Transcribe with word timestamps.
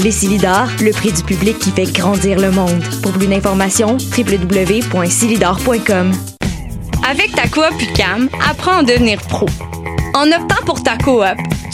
Les 0.00 0.10
Silidors, 0.10 0.68
le 0.80 0.92
prix 0.92 1.12
du 1.12 1.22
public 1.22 1.58
qui 1.58 1.70
fait 1.70 1.92
grandir 1.92 2.38
le 2.38 2.50
monde. 2.50 2.82
Pour 3.02 3.12
plus 3.12 3.26
d'informations, 3.26 3.98
www.silidor.com. 4.16 6.31
Avec 7.08 7.34
ta 7.34 7.48
coop 7.48 7.72
UCAM, 7.80 8.28
apprends 8.48 8.78
à 8.78 8.82
devenir 8.82 9.20
pro. 9.22 9.46
En 10.14 10.30
optant 10.30 10.64
pour 10.64 10.82
ta 10.82 10.96
coop, 10.96 11.24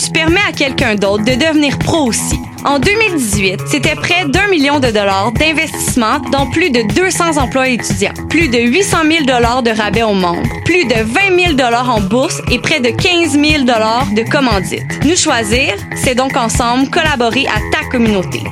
tu 0.03 0.11
permets 0.11 0.41
à 0.48 0.53
quelqu'un 0.53 0.95
d'autre 0.95 1.25
de 1.25 1.34
devenir 1.34 1.79
pro 1.79 2.07
aussi. 2.07 2.39
En 2.65 2.79
2018, 2.79 3.61
c'était 3.67 3.95
près 3.95 4.25
d'un 4.27 4.49
million 4.49 4.81
de 4.81 4.89
dollars 4.89 5.33
d'investissement 5.33 6.19
dans 6.33 6.51
plus 6.51 6.71
de 6.71 6.83
200 6.95 7.37
emplois 7.37 7.69
étudiants, 7.69 8.12
plus 8.29 8.49
de 8.49 8.59
800 8.59 8.99
000 9.11 9.25
dollars 9.25 9.62
de 9.62 9.71
rabais 9.71 10.03
aux 10.03 10.15
membres, 10.15 10.49
plus 10.65 10.84
de 10.84 10.95
20 10.95 11.45
000 11.45 11.53
dollars 11.55 11.89
en 11.91 12.01
bourse 12.01 12.41
et 12.51 12.59
près 12.59 12.81
de 12.81 12.91
15 12.91 13.33
000 13.33 13.65
dollars 13.65 14.06
de 14.15 14.23
commandites. 14.23 15.05
Nous 15.05 15.17
choisir, 15.17 15.75
c'est 15.95 16.15
donc 16.15 16.37
ensemble 16.37 16.91
collaborer 16.91 17.47
à 17.47 17.61
ta 17.71 17.87
communauté. 17.91 18.43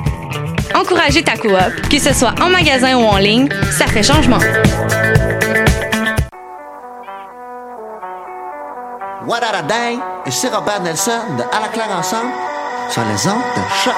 Encourager 0.75 1.23
ta 1.23 1.37
coop, 1.37 1.89
que 1.89 1.99
ce 1.99 2.13
soit 2.13 2.35
en 2.41 2.49
magasin 2.49 2.97
ou 2.97 3.03
en 3.03 3.17
ligne, 3.17 3.49
ça 3.71 3.87
fait 3.87 4.03
changement. 4.03 4.39
What 9.27 9.43
a 9.43 9.61
dang? 9.67 9.99
Ici 10.25 10.47
Robert 10.47 10.79
Nelson 10.83 11.35
de 11.35 11.43
À 11.51 11.59
la 11.59 11.67
claire 11.67 11.91
ensemble 11.91 12.31
sur 12.89 13.03
les 13.11 13.27
ondes 13.27 13.43
de 13.57 13.61
choc. 13.83 13.93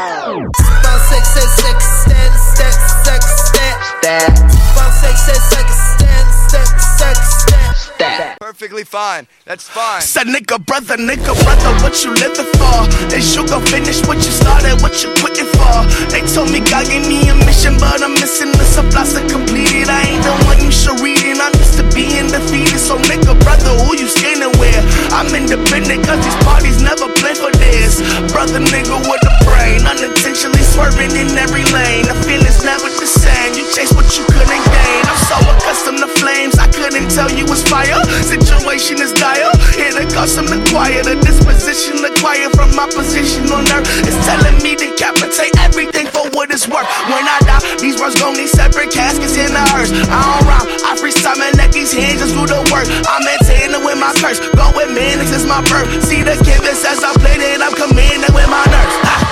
Perfectly 8.40 8.84
fine. 8.84 9.28
That's 9.46 9.70
fine. 9.70 10.02
Said 10.02 10.26
nigga, 10.26 10.58
brother, 10.66 10.98
nigga, 10.98 11.38
brother, 11.46 11.72
what 11.84 12.04
you 12.04 12.12
living 12.16 12.50
for? 12.58 12.90
Is 13.14 13.36
you 13.36 13.46
gon' 13.46 13.64
finish 13.68 14.02
what 14.08 14.18
you 14.18 14.32
started, 14.34 14.82
what 14.82 14.98
you 15.04 15.14
quitting 15.22 15.46
for? 15.54 15.86
They 16.10 16.26
told 16.34 16.50
me 16.50 16.60
God 16.60 16.90
gave 16.90 17.06
me 17.08 17.30
a 17.30 17.36
mission, 17.46 17.78
but 17.78 18.02
I'm 18.02 18.14
missing 18.18 18.52
the 18.52 18.66
supplies 18.66 19.14
to 19.14 19.22
complete 19.30 19.78
it. 19.78 19.90
I 19.90 20.02
ain't 20.10 20.24
the 20.24 20.34
one 20.50 20.58
you 20.66 20.72
should 20.72 21.00
read, 21.00 21.22
and 21.22 21.40
I'm 21.40 21.54
used 21.54 21.69
to 21.69 21.69
being 22.00 22.32
defeated. 22.32 22.80
So 22.80 22.96
nigga, 23.12 23.36
brother, 23.44 23.76
who 23.84 23.92
you 24.00 24.08
scared 24.08 24.40
with? 24.56 24.80
I'm 25.12 25.28
independent, 25.36 26.08
cause 26.08 26.24
these 26.24 26.40
parties 26.48 26.80
never 26.80 27.12
play 27.20 27.36
for 27.36 27.52
this. 27.60 28.00
Brother, 28.32 28.64
nigga, 28.64 28.96
with 29.04 29.24
a 29.28 29.34
brain, 29.44 29.84
unintentionally 29.84 30.64
swerving 30.64 31.12
in 31.20 31.36
every 31.36 31.68
lane. 31.76 32.08
The 32.08 32.16
feeling's 32.24 32.64
never 32.64 32.88
the 32.88 33.10
same. 33.10 33.52
You 33.60 33.68
chase 33.76 33.92
what 33.92 34.08
you 34.16 34.24
couldn't 34.32 34.64
gain. 34.64 35.04
I'm 35.12 35.20
so 35.28 35.38
accustomed 35.52 36.00
to 36.00 36.10
flames, 36.16 36.56
I 36.56 36.72
couldn't 36.72 37.12
tell 37.12 37.28
you 37.36 37.44
it's 37.52 37.68
fire. 37.68 38.00
Situation 38.24 39.04
is 39.04 39.12
dire. 39.12 39.52
Here 39.76 39.92
to 39.92 40.06
custom 40.16 40.48
acquire 40.48 41.04
the 41.04 41.20
disposition 41.20 42.00
acquired 42.06 42.56
from 42.56 42.72
my 42.80 42.88
position 42.88 43.52
on 43.52 43.68
earth. 43.76 43.90
It's 44.08 44.16
telling 44.24 44.56
me 44.64 44.80
to 44.80 44.88
decapitate 44.96 45.56
everything 45.60 46.08
for 46.08 46.19
what 46.40 46.50
it's 46.56 46.72
worth. 46.72 46.88
When 47.12 47.28
I 47.28 47.36
die, 47.44 47.60
these 47.84 48.00
words 48.00 48.16
gon' 48.16 48.32
need 48.32 48.48
separate 48.48 48.96
caskets 48.96 49.36
in 49.36 49.52
the 49.52 49.60
hearse. 49.76 49.92
I 49.92 50.20
don't 50.24 50.48
rhyme, 50.48 50.68
I 50.88 50.96
freestyle 50.96 51.36
and 51.36 51.58
let 51.60 51.74
these 51.76 51.92
hands 51.92 52.24
just 52.24 52.32
do 52.32 52.48
the 52.48 52.64
work. 52.72 52.88
I'm 53.12 53.24
maintaining 53.28 53.84
with 53.84 54.00
my 54.00 54.16
curse. 54.16 54.40
Go 54.56 54.72
with 54.72 54.88
minutes, 54.96 55.36
it's 55.36 55.44
my 55.44 55.60
birth. 55.68 55.92
See 56.08 56.24
the 56.24 56.40
canvas 56.48 56.80
as 56.88 57.04
I 57.04 57.12
played 57.20 57.44
it, 57.44 57.60
I'm 57.60 57.76
commanding 57.76 58.32
with 58.32 58.48
my 58.48 58.64
nerves. 58.72 58.96
Ah. 59.04 59.29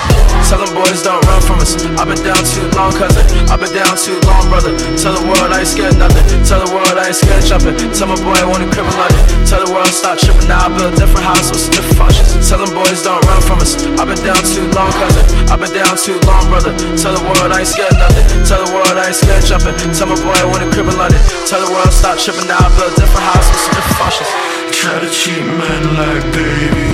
Tell 0.48 0.64
them 0.64 0.72
boys 0.72 1.04
don't 1.04 1.20
run 1.28 1.44
from 1.44 1.60
us. 1.60 1.76
I've 2.00 2.08
been 2.08 2.24
down 2.24 2.40
too 2.40 2.64
long, 2.72 2.88
cousin. 2.96 3.20
I've 3.52 3.60
been 3.60 3.68
down 3.68 3.92
too 4.00 4.16
long, 4.24 4.48
brother. 4.48 4.72
Tell 4.96 5.12
the 5.12 5.20
world 5.28 5.52
I 5.52 5.60
ain't 5.60 5.68
scared 5.68 6.00
nothing. 6.00 6.24
Tell 6.40 6.64
the 6.64 6.72
world 6.72 6.96
I 6.96 7.12
ain't 7.12 7.20
scared 7.20 7.44
jumping. 7.44 7.76
Tell 7.92 8.08
my 8.08 8.16
boy 8.16 8.32
I 8.32 8.48
want 8.48 8.64
to 8.64 8.68
crib 8.72 8.88
in 8.88 8.96
London. 8.96 9.20
Tell 9.44 9.60
the 9.60 9.68
world 9.68 9.92
stop 9.92 10.16
tripping. 10.16 10.48
Now 10.48 10.64
I 10.64 10.68
build 10.72 10.96
different 10.96 11.28
houses 11.28 11.68
different 11.68 12.00
functions. 12.00 12.32
Tell 12.48 12.64
them 12.64 12.72
boys 12.72 13.04
don't 13.04 13.20
run 13.28 13.44
from 13.44 13.60
us. 13.60 13.76
I've 14.00 14.08
been 14.08 14.16
down 14.24 14.40
too 14.40 14.64
long, 14.72 14.88
cousin. 14.96 15.24
I've 15.52 15.60
been 15.60 15.74
down 15.76 15.92
too 16.00 16.16
long, 16.24 16.48
brother. 16.48 16.72
Tell 16.96 17.12
the 17.12 17.20
world 17.28 17.52
I 17.52 17.60
ain't 17.60 17.68
scared 17.68 17.92
nothing. 18.00 18.24
Tell 18.48 18.64
the 18.64 18.72
world 18.72 18.96
I 18.96 19.12
ain't 19.12 19.20
scared 19.20 19.44
jumping. 19.44 19.76
Tell 19.92 20.08
my 20.08 20.16
boy 20.16 20.32
I 20.32 20.48
want 20.48 20.64
to 20.64 20.68
crib 20.72 20.88
in 20.88 20.96
London. 20.96 21.20
Tell 21.44 21.60
the 21.60 21.68
world 21.68 21.92
stop 21.92 22.16
tripping. 22.16 22.48
Now 22.48 22.56
I 22.56 22.72
build 22.72 22.96
different 22.96 23.26
houses 23.36 23.52
different 23.68 24.00
functions. 24.00 24.57
Try 24.80 25.00
to 25.00 25.10
treat 25.10 25.44
men 25.44 25.82
like 25.98 26.22
baby. 26.32 26.88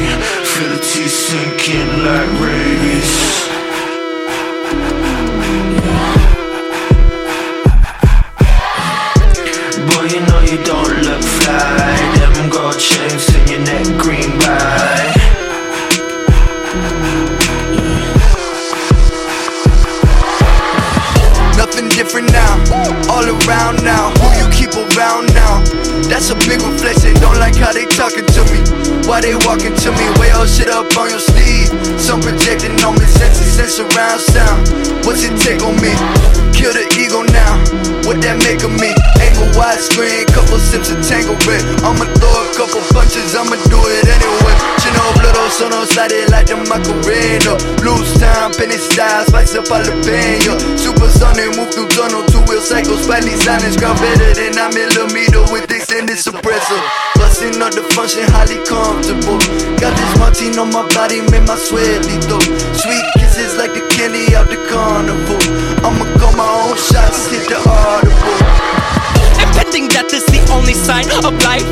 Feel 0.48 0.70
the 0.70 0.80
teeth 0.80 1.12
sinking 1.12 1.90
like 2.00 2.30
rabies. 2.40 3.12
Boy, 9.84 10.06
you 10.14 10.20
know 10.24 10.40
you 10.48 10.64
don't 10.64 10.96
look 11.04 11.22
fly. 11.22 11.94
Them 12.16 12.48
gold 12.48 12.78
chains 12.80 13.28
in 13.36 13.48
your 13.52 13.60
neck 13.60 13.84
green 14.00 14.32
Nothing 21.58 21.90
different 21.90 22.32
now, 22.32 22.54
all 23.10 23.26
around 23.28 23.84
now. 23.84 24.10
Who 24.20 24.26
you 24.40 24.50
keep 24.50 24.72
around 24.72 25.34
now? 25.34 25.83
That's 26.08 26.30
a 26.30 26.36
big 26.48 26.60
reflection. 26.62 27.14
Don't 27.20 27.38
like 27.38 27.56
how 27.56 27.72
they 27.72 27.86
talking 27.86 28.26
to 28.26 28.42
me. 28.52 28.60
Why 29.08 29.20
they 29.20 29.34
walking 29.44 29.74
to 29.74 29.90
me? 29.92 30.06
Way 30.20 30.30
all 30.30 30.46
shit 30.46 30.68
up 30.68 30.88
on 30.96 31.10
your 31.10 31.20
sleeve. 31.20 31.68
Some 32.00 32.20
projecting 32.20 32.76
on 32.84 32.94
me, 32.94 33.06
senses 33.06 33.58
and 33.58 33.68
surround 33.68 34.20
sound. 34.20 34.68
What's 35.04 35.24
it 35.24 35.36
take 35.40 35.62
on 35.62 35.76
me? 35.76 35.92
Kill 36.56 36.72
the 36.72 36.84
ego 36.96 37.22
now. 37.22 37.43
What 38.04 38.20
that 38.20 38.36
make 38.44 38.60
of 38.62 38.72
me? 38.76 38.92
Angle 39.20 39.50
widescreen, 39.56 40.28
couple 40.32 40.60
sips 40.60 40.92
of 40.92 41.00
tangle 41.00 41.38
red. 41.48 41.62
I'ma 41.80 42.04
throw 42.20 42.32
a 42.32 42.44
couple 42.52 42.82
punches, 42.92 43.32
I'ma 43.32 43.56
do 43.70 43.80
it 43.80 44.06
anyway. 44.08 44.54
Chino 44.80 45.04
blood 45.16 45.34
sono 45.52 45.84
slide 45.88 46.28
like 46.28 46.46
the 46.50 46.56
Macarena. 46.68 47.56
Loose 47.80 48.12
time, 48.20 48.52
penny 48.56 48.76
style, 48.76 49.24
spice 49.26 49.54
up 49.54 49.64
jalapeno. 49.70 50.58
Supersonic, 50.76 51.56
move 51.56 51.72
through 51.72 51.88
tunnel, 51.94 52.24
two 52.28 52.42
wheel 52.50 52.60
cycles, 52.60 53.04
slightly 53.04 53.36
silence, 53.40 53.76
ground 53.76 53.98
better 54.00 54.32
than 54.34 54.58
a 54.58 54.66
millimeter 54.74 55.42
with 55.52 55.70
extended 55.70 56.18
suppressor. 56.18 56.80
Busting 57.16 57.60
up 57.62 57.72
the 57.72 57.84
function, 57.94 58.26
highly 58.34 58.58
comfortable. 58.68 59.38
Got 59.80 59.94
this 59.96 60.12
Martine 60.18 60.58
on 60.58 60.72
my 60.72 60.84
body, 60.92 61.20
make 61.30 61.46
my 61.46 61.56
sweat 61.56 62.04
lethal. 62.04 62.40
Sweet 62.76 63.04
kisses 63.16 63.56
like 63.56 63.72
the 63.72 63.82
candy 63.94 64.34
out 64.34 64.48
the 64.50 64.58
carnival. 64.68 65.40
I'ma 65.84 66.04
call 66.18 66.34
my 66.36 66.48
own 66.68 66.76
shots, 66.76 67.30
hit 67.30 67.43
the 67.48 67.58
audible. 67.68 68.36
Impending 69.42 69.88
death 69.88 70.12
is 70.12 70.24
the 70.26 70.40
only 70.52 70.74
sign 70.74 71.04
of 71.24 71.34
life. 71.44 71.66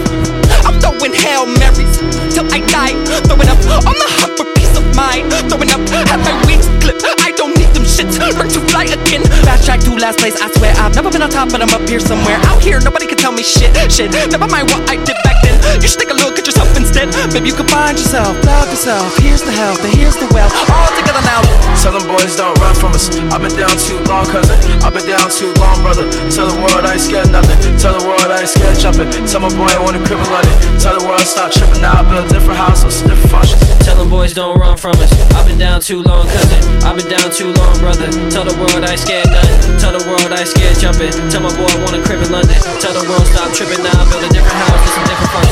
I'm 0.67 0.79
throwing 0.79 1.15
Hail 1.15 1.47
Marys 1.47 1.99
till 2.33 2.47
I 2.53 2.61
die. 2.69 2.95
Throwing 3.25 3.49
up 3.49 3.59
on 3.87 3.97
the 3.97 4.09
hunt 4.21 4.37
for 4.37 4.47
peace 4.55 4.75
of 4.77 4.85
mind. 4.95 5.33
Throwing 5.49 5.71
up, 5.73 5.81
have 6.09 6.23
my 6.23 6.35
wings 6.47 6.69
clipped. 6.85 7.05
I 7.25 7.33
don't 7.37 7.57
need 7.57 7.73
them 7.73 7.85
shit. 7.85 8.07
shits. 8.07 8.21
Learn 8.37 8.49
to 8.49 8.61
fly 8.69 8.85
again. 8.85 9.23
Backtrack 9.49 9.85
to 9.85 9.97
last 9.97 10.19
place, 10.19 10.37
I 10.41 10.51
swear 10.59 10.75
I've 10.77 10.95
never 10.95 11.11
been 11.11 11.23
on 11.23 11.31
top, 11.31 11.51
but 11.51 11.63
I'm 11.63 11.73
up 11.73 11.89
here 11.89 12.01
somewhere. 12.01 12.37
Out 12.51 12.63
here, 12.63 12.81
nobody 12.81 13.07
can 13.07 13.19
tell 13.19 13.33
me 13.33 13.43
shit. 13.43 13.73
Shit, 13.91 14.13
never 14.31 14.49
mind 14.49 14.71
what 14.71 14.89
I 14.89 14.97
did 14.97 15.17
back 15.25 15.37
then. 15.43 15.52
You 15.83 15.89
should 15.89 16.01
take 16.01 16.11
a 16.11 16.19
look 16.19 16.39
at 16.39 16.47
yourself 16.47 16.71
instead. 16.77 17.11
Maybe 17.33 17.49
you 17.49 17.57
can 17.57 17.67
find 17.69 17.99
yourself, 17.99 18.39
love 18.45 18.69
yourself. 18.71 19.17
Here's 19.19 19.43
the 19.43 19.53
help, 19.53 19.81
and 19.83 19.95
here's 19.95 20.15
the 20.17 20.29
well. 20.31 20.51
All 20.71 20.91
together 20.95 21.23
now. 21.27 21.43
Tell 21.83 21.95
them 21.95 22.07
boys 22.07 22.37
don't 22.37 22.55
run 22.63 22.75
from 22.75 22.93
us. 22.95 23.11
I've 23.35 23.43
been 23.43 23.55
down 23.59 23.75
too 23.75 23.99
long, 24.07 24.27
cousin. 24.31 24.55
I've 24.85 24.95
been 24.95 25.07
down 25.07 25.27
too 25.31 25.51
long, 25.59 25.83
brother. 25.83 26.07
Tell 26.31 26.47
the 26.47 26.55
world 26.63 26.87
I 26.87 26.95
ain't 26.95 27.03
scared 27.03 27.31
nothing. 27.35 27.59
Tell 27.79 27.99
the 27.99 28.05
world 28.07 28.31
I 28.31 28.47
ain't 28.47 28.53
scared 28.53 28.79
jumping. 28.79 29.11
Tell 29.27 29.43
my 29.43 29.51
boy 29.51 29.67
I 29.67 29.81
want 29.83 29.99
a 29.99 30.03
crib 30.07 30.23
in 30.23 30.29
London. 30.31 30.55
Tell 30.79 30.95
the 30.95 31.05
world 31.07 31.27
stop 31.27 31.51
tripping 31.51 31.83
now. 31.83 31.99
I 31.99 32.03
build 32.07 32.31
different 32.31 32.59
houses, 32.59 33.03
different 33.03 33.31
functions. 33.33 33.59
Tell 33.83 33.99
them 33.99 34.11
boys 34.11 34.35
don't 34.35 34.55
run 34.59 34.79
from 34.79 34.95
us. 35.03 35.11
I've 35.35 35.47
been 35.47 35.59
down 35.59 35.81
too 35.81 36.03
long, 36.07 36.29
cousin. 36.31 36.63
I've 36.87 36.95
been 36.95 37.11
down 37.11 37.35
too 37.35 37.51
long, 37.59 37.75
brother. 37.83 38.07
Tell 38.31 38.47
the 38.47 38.55
world 38.55 38.85
I 38.87 38.95
ain't 38.95 39.03
scared 39.03 39.27
nothing. 39.27 39.59
Tell 39.83 39.91
the 39.91 40.05
world 40.07 40.31
I 40.31 40.47
ain't 40.47 40.53
scared 40.53 40.79
jumping. 40.79 41.11
Tell 41.35 41.43
my 41.43 41.51
boy 41.59 41.67
I 41.67 41.79
want 41.83 41.99
a 41.99 42.01
crib 42.07 42.23
in 42.23 42.31
London. 42.31 42.55
Tell 42.79 42.95
the 42.95 43.03
world 43.11 43.27
stop 43.27 43.51
tripping 43.51 43.83
now. 43.83 43.91
I 43.91 44.07
build 44.07 44.23
a 44.23 44.31
different 44.31 44.59
house 44.71 44.79
with 44.79 44.95
some 44.95 45.07
different 45.11 45.33
functions. 45.35 45.52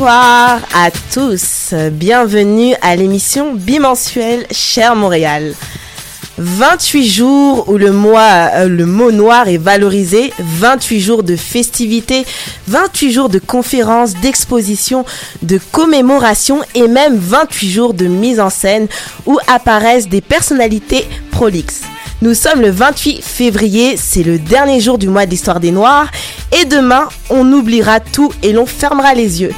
Bonsoir 0.00 0.62
à 0.74 0.90
tous, 1.12 1.74
bienvenue 1.92 2.74
à 2.80 2.96
l'émission 2.96 3.52
bimensuelle 3.52 4.46
Cher 4.50 4.96
Montréal. 4.96 5.54
28 6.38 7.06
jours 7.06 7.68
où 7.68 7.76
euh, 7.76 8.66
le 8.66 8.86
mot 8.86 9.12
noir 9.12 9.48
est 9.48 9.58
valorisé, 9.58 10.32
28 10.38 11.00
jours 11.02 11.22
de 11.22 11.36
festivités, 11.36 12.24
28 12.68 13.12
jours 13.12 13.28
de 13.28 13.38
conférences, 13.38 14.14
d'expositions, 14.14 15.04
de 15.42 15.60
commémorations 15.70 16.62
et 16.74 16.88
même 16.88 17.18
28 17.18 17.70
jours 17.70 17.92
de 17.92 18.06
mise 18.06 18.40
en 18.40 18.48
scène 18.48 18.88
où 19.26 19.38
apparaissent 19.48 20.08
des 20.08 20.22
personnalités 20.22 21.06
prolixes. 21.30 21.82
Nous 22.22 22.34
sommes 22.34 22.60
le 22.60 22.70
28 22.70 23.22
février, 23.22 23.96
c'est 23.96 24.22
le 24.22 24.38
dernier 24.38 24.78
jour 24.78 24.98
du 24.98 25.08
mois 25.08 25.24
de 25.24 25.30
l'histoire 25.30 25.58
des 25.58 25.70
Noirs 25.70 26.10
et 26.52 26.66
demain 26.66 27.08
on 27.30 27.50
oubliera 27.50 27.98
tout 27.98 28.30
et 28.42 28.52
l'on 28.52 28.66
fermera 28.66 29.14
les 29.14 29.40
yeux. 29.40 29.52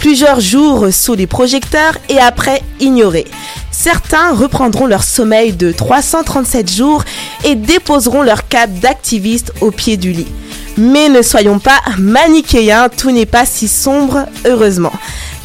Plusieurs 0.00 0.40
jours 0.40 0.88
sous 0.90 1.14
les 1.14 1.28
projecteurs 1.28 1.96
et 2.08 2.18
après 2.18 2.60
ignorés. 2.80 3.28
Certains 3.70 4.32
reprendront 4.32 4.86
leur 4.86 5.04
sommeil 5.04 5.52
de 5.52 5.70
337 5.70 6.68
jours 6.68 7.04
et 7.44 7.54
déposeront 7.54 8.22
leur 8.22 8.48
cap 8.48 8.68
d'activistes 8.80 9.52
au 9.60 9.70
pied 9.70 9.96
du 9.96 10.10
lit. 10.10 10.32
Mais 10.76 11.08
ne 11.08 11.22
soyons 11.22 11.60
pas 11.60 11.78
manichéens, 11.98 12.88
tout 12.88 13.12
n'est 13.12 13.26
pas 13.26 13.46
si 13.46 13.68
sombre, 13.68 14.26
heureusement. 14.44 14.92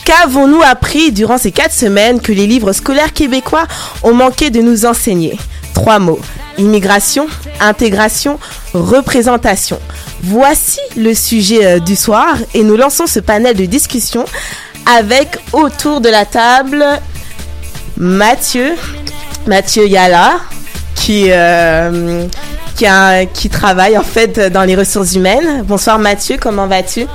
Qu'avons-nous 0.06 0.64
appris 0.64 1.12
durant 1.12 1.38
ces 1.38 1.52
quatre 1.52 1.74
semaines 1.74 2.20
que 2.20 2.32
les 2.32 2.48
livres 2.48 2.74
scolaires 2.74 3.14
québécois 3.14 3.68
ont 4.02 4.16
manqué 4.16 4.50
de 4.50 4.62
nous 4.62 4.88
enseigner? 4.88 5.38
Trois 5.76 6.00
mots. 6.00 6.20
Immigration, 6.58 7.28
intégration, 7.60 8.40
représentation. 8.74 9.80
Voici 10.24 10.80
le 10.96 11.14
sujet 11.14 11.66
euh, 11.66 11.80
du 11.80 11.96
soir 11.96 12.36
et 12.54 12.64
nous 12.64 12.78
lançons 12.78 13.08
ce 13.08 13.20
panel 13.20 13.56
de 13.56 13.66
discussion 13.66 14.24
avec 14.86 15.38
autour 15.52 16.00
de 16.02 16.10
la 16.10 16.26
table 16.26 16.86
Mathieu, 17.98 18.74
Mathieu 19.48 19.88
Yala, 19.88 20.34
qui, 20.96 21.26
euh, 21.30 22.26
qui, 22.76 22.86
a- 22.86 23.26
qui 23.26 23.50
travaille 23.50 23.98
en 23.98 24.04
fait 24.04 24.40
dans 24.52 24.64
les 24.64 24.76
ressources 24.76 25.14
humaines. 25.16 25.64
Bonsoir 25.66 26.00
Mathieu, 26.00 26.38
comment 26.40 26.68
vas-tu? 26.68 27.06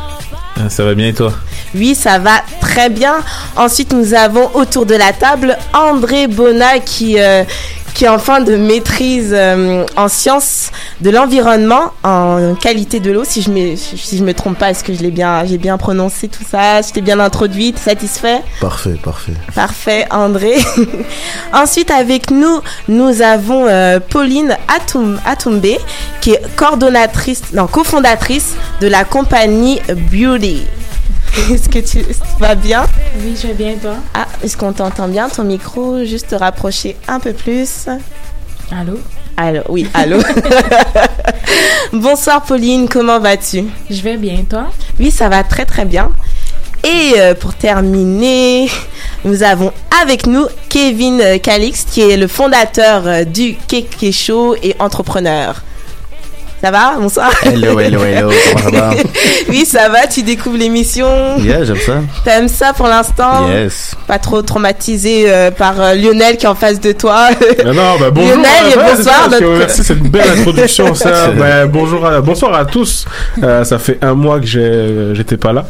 Ah, 0.56 0.68
Ça 0.68 0.84
va 0.84 0.94
bien 0.94 1.08
et 1.08 1.14
toi? 1.14 1.32
Oui, 1.74 1.94
ça 1.94 2.18
va 2.18 2.42
très 2.60 2.88
bien. 2.88 3.16
Ensuite, 3.56 3.92
nous 3.92 4.14
avons 4.14 4.50
autour 4.54 4.86
de 4.86 4.94
la 4.94 5.12
table 5.12 5.56
André 5.74 6.26
Bona 6.26 6.78
qui, 6.78 7.18
euh, 7.20 7.44
qui 7.94 8.04
est 8.04 8.08
en 8.08 8.18
fin 8.18 8.40
de 8.40 8.56
maîtrise 8.56 9.32
euh, 9.32 9.84
en 9.96 10.08
sciences 10.08 10.70
de 11.00 11.10
l'environnement, 11.10 11.92
en 12.04 12.54
qualité 12.54 13.00
de 13.00 13.10
l'eau. 13.10 13.24
Si 13.24 13.42
je 13.42 13.50
me, 13.50 13.76
si 13.76 14.18
je 14.18 14.24
me 14.24 14.34
trompe 14.34 14.58
pas, 14.58 14.70
est-ce 14.70 14.84
que 14.84 14.94
je 14.94 15.00
l'ai 15.00 15.10
bien, 15.10 15.44
j'ai 15.44 15.58
bien 15.58 15.76
prononcé 15.78 16.28
tout 16.28 16.44
ça? 16.48 16.82
Je 16.82 16.92
t'ai 16.92 17.00
bien 17.00 17.18
introduit, 17.20 17.72
t'es 17.72 17.80
satisfait? 17.80 18.42
Parfait, 18.60 18.96
parfait. 19.02 19.32
Parfait, 19.54 20.06
André. 20.10 20.54
Ensuite, 21.52 21.90
avec 21.90 22.30
nous, 22.30 22.60
nous 22.88 23.22
avons 23.22 23.66
euh, 23.66 24.00
Pauline 24.00 24.56
Atum, 24.68 25.20
Atumbe, 25.24 25.66
qui 26.20 26.32
est 26.32 26.56
coordonnatrice, 26.56 27.52
non, 27.52 27.66
cofondatrice 27.66 28.54
de 28.80 28.86
la 28.88 29.04
compagnie 29.04 29.80
Beauty. 30.12 30.66
Est-ce 31.52 31.68
que 31.68 31.78
tu 31.78 32.04
vas 32.38 32.54
bien? 32.54 32.84
Oui, 33.16 33.36
je 33.40 33.48
vais 33.48 33.54
bien, 33.54 33.74
toi? 33.76 33.94
Ah, 34.14 34.26
est-ce 34.42 34.56
qu'on 34.56 34.72
t'entend 34.72 35.08
bien? 35.08 35.28
Ton 35.28 35.44
micro, 35.44 36.04
juste 36.04 36.28
te 36.28 36.34
rapprocher 36.34 36.96
un 37.06 37.20
peu 37.20 37.32
plus. 37.32 37.86
Allô? 38.70 38.98
Allô, 39.36 39.60
oui, 39.68 39.88
allô. 39.94 40.18
Bonsoir 41.92 42.42
Pauline, 42.42 42.88
comment 42.88 43.18
vas-tu? 43.18 43.64
Je 43.90 44.02
vais 44.02 44.16
bien, 44.16 44.44
toi? 44.48 44.66
Oui, 44.98 45.10
ça 45.10 45.28
va 45.28 45.42
très 45.42 45.64
très 45.64 45.84
bien. 45.84 46.10
Et 46.84 47.14
euh, 47.18 47.34
pour 47.34 47.54
terminer, 47.54 48.70
nous 49.24 49.42
avons 49.42 49.72
avec 50.02 50.26
nous 50.26 50.46
Kevin 50.68 51.20
euh, 51.20 51.38
Calix, 51.38 51.84
qui 51.84 52.02
est 52.02 52.16
le 52.16 52.28
fondateur 52.28 53.06
euh, 53.06 53.24
du 53.24 53.56
Keke 53.56 54.12
Show 54.12 54.54
et 54.62 54.76
entrepreneur. 54.78 55.62
Ça 56.60 56.72
va 56.72 56.96
Bonsoir. 56.98 57.30
Hello, 57.44 57.78
hello, 57.78 58.02
hello, 58.02 58.30
comment 58.52 58.64
ça 58.64 58.70
va? 58.80 58.90
oui, 59.48 59.64
ça 59.64 59.88
va, 59.90 60.08
tu 60.08 60.24
découvres 60.24 60.56
l'émission. 60.56 61.38
Yeah, 61.38 61.62
j'aime 61.64 61.76
ça. 61.76 61.92
T'aimes 62.24 62.48
ça 62.48 62.72
pour 62.72 62.88
l'instant 62.88 63.48
Yes. 63.48 63.94
Pas 64.08 64.18
trop 64.18 64.42
traumatisé 64.42 65.26
euh, 65.32 65.52
par 65.52 65.80
euh, 65.80 65.94
Lionel 65.94 66.36
qui 66.36 66.46
est 66.46 66.48
en 66.48 66.56
face 66.56 66.80
de 66.80 66.90
toi. 66.90 67.28
Non, 67.64 67.74
non, 67.74 67.96
bah, 68.00 68.10
bonjour. 68.10 68.30
Lionel, 68.36 68.72
et 68.72 68.76
bonsoir. 68.96 69.28
notre- 69.30 69.58
Merci, 69.58 69.84
c'est 69.84 69.94
une 69.94 70.08
belle 70.08 70.28
introduction, 70.36 70.94
ça. 70.96 71.28
Bah, 71.38 71.66
bonjour 71.66 72.04
à, 72.04 72.20
bonsoir 72.20 72.52
à 72.54 72.64
tous. 72.64 73.04
Euh, 73.42 73.62
ça 73.62 73.78
fait 73.78 73.98
un 74.02 74.14
mois 74.14 74.40
que 74.40 74.46
j'étais 75.14 75.36
pas 75.36 75.52
là. 75.52 75.64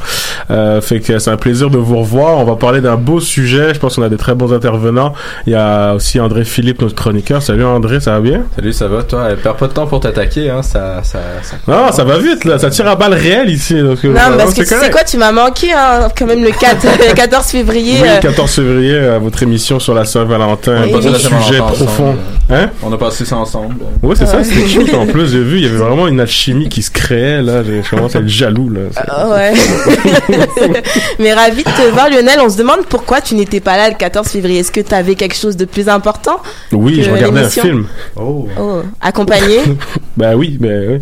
Euh, 0.50 0.80
fait 0.80 1.00
que 1.00 1.18
c'est 1.18 1.30
un 1.30 1.37
plaisir 1.37 1.68
de 1.68 1.76
vous 1.76 1.99
revoir. 1.99 2.38
On 2.38 2.45
va 2.45 2.57
parler 2.57 2.80
d'un 2.80 2.97
beau 2.97 3.21
sujet. 3.21 3.75
Je 3.75 3.78
pense 3.78 3.97
qu'on 3.97 4.02
a 4.02 4.09
des 4.09 4.16
très 4.16 4.35
bons 4.35 4.54
intervenants. 4.54 5.12
Il 5.47 5.52
y 5.52 5.57
a 5.57 5.92
aussi 5.95 6.18
André 6.18 6.45
Philippe, 6.47 6.80
notre 6.80 6.95
chroniqueur. 6.95 7.42
Salut 7.42 7.64
André, 7.66 8.00
ça 8.00 8.12
va 8.12 8.21
bien? 8.21 8.42
Salut, 8.57 8.73
ça 8.73 8.88
va 8.88 9.02
toi? 9.02 9.28
Perds 9.42 9.57
pas 9.57 9.66
de 9.66 9.73
temps 9.75 9.87
pour 9.87 10.00
t'attaquer, 10.00 10.49
hein, 10.50 10.62
ça, 10.62 10.77
ça, 11.02 11.20
ça... 11.42 11.56
Non, 11.66 11.92
ça 11.92 12.04
va 12.04 12.18
vite, 12.18 12.44
là. 12.44 12.58
Ça 12.58 12.70
tire 12.70 12.87
à 12.88 12.97
balles 12.97 13.14
réelles 13.14 13.50
ici. 13.50 13.75
Donc, 13.75 13.99
euh, 14.04 14.08
Non, 14.08 14.14
vraiment, 14.14 14.37
parce 14.38 14.54
que 14.54 14.64
c'est 14.64 14.75
tu 14.78 14.85
sais 14.85 14.90
quoi, 14.90 15.04
tu 15.04 15.16
m'as 15.18 15.32
manqué 15.32 15.73
hein, 15.73 16.08
quand 16.16 16.26
même 16.26 16.42
le 16.42 16.50
4, 16.50 16.87
le 17.08 17.14
14 17.14 17.47
février. 17.47 17.94
Oui, 18.02 18.08
euh, 18.08 18.16
le 18.16 18.20
14 18.23 18.50
février, 18.50 18.99
à 18.99 19.18
votre 19.18 19.42
émission 19.42 19.78
sur 19.80 19.94
la 19.94 20.04
Saint-Valentin. 20.04 20.82
Oui, 20.85 20.92
Un 20.94 20.99
oui. 20.99 21.14
sujet 21.18 21.58
profond. 21.58 21.85
ensemble. 21.85 22.18
Hein? 22.50 22.70
On 22.82 22.92
a 22.92 22.97
passé 22.99 23.25
ça 23.25 23.37
ensemble. 23.37 23.76
Ouais, 24.02 24.14
c'est 24.16 24.26
ça, 24.26 24.42
c'était 24.42 24.62
cute 24.66 24.94
en 24.94 25.06
plus. 25.06 25.30
J'ai 25.32 25.42
vu, 25.42 25.58
il 25.58 25.64
y 25.64 25.68
avait 25.68 25.76
vraiment 25.87 26.08
une 26.08 26.20
alchimie 26.20 26.68
qui 26.68 26.82
se 26.82 26.90
créait 26.90 27.42
là. 27.42 27.62
J'ai- 27.62 27.82
Je 27.82 27.90
commence 27.90 28.16
à 28.16 28.20
être 28.20 28.28
jaloux 28.28 28.70
là. 28.70 28.80
Ah 29.06 29.28
ouais. 29.28 29.52
Mais 31.18 31.32
ravi 31.35 31.62
de 31.64 31.70
te 31.70 31.90
voir, 31.92 32.08
Lionel. 32.11 32.38
On 32.40 32.49
se 32.49 32.56
demande 32.56 32.80
pourquoi 32.88 33.20
tu 33.20 33.35
n'étais 33.35 33.61
pas 33.61 33.76
là 33.76 33.88
le 33.88 33.94
14 33.97 34.26
février. 34.28 34.61
Est-ce 34.61 34.73
que 34.73 34.80
tu 34.80 34.94
avais 34.94 35.14
quelque 35.14 35.37
chose 35.37 35.56
de 35.56 35.64
plus 35.64 35.88
important 35.88 36.40
Oui, 36.73 37.02
je 37.02 37.11
regardais 37.11 37.40
un 37.40 37.49
film. 37.49 37.87
Oh. 38.16 38.49
Oh, 38.58 38.82
accompagné 39.00 39.58
Bah 40.16 40.32
oui, 40.37 40.56
bah 40.61 40.68
Bah 40.69 40.75
oui. 40.87 41.01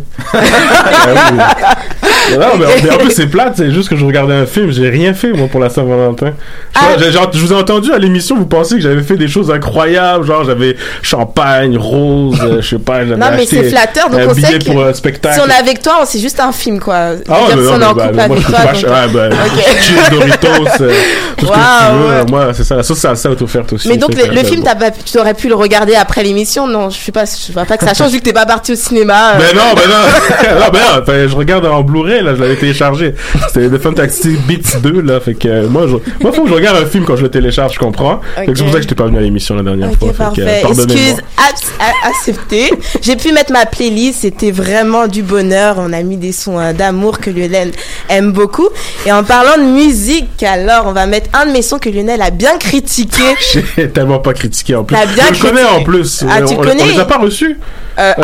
Non, 2.33 2.57
mais, 2.59 2.65
en- 2.65 2.69
mais 2.83 2.97
plus, 3.03 3.11
c'est 3.11 3.27
plate, 3.27 3.53
c'est 3.57 3.71
juste 3.71 3.89
que 3.89 3.95
je 3.95 4.05
regardais 4.05 4.33
un 4.33 4.45
film, 4.45 4.71
j'ai 4.71 4.89
rien 4.89 5.13
fait, 5.13 5.31
moi, 5.33 5.47
pour 5.47 5.59
la 5.59 5.69
Saint-Valentin. 5.69 6.33
Je, 6.75 6.79
Ah. 6.79 7.29
je 7.33 7.39
vous 7.39 7.53
ai 7.53 7.55
entendu 7.55 7.93
à 7.93 7.97
l'émission, 7.97 8.35
vous 8.35 8.45
pensez 8.45 8.75
que 8.75 8.81
j'avais 8.81 9.01
fait 9.03 9.15
des 9.17 9.27
choses 9.27 9.49
incroyables, 9.51 10.25
genre, 10.25 10.43
j'avais 10.43 10.75
champagne, 11.01 11.77
rose, 11.77 12.39
euh, 12.43 12.61
je 12.61 12.67
sais 12.67 12.79
pas, 12.79 12.99
j'avais 13.05 13.15
Non, 13.17 13.27
mais 13.35 13.45
c'est 13.45 13.63
flatteur, 13.63 14.09
donc 14.09 14.21
on 14.29 14.33
sait 14.33 14.59
que 14.59 14.65
pour 14.65 14.83
un 14.83 14.93
spectacle. 14.93 15.35
si 15.35 15.41
on 15.41 15.47
est 15.49 15.59
avec 15.59 15.81
toi, 15.81 16.01
c'est 16.05 16.19
juste 16.19 16.39
un 16.39 16.51
film, 16.51 16.79
quoi. 16.79 16.95
Ah, 16.95 17.09
ouais, 17.09 17.51
si 17.51 17.57
non, 17.57 17.71
on 17.75 17.81
est 17.81 17.85
en 17.85 17.93
mais 17.95 18.01
couple 18.03 18.15
bah, 18.15 18.27
moi, 18.27 18.37
avec 18.59 18.71
je 18.73 18.77
suis 18.77 18.85
toi. 18.85 18.95
ah, 19.03 19.07
bah, 19.07 19.29
Doritos, 20.11 20.47
euh, 20.81 20.91
tout 21.37 21.45
ce 21.45 21.51
que 21.51 21.57
Waouh, 21.57 21.59
tu 21.91 21.97
veux. 21.97 22.07
ouais. 22.09 22.25
Moi, 22.29 22.53
c'est 22.53 22.63
ça, 22.63 22.75
la 22.75 22.83
sauce 22.83 22.97
salsa 22.99 23.29
est 23.29 23.41
offerte 23.41 23.73
aussi. 23.73 23.87
Mais 23.87 23.97
donc, 23.97 24.11
le, 24.15 24.43
film, 24.43 24.63
pas, 24.63 24.75
tu 24.91 25.17
aurais 25.19 25.33
pu 25.33 25.47
le 25.47 25.55
regarder 25.55 25.95
après 25.95 26.23
l'émission? 26.23 26.67
Non, 26.67 26.89
je 26.89 26.97
je 26.97 27.51
vois 27.53 27.65
pas 27.65 27.77
que 27.77 27.85
ça 27.85 27.93
change 27.93 28.11
vu 28.11 28.19
que 28.19 28.23
t'es 28.25 28.33
pas 28.33 28.45
parti 28.45 28.73
au 28.73 28.75
cinéma. 28.75 29.33
euh. 29.33 29.37
Ben 29.39 29.55
non, 29.55 29.73
ben 29.75 29.83
non, 29.89 31.27
je 31.27 31.35
regarde 31.35 31.65
en 31.65 31.81
Blu-ray, 31.81 32.16
là, 32.21 32.35
je 32.35 32.41
l'avais 32.41 32.55
téléchargé. 32.55 33.13
C'était 33.47 33.69
The 33.69 33.77
Fantastic 33.81 34.39
Beats 34.47 34.79
2, 34.81 35.01
là, 35.01 35.19
fait 35.19 35.33
que, 35.35 35.47
euh, 35.47 35.67
moi, 35.67 35.85
je, 35.87 35.95
moi, 36.21 36.31
faut 36.31 36.43
que 36.43 36.49
je 36.49 36.53
regarde 36.53 36.77
un 36.81 36.85
film 36.85 37.05
quand 37.05 37.15
je 37.15 37.23
le 37.23 37.29
télécharge, 37.29 37.73
je 37.75 37.79
comprends. 37.79 38.19
Fait 38.35 38.45
que 38.45 38.51
Ok. 38.51 38.57
c'est 38.57 38.63
pour 38.63 38.71
ça 38.73 38.77
que 38.79 38.83
j'étais 38.83 38.95
pas 38.95 39.05
venu 39.05 39.17
à 39.17 39.21
l'émission 39.21 39.55
la 39.55 39.63
dernière 39.63 39.91
fois. 39.93 40.09
Fait 40.09 40.13
que, 40.13 40.41
parfait. 40.41 40.63
euh. 40.65 40.83
Excuse, 40.83 41.15
accepté. 42.03 42.69
J'ai 43.01 43.15
pu 43.15 43.31
mettre 43.31 43.51
ma 43.51 43.65
playlist, 43.65 44.21
c'était 44.21 44.51
vraiment 44.51 45.07
du 45.07 45.23
bonheur. 45.23 45.75
On 45.77 45.93
a 45.93 46.01
mis 46.03 46.17
des 46.17 46.31
sons 46.31 46.59
euh, 46.59 46.73
d'amour 46.73 47.19
que 47.19 47.29
Lionel 47.29 47.71
aime 48.09 48.31
beaucoup. 48.31 48.67
Et 49.05 49.11
en 49.11 49.23
parlant 49.23 49.57
de 49.57 49.69
musique, 49.69 50.43
alors, 50.43 50.85
on 50.87 50.93
va 50.93 51.05
mettre 51.05 51.29
un 51.33 51.45
de 51.45 51.51
mes 51.51 51.61
sons 51.61 51.79
que 51.79 51.89
Lionel 51.89 52.21
a 52.21 52.29
bien 52.29 52.57
critiqué. 52.57 53.23
J'ai 53.77 53.89
tellement 53.89 54.19
pas 54.19 54.33
critiqué 54.33 54.75
en 54.75 54.83
plus. 54.83 54.95
Bien 55.15 55.25
je 55.33 55.43
le 55.43 55.49
connais 55.49 55.63
en 55.63 55.83
plus. 55.83 56.23
Ah, 56.29 56.39
Euh, 56.41 56.45
tu 56.45 56.53
on, 56.55 56.57
connais 56.57 56.83
On 56.83 56.85
les 56.87 56.99
a 56.99 57.05
pas 57.05 57.17
reçus. 57.17 57.57
Euh, 57.99 58.13
Euh, 58.19 58.23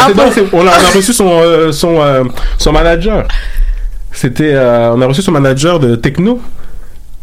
on, 0.54 0.60
a, 0.60 0.64
on 0.64 0.68
a 0.68 0.72
reçu 0.96 1.14
son, 1.14 1.40
euh, 1.42 1.72
son, 1.72 2.00
euh, 2.00 2.24
son 2.60 2.72
manager. 2.72 3.28
C'était, 4.14 4.54
euh, 4.54 4.94
on 4.94 5.02
a 5.02 5.06
reçu 5.08 5.22
son 5.22 5.32
manager 5.32 5.80
de 5.80 5.96
techno. 5.96 6.40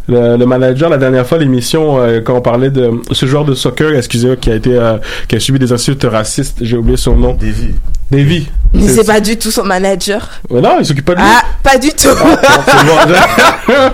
Le, 0.08 0.36
le 0.36 0.44
manager 0.46 0.88
la 0.88 0.96
dernière 0.96 1.24
fois 1.26 1.38
l'émission 1.38 2.00
euh, 2.02 2.20
quand 2.20 2.34
on 2.34 2.40
parlait 2.40 2.70
de 2.70 2.90
ce 3.12 3.26
joueur 3.26 3.44
de 3.44 3.54
soccer 3.54 3.94
excusez-moi 3.94 4.34
qui 4.36 4.50
a 4.50 4.56
été 4.56 4.74
euh, 4.76 4.96
qui 5.28 5.36
a 5.36 5.40
subi 5.40 5.60
des 5.60 5.72
insultes 5.72 6.04
racistes 6.10 6.56
j'ai 6.62 6.76
oublié 6.76 6.96
son 6.96 7.14
nom 7.14 7.34
Davy 7.34 7.74
Davy 8.10 8.48
Mais 8.74 8.88
c'est 8.88 9.06
pas 9.06 9.20
du 9.20 9.36
tout 9.38 9.52
son 9.52 9.62
manager. 9.62 10.28
Ouais, 10.48 10.60
non 10.60 10.78
il 10.80 10.86
s'occupe 10.86 11.04
pas 11.04 11.14
de 11.14 11.20
lui 11.20 11.26
Ah, 11.30 11.42
pas 11.62 11.78
du 11.78 11.90
tout. 11.90 12.08
c'est 12.08 12.86
bon. 12.86 13.78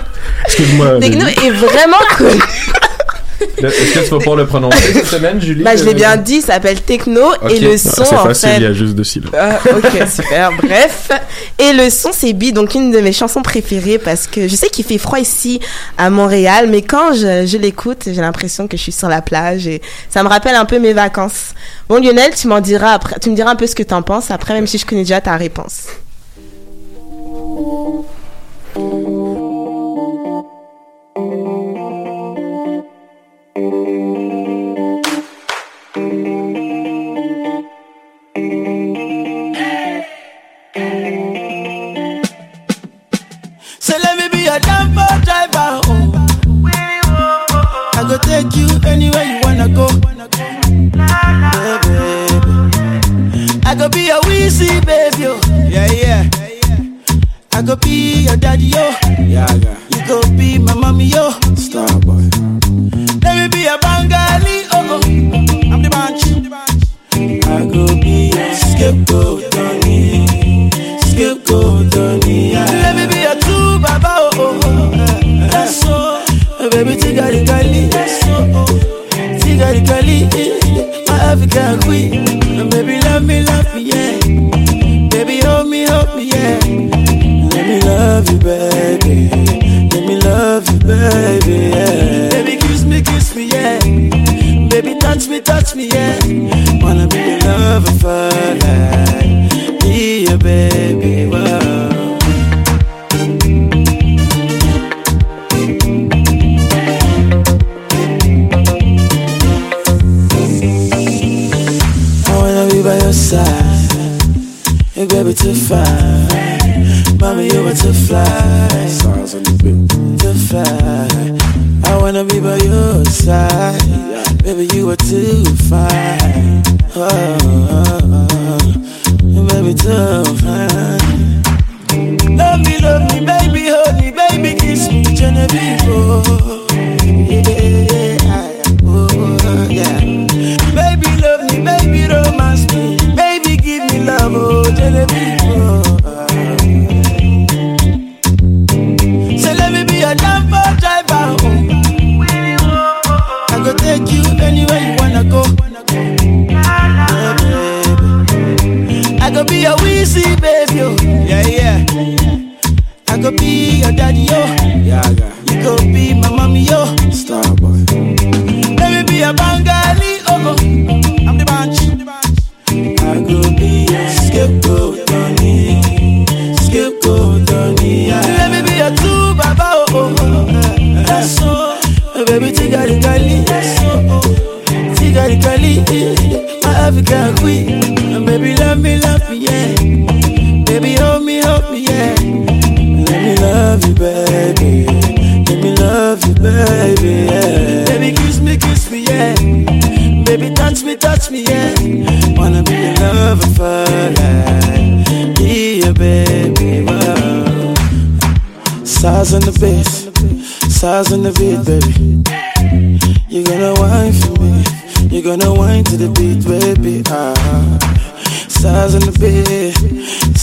excuse-moi 0.47 1.01
Techno 1.01 1.27
est 1.27 1.51
vraiment 1.51 1.99
connu. 2.17 2.41
Est-ce 3.41 3.93
que 3.95 4.05
tu 4.05 4.11
vas 4.11 4.19
pouvoir 4.19 4.37
le 4.37 4.47
prononcer 4.47 4.77
cette 4.93 5.07
semaine, 5.07 5.41
Julie? 5.41 5.63
Bah, 5.63 5.77
je 5.77 5.85
l'ai 5.85 5.95
bien 5.95 6.17
dit, 6.17 6.41
ça 6.41 6.55
s'appelle 6.55 6.81
Techno. 6.83 7.23
Et 7.51 7.59
le 7.61 7.75
Ah, 7.75 7.79
son, 7.79 8.05
c'est 8.05 8.15
en 8.17 8.25
facile 8.25 8.49
fait. 8.51 8.57
il 8.59 8.63
y 8.63 8.67
a 8.67 8.73
juste 8.73 8.95
deux 8.95 9.05
syllabes 9.05 9.35
Ah, 9.39 9.59
ok, 9.77 10.09
super. 10.15 10.51
Bref. 10.63 11.11
Et 11.59 11.73
le 11.73 11.91
son, 11.91 12.11
c'est 12.13 12.33
Bi, 12.33 12.53
donc 12.53 12.75
une 12.75 12.91
de 12.91 12.99
mes 13.01 13.13
chansons 13.13 13.43
préférées 13.43 13.99
parce 13.99 14.27
que 14.27 14.49
je 14.49 14.55
sais 14.57 14.69
qu'il 14.69 14.85
fait 14.85 14.99
froid 14.99 15.19
ici 15.19 15.61
à 15.99 16.11
Montréal, 16.11 16.67
mais 16.69 16.83
quand 16.83 17.13
je, 17.15 17.47
je 17.47 17.57
l'écoute, 17.59 18.03
j'ai 18.07 18.21
l'impression 18.21 18.69
que 18.69 18.77
je 18.77 18.83
suis 18.83 18.93
sur 18.93 19.09
la 19.09 19.23
plage 19.23 19.67
et 19.67 19.81
ça 20.11 20.23
me 20.23 20.29
rappelle 20.29 20.55
un 20.55 20.65
peu 20.65 20.79
mes 20.79 20.93
vacances. 20.93 21.55
Bon, 21.89 22.01
Lionel, 22.03 22.35
tu 22.35 22.49
m'en 22.49 22.61
diras 22.61 22.93
après, 22.93 23.17
tu 23.21 23.31
me 23.31 23.37
diras 23.37 23.51
un 23.51 23.57
peu 23.57 23.67
ce 23.67 23.75
que 23.75 23.83
t'en 23.83 24.03
penses 24.03 24.31
après, 24.31 24.55
même 24.55 24.67
si 24.67 24.79
je 24.79 24.87
connais 24.87 25.03
déjà 25.03 25.21
ta 25.21 25.37
réponse. 25.37 25.85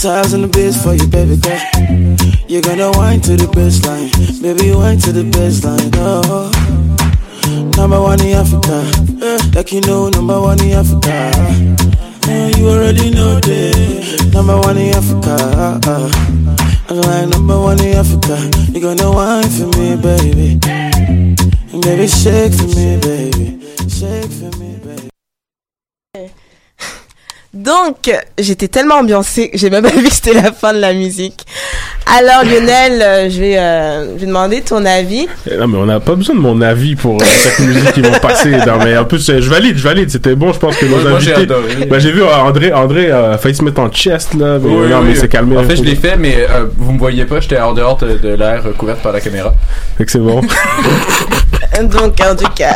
Beat, 0.04 0.32
and 0.34 0.44
the 0.44 0.48
biz 0.48 0.82
for 0.82 0.94
you, 0.94 1.06
baby 1.08 1.36
girl. 1.36 1.58
You're 2.46 2.62
gonna 2.62 2.90
wine 2.92 3.20
to 3.22 3.36
the 3.36 3.46
baseline, 3.46 4.10
baby, 4.42 4.74
wine 4.74 4.98
to 4.98 5.12
the 5.12 5.22
baseline. 5.22 5.90
Oh, 5.96 6.50
number 7.76 8.00
one 8.00 8.20
in 8.20 8.36
Africa, 8.36 8.84
like 9.54 9.72
you 9.72 9.80
know, 9.80 10.08
number 10.10 10.40
one 10.40 10.60
in 10.62 10.72
Africa. 10.72 11.32
You 12.58 12.68
already 12.68 13.10
know 13.10 13.40
that, 13.40 14.30
number 14.32 14.58
one 14.58 14.76
in 14.76 14.94
Africa. 14.94 15.36
I'm 16.88 16.96
like 16.96 17.28
number 17.28 17.58
one 17.58 17.80
in 17.80 17.96
Africa. 17.96 18.36
You're 18.72 18.82
gonna 18.82 19.10
wine 19.10 19.48
for 19.48 19.68
me, 19.78 19.96
baby. 19.96 20.58
And 21.72 21.82
baby, 21.82 22.06
shake 22.06 22.52
for 22.52 22.68
me, 22.76 22.98
baby. 23.00 23.60
Shake 23.88 24.30
for 24.30 24.43
me, 24.43 24.43
Donc, 27.54 28.10
j'étais 28.36 28.66
tellement 28.66 28.96
ambiancée 28.96 29.48
que 29.50 29.56
j'ai 29.58 29.70
même 29.70 29.84
pas 29.88 29.90
vu 29.90 30.08
que 30.08 30.12
c'était 30.12 30.34
la 30.34 30.50
fin 30.52 30.72
de 30.72 30.80
la 30.80 30.92
musique. 30.92 31.46
Alors, 32.18 32.44
Lionel, 32.44 33.00
euh, 33.00 33.30
je, 33.30 33.38
vais, 33.40 33.56
euh, 33.58 34.14
je 34.16 34.20
vais 34.20 34.26
demander 34.26 34.60
ton 34.60 34.84
avis. 34.84 35.26
Eh 35.50 35.56
Non, 35.56 35.68
mais 35.68 35.78
on 35.78 35.86
n'a 35.86 36.00
pas 36.00 36.16
besoin 36.16 36.34
de 36.34 36.40
mon 36.40 36.60
avis 36.60 36.96
pour 36.96 37.22
euh, 37.22 37.24
cette 37.24 37.60
musique 37.60 37.92
qui 37.92 38.00
vont 38.02 38.18
passer. 38.20 38.50
Non, 38.66 38.78
mais 38.82 38.96
en 38.96 39.04
plus, 39.04 39.28
euh, 39.30 39.40
je 39.40 39.48
valide, 39.48 39.76
je 39.78 39.82
valide. 39.84 40.10
C'était 40.10 40.34
bon, 40.34 40.52
je 40.52 40.58
pense 40.58 40.76
que 40.76 40.86
nos 40.86 40.98
j'ai 41.20 41.32
invités. 41.32 41.52
adoré. 41.52 41.86
Bah, 41.88 41.98
j'ai 41.98 42.10
vu 42.12 42.22
euh, 42.22 42.34
André, 42.34 42.72
André 42.72 43.10
euh, 43.10 43.34
a 43.34 43.38
failli 43.38 43.54
se 43.54 43.62
mettre 43.62 43.80
en 43.80 43.90
chest, 43.90 44.34
là. 44.34 44.58
Mais, 44.58 44.68
Oui, 44.68 44.88
non, 44.88 44.98
oui, 44.98 45.04
mais 45.06 45.12
oui. 45.12 45.16
c'est 45.20 45.28
calmé. 45.28 45.56
En 45.56 45.60
un 45.60 45.64
fait, 45.64 45.76
je 45.76 45.82
l'ai 45.84 45.94
fait, 45.96 46.16
mais 46.16 46.46
euh, 46.50 46.66
vous 46.76 46.92
me 46.92 46.98
voyez 46.98 47.24
pas, 47.24 47.40
j'étais 47.40 47.58
hors 47.58 47.74
dehors 47.74 47.96
de, 47.98 48.16
de 48.18 48.28
l'air 48.34 48.62
couverte 48.76 49.00
par 49.00 49.12
la 49.12 49.20
caméra. 49.20 49.54
Fait 49.96 50.04
que 50.04 50.10
c'est 50.10 50.18
bon. 50.18 50.40
Donc, 51.82 52.20
en 52.20 52.36
tout 52.36 52.50
cas. 52.54 52.74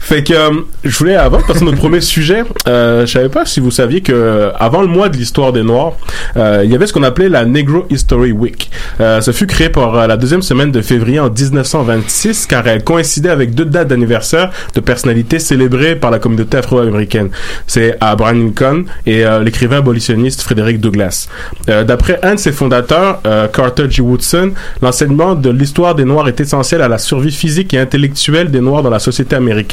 Fait 0.00 0.22
que 0.22 0.34
euh, 0.34 0.50
je 0.84 0.96
voulais 0.98 1.16
avant 1.16 1.40
passer 1.40 1.62
à 1.62 1.64
notre 1.64 1.78
premier 1.78 2.00
sujet, 2.14 2.44
euh, 2.68 3.06
je 3.06 3.12
savais 3.12 3.28
pas 3.28 3.44
si 3.46 3.60
vous 3.60 3.70
saviez 3.70 4.00
que 4.00 4.12
euh, 4.12 4.52
avant 4.58 4.82
le 4.82 4.86
mois 4.88 5.08
de 5.08 5.16
l'histoire 5.16 5.52
des 5.52 5.62
Noirs, 5.62 5.92
euh, 6.36 6.62
il 6.64 6.70
y 6.70 6.74
avait 6.74 6.86
ce 6.86 6.92
qu'on 6.92 7.02
appelait 7.02 7.28
la 7.28 7.44
Negro 7.44 7.86
History 7.90 8.32
Week. 8.32 8.70
Ce 8.98 9.32
fut 9.32 9.46
créé 9.46 9.70
par 9.70 10.06
la 10.06 10.16
deuxième 10.16 10.42
semaine 10.42 10.70
de 10.70 10.80
février 10.80 11.18
en 11.18 11.30
1926 11.30 12.46
car 12.46 12.66
elle 12.66 12.84
coïncidait 12.84 13.30
avec 13.30 13.54
deux 13.54 13.64
dates 13.64 13.88
d'anniversaire 13.88 14.50
de 14.74 14.80
personnalités 14.80 15.38
célébrées 15.38 15.96
par 15.96 16.10
la 16.10 16.18
communauté 16.18 16.58
afro-américaine. 16.58 17.30
C'est 17.66 17.96
Abraham 18.00 18.44
Lincoln 18.46 18.84
et 19.06 19.24
l'écrivain 19.42 19.78
abolitionniste 19.78 20.42
Frédéric 20.42 20.80
Douglass. 20.80 21.28
D'après 21.66 22.20
un 22.22 22.34
de 22.34 22.40
ses 22.40 22.52
fondateurs, 22.52 23.20
Carter 23.52 23.90
G. 23.90 24.02
Woodson, 24.02 24.52
l'enseignement 24.80 25.34
de 25.34 25.50
l'histoire 25.50 25.94
des 25.94 26.04
Noirs 26.04 26.28
est 26.28 26.40
essentiel 26.40 26.80
à 26.82 26.88
la 26.88 26.98
survie 26.98 27.32
physique 27.32 27.74
et 27.74 27.78
intellectuelle 27.78 28.50
des 28.50 28.60
Noirs 28.60 28.82
dans 28.82 28.90
la 28.90 29.00
société 29.00 29.34
américaine. 29.34 29.63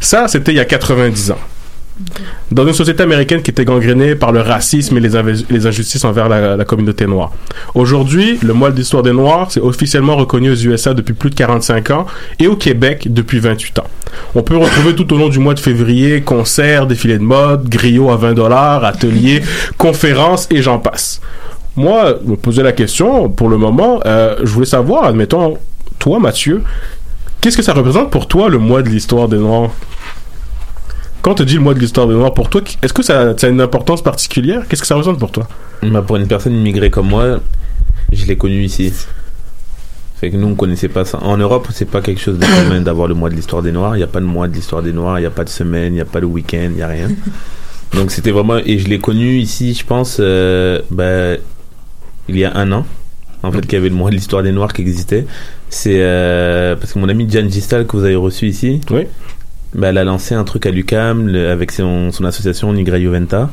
Ça, 0.00 0.28
c'était 0.28 0.52
il 0.52 0.56
y 0.56 0.60
a 0.60 0.64
90 0.64 1.32
ans. 1.32 1.38
Dans 2.50 2.66
une 2.66 2.72
société 2.72 3.02
américaine 3.02 3.42
qui 3.42 3.50
était 3.50 3.64
gangrénée 3.64 4.14
par 4.14 4.32
le 4.32 4.40
racisme 4.40 4.96
et 4.96 5.00
les, 5.00 5.66
injustices 5.66 6.04
envers 6.04 6.28
la, 6.28 6.56
la 6.56 6.64
communauté 6.64 7.06
noire. 7.06 7.32
Aujourd'hui, 7.74 8.38
le 8.42 8.54
mois 8.54 8.70
de 8.70 8.76
l'histoire 8.76 9.02
des 9.02 9.12
Noirs, 9.12 9.48
c'est 9.50 9.60
officiellement 9.60 10.16
reconnu 10.16 10.50
aux 10.50 10.54
USA 10.54 10.94
depuis 10.94 11.12
plus 11.12 11.30
de 11.30 11.34
45 11.34 11.90
ans 11.90 12.06
et 12.38 12.46
au 12.46 12.56
Québec 12.56 13.08
depuis 13.10 13.38
28 13.38 13.80
ans. 13.80 13.86
On 14.34 14.42
peut 14.42 14.56
retrouver 14.56 14.94
tout 14.94 15.12
au 15.12 15.18
long 15.18 15.28
du 15.28 15.38
mois 15.38 15.54
de 15.54 15.60
février 15.60 16.22
concerts, 16.22 16.86
défilés 16.86 17.18
de 17.18 17.22
mode, 17.22 17.68
griots 17.68 18.10
à 18.10 18.16
20 18.16 18.32
dollars, 18.32 18.84
ateliers, 18.84 19.42
conférences 19.76 20.48
et 20.50 20.62
j'en 20.62 20.78
passe. 20.78 21.20
Moi, 21.76 22.18
je 22.24 22.30
me 22.30 22.36
posais 22.36 22.62
la 22.62 22.72
question, 22.72 23.28
pour 23.28 23.48
le 23.48 23.56
moment, 23.56 24.00
euh, 24.06 24.36
je 24.42 24.50
voulais 24.50 24.66
savoir, 24.66 25.04
admettons, 25.04 25.58
toi 25.98 26.18
Mathieu, 26.18 26.62
qu'est-ce 27.40 27.56
que 27.56 27.62
ça 27.62 27.72
représente 27.72 28.10
pour 28.10 28.28
toi 28.28 28.48
le 28.48 28.58
mois 28.58 28.82
de 28.82 28.88
l'histoire 28.88 29.28
des 29.28 29.38
Noirs? 29.38 29.70
Quand 31.22 31.34
te 31.34 31.42
dit 31.42 31.54
le 31.54 31.60
mois 31.60 31.74
de 31.74 31.78
l'histoire 31.78 32.06
des 32.06 32.14
Noirs, 32.14 32.32
pour 32.32 32.48
toi, 32.48 32.62
est-ce 32.82 32.92
que 32.92 33.02
ça, 33.02 33.36
ça 33.36 33.46
a 33.46 33.50
une 33.50 33.60
importance 33.60 34.02
particulière? 34.02 34.66
Qu'est-ce 34.68 34.80
que 34.80 34.86
ça 34.86 34.94
représente 34.94 35.18
pour 35.18 35.30
toi? 35.30 35.48
Bah, 35.82 36.02
pour 36.02 36.16
une 36.16 36.26
personne 36.26 36.54
immigrée 36.54 36.90
comme 36.90 37.08
moi, 37.08 37.40
je 38.10 38.24
l'ai 38.24 38.36
connu 38.36 38.62
ici. 38.62 38.92
Fait 40.16 40.30
que 40.30 40.36
nous, 40.36 40.48
on 40.48 40.54
connaissait 40.54 40.88
pas 40.88 41.04
ça. 41.04 41.18
En 41.22 41.36
Europe, 41.36 41.68
c'est 41.72 41.90
pas 41.90 42.00
quelque 42.00 42.20
chose 42.20 42.38
de 42.38 42.44
commun 42.44 42.80
d'avoir 42.80 43.08
le 43.08 43.14
mois 43.14 43.30
de 43.30 43.34
l'histoire 43.34 43.62
des 43.62 43.72
Noirs. 43.72 43.96
Il 43.96 43.98
n'y 43.98 44.04
a 44.04 44.06
pas 44.06 44.20
de 44.20 44.26
mois 44.26 44.48
de 44.48 44.54
l'histoire 44.54 44.82
des 44.82 44.92
Noirs, 44.92 45.18
il 45.18 45.22
n'y 45.22 45.26
a 45.26 45.30
pas 45.30 45.44
de 45.44 45.48
semaine, 45.48 45.92
il 45.92 45.96
n'y 45.96 46.00
a 46.00 46.06
pas 46.06 46.20
de 46.20 46.26
week-end, 46.26 46.68
il 46.70 46.76
n'y 46.76 46.82
a 46.82 46.88
rien. 46.88 47.08
Donc 47.94 48.10
c'était 48.10 48.30
vraiment... 48.30 48.58
Et 48.58 48.78
je 48.78 48.88
l'ai 48.88 48.98
connu 48.98 49.38
ici, 49.38 49.74
je 49.74 49.84
pense, 49.84 50.18
euh, 50.20 50.80
bah, 50.90 51.40
il 52.28 52.38
y 52.38 52.44
a 52.44 52.54
un 52.56 52.70
an. 52.72 52.86
En 53.42 53.52
fait, 53.52 53.62
qu'il 53.62 53.72
y 53.72 53.76
avait 53.76 53.88
le 53.88 53.94
mois 53.94 54.10
de 54.10 54.14
l'histoire 54.16 54.42
des 54.42 54.52
Noirs 54.52 54.72
qui 54.72 54.82
existait. 54.82 55.26
C'est 55.70 55.98
euh, 55.98 56.76
parce 56.76 56.92
que 56.92 56.98
mon 56.98 57.08
ami 57.08 57.28
Jan 57.30 57.48
Gistal, 57.48 57.86
que 57.86 57.96
vous 57.96 58.04
avez 58.04 58.16
reçu 58.16 58.46
ici, 58.46 58.80
oui. 58.90 59.06
bah, 59.74 59.88
elle 59.88 59.98
a 59.98 60.04
lancé 60.04 60.34
un 60.34 60.44
truc 60.44 60.66
à 60.66 60.70
l'UCAM 60.70 61.34
avec 61.34 61.70
son, 61.70 62.12
son 62.12 62.24
association 62.24 62.72
Nigra 62.72 62.98
Juventa. 62.98 63.50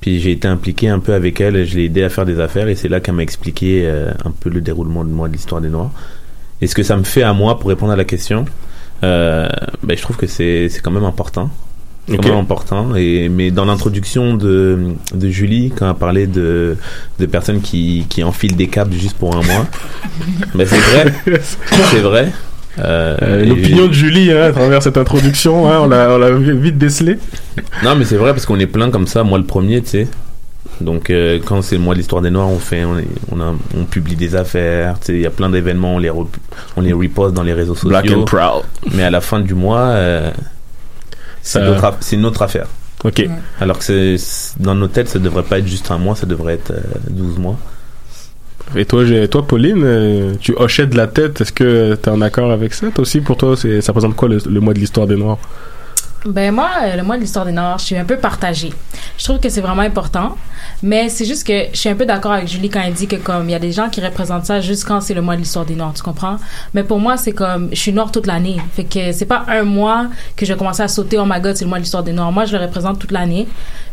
Puis 0.00 0.20
j'ai 0.20 0.32
été 0.32 0.46
impliqué 0.46 0.88
un 0.88 1.00
peu 1.00 1.12
avec 1.12 1.40
elle, 1.40 1.64
je 1.66 1.76
l'ai 1.76 1.86
aidé 1.86 2.04
à 2.04 2.08
faire 2.08 2.24
des 2.24 2.38
affaires 2.40 2.68
et 2.68 2.76
c'est 2.76 2.88
là 2.88 3.00
qu'elle 3.00 3.14
m'a 3.14 3.22
expliqué 3.22 3.82
euh, 3.84 4.12
un 4.24 4.30
peu 4.30 4.48
le 4.48 4.60
déroulement 4.60 5.04
de 5.04 5.10
moi 5.10 5.28
de 5.28 5.32
l'histoire 5.32 5.60
des 5.60 5.68
Noirs. 5.68 5.90
Et 6.60 6.66
ce 6.66 6.74
que 6.74 6.82
ça 6.82 6.96
me 6.96 7.02
fait 7.02 7.22
à 7.22 7.32
moi 7.32 7.58
pour 7.58 7.68
répondre 7.68 7.92
à 7.92 7.96
la 7.96 8.04
question, 8.04 8.44
euh, 9.02 9.48
ben, 9.82 9.96
je 9.96 10.02
trouve 10.02 10.16
que 10.16 10.26
c'est 10.26 10.70
quand 10.82 10.90
même 10.90 11.04
important. 11.04 11.50
C'est 12.08 12.14
Ok. 12.14 12.22
quand 12.22 12.28
même 12.30 12.38
important. 12.38 12.94
Et, 12.96 13.28
mais 13.28 13.50
dans 13.50 13.64
l'introduction 13.66 14.34
de, 14.34 14.78
de 15.14 15.28
Julie, 15.28 15.70
quand 15.76 15.88
elle 15.90 15.94
parlait 15.96 16.26
de, 16.26 16.76
de 17.18 17.26
personnes 17.26 17.60
qui, 17.60 18.06
qui 18.08 18.24
enfilent 18.24 18.56
des 18.56 18.68
câbles 18.68 18.94
juste 18.94 19.16
pour 19.18 19.36
un 19.36 19.42
mois, 19.42 19.66
ben, 20.54 20.66
c'est 20.66 20.78
vrai. 20.78 21.12
c'est 21.90 22.00
vrai. 22.00 22.32
Euh, 22.78 23.16
Euh, 23.20 23.44
L'opinion 23.44 23.88
de 23.88 23.92
Julie 23.92 24.30
hein, 24.32 24.42
à 24.44 24.52
travers 24.52 24.82
cette 24.82 24.96
introduction, 24.96 25.68
hein, 25.70 25.80
on 25.82 25.88
l'a 25.88 26.10
on 26.14 26.18
l'a 26.18 26.30
vite 26.30 26.78
décelé. 26.78 27.18
non, 27.82 27.94
mais 27.96 28.04
c'est 28.04 28.16
vrai 28.16 28.30
parce 28.32 28.46
qu'on 28.46 28.58
est 28.60 28.68
plein 28.68 28.90
comme 28.90 29.06
ça, 29.08 29.24
moi 29.24 29.36
le 29.36 29.44
premier, 29.44 29.82
tu 29.82 29.88
sais. 29.88 30.08
Donc 30.80 31.10
euh, 31.10 31.40
quand 31.44 31.60
c'est 31.60 31.74
le 31.74 31.80
mois 31.82 31.94
de 31.94 31.98
l'histoire 31.98 32.22
des 32.22 32.30
Noirs, 32.30 32.48
on 32.48 32.60
fait, 32.60 32.84
on, 32.84 32.96
est- 32.98 33.08
on, 33.32 33.40
a- 33.40 33.52
on 33.76 33.84
publie 33.84 34.14
des 34.14 34.36
affaires, 34.36 35.00
tu 35.00 35.06
sais, 35.06 35.12
il 35.14 35.20
y 35.22 35.26
a 35.26 35.30
plein 35.30 35.50
d'événements, 35.50 35.96
on 35.96 35.98
les, 35.98 36.08
re- 36.08 36.28
on 36.76 36.80
les 36.80 36.92
reposte 36.92 37.34
dans 37.34 37.42
les 37.42 37.52
réseaux 37.52 37.74
sociaux. 37.74 37.88
Black 37.88 38.10
and 38.12 38.22
proud. 38.26 38.62
Mais 38.94 39.02
à 39.02 39.10
la 39.10 39.20
fin 39.20 39.40
du 39.40 39.54
mois, 39.54 39.80
euh, 39.80 40.30
c'est 41.48 41.60
Ça- 41.60 41.64
notre 41.64 41.82
aff- 41.84 41.96
c'est 42.00 42.16
une 42.16 42.26
autre 42.26 42.42
affaire. 42.42 42.66
Ok. 43.04 43.24
Alors 43.60 43.78
que 43.78 44.16
dans 44.62 44.74
nos 44.74 44.88
têtes, 44.88 45.08
ça 45.08 45.18
devrait 45.18 45.44
pas 45.44 45.58
être 45.60 45.66
juste 45.66 45.90
un 45.90 45.98
mois, 45.98 46.14
ça 46.14 46.26
devrait 46.26 46.54
être 46.54 46.72
euh, 46.72 46.80
12 47.08 47.38
mois. 47.38 47.56
Et 48.76 48.84
toi, 48.84 49.04
j'ai- 49.06 49.26
toi 49.28 49.46
Pauline, 49.46 49.82
euh, 49.82 50.34
tu 50.40 50.52
hochais 50.56 50.86
de 50.86 50.96
la 50.96 51.06
tête. 51.06 51.40
Est-ce 51.40 51.52
que 51.52 51.94
tu 51.94 52.08
es 52.08 52.12
en 52.12 52.20
accord 52.20 52.50
avec 52.50 52.74
ça 52.74 52.88
Toi 52.88 53.02
aussi, 53.02 53.20
pour 53.20 53.36
toi, 53.38 53.56
c'est- 53.56 53.80
ça 53.80 53.92
représente 53.92 54.14
quoi 54.14 54.28
le, 54.28 54.38
le 54.46 54.60
mois 54.60 54.74
de 54.74 54.78
l'histoire 54.78 55.06
des 55.06 55.16
Noirs? 55.16 55.38
Ben 56.26 56.52
moi, 56.52 56.68
euh, 56.82 56.96
le 56.96 57.02
mois 57.04 57.16
de 57.16 57.20
l'histoire 57.20 57.44
des 57.44 57.52
Noirs, 57.52 57.78
je 57.78 57.84
suis 57.84 57.96
un 57.96 58.04
peu 58.04 58.16
partagée. 58.16 58.72
Je 59.16 59.24
trouve 59.24 59.38
que 59.38 59.48
c'est 59.48 59.60
vraiment 59.60 59.82
important, 59.82 60.36
mais 60.82 61.08
c'est 61.08 61.24
juste 61.24 61.46
que 61.46 61.66
je 61.72 61.78
suis 61.78 61.88
un 61.88 61.94
peu 61.94 62.06
d'accord 62.06 62.32
avec 62.32 62.48
Julie 62.48 62.68
quand 62.68 62.80
elle 62.80 62.92
dit 62.92 63.06
que 63.06 63.16
comme 63.16 63.48
il 63.48 63.52
y 63.52 63.54
a 63.54 63.60
des 63.60 63.70
gens 63.70 63.88
qui 63.88 64.00
représentent 64.00 64.44
ça 64.44 64.60
juste 64.60 64.84
quand 64.84 65.00
c'est 65.00 65.14
le 65.14 65.22
mois 65.22 65.36
de 65.36 65.40
l'histoire 65.40 65.64
des 65.64 65.76
Noirs, 65.76 65.92
tu 65.94 66.02
comprends? 66.02 66.36
Mais 66.74 66.82
pour 66.82 66.98
moi, 66.98 67.16
c'est 67.16 67.32
comme 67.32 67.68
je 67.70 67.78
suis 67.78 67.92
noire 67.92 68.10
toute 68.10 68.26
l'année, 68.26 68.56
fait 68.74 68.84
que 68.84 69.12
c'est 69.12 69.26
pas 69.26 69.44
un 69.46 69.62
mois 69.62 70.06
que 70.34 70.44
je 70.44 70.52
vais 70.52 70.58
commencer 70.58 70.82
à 70.82 70.88
sauter 70.88 71.18
oh 71.18 71.24
my 71.24 71.40
god, 71.40 71.56
c'est 71.56 71.64
le 71.64 71.68
mois 71.68 71.78
de 71.78 71.84
l'histoire 71.84 72.02
des 72.02 72.12
Noirs. 72.12 72.32
Moi, 72.32 72.46
je 72.46 72.56
le 72.56 72.62
représente 72.62 72.98
toute 72.98 73.12
l'année. 73.12 73.46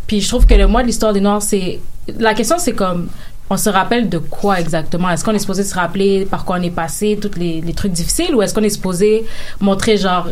Puis 0.07 0.21
je 0.21 0.27
trouve 0.27 0.47
que 0.47 0.55
le 0.55 0.67
mois 0.67 0.81
de 0.81 0.88
l'histoire 0.88 1.13
des 1.13 1.21
Noirs, 1.21 1.43
c'est 1.43 1.79
la 2.19 2.33
question, 2.33 2.57
c'est 2.57 2.73
comme 2.73 3.07
on 3.51 3.57
se 3.57 3.69
rappelle 3.69 4.09
de 4.09 4.17
quoi 4.17 4.59
exactement? 4.59 5.09
Est-ce 5.11 5.23
qu'on 5.23 5.33
est 5.33 5.39
supposé 5.39 5.63
se 5.63 5.75
rappeler 5.75 6.25
par 6.25 6.43
quoi 6.43 6.57
on 6.59 6.63
est 6.63 6.71
passé, 6.71 7.19
tous 7.21 7.38
les, 7.38 7.61
les 7.61 7.73
trucs 7.73 7.91
difficiles, 7.91 8.33
ou 8.33 8.41
est-ce 8.41 8.53
qu'on 8.55 8.63
est 8.63 8.69
supposé 8.69 9.25
montrer 9.59 9.97
genre 9.97 10.27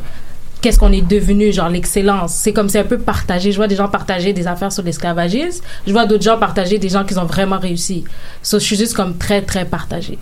qu'est-ce 0.63 0.79
qu'on 0.79 0.91
est 0.93 1.01
devenu, 1.07 1.51
genre 1.51 1.69
l'excellence. 1.69 2.33
C'est 2.33 2.53
comme 2.53 2.69
c'est 2.69 2.79
un 2.79 2.85
peu 2.85 2.97
partagé. 2.97 3.51
Je 3.51 3.57
vois 3.57 3.67
des 3.67 3.75
gens 3.75 3.89
partager 3.89 4.33
des 4.33 4.47
affaires 4.47 4.71
sur 4.71 4.81
l'esclavagisme. 4.81 5.63
Je 5.85 5.91
vois 5.91 6.05
d'autres 6.07 6.23
gens 6.23 6.37
partager 6.39 6.79
des 6.79 6.89
gens 6.89 7.03
qui 7.03 7.15
ont 7.17 7.25
vraiment 7.25 7.59
réussi. 7.59 8.05
So, 8.41 8.57
je 8.59 8.63
suis 8.63 8.77
juste 8.77 8.95
comme 8.95 9.17
très, 9.17 9.41
très 9.41 9.65
partagée. 9.65 10.17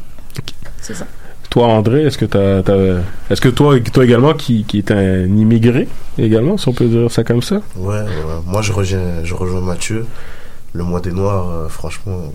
C'est 0.82 0.96
ça. 0.96 1.06
Toi, 1.52 1.68
André, 1.68 2.06
est-ce 2.06 2.18
que 2.18 2.26
t'as, 2.26 2.64
t'as- 2.64 3.02
est-ce 3.30 3.42
que 3.42 3.50
toi, 3.50 3.80
toi 3.80 4.04
également, 4.04 4.34
qui, 4.34 4.64
qui 4.64 4.78
est 4.80 4.90
un 4.92 5.26
immigré 5.26 5.88
également, 6.18 6.58
si 6.58 6.68
on 6.70 6.74
peut 6.74 6.88
dire 6.88 7.12
ça 7.12 7.24
comme 7.24 7.42
ça? 7.42 7.58
Ouais, 7.76 8.00
ouais. 8.00 8.06
moi 8.48 8.62
je 8.62 8.72
rejoins, 8.72 9.24
je 9.24 9.34
rejoins 9.36 9.62
Mathieu. 9.62 10.06
Le 10.74 10.84
mois 10.86 11.02
des 11.02 11.12
Noirs, 11.12 11.50
euh, 11.50 11.68
franchement, 11.68 12.34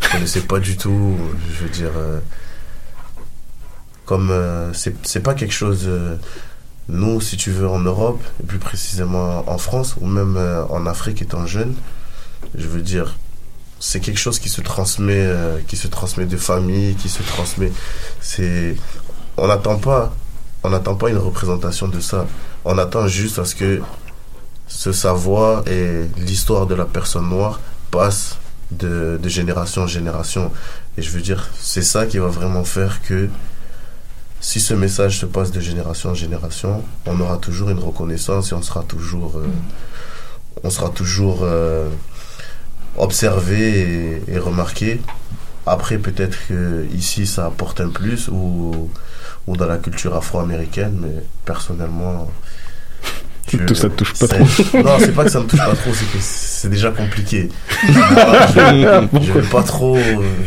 je 0.00 0.08
connaissais 0.10 0.40
pas 0.40 0.58
du 0.58 0.76
tout. 0.78 1.14
Je 1.54 1.64
veux 1.64 1.70
dire, 1.70 1.90
euh, 1.96 2.18
comme 4.06 4.30
euh, 4.30 4.72
c'est 4.72 4.94
c'est 5.06 5.22
pas 5.22 5.34
quelque 5.34 5.52
chose. 5.54 5.88
Nous, 6.90 7.20
si 7.20 7.36
tu 7.36 7.50
veux, 7.50 7.68
en 7.68 7.78
Europe, 7.78 8.22
et 8.42 8.46
plus 8.46 8.58
précisément 8.58 9.44
en 9.48 9.58
France, 9.58 9.96
ou 10.00 10.06
même 10.06 10.36
euh, 10.36 10.64
en 10.66 10.86
Afrique 10.86 11.22
étant 11.22 11.46
jeune, 11.46 11.74
je 12.54 12.66
veux 12.66 12.82
dire, 12.82 13.16
c'est 13.78 14.00
quelque 14.00 14.18
chose 14.18 14.38
qui 14.38 14.48
se 14.48 14.60
transmet, 14.60 15.24
euh, 15.26 15.58
qui 15.66 15.76
se 15.76 15.88
transmet 15.88 16.26
de 16.26 16.36
famille, 16.36 16.94
qui 16.96 17.08
se 17.08 17.22
transmet. 17.22 17.72
C'est, 18.20 18.76
on 19.36 19.46
n'attend 19.46 19.76
pas, 19.76 20.12
on 20.62 20.70
n'attend 20.70 20.96
pas 20.96 21.10
une 21.10 21.18
représentation 21.18 21.88
de 21.88 22.00
ça. 22.00 22.26
On 22.64 22.76
attend 22.76 23.06
juste 23.08 23.38
à 23.38 23.44
ce 23.44 23.54
que 23.54 23.80
ce 24.66 24.92
savoir 24.92 25.66
et 25.66 26.06
l'histoire 26.18 26.66
de 26.66 26.74
la 26.74 26.84
personne 26.84 27.28
noire 27.28 27.60
passe 27.90 28.36
de, 28.70 29.18
de 29.20 29.28
génération 29.28 29.82
en 29.82 29.86
génération. 29.86 30.52
Et 30.96 31.02
je 31.02 31.10
veux 31.10 31.22
dire, 31.22 31.48
c'est 31.58 31.82
ça 31.82 32.06
qui 32.06 32.18
va 32.18 32.28
vraiment 32.28 32.64
faire 32.64 33.00
que 33.02 33.28
si 34.40 34.60
ce 34.60 34.74
message 34.74 35.18
se 35.18 35.26
passe 35.26 35.50
de 35.50 35.60
génération 35.60 36.10
en 36.10 36.14
génération, 36.14 36.82
on 37.06 37.20
aura 37.20 37.36
toujours 37.36 37.70
une 37.70 37.78
reconnaissance 37.78 38.52
et 38.52 38.54
on 38.54 38.62
sera 38.62 38.82
toujours, 38.82 39.36
euh, 39.36 39.46
on 40.64 40.70
sera 40.70 40.88
toujours, 40.90 41.40
euh, 41.42 41.88
observé 42.96 44.20
et, 44.28 44.34
et 44.34 44.38
remarqué. 44.38 45.00
Après, 45.66 45.98
peut-être 45.98 46.36
que 46.48 46.86
ici 46.92 47.26
ça 47.26 47.46
apporte 47.46 47.80
un 47.80 47.88
plus 47.88 48.28
ou, 48.28 48.90
ou 49.46 49.56
dans 49.56 49.66
la 49.66 49.78
culture 49.78 50.16
afro-américaine, 50.16 50.98
mais 51.00 51.22
personnellement. 51.44 52.30
Tout 53.58 53.74
ça 53.74 53.88
te 53.88 53.94
touche 53.94 54.14
pas 54.14 54.28
trop. 54.28 54.44
Non, 54.82 54.96
c'est 54.98 55.14
pas 55.14 55.24
que 55.24 55.30
ça 55.30 55.40
me 55.40 55.46
touche 55.46 55.58
pas 55.58 55.74
trop, 55.74 55.90
c'est 55.92 56.10
que 56.10 56.18
c'est 56.20 56.68
déjà 56.68 56.90
compliqué. 56.90 57.48
Je, 57.86 57.92
je 59.22 59.32
vais 59.32 59.48
pas 59.48 59.62
trop. 59.62 59.98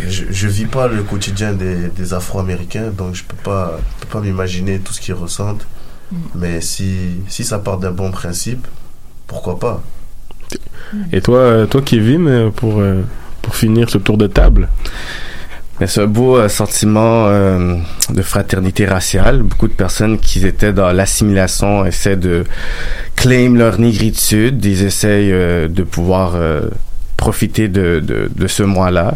Je, 0.07 0.23
je 0.29 0.47
vis 0.47 0.65
pas 0.65 0.87
le 0.87 1.03
quotidien 1.03 1.53
des, 1.53 1.89
des 1.89 2.13
Afro-Américains, 2.13 2.91
donc 2.97 3.15
je 3.15 3.23
peux 3.23 3.35
pas, 3.43 3.79
je 3.99 4.05
peux 4.05 4.19
pas 4.19 4.21
m'imaginer 4.25 4.79
tout 4.79 4.93
ce 4.93 5.01
qu'ils 5.01 5.13
ressentent. 5.15 5.65
Mais 6.35 6.61
si, 6.61 6.95
si 7.27 7.43
ça 7.43 7.59
part 7.59 7.77
d'un 7.77 7.91
bon 7.91 8.11
principe, 8.11 8.67
pourquoi 9.27 9.59
pas? 9.59 9.81
Et 11.11 11.21
toi, 11.21 11.39
euh, 11.39 11.65
toi 11.65 11.81
Kevin, 11.81 12.27
euh, 12.27 12.49
pour, 12.51 12.79
euh, 12.79 13.01
pour 13.41 13.55
finir 13.55 13.89
ce 13.89 13.97
tour 13.97 14.17
de 14.17 14.27
table? 14.27 14.69
C'est 15.85 16.01
un 16.01 16.07
beau 16.07 16.37
euh, 16.37 16.49
sentiment 16.49 17.25
euh, 17.27 17.75
de 18.09 18.21
fraternité 18.21 18.85
raciale. 18.85 19.41
Beaucoup 19.41 19.67
de 19.67 19.73
personnes 19.73 20.19
qui 20.19 20.45
étaient 20.45 20.73
dans 20.73 20.91
l'assimilation 20.91 21.85
essaient 21.85 22.15
de 22.15 22.43
claim 23.15 23.55
leur 23.55 23.79
négritude. 23.79 24.63
Ils 24.63 24.83
essayent 24.83 25.31
euh, 25.31 25.67
de 25.67 25.83
pouvoir 25.83 26.33
euh, 26.35 26.61
profiter 27.17 27.69
de, 27.69 27.99
de, 27.99 28.29
de 28.33 28.47
ce 28.47 28.63
mois-là. 28.63 29.15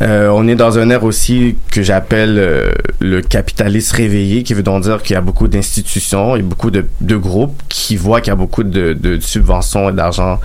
On 0.00 0.46
est 0.46 0.54
dans 0.54 0.78
un 0.78 0.88
ère 0.88 1.04
aussi 1.04 1.56
que 1.70 1.82
j'appelle 1.82 2.72
le 3.00 3.20
capitalisme 3.22 3.96
réveillé, 3.96 4.44
qui 4.44 4.54
veut 4.54 4.62
donc 4.62 4.84
dire 4.84 5.02
qu'il 5.02 5.14
y 5.14 5.16
a 5.16 5.20
beaucoup 5.20 5.48
d'institutions 5.48 6.36
et 6.36 6.42
beaucoup 6.42 6.70
de, 6.70 6.86
de 7.00 7.16
groupes 7.16 7.60
qui 7.68 7.96
voient 7.96 8.20
qu'il 8.20 8.30
y 8.30 8.32
a 8.32 8.36
beaucoup 8.36 8.62
de, 8.62 8.92
de 8.92 9.18
subventions 9.18 9.90
et 9.90 9.92
d'argent 9.92 10.38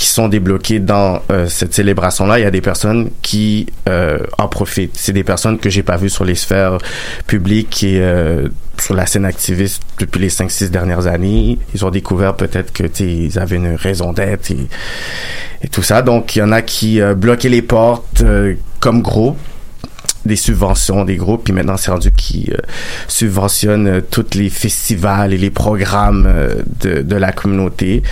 qui 0.00 0.06
sont 0.06 0.28
débloqués 0.28 0.78
dans 0.78 1.20
euh, 1.30 1.46
cette 1.46 1.74
célébration-là. 1.74 2.38
Il 2.38 2.42
y 2.42 2.46
a 2.46 2.50
des 2.50 2.62
personnes 2.62 3.10
qui 3.20 3.66
euh, 3.86 4.20
en 4.38 4.48
profitent. 4.48 4.96
C'est 4.96 5.12
des 5.12 5.24
personnes 5.24 5.58
que 5.58 5.68
j'ai 5.68 5.82
pas 5.82 5.98
vues 5.98 6.08
sur 6.08 6.24
les 6.24 6.36
sphères 6.36 6.78
publiques 7.26 7.82
et 7.82 8.00
euh, 8.00 8.48
sur 8.80 8.94
la 8.94 9.04
scène 9.04 9.26
activiste 9.26 9.82
depuis 9.98 10.18
les 10.18 10.30
5-6 10.30 10.70
dernières 10.70 11.06
années. 11.06 11.58
Ils 11.74 11.84
ont 11.84 11.90
découvert 11.90 12.34
peut-être 12.34 12.72
que 12.72 12.84
ils 13.02 13.38
avaient 13.38 13.56
une 13.56 13.74
raison 13.74 14.14
d'être 14.14 14.50
et, 14.50 15.68
tout 15.70 15.82
ça. 15.82 16.00
Donc, 16.00 16.34
il 16.34 16.38
y 16.38 16.42
en 16.42 16.52
a 16.52 16.62
qui 16.62 16.98
bloquaient 17.18 17.50
les 17.50 17.60
portes 17.60 18.24
comme 18.80 19.02
groupe 19.02 19.36
des 20.24 20.36
subventions 20.36 21.04
des 21.04 21.16
groupes 21.16 21.44
puis 21.44 21.52
maintenant 21.52 21.76
c'est 21.76 21.90
rendu 21.90 22.10
qui 22.12 22.50
euh, 22.52 22.56
subventionne 23.08 23.86
euh, 23.86 24.00
tous 24.00 24.34
les 24.34 24.50
festivals 24.50 25.32
et 25.32 25.38
les 25.38 25.50
programmes 25.50 26.26
euh, 26.26 26.62
de, 26.80 27.02
de 27.02 27.16
la 27.16 27.32
communauté 27.32 28.02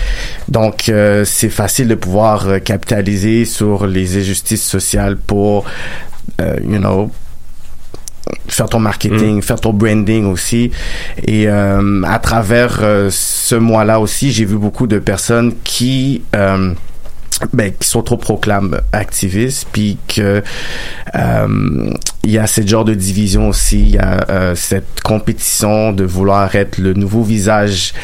donc 0.49 0.89
euh, 0.89 1.25
c'est 1.25 1.51
facile 1.51 1.89
de 1.89 1.95
pouvoir 1.95 2.63
capitaliser 2.65 3.45
sur 3.45 3.87
les 3.87 4.19
injustices 4.19 4.65
sociales 4.65 5.17
pour 5.17 5.65
you 6.39 6.79
know 6.79 7.11
faire 8.49 8.69
ton 8.69 8.79
marketing, 8.79 9.43
faire 9.43 9.61
ton 9.61 9.73
branding 9.73 10.27
aussi. 10.27 10.71
Et 11.27 11.49
à 11.49 12.19
travers 12.23 12.81
ce 13.11 13.55
mois-là 13.55 13.99
aussi, 14.01 14.31
j'ai 14.31 14.45
vu 14.45 14.57
beaucoup 14.57 14.87
de 14.87 14.99
personnes 14.99 15.55
qui 15.65 16.23
ben, 17.53 17.73
qui 17.73 17.89
proclames 18.17 18.81
activistes, 18.93 19.69
puis 19.73 19.99
que 20.09 20.43
euh, 21.15 21.93
il 22.25 22.31
y 22.33 22.39
a 22.39 22.47
ce 22.47 22.67
genre 22.67 22.85
de 22.85 22.95
division 22.95 23.49
aussi, 23.49 23.81
il 23.81 23.91
y 23.91 23.99
a 23.99 24.27
euh, 24.29 24.55
cette 24.55 25.01
compétition 25.03 25.93
de 25.93 26.05
vouloir 26.05 26.55
être 26.57 26.79
le 26.79 26.95
nouveau 26.95 27.23
visage 27.23 27.95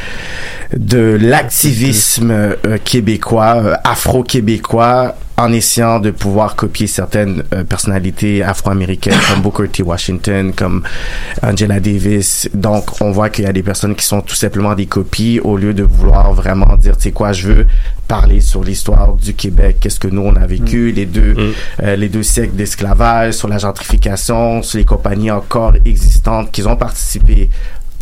de 0.77 1.19
l'activisme 1.21 2.31
euh, 2.31 2.79
québécois, 2.83 3.57
euh, 3.57 3.75
afro-québécois, 3.85 5.17
en 5.37 5.53
essayant 5.53 5.99
de 5.99 6.11
pouvoir 6.11 6.55
copier 6.55 6.87
certaines 6.87 7.43
euh, 7.53 7.65
personnalités 7.65 8.43
afro-américaines 8.43 9.19
comme 9.29 9.43
Booker 9.43 9.69
T. 9.69 9.83
Washington, 9.83 10.53
comme 10.55 10.83
Angela 11.43 11.81
Davis. 11.81 12.49
Donc, 12.55 13.01
on 13.01 13.11
voit 13.11 13.31
qu'il 13.31 13.45
y 13.45 13.49
a 13.49 13.53
des 13.53 13.63
personnes 13.63 13.97
qui 13.97 14.05
sont 14.05 14.21
tout 14.21 14.37
simplement 14.37 14.75
des 14.75 14.87
copies 14.87 15.41
au 15.41 15.57
lieu 15.57 15.75
de 15.75 15.83
vouloir 15.83 16.33
vraiment 16.33 16.77
dire, 16.77 16.97
tu 16.97 17.05
sais 17.05 17.13
quoi, 17.13 17.33
je 17.33 17.49
veux 17.49 17.67
parler 18.07 18.41
sur 18.41 18.63
l'histoire 18.63 19.15
du 19.15 19.35
Québec, 19.35 19.79
qu'est-ce 19.81 19.99
que 19.99 20.09
nous 20.09 20.21
on 20.21 20.37
a 20.37 20.47
vécu, 20.47 20.93
les 20.93 21.07
deux 21.07 21.55
euh, 21.83 21.97
les 21.97 22.11
deux 22.11 22.23
siècles 22.23 22.55
d'esclavage, 22.55 23.33
sur 23.33 23.49
la 23.49 23.57
gentrification, 23.57 24.04
sur 24.17 24.79
les 24.79 24.85
compagnies 24.85 25.31
encore 25.31 25.75
existantes 25.85 26.51
qui 26.51 26.63
ont 26.67 26.77
participé 26.77 27.51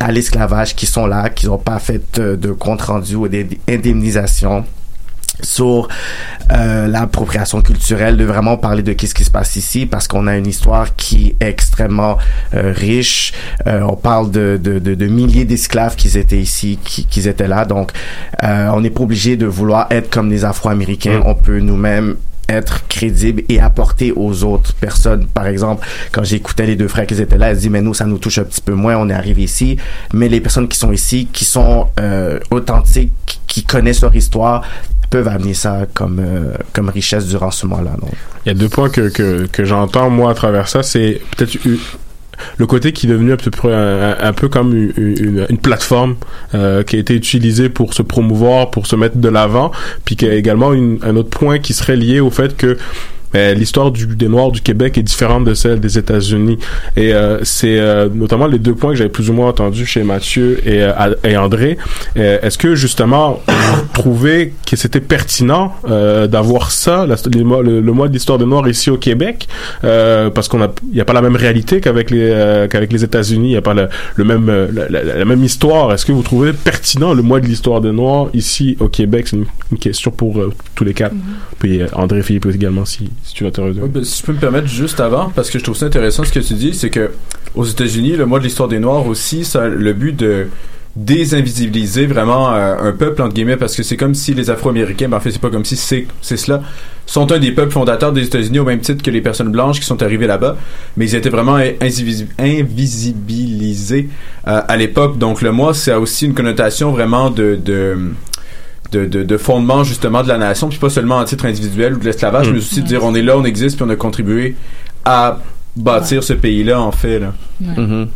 à 0.00 0.10
l'esclavage, 0.10 0.74
qui 0.74 0.86
sont 0.86 1.06
là, 1.06 1.30
qui 1.30 1.46
n'ont 1.46 1.58
pas 1.58 1.78
fait 1.78 2.18
euh, 2.18 2.36
de 2.36 2.50
compte 2.50 2.82
rendu 2.82 3.14
ou 3.14 3.28
d'indemnisation 3.28 4.64
sur 5.40 5.88
euh, 6.52 6.86
l'appropriation 6.88 7.62
culturelle, 7.62 8.16
de 8.16 8.24
vraiment 8.24 8.56
parler 8.56 8.82
de 8.82 8.92
qu'est-ce 8.92 9.14
qui 9.14 9.24
se 9.24 9.30
passe 9.30 9.56
ici, 9.56 9.86
parce 9.86 10.06
qu'on 10.08 10.26
a 10.26 10.36
une 10.36 10.46
histoire 10.46 10.94
qui 10.96 11.36
est 11.40 11.46
extrêmement 11.46 12.18
euh, 12.54 12.72
riche. 12.76 13.32
Euh, 13.66 13.80
on 13.88 13.96
parle 13.96 14.30
de, 14.30 14.58
de, 14.62 14.78
de, 14.78 14.94
de 14.94 15.06
milliers 15.06 15.44
d'esclaves 15.44 15.96
qui 15.96 16.16
étaient 16.18 16.40
ici, 16.40 16.78
qui, 16.84 17.06
qui 17.06 17.28
étaient 17.28 17.48
là. 17.48 17.64
Donc, 17.64 17.92
on 18.42 18.80
n'est 18.80 18.90
pas 18.90 19.02
obligé 19.02 19.36
de 19.36 19.46
vouloir 19.46 19.86
être 19.90 20.10
comme 20.10 20.28
des 20.28 20.44
Afro-Américains. 20.44 21.22
On 21.24 21.34
peut 21.34 21.60
nous-mêmes 21.60 22.16
être 22.52 22.86
crédible 22.88 23.42
et 23.48 23.60
apporter 23.60 24.12
aux 24.14 24.44
autres 24.44 24.74
personnes. 24.74 25.26
Par 25.26 25.46
exemple, 25.46 25.86
quand 26.12 26.24
j'écoutais 26.24 26.66
les 26.66 26.76
deux 26.76 26.88
frères 26.88 27.06
qui 27.06 27.20
étaient 27.20 27.38
là, 27.38 27.50
ils 27.50 27.56
disaient, 27.56 27.68
mais 27.68 27.82
nous, 27.82 27.94
ça 27.94 28.04
nous 28.04 28.18
touche 28.18 28.38
un 28.38 28.44
petit 28.44 28.60
peu 28.60 28.74
moins, 28.74 28.96
on 28.96 29.08
est 29.08 29.14
arrivé 29.14 29.42
ici. 29.42 29.76
Mais 30.12 30.28
les 30.28 30.40
personnes 30.40 30.68
qui 30.68 30.78
sont 30.78 30.92
ici, 30.92 31.28
qui 31.32 31.44
sont 31.44 31.88
euh, 31.98 32.38
authentiques, 32.50 33.40
qui 33.46 33.64
connaissent 33.64 34.02
leur 34.02 34.14
histoire, 34.14 34.62
peuvent 35.12 35.28
amener 35.28 35.52
ça 35.52 35.80
comme, 35.92 36.20
euh, 36.20 36.54
comme 36.72 36.88
richesse 36.88 37.26
durant 37.26 37.50
ce 37.50 37.66
mois-là. 37.66 37.90
Il 38.44 38.48
y 38.48 38.50
a 38.50 38.54
deux 38.54 38.70
points 38.70 38.88
que, 38.88 39.08
que, 39.46 39.64
j'entends, 39.64 40.08
moi, 40.08 40.30
à 40.30 40.34
travers 40.34 40.68
ça. 40.68 40.82
C'est 40.82 41.20
peut-être 41.36 41.58
le 42.56 42.66
côté 42.66 42.92
qui 42.92 43.06
est 43.06 43.10
devenu 43.10 43.32
un 43.32 43.36
peu, 43.36 43.50
un, 43.72 44.32
peu 44.32 44.48
comme 44.48 44.74
une, 44.74 45.58
plateforme 45.58 46.16
euh, 46.54 46.82
qui 46.82 46.96
a 46.96 46.98
été 46.98 47.14
utilisée 47.14 47.68
pour 47.68 47.94
se 47.94 48.02
promouvoir, 48.02 48.70
pour 48.70 48.86
se 48.86 48.96
mettre 48.96 49.16
de 49.16 49.28
l'avant, 49.28 49.72
puis 50.04 50.16
qu'il 50.16 50.28
y 50.28 50.30
a 50.30 50.34
également 50.34 50.70
un 50.70 51.16
autre 51.16 51.30
point 51.30 51.58
qui 51.58 51.72
serait 51.72 51.96
lié 51.96 52.20
au 52.20 52.30
fait 52.30 52.56
que 52.56 52.78
ben, 53.32 53.56
l'histoire 53.58 53.90
du, 53.90 54.06
des 54.06 54.28
Noirs 54.28 54.50
du 54.52 54.60
Québec 54.60 54.98
est 54.98 55.02
différente 55.02 55.44
de 55.44 55.54
celle 55.54 55.80
des 55.80 55.98
États-Unis. 55.98 56.58
Et 56.96 57.12
euh, 57.14 57.38
c'est 57.44 57.78
euh, 57.78 58.08
notamment 58.12 58.46
les 58.46 58.58
deux 58.58 58.74
points 58.74 58.90
que 58.92 58.96
j'avais 58.98 59.10
plus 59.10 59.30
ou 59.30 59.32
moins 59.32 59.48
entendus 59.48 59.86
chez 59.86 60.02
Mathieu 60.02 60.60
et, 60.66 60.82
euh, 60.82 61.14
et 61.24 61.36
André. 61.36 61.78
Euh, 62.16 62.38
Est-ce 62.42 62.58
que 62.58 62.74
justement, 62.74 63.40
vous 63.48 63.82
trouvez 63.94 64.52
que 64.68 64.76
c'était 64.76 65.00
pertinent 65.00 65.74
euh, 65.88 66.26
d'avoir 66.26 66.70
ça, 66.70 67.06
la- 67.06 67.16
mois- 67.44 67.62
le, 67.62 67.80
le 67.80 67.92
mois 67.92 68.08
de 68.08 68.12
l'histoire 68.12 68.38
des 68.38 68.44
Noirs 68.46 68.68
ici 68.68 68.90
au 68.90 68.96
Québec, 68.98 69.48
euh, 69.84 70.30
parce 70.30 70.48
qu'on 70.48 70.62
a, 70.62 70.70
il 70.90 70.96
y 70.96 71.00
a 71.00 71.04
pas 71.04 71.12
la 71.12 71.22
même 71.22 71.36
réalité 71.36 71.80
qu'avec 71.80 72.10
les 72.10 72.30
euh, 72.30 72.68
qu'avec 72.68 72.92
les 72.92 73.02
États-Unis, 73.04 73.50
il 73.50 73.52
y 73.52 73.56
a 73.56 73.62
pas 73.62 73.74
le, 73.74 73.88
le 74.16 74.24
même 74.24 74.46
la, 74.72 74.88
la- 74.88 75.02
la 75.18 75.24
même 75.24 75.42
histoire. 75.44 75.92
Est-ce 75.92 76.04
que 76.06 76.12
vous 76.12 76.22
trouvez 76.22 76.52
pertinent 76.52 77.14
le 77.14 77.22
mois 77.22 77.40
de 77.40 77.46
l'histoire 77.46 77.80
des 77.80 77.92
Noirs 77.92 78.28
ici 78.34 78.76
au 78.80 78.88
Québec? 78.88 79.28
C'est 79.28 79.36
une, 79.36 79.46
une 79.70 79.78
question 79.78 80.10
pour 80.10 80.38
euh, 80.40 80.52
tous 80.74 80.84
les 80.84 80.94
quatre. 80.94 81.14
Puis 81.58 81.80
euh, 81.80 81.86
André 81.94 82.22
Philippe 82.22 82.46
également 82.46 82.84
si 82.84 83.10
si 83.22 83.34
tu 83.34 83.44
Ouais, 83.44 83.50
ben, 83.50 84.04
je 84.04 84.22
peux 84.22 84.32
me 84.32 84.38
permettre 84.38 84.66
juste 84.66 85.00
avant, 85.00 85.30
parce 85.34 85.50
que 85.50 85.58
je 85.58 85.64
trouve 85.64 85.76
ça 85.76 85.86
intéressant 85.86 86.24
ce 86.24 86.32
que 86.32 86.40
tu 86.40 86.54
dis, 86.54 86.74
c'est 86.74 86.90
que 86.90 87.10
aux 87.54 87.64
États-Unis, 87.64 88.16
le 88.16 88.26
mois 88.26 88.38
de 88.38 88.44
l'histoire 88.44 88.68
des 88.68 88.78
Noirs 88.78 89.06
aussi, 89.06 89.44
ça 89.44 89.68
le 89.68 89.92
but 89.92 90.16
de 90.16 90.48
désinvisibiliser 90.94 92.04
vraiment 92.06 92.52
euh, 92.52 92.76
un 92.78 92.92
peuple 92.92 93.22
entre 93.22 93.32
guillemets 93.34 93.56
parce 93.56 93.74
que 93.74 93.82
c'est 93.82 93.96
comme 93.96 94.14
si 94.14 94.34
les 94.34 94.50
Afro-Américains, 94.50 95.08
ben 95.08 95.16
en 95.16 95.20
fait 95.20 95.30
c'est 95.30 95.40
pas 95.40 95.48
comme 95.48 95.64
si 95.64 95.74
c'est 95.74 96.06
c'est 96.20 96.36
cela 96.36 96.62
sont 97.06 97.32
un 97.32 97.38
des 97.38 97.52
peuples 97.52 97.72
fondateurs 97.72 98.12
des 98.12 98.24
États-Unis 98.24 98.58
au 98.58 98.64
même 98.64 98.80
titre 98.80 99.02
que 99.02 99.10
les 99.10 99.22
personnes 99.22 99.50
blanches 99.50 99.80
qui 99.80 99.86
sont 99.86 100.02
arrivées 100.02 100.26
là-bas, 100.26 100.56
mais 100.96 101.06
ils 101.06 101.14
étaient 101.14 101.30
vraiment 101.30 101.58
invisi- 101.58 102.26
invisibilisés 102.38 104.08
euh, 104.46 104.60
à 104.68 104.76
l'époque. 104.76 105.18
Donc 105.18 105.40
le 105.40 105.50
mois, 105.50 105.72
a 105.86 105.98
aussi 105.98 106.26
une 106.26 106.34
connotation 106.34 106.92
vraiment 106.92 107.30
de 107.30 107.58
de, 108.92 109.06
de, 109.06 109.22
de 109.22 109.36
fondement 109.36 109.82
justement 109.84 110.22
de 110.22 110.28
la 110.28 110.38
nation, 110.38 110.68
puis 110.68 110.78
pas 110.78 110.90
seulement 110.90 111.16
en 111.16 111.24
titre 111.24 111.46
individuel 111.46 111.94
ou 111.94 111.98
de 111.98 112.04
l'esclavage, 112.04 112.48
Mm. 112.48 112.52
mais 112.52 112.58
aussi 112.58 112.82
de 112.82 112.86
dire 112.86 113.04
on 113.04 113.14
est 113.14 113.22
là, 113.22 113.36
on 113.36 113.44
existe, 113.44 113.76
puis 113.76 113.84
on 113.84 113.90
a 113.90 113.96
contribué 113.96 114.54
à 115.04 115.38
bâtir 115.76 116.22
ce 116.22 116.34
pays-là 116.34 116.80
en 116.80 116.92
fait. 116.92 117.18
Là. 117.18 117.32
Ouais. 117.60 118.06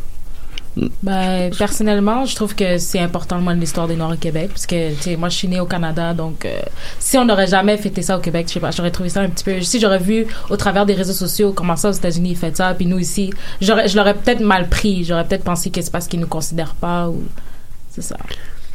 Ben, 1.03 1.51
personnellement, 1.57 2.27
je 2.27 2.35
trouve 2.35 2.55
que 2.55 2.77
c'est 2.77 2.99
important, 2.99 3.39
moi, 3.41 3.55
l'histoire 3.55 3.89
des 3.89 3.97
Noirs 3.97 4.13
au 4.13 4.17
Québec, 4.17 4.51
parce 4.51 4.67
que, 4.67 4.91
tu 4.95 5.03
sais, 5.03 5.17
moi, 5.17 5.31
je 5.31 5.37
suis 5.37 5.49
née 5.49 5.59
au 5.59 5.65
Canada, 5.65 6.13
donc, 6.13 6.45
euh, 6.45 6.61
si 6.99 7.17
on 7.17 7.25
n'aurait 7.25 7.47
jamais 7.47 7.79
fêté 7.79 8.03
ça 8.03 8.19
au 8.19 8.21
Québec, 8.21 8.45
je 8.49 8.55
sais 8.55 8.61
pas, 8.61 8.73
j'aurais 8.73 8.91
trouvé 8.91 9.09
ça 9.09 9.23
un 9.23 9.31
petit 9.31 9.43
peu, 9.43 9.63
si 9.63 9.81
j'aurais 9.81 9.99
vu 9.99 10.27
au 10.51 10.57
travers 10.59 10.85
des 10.85 10.93
réseaux 10.93 11.15
sociaux 11.15 11.55
comment 11.55 11.77
ça 11.77 11.89
aux 11.89 11.93
États-Unis 11.93 12.33
ils 12.33 12.37
fêtent 12.37 12.59
ça, 12.59 12.75
puis 12.75 12.85
nous 12.85 12.99
ici, 12.99 13.33
j'aurais, 13.63 13.89
je 13.89 13.97
l'aurais 13.97 14.13
peut-être 14.13 14.41
mal 14.41 14.69
pris, 14.69 15.03
j'aurais 15.05 15.25
peut-être 15.25 15.45
pensé 15.45 15.71
que 15.71 15.81
c'est 15.81 15.91
parce 15.91 16.09
qu'ils 16.09 16.21
nous 16.21 16.27
considèrent 16.27 16.75
pas, 16.75 17.09
ou, 17.09 17.23
c'est 17.91 18.03
ça. 18.03 18.19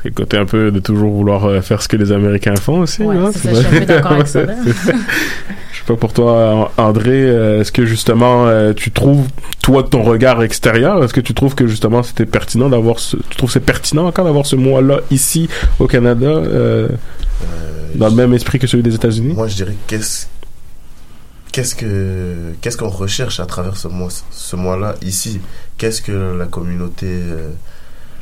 Le 0.03 0.11
côté 0.11 0.37
un 0.37 0.45
peu 0.45 0.71
de 0.71 0.79
toujours 0.79 1.11
vouloir 1.13 1.45
euh, 1.45 1.61
faire 1.61 1.81
ce 1.81 1.87
que 1.87 1.95
les 1.95 2.11
Américains 2.11 2.55
font 2.55 2.79
aussi. 2.79 3.03
Ouais, 3.03 3.15
hein, 3.17 3.29
c'est 3.33 3.53
ça, 3.53 3.53
je 3.53 3.67
suis 3.67 3.75
un 3.77 3.79
peu 3.81 3.85
d'accord 3.85 4.11
avec 4.13 4.27
ça, 4.35 4.43
là. 4.43 4.55
Je 4.65 4.71
sais 5.77 5.85
pas 5.85 5.95
pour 5.95 6.13
toi, 6.13 6.71
André, 6.77 7.23
euh, 7.23 7.61
est-ce 7.61 7.71
que 7.71 7.85
justement 7.85 8.47
euh, 8.47 8.73
tu 8.73 8.91
trouves, 8.91 9.27
toi 9.61 9.83
de 9.83 9.87
ton 9.87 10.03
regard 10.03 10.41
extérieur, 10.43 11.03
est-ce 11.03 11.13
que 11.13 11.21
tu 11.21 11.33
trouves 11.33 11.55
que 11.55 11.67
justement 11.67 12.03
c'était 12.03 12.25
pertinent 12.25 12.69
d'avoir 12.69 12.99
ce, 12.99 13.17
tu 13.17 13.35
trouves 13.37 13.49
que 13.49 13.53
c'est 13.53 13.59
pertinent 13.65 14.05
encore 14.07 14.25
d'avoir 14.25 14.45
ce 14.45 14.55
mois-là 14.55 14.99
ici 15.11 15.49
au 15.79 15.87
Canada 15.87 16.25
euh, 16.27 16.87
Euh, 17.43 17.71
dans 17.95 18.07
le 18.09 18.15
même 18.15 18.33
esprit 18.33 18.59
que 18.59 18.67
celui 18.67 18.83
des 18.83 18.93
États-Unis? 18.95 19.33
Moi, 19.33 19.47
je 19.47 19.55
dirais 19.55 19.75
qu'est-ce 19.87 20.27
qu'est-ce 21.51 21.75
que 21.75 22.53
qu'est-ce 22.61 22.77
qu'on 22.77 22.89
recherche 22.89 23.39
à 23.39 23.45
travers 23.45 23.75
ce 23.75 23.87
mois 23.87 24.09
ce 24.31 24.55
mois-là 24.55 24.95
ici? 25.01 25.41
Qu'est-ce 25.77 26.01
que 26.01 26.35
la 26.37 26.45
communauté 26.45 27.07
euh, 27.07 27.49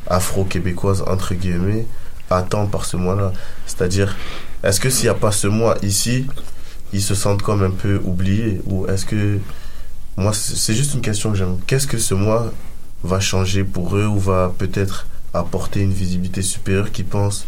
afro-québécoise 0.10 1.04
entre 1.08 1.34
guillemets 1.34 1.86
attend 2.30 2.68
par 2.68 2.86
ce 2.86 2.98
mois-là. 2.98 3.34
C'est-à-dire, 3.66 4.16
est-ce 4.64 4.80
que 4.80 4.90
s'il 4.90 5.06
n'y 5.06 5.10
a 5.10 5.16
pas 5.16 5.32
ce 5.32 5.48
mois 5.48 5.78
ici, 5.82 6.28
ils 6.94 7.02
se 7.02 7.16
sentent 7.16 7.42
comme 7.42 7.64
un 7.64 7.72
peu 7.72 8.00
oubliés 8.04 8.62
ou 8.66 8.88
est-ce 8.88 9.06
que 9.06 9.40
moi 10.18 10.34
c'est 10.34 10.74
juste 10.74 10.94
une 10.94 11.02
question 11.02 11.32
que 11.32 11.38
j'aime. 11.38 11.58
Qu'est-ce 11.68 11.88
que 11.88 11.98
ce 11.98 12.14
mois 12.14 12.52
va 13.04 13.20
changer 13.20 13.64
pour 13.64 13.96
eux 13.96 14.06
ou 14.06 14.20
va 14.20 14.54
peut-être 14.58 15.08
apporter 15.34 15.82
une 15.82 15.94
visibilité 15.94 16.42
supérieure 16.42 16.92
qui 16.92 17.04
pense 17.04 17.46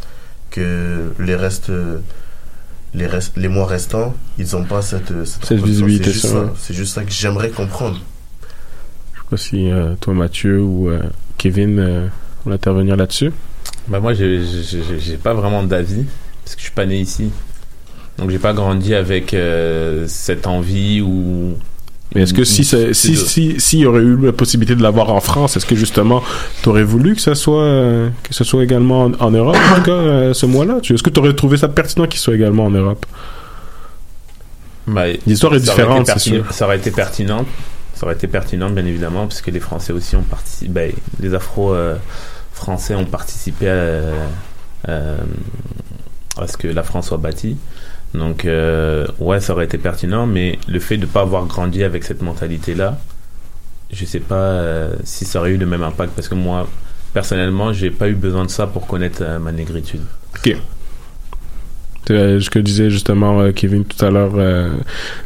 que 0.51 1.13
les 1.19 1.35
restes 1.35 1.71
les 2.93 3.07
restes 3.07 3.37
les 3.37 3.47
mois 3.47 3.65
restants 3.65 4.13
ils 4.37 4.51
n'ont 4.53 4.65
pas 4.65 4.81
cette 4.81 5.25
cette, 5.25 5.45
Cette 5.45 5.63
visibilité, 5.63 6.11
c'est 6.13 6.73
juste 6.73 6.73
juste 6.73 6.93
ça 6.93 7.03
que 7.03 7.11
j'aimerais 7.11 7.49
comprendre. 7.49 7.99
Je 9.13 9.19
sais 9.19 9.25
pas 9.29 9.37
si 9.37 9.71
euh, 9.71 9.95
toi, 9.99 10.13
Mathieu 10.13 10.61
ou 10.61 10.89
euh, 10.89 11.01
Kevin 11.37 11.79
euh, 11.79 12.07
vont 12.45 12.51
intervenir 12.51 12.95
là-dessus. 12.95 13.31
Bah 13.87 13.99
moi, 13.99 14.13
j'ai- 14.13 14.39
pas 15.23 15.33
vraiment 15.33 15.63
d'avis 15.63 16.05
parce 16.43 16.55
que 16.55 16.61
je 16.61 16.65
suis 16.65 16.73
pas 16.75 16.85
né 16.85 16.99
ici. 16.99 17.31
Donc 18.17 18.29
j'ai 18.29 18.39
pas 18.39 18.53
grandi 18.53 18.93
avec 18.93 19.33
euh, 19.33 20.05
cette 20.07 20.45
envie 20.47 21.01
ou. 21.01 21.55
Mais 22.13 22.23
est-ce 22.23 22.33
que 22.33 22.43
si 22.43 22.63
c'est- 22.65 22.93
si 22.93 23.15
si 23.15 23.55
s'il 23.59 23.79
y 23.79 23.85
aurait 23.85 24.01
eu 24.01 24.17
la 24.17 24.33
possibilité 24.33 24.75
de 24.75 24.83
l'avoir 24.83 25.09
en 25.11 25.21
France, 25.21 25.55
est-ce 25.55 25.65
que 25.65 25.75
justement 25.75 26.21
t'aurais 26.61 26.83
voulu 26.83 27.15
que 27.15 27.21
ça 27.21 27.35
soit 27.35 27.63
euh, 27.63 28.09
que 28.23 28.33
ce 28.33 28.43
soit 28.43 28.63
également 28.65 29.05
en, 29.05 29.13
en 29.19 29.31
Europe 29.31 29.55
en 29.71 29.75
tout 29.77 29.81
cas 29.83 29.91
euh, 29.91 30.33
ce 30.33 30.45
mois-là? 30.45 30.79
Tu- 30.81 30.93
Est-ce 30.93 31.03
que 31.03 31.09
t'aurais 31.09 31.33
trouvé 31.33 31.55
ça 31.57 31.69
pertinent 31.69 32.05
qu'il 32.07 32.19
soit 32.19 32.35
également 32.35 32.65
en 32.65 32.71
Europe? 32.71 33.05
Bah, 34.87 35.05
L'histoire 35.25 35.53
est 35.53 35.59
différente, 35.59 36.07
c'est 36.07 36.13
sûr. 36.43 36.53
Ça 36.53 36.65
aurait 36.65 36.77
été 36.77 36.91
pertinent. 36.91 37.45
Ça 38.01 38.07
aurait 38.07 38.15
été 38.15 38.25
pertinent, 38.27 38.71
bien 38.71 38.83
évidemment, 38.83 39.27
parce 39.27 39.43
que 39.43 39.51
les 39.51 39.59
Français 39.59 39.93
aussi 39.93 40.15
ont 40.15 40.23
participé. 40.23 40.71
ben, 40.71 40.91
les 41.19 41.35
Afro-Français 41.35 42.95
ont 42.95 43.05
participé 43.05 43.69
à, 43.69 44.01
à- 44.87 44.91
à 46.41 46.47
ce 46.47 46.57
que 46.57 46.67
la 46.67 46.81
France 46.81 47.09
soit 47.09 47.19
bâtie. 47.19 47.57
Donc, 48.15 48.45
euh, 48.45 49.05
ouais, 49.19 49.39
ça 49.39 49.53
aurait 49.53 49.65
été 49.65 49.77
pertinent, 49.77 50.25
mais 50.25 50.57
le 50.67 50.79
fait 50.79 50.97
de 50.97 51.03
ne 51.05 51.11
pas 51.11 51.21
avoir 51.21 51.45
grandi 51.45 51.83
avec 51.83 52.03
cette 52.03 52.23
mentalité-là, 52.23 52.97
je 53.91 54.03
sais 54.05 54.19
pas 54.19 54.33
euh, 54.35 54.95
si 55.03 55.23
ça 55.23 55.39
aurait 55.39 55.51
eu 55.51 55.57
le 55.57 55.67
même 55.67 55.83
impact, 55.83 56.13
parce 56.15 56.27
que 56.27 56.33
moi, 56.33 56.67
personnellement, 57.13 57.71
j'ai 57.71 57.91
pas 57.91 58.09
eu 58.09 58.15
besoin 58.15 58.45
de 58.45 58.49
ça 58.49 58.65
pour 58.65 58.87
connaître 58.87 59.19
euh, 59.21 59.37
ma 59.37 59.51
négritude. 59.51 60.01
Ok. 60.37 60.57
Euh, 62.09 62.39
ce 62.39 62.49
que 62.49 62.57
disait 62.57 62.89
justement 62.89 63.39
euh, 63.41 63.51
Kevin 63.51 63.85
tout 63.85 64.03
à 64.03 64.09
l'heure, 64.09 64.31
euh, 64.35 64.69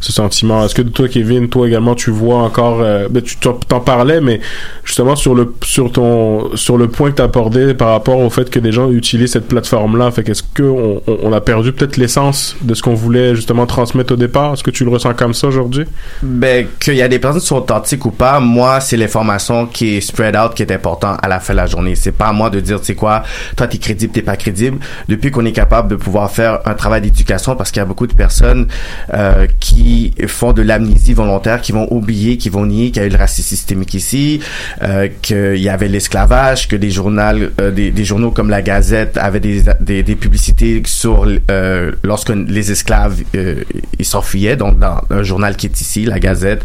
ce 0.02 0.12
sentiment. 0.12 0.66
Est-ce 0.66 0.76
que 0.76 0.82
toi, 0.82 1.08
Kevin, 1.08 1.48
toi 1.48 1.68
également, 1.68 1.96
tu 1.96 2.12
vois 2.12 2.40
encore, 2.40 2.82
euh, 2.82 3.08
ben, 3.10 3.24
tu 3.24 3.38
t'en 3.38 3.80
parlais, 3.80 4.20
mais 4.20 4.42
justement 4.84 5.16
sur 5.16 5.34
le 5.36 5.54
sur 5.64 5.92
ton 5.92 6.56
sur 6.58 6.78
le 6.78 6.90
point 6.90 7.12
que 7.12 7.16
tu 7.16 7.22
abordé 7.22 7.74
par 7.74 7.90
rapport 7.90 8.20
au 8.20 8.30
fait 8.30 8.50
que 8.50 8.60
des 8.60 8.74
gens 8.74 8.92
utilisent 8.92 9.32
cette 9.32 9.48
plateforme-là, 9.48 10.12
fait 10.12 10.24
qu'est-ce 10.24 10.44
que 10.44 10.64
on, 10.64 11.02
on- 11.08 11.32
a 11.32 11.42
perdu 11.42 11.72
peut-être 11.72 11.96
l'essence 11.98 12.56
de 12.62 12.74
ce 12.74 12.82
qu'on 12.84 12.94
voulait 12.94 13.36
justement 13.36 13.66
transmettre 13.66 14.14
au 14.14 14.18
départ? 14.18 14.54
Est-ce 14.54 14.64
que 14.64 14.72
tu 14.72 14.84
le 14.84 14.90
ressens 14.90 15.14
comme 15.14 15.34
ça 15.34 15.48
aujourd'hui? 15.48 15.86
Ben, 16.24 16.68
qu'il 16.80 16.96
y 16.96 17.02
a 17.02 17.08
des 17.08 17.20
personnes 17.20 17.42
qui 17.42 17.48
sont 17.48 17.58
authentiques 17.58 18.06
ou 18.06 18.12
pas, 18.12 18.40
moi, 18.42 18.80
c'est 18.82 18.98
l'information 18.98 19.66
qui 19.66 19.96
est 19.96 20.02
spread 20.02 20.36
out 20.36 20.54
qui 20.54 20.62
est 20.64 20.72
important 20.72 21.16
à 21.22 21.28
la 21.30 21.40
fin 21.40 21.54
de 21.54 21.58
la 21.58 21.68
journée. 21.68 21.96
C'est 21.96 22.12
pas 22.12 22.28
à 22.28 22.34
moi 22.34 22.50
de 22.50 22.60
dire, 22.60 22.80
sais 22.84 22.96
quoi, 22.96 23.24
toi, 23.56 23.68
t'es 23.68 23.78
crédible, 23.78 24.12
t'es 24.14 24.22
pas 24.22 24.36
crédible. 24.36 24.78
Depuis 25.08 25.32
qu'on 25.32 25.46
est 25.46 25.52
capable 25.54 25.90
de 25.90 25.96
pouvoir 25.96 26.30
faire 26.32 26.60
un 26.66 26.74
travail 26.74 27.02
d'éducation, 27.02 27.56
parce 27.56 27.72
qu'il 27.72 27.80
y 27.80 27.84
a 27.84 27.86
beaucoup 27.86 28.08
de 28.08 28.14
personnes 28.14 28.68
euh, 29.14 29.48
qui 29.60 30.14
font 30.28 30.54
de 30.54 30.62
l'amnésie 30.62 31.14
volontaire, 31.14 31.62
qui 31.62 31.72
vont 31.72 31.88
oublier, 31.92 32.38
qui 32.38 32.50
vont 32.50 32.66
nier 32.66 32.92
qu'il 32.92 33.02
y 33.02 33.06
a 33.06 33.08
eu 33.08 33.12
le 33.12 33.18
racisme 33.18 33.48
systémique 33.48 33.94
ici, 33.94 34.40
euh, 34.82 35.08
qu'il 35.22 35.58
y 35.58 35.70
avait 35.70 35.88
l'esclavage, 35.88 36.68
que 36.68 36.76
des 36.76 36.90
journaux, 36.90 37.22
euh, 37.62 37.72
des, 37.72 37.92
des 37.92 38.06
journaux 38.06 38.32
comme 38.32 38.50
la 38.50 38.62
Gazette 38.62 39.18
avaient 39.18 39.40
des, 39.40 39.64
des, 39.80 40.04
des 40.04 40.16
publicités 40.16 40.82
sur 40.86 41.28
euh, 41.52 41.92
lorsque 42.04 42.30
les 42.30 42.72
esclaves 42.72 43.22
euh, 43.36 43.64
ils 44.00 44.06
s'enfuyaient, 44.06 44.56
donc 44.56 44.80
dans 44.80 45.02
un 45.10 45.24
journal 45.24 45.56
qui 45.56 45.68
est 45.68 45.82
ici, 45.82 46.06
la 46.06 46.20
Gazette, 46.20 46.64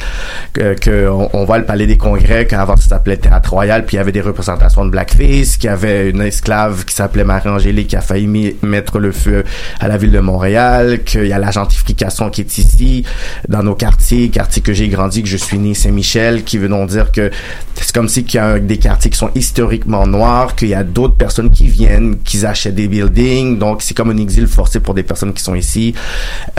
que, 0.52 0.74
que 0.74 1.08
on, 1.08 1.44
voit 1.44 1.58
le 1.58 1.64
Palais 1.64 1.86
des 1.86 1.96
Congrès, 1.96 2.46
qu'avant 2.46 2.76
ça 2.76 2.88
s'appelait 2.88 3.16
Théâtre 3.16 3.50
Royal, 3.50 3.84
puis 3.84 3.96
il 3.96 3.98
y 3.98 4.00
avait 4.00 4.12
des 4.12 4.20
représentations 4.20 4.84
de 4.84 4.90
blackface, 4.90 5.56
qu'il 5.56 5.68
y 5.68 5.72
avait 5.72 6.10
une 6.10 6.22
esclave 6.22 6.84
qui 6.84 6.94
s'appelait 6.94 7.24
Marie-Angélique 7.24 7.88
qui 7.88 7.96
a 7.96 8.00
failli 8.00 8.56
mettre 8.62 8.98
le 8.98 9.12
feu 9.12 9.44
à 9.80 9.88
la 9.90 9.96
ville 9.96 10.12
de 10.12 10.20
Montréal, 10.20 11.02
qu'il 11.04 11.26
y 11.26 11.32
a 11.32 11.38
la 11.38 11.50
gentrification 11.50 12.30
qui 12.30 12.42
est 12.42 12.58
ici, 12.58 13.04
dans 13.48 13.64
nos 13.64 13.74
quartiers, 13.74 14.28
quartiers 14.28 14.62
que 14.62 14.72
j'ai 14.72 14.88
grandi, 14.88 15.22
que 15.22 15.28
je 15.28 15.36
suis 15.36 15.58
né 15.58 15.74
Saint-Michel, 15.74 16.44
qui 16.44 16.58
veut 16.58 16.68
donc 16.68 16.90
dire 16.90 17.10
que 17.10 17.30
c'est 17.74 17.92
comme 17.92 18.08
si 18.08 18.24
qu'il 18.24 18.38
y 18.38 18.42
a 18.42 18.60
des 18.60 18.76
quartiers 18.76 19.10
qui 19.10 19.18
sont 19.18 19.30
historiquement 19.34 20.06
noirs, 20.06 20.54
qu'il 20.54 20.68
y 20.68 20.74
a 20.74 20.84
d'autres 20.84 21.16
personnes 21.16 21.50
qui 21.50 21.66
viennent, 21.66 22.18
qui 22.18 22.44
achètent 22.46 22.76
des 22.76 22.86
buildings, 22.86 23.58
donc 23.58 23.82
c'est 23.82 23.94
comme 23.94 24.10
un 24.10 24.16
exil 24.16 24.46
forcé 24.46 24.78
pour 24.78 24.94
des 24.94 25.02
personnes 25.02 25.32
qui 25.32 25.42
sont 25.42 25.56
ici. 25.56 25.94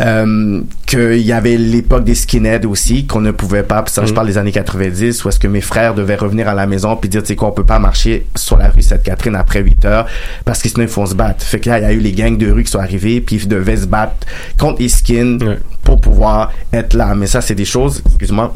Euh, 0.02 0.62
qu'il 0.86 1.22
y 1.22 1.32
avait 1.32 1.56
l'époque 1.56 2.04
des 2.04 2.16
skinheads 2.16 2.66
aussi, 2.68 3.06
qu'on 3.06 3.22
ne 3.22 3.32
pouvait 3.32 3.64
pas, 3.64 3.84
ça 3.88 4.06
je 4.06 4.14
parle 4.14 4.28
des 4.28 4.38
années 4.38 4.52
90, 4.52 5.24
où 5.24 5.30
est-ce 5.30 5.40
que 5.40 5.48
mes 5.48 5.62
frères 5.62 5.94
devaient 5.94 6.16
revenir 6.16 6.50
à 6.50 6.54
la 6.54 6.68
maison 6.68 6.98
puis 6.98 7.10
dire, 7.10 7.22
tu 7.22 7.28
sais 7.28 7.36
quoi, 7.38 7.48
on 7.48 7.54
peut 7.54 7.64
pas 7.64 7.80
marcher 7.80 8.28
sur 8.36 8.58
la 8.58 8.70
rue 8.70 8.82
Sainte-Catherine 8.82 9.36
après 9.36 9.62
8 9.62 9.86
heures, 9.86 10.08
parce 10.44 10.62
que 10.62 10.68
sinon 10.68 10.84
ils 10.84 10.90
font 10.90 11.06
se 11.06 11.16
battre. 11.16 11.46
Fait 11.46 11.62
que 11.62 11.70
là, 11.70 11.80
il 11.80 11.84
y 11.84 11.86
a 11.86 11.94
eu 11.94 12.00
les 12.00 12.12
gangs 12.12 12.38
de 12.38 12.52
rue 12.52 12.64
qui 12.64 12.72
sont 12.72 12.80
arrivés, 12.80 13.21
puis 13.22 13.38
ils 13.38 13.48
devaient 13.48 13.78
se 13.78 13.86
battre 13.86 14.28
contre 14.60 14.82
les 14.82 14.90
skins 14.90 15.58
pour 15.84 16.02
pouvoir 16.02 16.52
être 16.74 16.94
là. 16.94 17.14
Mais 17.16 17.28
ça, 17.28 17.42
c'est 17.42 17.56
des 17.56 17.66
choses, 17.66 18.02
excuse-moi, 18.06 18.54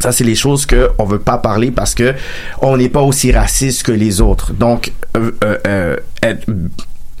ça, 0.00 0.12
c'est 0.12 0.24
les 0.24 0.36
choses 0.36 0.64
que 0.64 0.90
on 0.98 1.04
veut 1.04 1.18
pas 1.18 1.38
parler 1.38 1.70
parce 1.70 1.94
que 1.94 2.14
on 2.60 2.76
n'est 2.76 2.88
pas 2.88 3.02
aussi 3.02 3.32
raciste 3.32 3.82
que 3.82 3.92
les 3.92 4.20
autres. 4.20 4.52
Donc, 4.52 4.92
euh, 5.16 5.32
euh, 5.44 5.58
euh, 5.66 5.96
être 6.22 6.46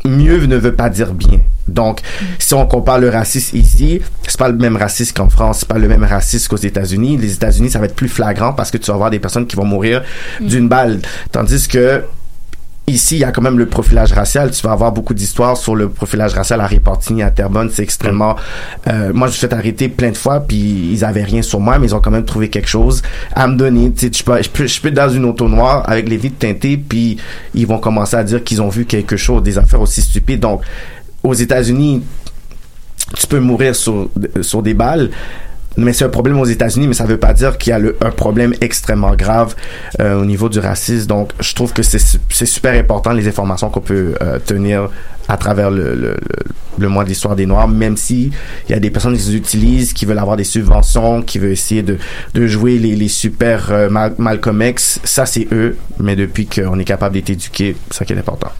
mieux 0.04 0.46
ne 0.46 0.56
veut 0.56 0.74
pas 0.74 0.88
dire 0.88 1.12
bien. 1.12 1.40
Donc, 1.66 2.00
si 2.38 2.54
on 2.54 2.66
compare 2.66 2.98
le 2.98 3.10
racisme 3.10 3.56
ici, 3.56 4.00
c'est 4.26 4.38
pas 4.38 4.48
le 4.48 4.56
même 4.56 4.76
racisme 4.76 5.12
qu'en 5.14 5.28
France, 5.28 5.60
c'est 5.60 5.68
pas 5.68 5.78
le 5.78 5.88
même 5.88 6.04
racisme 6.04 6.48
qu'aux 6.48 6.56
États-Unis. 6.56 7.16
Les 7.16 7.34
États-Unis, 7.34 7.70
ça 7.70 7.78
va 7.78 7.86
être 7.86 7.96
plus 7.96 8.08
flagrant 8.08 8.52
parce 8.52 8.70
que 8.70 8.78
tu 8.78 8.86
vas 8.86 8.94
avoir 8.94 9.10
des 9.10 9.18
personnes 9.18 9.46
qui 9.46 9.56
vont 9.56 9.66
mourir 9.66 10.02
d'une 10.40 10.68
balle, 10.68 11.00
tandis 11.32 11.68
que 11.68 12.04
Ici, 12.88 13.16
il 13.16 13.18
y 13.18 13.24
a 13.24 13.32
quand 13.32 13.42
même 13.42 13.58
le 13.58 13.66
profilage 13.66 14.12
racial. 14.12 14.50
Tu 14.50 14.62
vas 14.62 14.72
avoir 14.72 14.92
beaucoup 14.92 15.12
d'histoires 15.12 15.58
sur 15.58 15.76
le 15.76 15.90
profilage 15.90 16.32
racial 16.32 16.58
à 16.62 16.66
Repentigny, 16.66 17.22
à 17.22 17.30
Terrebonne. 17.30 17.68
C'est 17.70 17.82
extrêmement... 17.82 18.34
Euh, 18.86 19.12
moi, 19.12 19.26
je 19.26 19.32
me 19.32 19.36
suis 19.36 19.46
fait 19.46 19.52
arrêter 19.52 19.88
plein 19.90 20.10
de 20.10 20.16
fois, 20.16 20.40
puis 20.40 20.90
ils 20.90 21.04
avaient 21.04 21.22
rien 21.22 21.42
sur 21.42 21.60
moi, 21.60 21.78
mais 21.78 21.88
ils 21.88 21.94
ont 21.94 22.00
quand 22.00 22.10
même 22.10 22.24
trouvé 22.24 22.48
quelque 22.48 22.68
chose 22.68 23.02
à 23.34 23.46
me 23.46 23.56
donner. 23.56 23.92
Tu 23.92 24.06
sais, 24.06 24.10
je 24.12 24.24
peux, 24.24 24.42
je 24.42 24.48
peux, 24.48 24.66
je 24.66 24.80
peux 24.80 24.88
être 24.88 24.94
dans 24.94 25.10
une 25.10 25.26
auto 25.26 25.48
noire 25.48 25.84
avec 25.86 26.08
les 26.08 26.16
vitres 26.16 26.38
teintées, 26.38 26.78
puis 26.78 27.18
ils 27.54 27.66
vont 27.66 27.78
commencer 27.78 28.16
à 28.16 28.24
dire 28.24 28.42
qu'ils 28.42 28.62
ont 28.62 28.70
vu 28.70 28.86
quelque 28.86 29.18
chose, 29.18 29.42
des 29.42 29.58
affaires 29.58 29.82
aussi 29.82 30.00
stupides. 30.00 30.40
Donc, 30.40 30.62
aux 31.22 31.34
États-Unis, 31.34 32.02
tu 33.14 33.26
peux 33.26 33.40
mourir 33.40 33.76
sur, 33.76 34.08
sur 34.40 34.62
des 34.62 34.74
balles. 34.74 35.10
Mais 35.78 35.92
c'est 35.92 36.04
un 36.04 36.08
problème 36.08 36.38
aux 36.40 36.44
États-Unis, 36.44 36.88
mais 36.88 36.94
ça 36.94 37.04
veut 37.04 37.16
pas 37.18 37.32
dire 37.32 37.56
qu'il 37.56 37.70
y 37.70 37.72
a 37.72 37.78
un 38.00 38.10
problème 38.10 38.52
extrêmement 38.60 39.14
grave 39.14 39.54
euh, 40.00 40.20
au 40.20 40.24
niveau 40.24 40.48
du 40.48 40.58
racisme. 40.58 41.06
Donc, 41.06 41.32
je 41.40 41.54
trouve 41.54 41.72
que 41.72 41.82
c'est 41.82 41.98
su- 42.00 42.18
c'est 42.30 42.46
super 42.46 42.74
important 42.78 43.12
les 43.12 43.26
informations 43.28 43.70
qu'on 43.70 43.80
peut 43.80 44.14
euh, 44.20 44.38
tenir 44.44 44.90
à 45.28 45.36
travers 45.36 45.70
le, 45.70 46.16
mois 46.78 47.04
de 47.04 47.08
l'histoire 47.10 47.36
des 47.36 47.44
Noirs, 47.46 47.68
même 47.68 47.96
si 47.96 48.32
il 48.68 48.72
y 48.72 48.74
a 48.74 48.80
des 48.80 48.90
personnes 48.90 49.16
qui 49.16 49.22
les 49.28 49.36
utilisent, 49.36 49.92
qui 49.92 50.04
veulent 50.06 50.18
avoir 50.18 50.36
des 50.36 50.44
subventions, 50.44 51.22
qui 51.22 51.38
veulent 51.38 51.52
essayer 51.52 51.82
de, 51.82 51.98
jouer 52.46 52.78
les, 52.78 53.08
super 53.08 53.70
euh, 53.70 53.88
Mal- 53.90 54.14
Malcolm 54.18 54.60
X. 54.62 55.00
Ça, 55.04 55.26
c'est 55.26 55.46
eux. 55.52 55.76
Mais 56.00 56.16
depuis 56.16 56.46
qu'on 56.46 56.78
est 56.78 56.84
capable 56.84 57.14
d'être 57.14 57.30
éduqué, 57.30 57.76
c'est 57.90 57.98
ça 57.98 58.04
qui 58.04 58.14
est 58.14 58.18
important. 58.18 58.50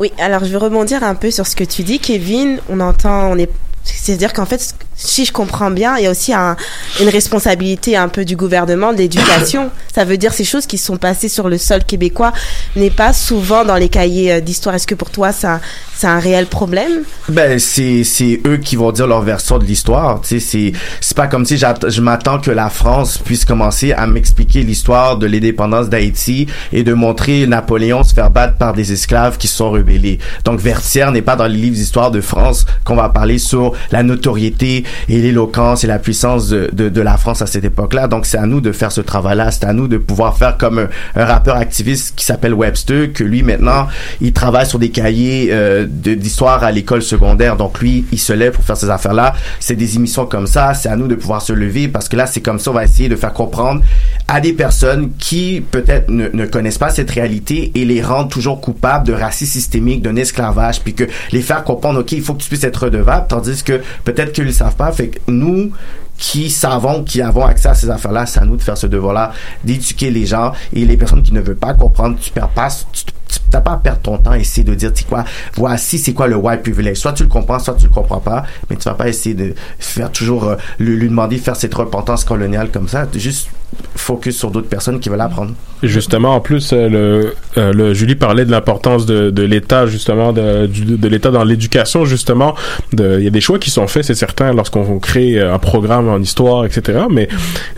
Oui, 0.00 0.10
alors 0.18 0.44
je 0.44 0.50
vais 0.50 0.56
rebondir 0.56 1.04
un 1.04 1.14
peu 1.14 1.30
sur 1.30 1.46
ce 1.46 1.54
que 1.54 1.64
tu 1.64 1.82
dis, 1.82 1.98
Kevin. 2.00 2.58
On 2.68 2.80
entend, 2.80 3.30
on 3.30 3.36
est, 3.38 3.50
c'est-à-dire 3.84 4.32
qu'en 4.32 4.46
fait, 4.46 4.74
si 4.96 5.24
je 5.24 5.32
comprends 5.32 5.70
bien, 5.70 5.96
il 5.98 6.04
y 6.04 6.06
a 6.06 6.10
aussi 6.10 6.32
un- 6.32 6.56
une 7.00 7.08
responsabilité 7.08 7.96
un 7.96 8.08
peu 8.08 8.24
du 8.24 8.36
gouvernement, 8.36 8.92
de 8.92 8.98
l'éducation. 8.98 9.70
Ça 9.94 10.04
veut 10.04 10.16
dire 10.16 10.32
ces 10.32 10.44
choses 10.44 10.66
qui 10.66 10.78
sont 10.78 10.96
passées 10.96 11.28
sur 11.28 11.48
le 11.48 11.58
sol 11.58 11.84
québécois 11.84 12.32
n'est 12.76 12.90
pas 12.90 13.12
souvent 13.12 13.64
dans 13.64 13.76
les 13.76 13.88
cahiers 13.88 14.32
euh, 14.34 14.40
d'histoire. 14.40 14.74
Est-ce 14.74 14.86
que 14.86 14.94
pour 14.94 15.10
toi, 15.10 15.32
ça, 15.32 15.60
c'est 15.96 16.06
un 16.06 16.18
réel 16.18 16.46
problème? 16.46 17.02
Ben 17.28 17.58
c'est 17.58 18.04
c'est 18.04 18.40
eux 18.46 18.56
qui 18.56 18.76
vont 18.76 18.92
dire 18.92 19.06
leur 19.06 19.22
version 19.22 19.58
de 19.58 19.64
l'histoire. 19.64 20.20
Tu 20.22 20.28
sais 20.28 20.40
c'est 20.40 20.72
c'est 21.00 21.16
pas 21.16 21.26
comme 21.26 21.44
si 21.44 21.58
je 21.58 22.00
m'attends 22.00 22.38
que 22.40 22.50
la 22.50 22.70
France 22.70 23.18
puisse 23.18 23.44
commencer 23.44 23.92
à 23.92 24.06
m'expliquer 24.06 24.62
l'histoire 24.62 25.16
de 25.18 25.26
l'indépendance 25.26 25.88
d'Haïti 25.88 26.46
et 26.72 26.82
de 26.84 26.94
montrer 26.94 27.46
Napoléon 27.46 28.02
se 28.04 28.14
faire 28.14 28.30
battre 28.30 28.56
par 28.56 28.72
des 28.72 28.92
esclaves 28.92 29.36
qui 29.36 29.48
sont 29.48 29.70
rebellés. 29.70 30.18
Donc 30.44 30.60
Vertière 30.60 31.12
n'est 31.12 31.22
pas 31.22 31.36
dans 31.36 31.46
les 31.46 31.56
livres 31.58 31.76
d'histoire 31.76 32.10
de 32.10 32.20
France 32.20 32.64
qu'on 32.84 32.96
va 32.96 33.08
parler 33.10 33.38
sur 33.38 33.71
la 33.90 34.02
notoriété 34.02 34.84
et 35.08 35.18
l'éloquence 35.18 35.84
et 35.84 35.86
la 35.86 35.98
puissance 35.98 36.48
de, 36.48 36.70
de, 36.72 36.88
de 36.88 37.00
la 37.00 37.16
France 37.16 37.42
à 37.42 37.46
cette 37.46 37.64
époque-là. 37.64 38.08
Donc 38.08 38.26
c'est 38.26 38.38
à 38.38 38.46
nous 38.46 38.60
de 38.60 38.72
faire 38.72 38.92
ce 38.92 39.00
travail-là, 39.00 39.50
c'est 39.50 39.64
à 39.64 39.72
nous 39.72 39.88
de 39.88 39.98
pouvoir 39.98 40.36
faire 40.36 40.56
comme 40.56 40.78
un, 40.78 40.88
un 41.16 41.24
rappeur 41.24 41.56
activiste 41.56 42.14
qui 42.16 42.24
s'appelle 42.24 42.54
Webster, 42.54 43.12
que 43.12 43.24
lui 43.24 43.42
maintenant 43.42 43.88
il 44.20 44.32
travaille 44.32 44.66
sur 44.66 44.78
des 44.78 44.90
cahiers 44.90 45.48
euh, 45.50 45.86
d'histoire 45.86 46.62
à 46.64 46.72
l'école 46.72 47.02
secondaire. 47.02 47.56
Donc 47.56 47.80
lui 47.80 48.04
il 48.12 48.18
se 48.18 48.32
lève 48.32 48.52
pour 48.52 48.64
faire 48.64 48.76
ces 48.76 48.90
affaires-là. 48.90 49.34
C'est 49.60 49.76
des 49.76 49.96
émissions 49.96 50.26
comme 50.26 50.46
ça, 50.46 50.74
c'est 50.74 50.88
à 50.88 50.96
nous 50.96 51.08
de 51.08 51.14
pouvoir 51.14 51.42
se 51.42 51.52
lever 51.52 51.88
parce 51.88 52.08
que 52.08 52.16
là 52.16 52.26
c'est 52.26 52.40
comme 52.40 52.58
ça 52.58 52.70
on 52.70 52.74
va 52.74 52.84
essayer 52.84 53.08
de 53.08 53.16
faire 53.16 53.32
comprendre 53.32 53.82
à 54.28 54.40
des 54.40 54.52
personnes 54.52 55.10
qui 55.18 55.62
peut-être 55.70 56.08
ne, 56.08 56.28
ne 56.32 56.46
connaissent 56.46 56.78
pas 56.78 56.90
cette 56.90 57.10
réalité 57.10 57.72
et 57.74 57.84
les 57.84 58.02
rendre 58.02 58.28
toujours 58.28 58.60
coupables 58.60 59.06
de 59.06 59.12
racisme 59.12 59.52
systémique, 59.52 60.02
d'un 60.02 60.16
esclavage, 60.16 60.80
puis 60.80 60.94
que 60.94 61.04
les 61.32 61.42
faire 61.42 61.64
comprendre, 61.64 62.00
ok, 62.00 62.12
il 62.12 62.22
faut 62.22 62.34
que 62.34 62.42
tu 62.42 62.48
puisses 62.48 62.64
être 62.64 62.84
redevable, 62.84 63.26
tandis 63.28 63.61
que 63.62 63.80
peut-être 64.04 64.32
qu'ils 64.32 64.46
ne 64.46 64.52
savent 64.52 64.76
pas. 64.76 64.92
Fait 64.92 65.08
que 65.08 65.18
nous, 65.28 65.72
qui 66.18 66.50
savons, 66.50 67.02
qui 67.02 67.20
avons 67.20 67.44
accès 67.44 67.68
à 67.68 67.74
ces 67.74 67.90
affaires-là, 67.90 68.26
c'est 68.26 68.40
à 68.40 68.44
nous 68.44 68.56
de 68.56 68.62
faire 68.62 68.76
ce 68.76 68.86
devoir-là, 68.86 69.32
d'éduquer 69.64 70.10
les 70.10 70.26
gens 70.26 70.52
et 70.72 70.84
les 70.84 70.96
personnes 70.96 71.22
qui 71.22 71.32
ne 71.32 71.40
veulent 71.40 71.56
pas 71.56 71.74
comprendre, 71.74 72.16
tu 72.20 72.30
perds 72.30 72.48
pas, 72.48 72.68
tu 72.92 73.04
t'as 73.50 73.60
pas 73.60 73.72
à 73.72 73.76
perdre 73.78 74.00
ton 74.00 74.18
temps 74.18 74.32
à 74.32 74.38
essayer 74.38 74.64
de 74.64 74.74
dire, 74.74 74.92
tu 74.92 75.04
quoi, 75.04 75.24
voici 75.54 75.98
c'est 75.98 76.12
quoi 76.12 76.26
le 76.26 76.36
white 76.36 76.62
privilege. 76.62 76.96
Soit 76.98 77.12
tu 77.12 77.22
le 77.22 77.28
comprends, 77.28 77.58
soit 77.58 77.74
tu 77.74 77.84
le 77.84 77.92
comprends 77.92 78.20
pas, 78.20 78.44
mais 78.68 78.76
tu 78.76 78.84
vas 78.84 78.94
pas 78.94 79.08
essayer 79.08 79.34
de 79.34 79.54
faire 79.78 80.10
toujours, 80.12 80.44
euh, 80.44 80.56
lui, 80.78 80.96
lui 80.96 81.08
demander 81.08 81.36
de 81.36 81.42
faire 81.42 81.56
cette 81.56 81.74
repentance 81.74 82.24
coloniale 82.24 82.70
comme 82.70 82.88
ça. 82.88 83.06
Juste 83.14 83.48
focus 83.94 84.36
sur 84.38 84.50
d'autres 84.50 84.68
personnes 84.68 85.00
qui 85.00 85.08
veulent 85.08 85.20
apprendre. 85.20 85.52
Justement, 85.82 86.36
en 86.36 86.40
plus, 86.40 86.72
euh, 86.72 86.88
le, 86.88 87.34
euh, 87.58 87.72
le 87.72 87.92
Julie 87.94 88.14
parlait 88.14 88.44
de 88.44 88.50
l'importance 88.50 89.04
de, 89.06 89.30
de 89.30 89.42
l'État, 89.42 89.86
justement, 89.86 90.32
de, 90.32 90.68
l'État 91.08 91.30
dans 91.30 91.42
l'éducation, 91.44 92.04
justement. 92.04 92.54
Il 92.92 93.20
y 93.22 93.26
a 93.26 93.30
des 93.30 93.40
choix 93.40 93.58
qui 93.58 93.70
sont 93.70 93.86
faits, 93.88 94.04
c'est 94.04 94.14
certain, 94.14 94.52
lorsqu'on 94.52 94.98
crée 95.00 95.38
euh, 95.40 95.52
un 95.54 95.58
programme 95.58 96.08
en 96.08 96.18
histoire, 96.18 96.64
etc. 96.64 97.00
Mais 97.10 97.28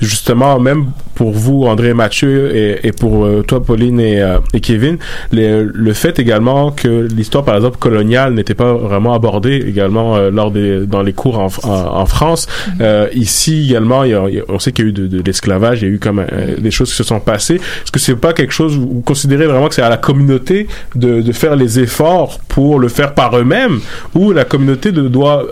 justement, 0.00 0.59
même 0.61 0.87
pour 1.14 1.30
vous, 1.30 1.64
André 1.64 1.88
et 1.90 1.94
Mathieu, 1.94 2.54
et, 2.57 2.87
et 2.87 2.92
pour 2.92 3.24
euh, 3.24 3.42
toi, 3.42 3.62
Pauline 3.62 4.00
et, 4.00 4.20
euh, 4.20 4.38
et 4.52 4.61
Kevin, 4.61 4.98
les- 5.33 5.62
le 5.62 5.92
fait 5.92 6.18
également 6.18 6.72
que 6.72 7.07
l'histoire, 7.14 7.44
par 7.44 7.54
exemple, 7.57 7.78
coloniale 7.78 8.35
n'était 8.35 8.54
pas 8.54 8.74
vraiment 8.74 9.14
abordée 9.14 9.64
également 9.66 10.16
euh, 10.16 10.30
lors 10.30 10.50
des 10.50 10.87
dans 10.87 11.02
les 11.02 11.12
cours 11.12 11.38
en, 11.38 11.48
en, 11.62 11.70
en 12.00 12.07
France. 12.07 12.46
Euh, 12.80 13.09
ici 13.14 13.66
également, 13.70 14.04
il 14.04 14.11
y 14.11 14.14
a- 14.14 14.24
il 14.28 14.35
y 14.35 14.40
a- 14.40 14.44
on 14.48 14.59
sait 14.59 14.72
qu'il 14.72 14.85
y 14.85 14.88
a 14.88 14.90
eu 14.90 14.92
de, 14.92 15.07
de 15.07 15.22
l'esclavage, 15.22 15.84
il 15.85 15.88
y 15.88 15.90
a 15.90 15.94
eu 15.94 15.99
comme 15.99 16.20
euh, 16.20 16.57
des 16.59 16.70
choses 16.70 16.90
qui 16.90 16.97
se 16.97 17.05
sont 17.05 17.20
passées. 17.20 17.57
Est-ce 17.57 17.92
que 17.92 17.99
c'est 17.99 18.16
pas 18.16 18.33
quelque 18.33 18.53
chose 18.53 18.77
où 18.77 18.81
vous 18.94 19.03
considérez 19.03 19.47
vraiment 19.47 19.68
que 19.68 19.75
c'est 19.75 19.83
à 19.83 19.88
la 19.88 19.97
communauté 19.97 20.66
de, 20.94 21.20
de 21.20 21.33
faire 21.33 21.57
les 21.57 21.79
efforts 21.79 22.40
pour 22.49 22.79
le 22.79 22.88
faire 22.88 23.14
par 23.14 23.37
eux-mêmes, 23.37 23.81
ou 24.14 24.33
la 24.33 24.44
communauté 24.44 24.92
de, 24.92 25.09
doit 25.09 25.44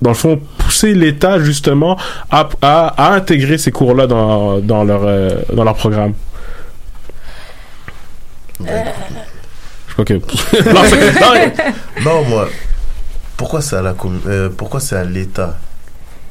dans 0.00 0.10
le 0.10 0.16
fond, 0.16 0.40
pousser 0.58 0.94
l'État 0.94 1.40
justement 1.40 1.98
à, 2.30 2.48
à, 2.62 2.86
à 3.08 3.14
intégrer 3.14 3.58
ces 3.58 3.72
cours-là 3.72 4.06
dans, 4.06 4.60
dans, 4.60 4.84
leur, 4.84 5.00
euh, 5.04 5.30
dans 5.52 5.64
leur 5.64 5.74
programme? 5.74 6.14
Je 8.60 9.92
crois 9.92 10.04
que... 10.04 10.14
Non, 12.04 12.22
moi, 12.28 12.48
pourquoi 13.36 13.60
c'est 13.60 13.76
à 13.76 13.82
la 13.82 13.94
euh, 14.26 14.50
pourquoi 14.56 14.80
c'est 14.80 14.96
à 14.96 15.04
l'État? 15.04 15.56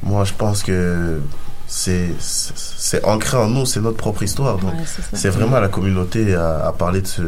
Moi, 0.02 0.24
je 0.24 0.32
pense 0.32 0.62
que 0.62 1.20
c'est 1.68 3.04
ancré 3.04 3.36
en 3.36 3.48
nous, 3.48 3.66
c'est 3.66 3.80
notre 3.80 3.96
propre 3.98 4.22
histoire. 4.22 4.56
Donc, 4.58 4.72
Ouais, 4.74 4.84
c'est 5.12 5.28
vraiment 5.28 5.56
à 5.56 5.60
la 5.60 5.68
communauté 5.68 6.34
à, 6.34 6.66
à 6.66 6.72
parler 6.72 7.02
de 7.02 7.06
ce 7.06 7.22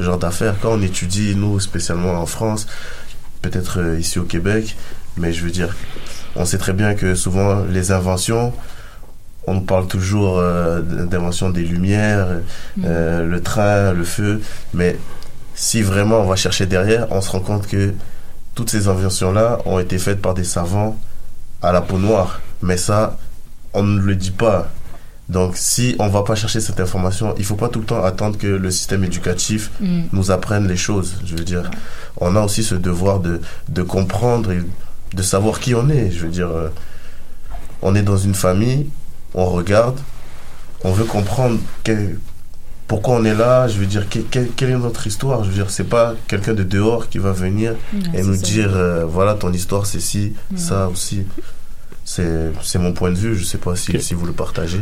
genre 0.00 0.18
d'affaires. 0.18 0.56
Quand 0.60 0.72
on 0.72 0.82
étudie, 0.82 1.34
nous, 1.36 1.60
spécialement 1.60 2.20
en 2.20 2.26
France, 2.26 2.66
peut-être 3.42 3.80
euh, 3.80 3.98
ici 4.00 4.18
au 4.18 4.24
Québec, 4.24 4.76
mais 5.16 5.32
je 5.32 5.44
veux 5.44 5.50
dire, 5.50 5.74
on 6.36 6.44
sait 6.44 6.58
très 6.58 6.72
bien 6.72 6.94
que 6.94 7.14
souvent 7.14 7.62
les 7.64 7.92
inventions, 7.92 8.52
on 9.46 9.54
nous 9.54 9.60
parle 9.60 9.86
toujours 9.86 10.38
euh, 10.38 10.80
d'invention 10.80 11.50
des 11.50 11.62
lumières, 11.62 12.26
euh, 12.84 13.24
le 13.26 13.40
train, 13.42 13.92
le 13.92 14.04
feu, 14.04 14.40
mais 14.72 14.96
si 15.54 15.82
vraiment 15.82 16.20
on 16.20 16.24
va 16.24 16.36
chercher 16.36 16.66
derrière, 16.66 17.06
on 17.10 17.20
se 17.20 17.30
rend 17.30 17.40
compte 17.40 17.66
que 17.68 17.92
toutes 18.54 18.70
ces 18.70 18.88
inventions-là 18.88 19.58
ont 19.66 19.78
été 19.78 19.98
faites 19.98 20.20
par 20.20 20.34
des 20.34 20.44
savants 20.44 20.98
à 21.62 21.72
la 21.72 21.80
peau 21.80 21.98
noire. 21.98 22.40
Mais 22.62 22.76
ça, 22.76 23.18
on 23.74 23.82
ne 23.82 24.00
le 24.00 24.14
dit 24.16 24.30
pas. 24.30 24.70
Donc 25.28 25.52
si 25.56 25.96
on 25.98 26.08
va 26.08 26.22
pas 26.22 26.34
chercher 26.34 26.60
cette 26.60 26.80
information, 26.80 27.34
il 27.38 27.44
faut 27.44 27.54
pas 27.56 27.68
tout 27.68 27.80
le 27.80 27.86
temps 27.86 28.04
attendre 28.04 28.36
que 28.36 28.46
le 28.46 28.70
système 28.70 29.04
éducatif 29.04 29.70
Mm. 29.80 30.02
nous 30.12 30.30
apprenne 30.30 30.68
les 30.68 30.76
choses. 30.76 31.16
Je 31.24 31.34
veux 31.36 31.44
dire, 31.44 31.70
on 32.18 32.36
a 32.36 32.42
aussi 32.42 32.62
ce 32.62 32.74
devoir 32.74 33.20
de, 33.20 33.40
de 33.70 33.82
comprendre 33.82 34.52
et 34.52 34.60
de 35.14 35.22
savoir 35.22 35.60
qui 35.60 35.74
on 35.74 35.88
est. 35.88 36.10
Je 36.10 36.20
veux 36.26 36.30
dire, 36.30 36.48
euh, 36.48 36.68
on 37.82 37.94
est 37.94 38.02
dans 38.02 38.18
une 38.18 38.34
famille, 38.34 38.86
on 39.34 39.46
regarde, 39.46 39.98
on 40.84 40.92
veut 40.92 41.04
comprendre 41.04 41.58
quel- 41.84 42.18
pourquoi 42.86 43.14
on 43.14 43.24
est 43.24 43.34
là. 43.34 43.66
Je 43.66 43.78
veux 43.78 43.86
dire, 43.86 44.08
que- 44.10 44.18
que- 44.18 44.40
quelle 44.56 44.70
est 44.70 44.76
notre 44.78 45.06
histoire. 45.06 45.42
Je 45.44 45.48
veux 45.48 45.54
dire, 45.54 45.70
c'est 45.70 45.84
pas 45.88 46.14
quelqu'un 46.28 46.52
de 46.52 46.64
dehors 46.64 47.08
qui 47.08 47.16
va 47.18 47.32
venir 47.32 47.72
Ouais, 47.94 48.20
et 48.20 48.22
nous 48.22 48.34
ça. 48.34 48.42
dire, 48.42 48.70
euh, 48.76 49.06
voilà, 49.06 49.34
ton 49.34 49.50
histoire 49.54 49.86
c'est 49.86 50.00
ci, 50.00 50.34
Ouais. 50.52 50.58
ça 50.58 50.88
aussi. 50.88 51.24
C'est 52.04 52.52
c'est 52.62 52.78
mon 52.78 52.92
point 52.92 53.10
de 53.10 53.16
vue. 53.16 53.36
Je 53.36 53.44
sais 53.44 53.58
pas 53.58 53.76
si, 53.76 54.00
si 54.00 54.14
vous 54.14 54.26
le 54.26 54.32
partagez. 54.32 54.80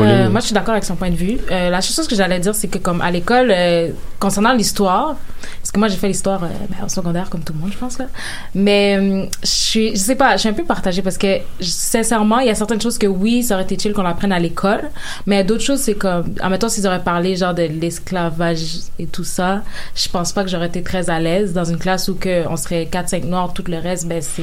Euh, 0.00 0.28
moi, 0.28 0.40
je 0.40 0.46
suis 0.46 0.54
d'accord 0.54 0.72
avec 0.72 0.84
son 0.84 0.96
point 0.96 1.10
de 1.10 1.16
vue. 1.16 1.38
Euh, 1.50 1.70
la 1.70 1.80
seule 1.80 1.94
chose 1.94 2.08
que 2.08 2.16
j'allais 2.16 2.40
dire, 2.40 2.54
c'est 2.54 2.68
que 2.68 2.78
comme 2.78 3.00
à 3.00 3.10
l'école, 3.10 3.50
euh, 3.50 3.90
concernant 4.18 4.52
l'histoire, 4.52 5.16
parce 5.60 5.70
que 5.70 5.78
moi 5.78 5.88
j'ai 5.88 5.96
fait 5.96 6.08
l'histoire 6.08 6.42
euh, 6.44 6.48
ben, 6.68 6.84
au 6.84 6.88
secondaire 6.88 7.30
comme 7.30 7.42
tout 7.42 7.52
le 7.52 7.60
monde, 7.60 7.70
je 7.72 7.78
pense 7.78 7.98
là. 7.98 8.06
Mais 8.54 8.96
euh, 8.98 9.26
je 9.42 9.48
suis, 9.48 9.90
je 9.90 10.00
sais 10.00 10.16
pas, 10.16 10.36
je 10.36 10.40
suis 10.40 10.48
un 10.48 10.52
peu 10.52 10.64
partagée 10.64 11.00
parce 11.02 11.16
que 11.16 11.38
sincèrement, 11.60 12.40
il 12.40 12.48
y 12.48 12.50
a 12.50 12.54
certaines 12.54 12.80
choses 12.80 12.98
que 12.98 13.06
oui, 13.06 13.42
ça 13.42 13.54
aurait 13.54 13.64
été 13.64 13.78
chill 13.78 13.92
qu'on 13.92 14.04
apprenne 14.04 14.32
à 14.32 14.38
l'école, 14.38 14.90
mais 15.26 15.44
d'autres 15.44 15.64
choses, 15.64 15.80
c'est 15.80 15.94
comme, 15.94 16.34
admettons 16.40 16.68
s'ils 16.68 16.86
auraient 16.86 17.02
parlé 17.02 17.36
genre 17.36 17.54
de 17.54 17.62
l'esclavage 17.62 18.60
et 18.98 19.06
tout 19.06 19.24
ça, 19.24 19.62
je 19.94 20.08
pense 20.08 20.32
pas 20.32 20.42
que 20.42 20.50
j'aurais 20.50 20.68
été 20.68 20.82
très 20.82 21.08
à 21.08 21.20
l'aise 21.20 21.52
dans 21.52 21.64
une 21.64 21.78
classe 21.78 22.08
où 22.08 22.14
que 22.14 22.46
on 22.48 22.56
serait 22.56 22.88
4-5 22.90 23.26
noirs, 23.26 23.52
tout 23.52 23.64
le 23.68 23.78
reste, 23.78 24.06
ben 24.06 24.20
c'est 24.20 24.42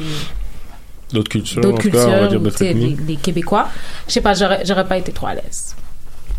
D'autres 1.13 1.29
cultures, 1.29 1.61
d'autres 1.61 1.89
cas, 1.89 1.97
on 1.97 2.09
va 2.09 2.13
cultures, 2.17 2.29
dire 2.29 2.39
d'autres 2.41 2.61
ethnies. 2.63 2.97
les 3.07 3.15
Québécois. 3.17 3.67
Je 4.07 4.13
sais 4.13 4.21
pas, 4.21 4.33
j'aurais, 4.33 4.63
j'aurais 4.65 4.85
pas 4.87 4.97
été 4.97 5.11
trop 5.11 5.27
à 5.27 5.35
l'aise. 5.35 5.75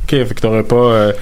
Ok, 0.04 0.10
fait 0.10 0.34
que 0.34 0.40
t'aurais 0.40 0.62
pas... 0.64 0.74
euh, 0.76 1.12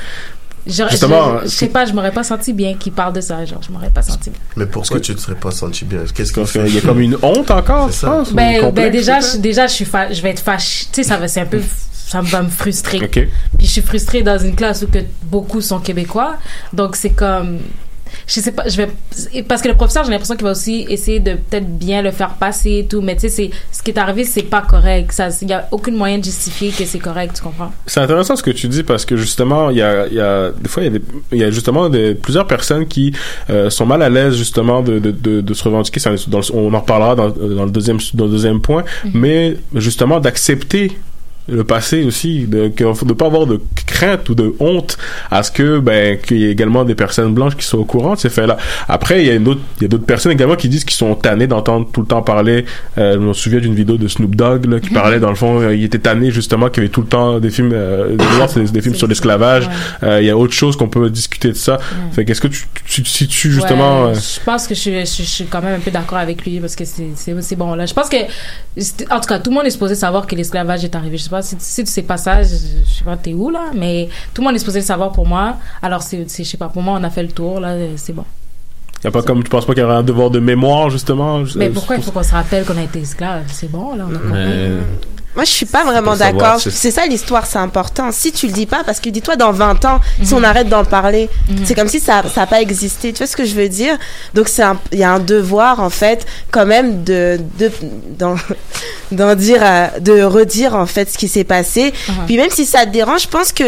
J'aurais- 0.66 0.92
Justement, 0.92 1.40
je, 1.40 1.44
je 1.44 1.48
sais 1.50 1.66
pas, 1.68 1.84
je 1.84 1.92
m'aurais 1.92 2.10
pas 2.10 2.22
senti 2.24 2.54
bien 2.54 2.74
qu'il 2.74 2.92
parle 2.94 3.12
de 3.12 3.20
ça, 3.20 3.44
genre, 3.44 3.60
je 3.62 3.70
m'aurais 3.70 3.90
pas 3.90 4.00
senti 4.00 4.30
bien. 4.30 4.38
Mais 4.56 4.64
pourquoi 4.64 4.98
tu 4.98 5.14
te 5.14 5.20
serais 5.20 5.34
pas 5.34 5.50
senti 5.50 5.84
bien? 5.84 6.04
Qu'est-ce 6.14 6.32
qu'il 6.32 6.46
fait? 6.46 6.66
Il 6.66 6.74
y 6.74 6.78
a 6.78 6.80
comme 6.80 7.00
une 7.00 7.18
honte 7.22 7.50
encore, 7.50 7.92
C'est 7.92 8.06
ou 8.06 8.24
Ben, 8.32 8.60
complexe, 8.60 8.72
ben 8.72 8.90
déjà, 8.90 9.20
je, 9.20 9.36
déjà, 9.36 9.66
je 9.66 9.74
suis 9.74 9.84
fa- 9.84 10.10
je 10.10 10.22
vais 10.22 10.30
être 10.30 10.40
fâchée, 10.42 10.86
tu 10.90 11.02
sais, 11.02 11.08
ça 11.08 11.18
va, 11.18 11.28
c'est 11.28 11.42
un 11.42 11.46
peu, 11.46 11.60
ça 11.92 12.22
va 12.22 12.42
me 12.42 12.48
frustrer. 12.48 12.96
Ok. 13.04 13.10
Puis 13.58 13.66
je 13.66 13.66
suis 13.72 13.82
frustrée 13.82 14.22
dans 14.22 14.38
une 14.38 14.56
classe 14.56 14.80
où 14.82 14.86
que 14.86 15.00
beaucoup 15.24 15.60
sont 15.60 15.80
québécois, 15.80 16.36
donc 16.72 16.96
c'est 16.96 17.10
comme, 17.10 17.58
je 18.26 18.40
sais 18.40 18.52
pas, 18.52 18.68
je 18.68 18.76
vais, 18.76 19.42
parce 19.42 19.60
que 19.62 19.68
le 19.68 19.74
professeur, 19.74 20.04
j'ai 20.04 20.10
l'impression 20.10 20.34
qu'il 20.36 20.44
va 20.44 20.52
aussi 20.52 20.86
essayer 20.88 21.20
de 21.20 21.32
peut-être 21.34 21.78
bien 21.78 22.02
le 22.02 22.10
faire 22.10 22.34
passer 22.34 22.78
et 22.78 22.86
tout, 22.86 23.00
mais 23.00 23.16
tu 23.16 23.28
sais, 23.28 23.50
ce 23.72 23.82
qui 23.82 23.90
est 23.90 23.98
arrivé, 23.98 24.24
c'est 24.24 24.42
pas 24.42 24.62
correct, 24.62 25.12
ça, 25.12 25.28
il 25.42 25.48
y 25.48 25.52
a 25.52 25.68
aucun 25.72 25.92
moyen 25.92 26.18
de 26.18 26.24
justifier 26.24 26.70
que 26.70 26.84
c'est 26.84 26.98
correct, 26.98 27.34
tu 27.36 27.42
comprends? 27.42 27.72
C'est 27.86 28.00
intéressant 28.00 28.36
ce 28.36 28.42
que 28.42 28.50
tu 28.50 28.68
dis 28.68 28.82
parce 28.82 29.04
que 29.04 29.16
justement, 29.16 29.70
il 29.70 29.78
y 29.78 29.82
a, 29.82 30.06
y 30.08 30.20
a 30.20 30.50
des 30.50 30.68
fois, 30.68 30.82
il 30.84 31.02
y 31.32 31.42
a, 31.42 31.48
y 31.48 31.52
justement 31.52 31.88
des, 31.88 32.14
plusieurs 32.14 32.46
personnes 32.46 32.86
qui 32.86 33.12
euh, 33.50 33.70
sont 33.70 33.86
mal 33.86 34.02
à 34.02 34.08
l'aise 34.08 34.36
justement 34.36 34.82
de, 34.82 34.98
de, 34.98 35.10
de, 35.10 35.40
de 35.40 35.54
se 35.54 35.64
revendiquer. 35.64 36.00
Dans 36.28 36.38
le- 36.38 36.54
on 36.54 36.72
en 36.74 36.80
reparlera 36.80 37.14
dans, 37.14 37.28
dans 37.30 37.64
le 37.64 37.70
deuxième 37.70 37.98
dans 38.14 38.24
le 38.26 38.30
deuxième 38.30 38.60
point, 38.60 38.84
mais 39.12 39.56
justement 39.74 40.20
d'accepter 40.20 40.92
le 41.48 41.64
passé 41.64 42.04
aussi, 42.04 42.46
de 42.46 42.72
ne 42.80 43.12
pas 43.12 43.26
avoir 43.26 43.46
de 43.46 43.60
crainte 43.86 44.28
ou 44.30 44.34
de 44.34 44.54
honte 44.60 44.96
à 45.30 45.42
ce 45.42 45.50
que 45.50 45.78
ben 45.78 46.18
qu'il 46.18 46.38
y 46.38 46.46
ait 46.46 46.50
également 46.50 46.84
des 46.84 46.94
personnes 46.94 47.34
blanches 47.34 47.56
qui 47.56 47.66
soient 47.66 47.80
au 47.80 47.84
courant 47.84 48.14
de 48.14 48.18
ces 48.18 48.30
faits-là. 48.30 48.56
Après, 48.88 49.22
il 49.22 49.26
y 49.26 49.30
a 49.30 49.34
une 49.34 49.46
autre, 49.48 49.60
il 49.78 49.82
y 49.82 49.84
a 49.84 49.88
d'autres 49.88 50.06
personnes 50.06 50.32
également 50.32 50.56
qui 50.56 50.68
disent 50.68 50.84
qu'ils 50.84 50.96
sont 50.96 51.14
tannés 51.14 51.46
d'entendre 51.46 51.88
tout 51.92 52.00
le 52.00 52.06
temps 52.06 52.22
parler. 52.22 52.64
Euh, 52.98 53.14
je 53.14 53.18
me 53.18 53.32
souviens 53.34 53.60
d'une 53.60 53.74
vidéo 53.74 53.96
de 53.96 54.08
Snoop 54.08 54.34
Dogg 54.34 54.66
là, 54.66 54.80
qui 54.80 54.90
parlait 54.90 55.20
dans 55.20 55.28
le 55.28 55.34
fond, 55.34 55.60
euh, 55.60 55.74
il 55.74 55.84
était 55.84 55.98
tanné 55.98 56.30
justement 56.30 56.68
qu'il 56.68 56.82
y 56.82 56.86
avait 56.86 56.92
tout 56.92 57.02
le 57.02 57.08
temps 57.08 57.38
des 57.40 57.50
films, 57.50 57.72
euh, 57.74 58.16
des, 58.16 58.80
films 58.82 58.94
sur 58.94 59.06
l'esclavage. 59.06 59.68
Euh, 60.02 60.20
Il 60.22 60.26
y 60.26 60.30
a 60.30 60.36
autre 60.36 60.54
chose 60.54 60.76
qu'on 60.76 60.88
peut 60.88 61.10
discuter 61.10 61.48
de 61.48 61.54
ça. 61.54 61.78
Fait 62.12 62.24
qu'est-ce 62.24 62.40
que 62.40 62.48
tu, 62.48 62.64
tu 62.86 63.02
te 63.02 63.08
situes 63.08 63.52
justement 63.52 64.06
Ouais, 64.06 64.14
je 64.14 64.40
pense 64.44 64.66
que 64.66 64.74
je, 64.74 64.80
suis- 64.80 65.00
je, 65.06 65.22
je 65.22 65.28
suis 65.28 65.44
quand 65.44 65.62
même 65.62 65.74
un 65.74 65.80
peu 65.80 65.90
d'accord 65.90 66.18
avec 66.18 66.44
lui 66.44 66.58
parce 66.60 66.74
que 66.74 66.84
c'est 66.84 67.56
bon 67.56 67.74
là. 67.74 67.86
Je 67.86 67.94
pense 67.94 68.08
que 68.08 68.16
en 69.10 69.20
tout 69.20 69.28
cas 69.28 69.38
tout 69.38 69.50
le 69.50 69.56
monde 69.56 69.66
est 69.66 69.70
supposé 69.70 69.94
savoir 69.94 70.26
que 70.26 70.34
l'esclavage 70.34 70.84
est 70.84 70.94
arrivé. 70.94 71.16
Je 71.18 71.24
sais 71.24 71.30
pas 71.34 71.42
si, 71.42 71.56
si 71.58 71.84
tu 71.84 71.90
sais 71.90 72.02
pas 72.02 72.16
ça, 72.16 72.42
je, 72.42 72.54
je 72.88 72.94
sais 72.98 73.04
pas 73.04 73.16
t'es 73.16 73.32
où 73.34 73.50
là, 73.50 73.70
mais 73.74 74.08
tout 74.32 74.40
le 74.42 74.46
monde 74.46 74.56
est 74.56 74.60
supposé 74.60 74.80
le 74.80 74.84
savoir 74.84 75.10
pour 75.12 75.26
moi. 75.26 75.56
Alors 75.82 76.02
c'est 76.02 76.28
c'est- 76.30 76.44
je 76.44 76.50
sais 76.50 76.56
pas 76.64 76.68
pour 76.68 76.82
moi 76.82 76.98
on 77.00 77.04
a 77.04 77.10
fait 77.10 77.22
le 77.22 77.32
tour 77.32 77.60
là, 77.60 77.70
c'est 77.96 78.12
bon. 78.12 78.24
y 79.02 79.06
a 79.06 79.10
pas 79.10 79.22
comme 79.22 79.42
tu 79.42 79.50
penses 79.50 79.66
pas 79.66 79.74
qu'il 79.74 79.82
y 79.82 79.86
aurait 79.86 79.96
un 79.96 80.02
devoir 80.02 80.30
de 80.30 80.40
mémoire 80.40 80.88
justement? 80.90 81.42
Mais 81.56 81.68
pourquoi 81.70 81.96
il 81.96 82.02
faut 82.02 82.10
qu'on 82.12 82.22
se 82.22 82.32
rappelle 82.32 82.64
qu'on 82.64 82.76
a 82.78 82.82
été 82.82 83.00
esclave 83.00 83.42
C'est 83.48 83.70
bon 83.70 83.94
là, 83.96 84.04
on 84.10 84.14
a 84.14 84.18
compris. 84.18 84.32
Mais 84.32 84.68
Moi, 85.34 85.44
je 85.44 85.50
suis 85.50 85.66
pas 85.66 85.84
vraiment 85.84 86.14
d'accord. 86.16 86.60
c'est- 86.60 86.90
ça 86.90 87.06
l'histoire, 87.06 87.44
c'est 87.46 87.58
important. 87.58 88.10
Si 88.12 88.30
tu 88.32 88.46
le 88.46 88.52
dis 88.52 88.66
pas, 88.66 88.84
parce 88.84 89.00
que 89.00 89.08
dis-toi 89.10 89.36
dans 89.36 89.50
20 89.52 89.84
ans, 89.84 90.00
si 90.22 90.32
Mhm. 90.34 90.40
on 90.40 90.44
arrête 90.44 90.68
d'en 90.68 90.84
parler, 90.84 91.28
c'est 91.64 91.74
comme 91.74 91.88
si 91.88 91.98
ça 92.00 92.22
ça 92.32 92.42
a 92.42 92.46
pas 92.46 92.60
existé. 92.60 93.12
Tu 93.12 93.18
vois 93.18 93.26
ce 93.26 93.36
que 93.36 93.44
je 93.44 93.54
veux 93.54 93.68
dire? 93.68 93.96
Donc 94.34 94.48
c'est 94.48 94.62
il 94.92 94.98
y 94.98 95.04
a 95.04 95.10
un 95.12 95.18
devoir 95.20 95.80
en 95.80 95.90
fait, 95.90 96.24
quand 96.50 96.66
même 96.66 97.02
de 97.04 97.40
de 97.58 97.70
d'en 98.18 98.36
dire, 99.34 99.60
euh, 99.62 99.86
de 100.00 100.22
redire 100.22 100.74
en 100.74 100.86
fait 100.86 101.10
ce 101.10 101.18
qui 101.18 101.28
s'est 101.28 101.44
passé. 101.44 101.92
Mhm. 102.08 102.14
Puis 102.26 102.36
même 102.36 102.50
si 102.50 102.64
ça 102.64 102.86
te 102.86 102.90
dérange, 102.90 103.22
je 103.22 103.28
pense 103.28 103.52
que 103.52 103.64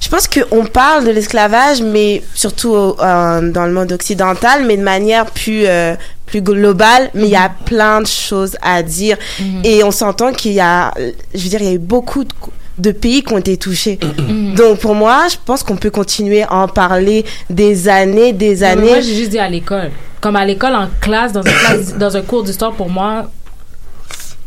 je 0.00 0.08
pense 0.08 0.26
qu'on 0.28 0.64
parle 0.64 1.04
de 1.04 1.10
l'esclavage, 1.10 1.82
mais 1.82 2.22
surtout 2.34 2.74
euh, 2.74 3.50
dans 3.52 3.66
le 3.66 3.72
monde 3.72 3.92
occidental, 3.92 4.64
mais 4.64 4.76
de 4.78 4.82
manière 4.82 5.26
plus 5.26 5.64
euh, 5.66 5.94
plus 6.30 6.42
globale. 6.42 7.10
Mais 7.14 7.24
il 7.24 7.30
y 7.30 7.36
a 7.36 7.50
plein 7.64 8.00
de 8.00 8.06
choses 8.06 8.56
à 8.62 8.82
dire, 8.82 9.16
et 9.64 9.84
on 9.84 9.90
s'entend 9.90 10.32
qu'il 10.32 10.52
y 10.52 10.60
a, 10.60 10.92
je 11.34 11.42
veux 11.42 11.48
dire, 11.48 11.60
il 11.60 11.66
y 11.66 11.70
a 11.70 11.74
eu 11.74 11.78
beaucoup 11.78 12.24
de, 12.24 12.30
de 12.78 12.92
pays 12.92 13.22
qui 13.22 13.32
ont 13.32 13.38
été 13.38 13.56
touchés. 13.56 13.98
Donc 14.56 14.78
pour 14.80 14.94
moi, 14.94 15.26
je 15.30 15.36
pense 15.44 15.62
qu'on 15.62 15.76
peut 15.76 15.90
continuer 15.90 16.42
à 16.42 16.54
en 16.54 16.68
parler 16.68 17.24
des 17.48 17.88
années, 17.88 18.32
des 18.32 18.56
mais 18.56 18.62
années. 18.64 18.90
Moi, 18.90 19.00
j'ai 19.00 19.14
juste 19.14 19.30
dit 19.30 19.38
à 19.38 19.48
l'école. 19.48 19.90
Comme 20.20 20.36
à 20.36 20.44
l'école, 20.44 20.74
en 20.74 20.88
classe, 21.00 21.32
dans, 21.32 21.42
une 21.42 21.52
classe, 21.52 21.94
dans 21.98 22.16
un 22.16 22.22
cours 22.22 22.42
d'histoire, 22.42 22.72
pour 22.72 22.88
moi, 22.88 23.30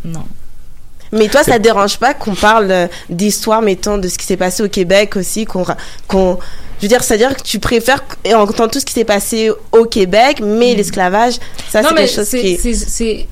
non. 0.05 0.23
Mais 1.11 1.27
toi, 1.27 1.43
ça 1.43 1.57
te 1.57 1.61
dérange 1.61 1.97
pas 1.97 2.15
qu'on 2.15 2.33
parle 2.33 2.71
euh, 2.71 2.87
d'histoire, 3.07 3.61
mettons, 3.61 3.99
de 3.99 4.07
ce 4.07 4.17
qui 4.17 4.25
s'est 4.25 4.37
passé 4.37 4.63
au 4.63 4.67
Québec 4.67 5.15
aussi, 5.15 5.45
qu'on, 5.45 6.39
je 6.83 6.87
veux 6.89 6.89
dire, 6.89 7.01
c'est-à-dire 7.01 7.33
que 7.33 7.41
tu 7.41 7.59
préfères 7.59 8.03
et 8.25 8.35
entendre 8.35 8.71
tout 8.71 8.79
ce 8.81 8.83
qui 8.83 8.91
s'est 8.91 9.05
passé 9.05 9.49
au 9.71 9.85
Québec, 9.85 10.41
mais 10.43 10.75
l'esclavage, 10.75 11.35
ça 11.69 11.81
c'est 11.81 11.95
quelque 11.95 12.11
chose 12.13 12.29
qui 12.29 12.57
est... 12.99 13.27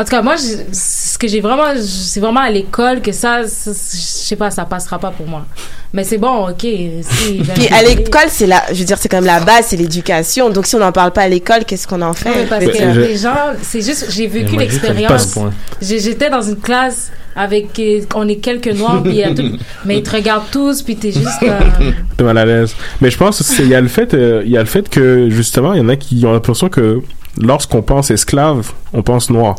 En 0.00 0.04
tout 0.04 0.10
cas, 0.10 0.22
moi, 0.22 0.36
je- 0.36 0.72
ce 0.72 1.18
que 1.18 1.28
j'ai 1.28 1.40
vraiment, 1.42 1.64
c'est 1.78 2.20
vraiment 2.20 2.40
à 2.40 2.48
l'école 2.50 3.02
que 3.02 3.12
ça, 3.12 3.42
je 3.42 3.48
sais 3.74 4.36
pas, 4.36 4.50
ça 4.50 4.64
passera 4.64 4.98
pas 4.98 5.10
pour 5.10 5.26
moi. 5.28 5.44
Mais 5.92 6.04
c'est 6.04 6.16
bon, 6.16 6.48
ok. 6.48 6.60
si, 6.62 7.42
Puis 7.54 7.68
à 7.68 7.82
l'école, 7.82 8.28
c'est 8.28 8.46
la, 8.46 8.62
je 8.72 8.78
veux 8.78 8.84
dire, 8.86 8.96
c'est 8.96 9.08
quand 9.10 9.18
même 9.18 9.26
la 9.26 9.40
base, 9.40 9.66
c'est 9.68 9.76
l'éducation. 9.76 10.48
Donc 10.48 10.64
si 10.66 10.74
on 10.74 10.78
n'en 10.78 10.92
parle 10.92 11.12
pas 11.12 11.22
à 11.22 11.28
l'école, 11.28 11.64
qu'est-ce 11.66 11.86
qu'on 11.86 12.00
en 12.00 12.14
fait? 12.14 12.46
Parce 12.48 12.64
Je 12.64 12.70
que 12.70 12.76
dire, 12.76 12.94
les 12.94 13.16
gens, 13.18 13.34
c'est 13.60 13.82
juste, 13.82 14.06
j'ai 14.10 14.26
vécu 14.26 14.56
l'expérience. 14.56 15.36
J'étais 15.82 16.30
dans 16.30 16.42
une 16.42 16.56
classe 16.56 17.10
avec, 17.36 17.78
euh, 17.78 18.00
on 18.14 18.26
est 18.26 18.36
quelques 18.36 18.68
noirs, 18.72 19.02
puis 19.02 19.12
il 19.12 19.18
y 19.18 19.24
a 19.24 19.34
tout- 19.34 19.56
mais 19.84 19.98
ils 19.98 20.02
te 20.02 20.10
regardent 20.16 20.50
tous, 20.50 20.80
puis 20.82 20.96
t'es 20.96 21.12
juste 21.12 21.28
comme. 21.40 21.92
T'es 22.16 22.24
mal 22.24 22.38
à 22.38 22.46
l'aise. 22.46 22.74
Mais 23.02 23.10
je 23.10 23.18
pense 23.18 23.42
qu'il 23.54 23.68
y 23.68 23.74
a 23.74 23.80
le 23.82 23.88
fait, 23.88 24.14
euh, 24.14 24.42
il 24.46 24.50
y 24.50 24.56
a 24.56 24.60
le 24.60 24.66
fait 24.66 24.88
que 24.88 25.28
justement, 25.30 25.74
il 25.74 25.78
y 25.78 25.82
en 25.82 25.88
a 25.90 25.96
qui 25.96 26.24
ont 26.24 26.32
l'impression 26.32 26.68
que 26.70 27.00
lorsqu'on 27.40 27.82
pense 27.82 28.10
esclave, 28.10 28.72
on 28.92 29.02
pense 29.02 29.30
noir. 29.30 29.54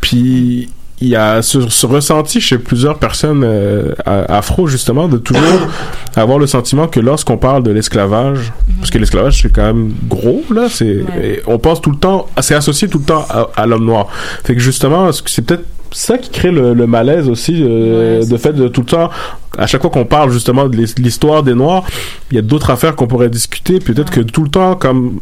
Puis 0.00 0.68
il 1.00 1.08
y 1.08 1.16
a 1.16 1.42
ce, 1.42 1.68
ce 1.68 1.84
ressenti 1.84 2.40
chez 2.40 2.56
plusieurs 2.56 2.98
personnes 2.98 3.42
euh, 3.44 3.92
afro 4.06 4.66
justement 4.66 5.08
de 5.08 5.18
toujours 5.18 5.42
avoir 6.16 6.38
le 6.38 6.46
sentiment 6.46 6.88
que 6.88 7.00
lorsqu'on 7.00 7.36
parle 7.36 7.62
de 7.62 7.70
l'esclavage, 7.70 8.50
parce 8.78 8.90
que 8.90 8.96
l'esclavage 8.98 9.42
c'est 9.42 9.52
quand 9.52 9.64
même 9.66 9.92
gros 10.08 10.42
là, 10.54 10.68
c'est 10.70 11.04
on 11.46 11.58
pense 11.58 11.82
tout 11.82 11.90
le 11.90 11.98
temps, 11.98 12.26
c'est 12.40 12.54
associé 12.54 12.88
tout 12.88 12.98
le 12.98 13.04
temps 13.04 13.26
à, 13.28 13.48
à 13.56 13.66
l'homme 13.66 13.84
noir. 13.84 14.06
Fait 14.44 14.54
que 14.54 14.60
justement, 14.60 15.10
c'est 15.12 15.42
peut-être 15.44 15.64
ça 15.92 16.16
qui 16.18 16.30
crée 16.30 16.50
le, 16.50 16.72
le 16.74 16.86
malaise 16.86 17.28
aussi 17.28 17.62
euh, 17.62 18.24
de 18.24 18.36
fait 18.38 18.52
de 18.54 18.66
tout 18.68 18.80
le 18.80 18.86
temps 18.86 19.10
à 19.58 19.66
chaque 19.66 19.80
fois 19.82 19.90
qu'on 19.90 20.04
parle 20.04 20.30
justement 20.30 20.66
de 20.68 20.76
l'his- 20.76 20.98
l'histoire 20.98 21.42
des 21.42 21.54
noirs 21.54 21.84
il 22.30 22.34
y 22.34 22.38
a 22.38 22.42
d'autres 22.42 22.70
affaires 22.70 22.96
qu'on 22.96 23.06
pourrait 23.06 23.30
discuter 23.30 23.78
peut-être 23.78 24.10
que 24.10 24.20
tout 24.20 24.42
le 24.42 24.50
temps 24.50 24.74
comme 24.74 25.20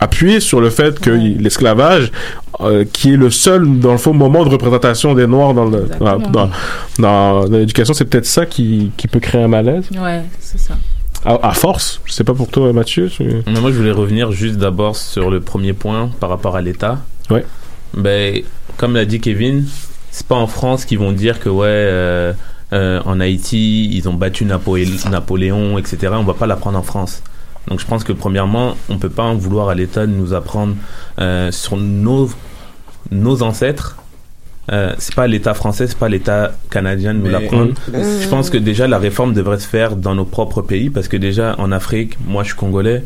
appuyer 0.00 0.40
sur 0.40 0.60
le 0.60 0.70
fait 0.70 0.98
que 0.98 1.10
l'esclavage 1.10 2.10
euh, 2.60 2.84
qui 2.90 3.12
est 3.12 3.16
le 3.16 3.30
seul 3.30 3.78
dans 3.80 3.92
le 3.92 3.98
fond 3.98 4.12
moment 4.14 4.44
de 4.44 4.48
représentation 4.50 5.14
des 5.14 5.26
noirs 5.26 5.54
dans 5.54 5.66
le 5.66 5.88
dans, 6.00 6.18
dans, 6.18 6.50
dans- 6.98 7.46
dans 7.46 7.58
l'éducation 7.58 7.94
c'est 7.94 8.04
peut-être 8.06 8.26
ça 8.26 8.46
qui, 8.46 8.90
qui 8.96 9.08
peut 9.08 9.20
créer 9.20 9.42
un 9.42 9.48
malaise 9.48 9.84
Ouais, 9.98 10.22
c'est 10.40 10.58
ça. 10.58 10.74
à, 11.24 11.48
à 11.48 11.52
force 11.52 12.00
je 12.06 12.12
sais 12.12 12.24
pas 12.24 12.34
pour 12.34 12.48
toi 12.48 12.72
Mathieu 12.72 13.08
tu- 13.08 13.42
Mais 13.46 13.60
moi, 13.60 13.70
je 13.70 13.76
voulais 13.76 13.90
revenir 13.92 14.32
juste 14.32 14.56
d'abord 14.56 14.96
sur 14.96 15.30
le 15.30 15.40
premier 15.40 15.72
point 15.74 16.10
par 16.20 16.28
rapport 16.30 16.56
à 16.56 16.60
l'État. 16.62 16.98
Ouais. 17.30 17.44
Ben, 17.94 18.40
comme 18.76 18.94
l'a 18.94 19.04
dit 19.04 19.20
Kevin, 19.20 19.64
c'est 20.10 20.26
pas 20.26 20.36
en 20.36 20.46
France 20.46 20.84
qu'ils 20.84 20.98
vont 20.98 21.12
dire 21.12 21.40
que 21.40 21.48
ouais, 21.48 21.66
euh, 21.68 22.32
euh, 22.72 23.00
en 23.04 23.20
Haïti, 23.20 23.90
ils 23.96 24.08
ont 24.08 24.14
battu 24.14 24.44
Napo- 24.44 24.78
Napoléon, 25.10 25.76
etc. 25.78 26.12
On 26.16 26.22
va 26.24 26.34
pas 26.34 26.46
l'apprendre 26.46 26.78
en 26.78 26.82
France. 26.82 27.22
Donc 27.70 27.80
je 27.80 27.86
pense 27.86 28.04
que 28.04 28.12
premièrement, 28.12 28.76
on 28.88 28.98
peut 28.98 29.08
pas 29.08 29.22
en 29.22 29.36
vouloir 29.36 29.68
à 29.68 29.74
l'État 29.74 30.06
de 30.06 30.12
nous 30.12 30.34
apprendre 30.34 30.74
euh, 31.20 31.50
sur 31.52 31.76
nos 31.76 32.28
nos 33.10 33.42
ancêtres. 33.42 33.96
Euh, 34.72 34.92
c'est 34.98 35.14
pas 35.14 35.26
l'État 35.26 35.54
français, 35.54 35.86
c'est 35.86 35.98
pas 35.98 36.08
l'État 36.08 36.52
canadien 36.70 37.14
de 37.14 37.20
nous 37.20 37.30
l'apprendre. 37.30 37.72
Je 37.92 38.28
pense 38.28 38.50
que 38.50 38.58
déjà 38.58 38.86
la 38.86 38.98
réforme 38.98 39.34
devrait 39.34 39.58
se 39.58 39.66
faire 39.66 39.96
dans 39.96 40.14
nos 40.14 40.24
propres 40.24 40.62
pays 40.62 40.90
parce 40.90 41.08
que 41.08 41.16
déjà 41.16 41.54
en 41.58 41.72
Afrique, 41.72 42.16
moi 42.26 42.42
je 42.42 42.48
suis 42.48 42.56
congolais 42.56 43.04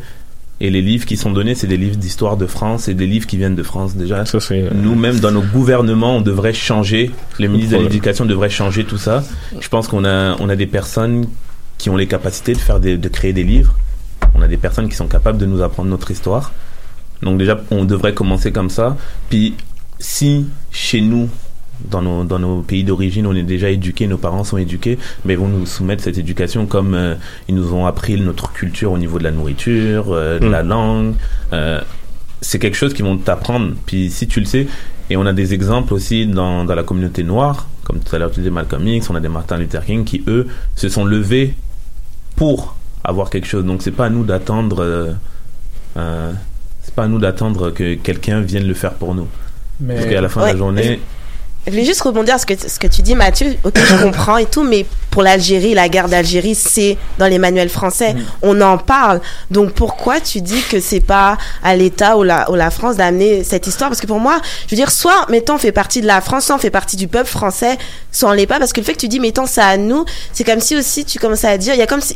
et 0.61 0.69
les 0.69 0.81
livres 0.81 1.05
qui 1.05 1.17
sont 1.17 1.31
donnés 1.31 1.53
c'est 1.53 1.67
des 1.67 1.77
livres 1.77 1.97
d'histoire 1.97 2.37
de 2.37 2.45
France 2.45 2.87
et 2.87 2.93
des 2.93 3.07
livres 3.07 3.27
qui 3.27 3.37
viennent 3.37 3.55
de 3.55 3.63
France 3.63 3.95
déjà. 3.95 4.25
Nous-mêmes 4.73 5.19
dans 5.19 5.31
nos 5.31 5.41
gouvernements, 5.41 6.17
on 6.17 6.21
devrait 6.21 6.53
changer. 6.53 7.11
Les 7.39 7.47
ministres 7.47 7.77
de 7.77 7.83
l'éducation 7.83 8.25
devraient 8.25 8.49
changer 8.49 8.83
tout 8.83 8.97
ça. 8.97 9.23
Je 9.59 9.69
pense 9.69 9.87
qu'on 9.87 10.05
a 10.05 10.35
on 10.39 10.49
a 10.49 10.55
des 10.55 10.67
personnes 10.67 11.27
qui 11.77 11.89
ont 11.89 11.97
les 11.97 12.07
capacités 12.07 12.53
de 12.53 12.59
faire 12.59 12.79
des, 12.79 12.97
de 12.97 13.09
créer 13.09 13.33
des 13.33 13.43
livres. 13.43 13.75
On 14.35 14.41
a 14.41 14.47
des 14.47 14.57
personnes 14.57 14.89
qui 14.89 14.95
sont 14.95 15.07
capables 15.07 15.37
de 15.37 15.45
nous 15.45 15.61
apprendre 15.61 15.89
notre 15.89 16.11
histoire. 16.11 16.51
Donc 17.21 17.37
déjà, 17.37 17.59
on 17.71 17.85
devrait 17.85 18.13
commencer 18.13 18.51
comme 18.51 18.69
ça. 18.69 18.97
Puis 19.29 19.55
si 19.99 20.45
chez 20.71 21.01
nous, 21.01 21.29
dans 21.89 22.01
nos, 22.01 22.23
dans 22.23 22.39
nos 22.39 22.61
pays 22.61 22.83
d'origine, 22.83 23.25
on 23.27 23.35
est 23.35 23.43
déjà 23.43 23.69
éduqués, 23.69 24.07
nos 24.07 24.17
parents 24.17 24.43
sont 24.43 24.57
éduqués, 24.57 24.97
mais 25.23 25.33
ils 25.33 25.39
vont 25.39 25.47
nous 25.47 25.65
soumettre 25.65 26.03
cette 26.03 26.17
éducation 26.17 26.65
comme 26.65 26.93
euh, 26.93 27.15
ils 27.47 27.55
nous 27.55 27.73
ont 27.73 27.85
appris 27.85 28.19
notre 28.19 28.51
culture 28.53 28.91
au 28.91 28.97
niveau 28.97 29.17
de 29.19 29.23
la 29.23 29.31
nourriture, 29.31 30.05
euh, 30.11 30.39
de 30.39 30.47
Mm. 30.47 30.51
la 30.51 30.63
langue. 30.63 31.13
Euh, 31.53 31.81
c'est 32.41 32.59
quelque 32.59 32.77
chose 32.77 32.93
qu'ils 32.93 33.05
vont 33.05 33.17
t'apprendre. 33.17 33.73
Puis 33.85 34.09
si 34.11 34.27
tu 34.27 34.39
le 34.39 34.45
sais, 34.45 34.67
et 35.09 35.17
on 35.17 35.25
a 35.25 35.33
des 35.33 35.53
exemples 35.53 35.93
aussi 35.93 36.27
dans, 36.27 36.65
dans 36.65 36.75
la 36.75 36.83
communauté 36.83 37.23
noire, 37.23 37.67
comme 37.83 37.99
tout 37.99 38.15
à 38.15 38.19
l'heure 38.19 38.31
tu 38.31 38.39
disais 38.39 38.51
Malcolm 38.51 38.87
X, 38.87 39.09
on 39.09 39.15
a 39.15 39.19
des 39.19 39.29
Martin 39.29 39.57
Luther 39.57 39.83
King 39.85 40.03
qui 40.03 40.23
eux 40.27 40.47
se 40.75 40.89
sont 40.89 41.05
levés 41.05 41.55
pour 42.35 42.75
avoir 43.09 43.29
quelque 43.29 43.47
chose. 43.47 43.63
Donc 43.65 43.81
c'est 43.81 43.91
pas 43.91 44.05
à 44.05 44.09
nous 44.09 44.23
d'attendre, 44.23 44.83
euh, 44.83 45.11
euh, 45.97 46.31
c'est 46.83 46.93
pas 46.93 47.03
à 47.03 47.07
nous 47.07 47.19
d'attendre 47.19 47.71
que 47.71 47.95
quelqu'un 47.95 48.41
vienne 48.41 48.67
le 48.67 48.73
faire 48.73 48.93
pour 48.93 49.15
nous. 49.15 49.27
Mais- 49.79 49.95
Parce 49.95 50.07
qu'à 50.07 50.21
la 50.21 50.29
fin 50.29 50.41
de 50.41 50.45
la 50.51 50.57
journée, 50.57 50.99
Je 51.65 51.71
voulais 51.71 51.85
juste 51.85 52.01
rebondir 52.01 52.35
à 52.35 52.37
ce 52.37 52.45
que, 52.45 52.53
ce 52.55 52.77
que 52.79 52.87
tu 52.87 53.01
dis, 53.01 53.15
Mathieu. 53.15 53.55
Ok, 53.63 53.73
je 53.77 53.95
comprends 54.03 54.37
et 54.37 54.45
tout, 54.45 54.63
mais 54.63 54.85
pour 55.15 55.23
l'Algérie, 55.23 55.73
la 55.73 55.87
guerre 55.87 56.09
d'Algérie, 56.09 56.55
c'est 56.55 56.97
dans 57.19 57.27
les 57.27 57.37
manuels 57.37 57.69
français. 57.69 58.17
On 58.41 58.59
en 58.59 58.77
parle. 58.77 59.21
Donc 59.49 59.71
pourquoi 59.71 60.19
tu 60.19 60.41
dis 60.41 60.61
que 60.69 60.81
c'est 60.81 60.99
pas 60.99 61.37
à 61.63 61.73
l'État 61.73 62.17
ou 62.17 62.23
la, 62.23 62.51
ou 62.51 62.55
la 62.55 62.69
France 62.69 62.97
d'amener 62.97 63.45
cette 63.45 63.65
histoire? 63.65 63.89
Parce 63.89 64.01
que 64.01 64.07
pour 64.07 64.19
moi, 64.19 64.41
je 64.67 64.71
veux 64.71 64.75
dire, 64.75 64.91
soit, 64.91 65.25
mettons, 65.29 65.53
on 65.53 65.57
fait 65.57 65.71
partie 65.71 66.01
de 66.01 66.05
la 66.05 66.19
France, 66.19 66.47
soit 66.47 66.55
on 66.55 66.59
fait 66.59 66.69
partie 66.69 66.97
du 66.97 67.07
peuple 67.07 67.29
français, 67.29 67.77
soit 68.11 68.27
on 68.27 68.33
l'est 68.33 68.45
pas. 68.45 68.59
Parce 68.59 68.73
que 68.73 68.81
le 68.81 68.85
fait 68.85 68.91
que 68.91 68.99
tu 68.99 69.07
dis, 69.07 69.21
mettons, 69.21 69.45
ça 69.45 69.67
à 69.67 69.77
nous, 69.77 70.03
c'est 70.33 70.43
comme 70.43 70.59
si 70.59 70.75
aussi 70.75 71.05
tu 71.05 71.17
commençais 71.17 71.47
à 71.47 71.57
dire, 71.57 71.75
il 71.75 71.79
y 71.79 71.83
a 71.83 71.87
comme 71.87 72.01
si, 72.01 72.13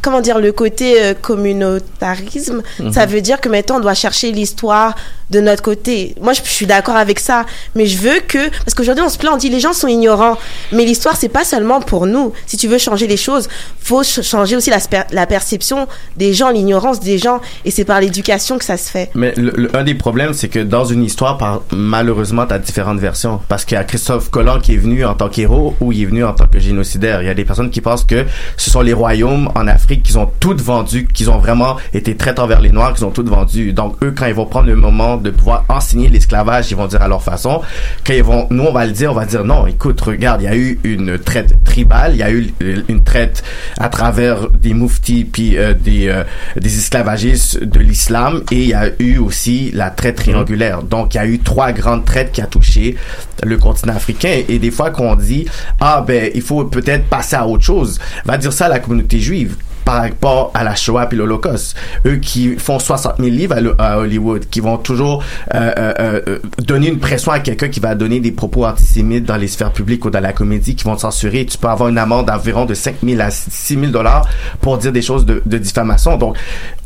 comment 0.00 0.20
dire, 0.20 0.38
le 0.38 0.52
côté 0.52 1.02
euh, 1.02 1.14
communautarisme. 1.14 2.62
Mhm. 2.78 2.92
Ça 2.92 3.06
veut 3.06 3.22
dire 3.22 3.40
que, 3.40 3.48
mettons, 3.48 3.78
on 3.78 3.80
doit 3.80 3.94
chercher 3.94 4.30
l'histoire 4.30 4.94
de 5.30 5.40
notre 5.40 5.62
côté. 5.62 6.14
Moi, 6.20 6.32
je, 6.32 6.42
je 6.44 6.50
suis 6.50 6.66
d'accord 6.66 6.96
avec 6.96 7.18
ça, 7.18 7.44
mais 7.74 7.86
je 7.86 7.98
veux 7.98 8.20
que, 8.20 8.50
parce 8.50 8.74
qu'aujourd'hui, 8.74 9.04
on 9.04 9.08
se 9.08 9.18
plaint, 9.18 9.34
on 9.34 9.36
dit 9.36 9.48
les 9.48 9.60
gens 9.60 9.72
sont 9.72 9.88
ignorants, 9.88 10.36
mais 10.70 10.84
l'histoire, 10.84 11.16
c'est 11.16 11.28
pas 11.28 11.44
seulement 11.44 11.80
pour 11.80 12.06
nous. 12.06 12.19
Si 12.46 12.56
tu 12.56 12.68
veux 12.68 12.78
changer 12.78 13.06
les 13.06 13.16
choses, 13.16 13.48
faut 13.80 14.02
ch- 14.02 14.24
changer 14.26 14.56
aussi 14.56 14.70
la, 14.70 14.78
la 15.12 15.26
perception 15.26 15.86
des 16.16 16.32
gens, 16.32 16.50
l'ignorance 16.50 17.00
des 17.00 17.18
gens, 17.18 17.40
et 17.64 17.70
c'est 17.70 17.84
par 17.84 18.00
l'éducation 18.00 18.58
que 18.58 18.64
ça 18.64 18.76
se 18.76 18.90
fait. 18.90 19.10
Mais 19.14 19.32
le, 19.36 19.52
le- 19.56 19.76
un 19.76 19.82
des 19.84 19.94
problèmes, 19.94 20.32
c'est 20.34 20.48
que 20.48 20.58
dans 20.60 20.84
une 20.84 21.02
histoire, 21.04 21.38
par, 21.38 21.62
malheureusement, 21.72 22.46
tu 22.46 22.54
as 22.54 22.58
différentes 22.58 22.98
versions. 22.98 23.40
Parce 23.48 23.64
qu'il 23.64 23.76
y 23.76 23.78
a 23.78 23.84
Christophe 23.84 24.30
Colomb 24.30 24.60
qui 24.60 24.74
est 24.74 24.78
venu 24.78 25.04
en 25.04 25.14
tant 25.14 25.28
qu'héros 25.28 25.74
ou 25.80 25.92
il 25.92 26.02
est 26.02 26.06
venu 26.06 26.24
en 26.24 26.32
tant 26.32 26.46
que 26.46 26.58
génocidaire. 26.58 27.22
Il 27.22 27.26
y 27.26 27.30
a 27.30 27.34
des 27.34 27.44
personnes 27.44 27.70
qui 27.70 27.80
pensent 27.80 28.04
que 28.04 28.24
ce 28.56 28.70
sont 28.70 28.80
les 28.82 28.92
royaumes 28.92 29.50
en 29.54 29.66
Afrique 29.66 30.02
qui 30.02 30.16
ont 30.16 30.30
toutes 30.40 30.60
vendu, 30.60 31.06
qui 31.12 31.28
ont 31.28 31.38
vraiment 31.38 31.76
été 31.94 32.16
traites 32.16 32.38
envers 32.38 32.60
les 32.60 32.70
Noirs, 32.70 32.94
qui 32.94 33.04
ont 33.04 33.10
toutes 33.10 33.28
vendu. 33.28 33.72
Donc, 33.72 33.96
eux, 34.02 34.12
quand 34.16 34.26
ils 34.26 34.34
vont 34.34 34.46
prendre 34.46 34.66
le 34.68 34.76
moment 34.76 35.16
de 35.16 35.30
pouvoir 35.30 35.64
enseigner 35.68 36.08
l'esclavage, 36.08 36.70
ils 36.70 36.76
vont 36.76 36.86
dire 36.86 37.02
à 37.02 37.08
leur 37.08 37.22
façon. 37.22 37.60
Quand 38.06 38.12
ils 38.14 38.22
vont, 38.22 38.46
nous, 38.50 38.64
on 38.64 38.72
va 38.72 38.86
le 38.86 38.92
dire, 38.92 39.10
on 39.12 39.14
va 39.14 39.24
dire 39.26 39.44
non, 39.44 39.66
écoute, 39.66 40.00
regarde, 40.00 40.42
il 40.42 40.44
y 40.44 40.48
a 40.48 40.56
eu 40.56 40.80
une 40.84 41.18
traite 41.18 41.54
tribale, 41.64 42.09
il 42.12 42.16
y 42.16 42.22
a 42.22 42.30
eu 42.30 42.52
une 42.88 43.02
traite 43.02 43.42
à 43.78 43.88
travers 43.88 44.50
des 44.50 44.74
mouftis 44.74 45.24
puis 45.24 45.56
euh, 45.56 45.74
des, 45.74 46.08
euh, 46.08 46.24
des 46.56 46.78
esclavagistes 46.78 47.62
de 47.62 47.80
l'islam. 47.80 48.42
Et 48.50 48.62
il 48.62 48.68
y 48.68 48.74
a 48.74 48.90
eu 48.98 49.18
aussi 49.18 49.70
la 49.72 49.90
traite 49.90 50.16
triangulaire. 50.16 50.82
Donc, 50.82 51.14
il 51.14 51.18
y 51.18 51.20
a 51.20 51.26
eu 51.26 51.38
trois 51.38 51.72
grandes 51.72 52.04
traites 52.04 52.32
qui 52.32 52.40
a 52.40 52.46
touché 52.46 52.96
le 53.42 53.56
continent 53.56 53.94
africain. 53.94 54.42
Et 54.48 54.58
des 54.58 54.70
fois 54.70 54.90
qu'on 54.90 55.16
dit, 55.16 55.46
ah 55.80 56.04
ben, 56.06 56.30
il 56.34 56.42
faut 56.42 56.64
peut-être 56.64 57.04
passer 57.06 57.36
à 57.36 57.46
autre 57.46 57.64
chose, 57.64 57.98
va 58.24 58.38
dire 58.38 58.52
ça 58.52 58.66
à 58.66 58.68
la 58.68 58.78
communauté 58.78 59.18
juive 59.18 59.56
par 59.90 60.02
rapport 60.02 60.52
à 60.54 60.62
la 60.62 60.76
Shoah 60.76 61.06
puis 61.06 61.18
l'Holocauste. 61.18 61.76
Eux 62.06 62.18
qui 62.18 62.56
font 62.58 62.78
60 62.78 63.16
000 63.18 63.28
livres 63.28 63.56
à, 63.76 63.98
Hollywood, 63.98 64.48
qui 64.48 64.60
vont 64.60 64.76
toujours 64.76 65.24
euh, 65.52 65.72
euh, 65.76 66.20
euh, 66.28 66.38
donner 66.62 66.86
une 66.86 67.00
pression 67.00 67.32
à 67.32 67.40
quelqu'un 67.40 67.68
qui 67.68 67.80
va 67.80 67.96
donner 67.96 68.20
des 68.20 68.30
propos 68.30 68.66
antisémites 68.66 69.24
dans 69.24 69.36
les 69.36 69.48
sphères 69.48 69.72
publiques 69.72 70.04
ou 70.04 70.10
dans 70.10 70.20
la 70.20 70.32
comédie, 70.32 70.76
qui 70.76 70.84
vont 70.84 70.94
te 70.94 71.00
censurer. 71.00 71.44
Tu 71.44 71.58
peux 71.58 71.66
avoir 71.66 71.88
une 71.88 71.98
amende 71.98 72.26
d'environ 72.26 72.66
de 72.66 72.74
5 72.74 72.98
000 73.04 73.20
à 73.20 73.30
6 73.30 73.80
000 73.80 73.86
dollars 73.86 74.28
pour 74.60 74.78
dire 74.78 74.92
des 74.92 75.02
choses 75.02 75.26
de, 75.26 75.42
de 75.44 75.58
diffamation. 75.58 76.16
Donc, 76.16 76.36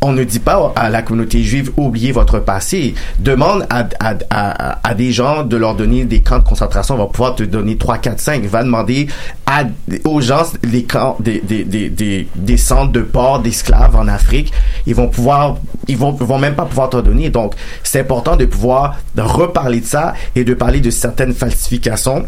on 0.05 0.13
ne 0.13 0.23
dit 0.23 0.39
pas 0.39 0.73
à 0.77 0.91
la 0.91 1.01
communauté 1.01 1.43
juive 1.43 1.73
oubliez 1.79 2.13
votre 2.13 2.39
passé. 2.39 2.95
Demande 3.21 3.67
à, 3.71 3.89
à, 4.01 4.15
à, 4.31 4.87
à 4.87 4.95
des 4.95 5.13
gens 5.13 5.45
de 5.45 5.57
leur 5.57 5.75
donner 5.75 6.05
des 6.05 6.21
camps 6.21 6.39
de 6.39 6.45
concentration. 6.45 6.97
On 6.97 6.99
va 6.99 7.07
pouvoir 7.07 7.35
te 7.35 7.43
donner 7.43 7.79
3, 7.79 7.99
4, 7.99 8.21
5. 8.21 8.45
Va 8.45 8.63
demander 8.63 9.07
à, 9.47 9.65
aux 10.05 10.21
gens 10.21 10.43
des 10.63 10.85
camps, 10.85 11.17
des, 11.21 11.41
des, 11.41 11.65
des, 11.65 12.29
des, 12.35 12.57
centres 12.59 12.93
de 12.93 13.01
port 13.01 13.41
d'esclaves 13.41 13.97
en 13.97 14.07
Afrique. 14.07 14.53
Ils 14.87 14.95
vont 14.95 15.09
pouvoir, 15.09 15.57
ils 15.89 15.97
vont, 15.97 16.13
vont 16.13 16.39
même 16.39 16.55
pas 16.55 16.67
pouvoir 16.67 16.91
te 16.91 16.99
donner. 16.99 17.31
Donc, 17.31 17.55
c'est 17.83 18.01
important 18.01 18.37
de 18.37 18.45
pouvoir 18.45 18.99
reparler 19.17 19.81
de 19.81 19.87
ça 19.87 20.13
et 20.37 20.45
de 20.45 20.53
parler 20.53 20.81
de 20.81 20.91
certaines 20.91 21.33
falsifications 21.33 22.27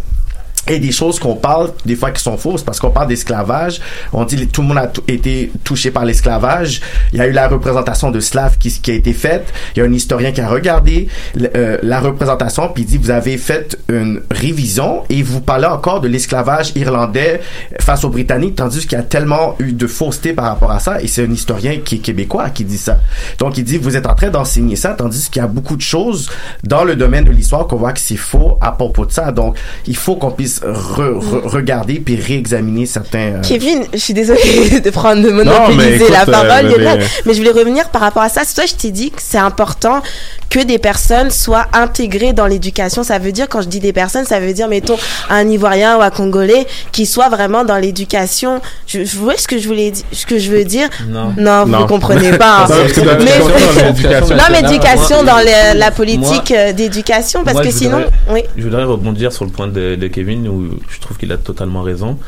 et 0.68 0.78
des 0.78 0.92
choses 0.92 1.18
qu'on 1.18 1.36
parle 1.36 1.72
des 1.84 1.96
fois 1.96 2.10
qui 2.10 2.22
sont 2.22 2.36
fausses 2.36 2.62
parce 2.62 2.80
qu'on 2.80 2.90
parle 2.90 3.08
d'esclavage. 3.08 3.80
On 4.12 4.24
dit 4.24 4.46
tout 4.48 4.62
le 4.62 4.68
monde 4.68 4.78
a 4.78 4.90
été 5.08 5.52
touché 5.64 5.90
par 5.90 6.04
l'esclavage. 6.04 6.80
Il 7.12 7.18
y 7.18 7.22
a 7.22 7.26
eu 7.26 7.32
la 7.32 7.48
représentation 7.48 8.10
de 8.10 8.20
Slav 8.20 8.58
qui, 8.58 8.70
qui 8.70 8.90
a 8.90 8.94
été 8.94 9.12
faite. 9.12 9.52
Il 9.74 9.80
y 9.80 9.82
a 9.82 9.84
un 9.84 9.92
historien 9.92 10.32
qui 10.32 10.40
a 10.40 10.48
regardé 10.48 11.08
euh, 11.54 11.78
la 11.82 12.00
représentation 12.00 12.68
puis 12.68 12.82
il 12.82 12.86
dit 12.86 12.98
vous 12.98 13.10
avez 13.10 13.38
fait 13.38 13.78
une 13.88 14.22
révision 14.30 15.04
et 15.08 15.22
vous 15.22 15.40
parlez 15.40 15.66
encore 15.66 16.00
de 16.00 16.08
l'esclavage 16.08 16.72
irlandais 16.74 17.40
face 17.80 18.04
aux 18.04 18.10
Britanniques 18.10 18.56
tandis 18.56 18.80
qu'il 18.86 18.98
y 18.98 19.00
a 19.00 19.04
tellement 19.04 19.56
eu 19.58 19.72
de 19.72 19.86
fausseté 19.86 20.32
par 20.32 20.46
rapport 20.46 20.70
à 20.70 20.80
ça. 20.80 21.00
Et 21.00 21.06
c'est 21.06 21.24
un 21.24 21.30
historien 21.30 21.78
qui 21.84 21.96
est 21.96 21.98
québécois 21.98 22.50
qui 22.50 22.64
dit 22.64 22.78
ça. 22.78 22.98
Donc 23.38 23.58
il 23.58 23.64
dit 23.64 23.78
vous 23.78 23.96
êtes 23.96 24.06
en 24.06 24.14
train 24.14 24.30
d'enseigner 24.30 24.76
ça 24.76 24.94
tandis 24.94 25.30
qu'il 25.30 25.40
y 25.40 25.44
a 25.44 25.48
beaucoup 25.48 25.76
de 25.76 25.82
choses 25.82 26.28
dans 26.64 26.84
le 26.84 26.96
domaine 26.96 27.24
de 27.24 27.30
l'histoire 27.30 27.66
qu'on 27.66 27.76
voit 27.76 27.92
que 27.92 28.00
c'est 28.00 28.16
faux 28.16 28.58
à 28.60 28.72
propos 28.72 29.06
de 29.06 29.12
ça. 29.12 29.32
Donc 29.32 29.56
il 29.86 29.96
faut 29.96 30.16
qu'on 30.16 30.30
puisse 30.30 30.55
re- 30.62 31.18
re- 31.18 31.46
regarder 31.48 31.94
puis 32.00 32.16
réexaminer 32.16 32.86
certains 32.86 33.18
euh, 33.36 33.40
Kevin, 33.42 33.84
je 33.92 33.98
suis 33.98 34.14
désolée 34.14 34.80
de 34.84 34.90
prendre 34.90 35.22
de 35.22 35.30
monopoliser 35.30 35.96
écoute, 35.96 36.10
la 36.10 36.22
euh, 36.22 36.26
parole, 36.26 36.66
mais- 36.66 36.78
Lionel, 36.84 37.06
mais 37.24 37.32
je 37.34 37.38
voulais 37.38 37.50
revenir 37.52 37.88
par 37.90 38.00
rapport 38.02 38.22
à 38.22 38.28
ça. 38.28 38.42
C'est 38.44 38.54
toi, 38.54 38.64
je 38.66 38.74
t'ai 38.74 38.90
dit 38.90 39.10
que 39.10 39.20
c'est 39.22 39.38
important 39.38 40.02
que 40.48 40.60
des 40.64 40.78
personnes 40.78 41.30
soient 41.30 41.66
intégrées 41.72 42.32
dans 42.32 42.46
l'éducation. 42.46 43.02
Ça 43.02 43.18
veut 43.18 43.32
dire, 43.32 43.46
quand 43.48 43.62
je 43.62 43.68
dis 43.68 43.80
des 43.80 43.92
personnes, 43.92 44.24
ça 44.24 44.38
veut 44.40 44.52
dire, 44.52 44.68
mettons, 44.68 44.96
un 45.28 45.46
Ivoirien 45.48 45.98
ou 45.98 46.02
un 46.02 46.10
Congolais 46.10 46.66
qui 46.92 47.04
soit 47.06 47.28
vraiment 47.28 47.64
dans 47.64 47.76
l'éducation. 47.76 48.60
Je, 48.86 49.04
je 49.04 49.16
vois 49.16 49.36
ce 49.36 49.48
que 49.48 49.58
je 49.58 49.66
voulais, 49.66 49.92
ce 50.12 50.24
que 50.24 50.38
je 50.38 50.50
veux 50.50 50.64
dire? 50.64 50.88
Non. 51.08 51.32
Non, 51.36 51.64
vous 51.64 51.70
Non. 51.72 51.80
ne 51.80 51.86
comprenez 51.86 52.32
pas. 52.38 52.64
hein. 52.64 52.68
Non, 53.06 54.44
Mais- 54.50 54.62
l'éducation, 54.62 55.22
dans 55.24 55.36
non, 55.36 55.44
la 55.76 55.90
politique 55.90 56.50
euh, 56.52 56.72
d'éducation, 56.72 57.42
parce 57.44 57.54
Moi, 57.56 57.64
que 57.64 57.70
sinon, 57.70 57.98
voudrais- 57.98 58.10
oui. 58.30 58.42
Je 58.56 58.62
voudrais 58.62 58.84
rebondir 58.84 59.32
sur 59.32 59.44
le 59.44 59.50
point 59.50 59.66
de, 59.68 59.94
de 59.96 60.06
Kevin 60.08 60.45
où 60.48 60.68
je 60.88 61.00
trouve 61.00 61.16
qu'il 61.16 61.30
a 61.32 61.36
totalement 61.38 61.82
raison. 61.82 62.18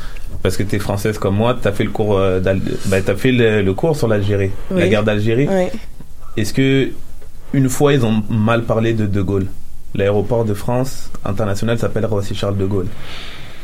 Parce 0.42 0.56
que 0.56 0.62
tu 0.62 0.76
es 0.76 0.78
française 0.78 1.18
comme 1.18 1.34
moi, 1.36 1.56
tu 1.60 1.66
as 1.66 1.72
fait 1.72 1.84
le 1.84 1.90
cours, 1.90 2.16
euh, 2.18 2.40
bah, 2.86 3.00
t'as 3.02 3.16
fait 3.16 3.32
le, 3.32 3.62
le 3.62 3.74
cours 3.74 3.96
sur 3.96 4.06
l'Algérie, 4.08 4.50
la 4.74 4.86
guerre 4.88 5.02
d'Algérie. 5.04 5.48
Oui. 5.50 5.66
Est-ce 6.36 6.52
que 6.52 6.90
une 7.52 7.68
fois 7.68 7.92
ils 7.94 8.04
ont 8.04 8.22
mal 8.30 8.62
parlé 8.64 8.92
de 8.94 9.06
De 9.06 9.20
Gaulle? 9.22 9.46
L'aéroport 9.94 10.44
de 10.44 10.54
France 10.54 11.10
international 11.24 11.78
s'appelle 11.78 12.04
Roissy 12.06 12.34
Charles 12.34 12.56
de 12.58 12.66
Gaulle. 12.66 12.86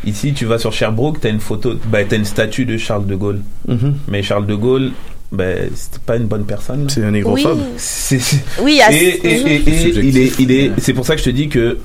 Ici, 0.06 0.32
tu 0.34 0.44
vas 0.46 0.58
sur 0.58 0.72
Sherbrooke, 0.72 1.20
tu 1.20 1.26
as 1.26 1.30
une 1.30 1.40
photo, 1.40 1.74
bah, 1.86 2.04
tu 2.04 2.14
une 2.16 2.24
statue 2.24 2.64
de 2.64 2.76
Charles 2.76 3.06
de 3.06 3.14
Gaulle. 3.14 3.40
Mhm. 3.68 3.94
Mais 4.08 4.22
Charles 4.22 4.46
de 4.46 4.54
Gaulle, 4.54 4.92
bah, 5.32 5.44
c'était 5.74 5.98
pas 6.04 6.16
une 6.16 6.24
bonne 6.26 6.44
personne. 6.44 6.88
C'est 6.90 7.04
un 7.04 7.10
négrophobe. 7.10 7.58
Oui. 7.58 7.64
C'est- 7.76 8.18
c'est- 8.18 8.42
Oui, 8.62 8.80
et- 8.90 8.94
et- 8.94 9.34
et 9.68 9.98
il 10.00 10.18
est, 10.18 10.40
il 10.40 10.50
est, 10.50 10.72
c'est 10.78 10.92
pour 10.92 11.06
ça 11.06 11.14
que 11.14 11.20
je 11.20 11.26
te 11.26 11.30
dis 11.30 11.48
que, 11.48 11.78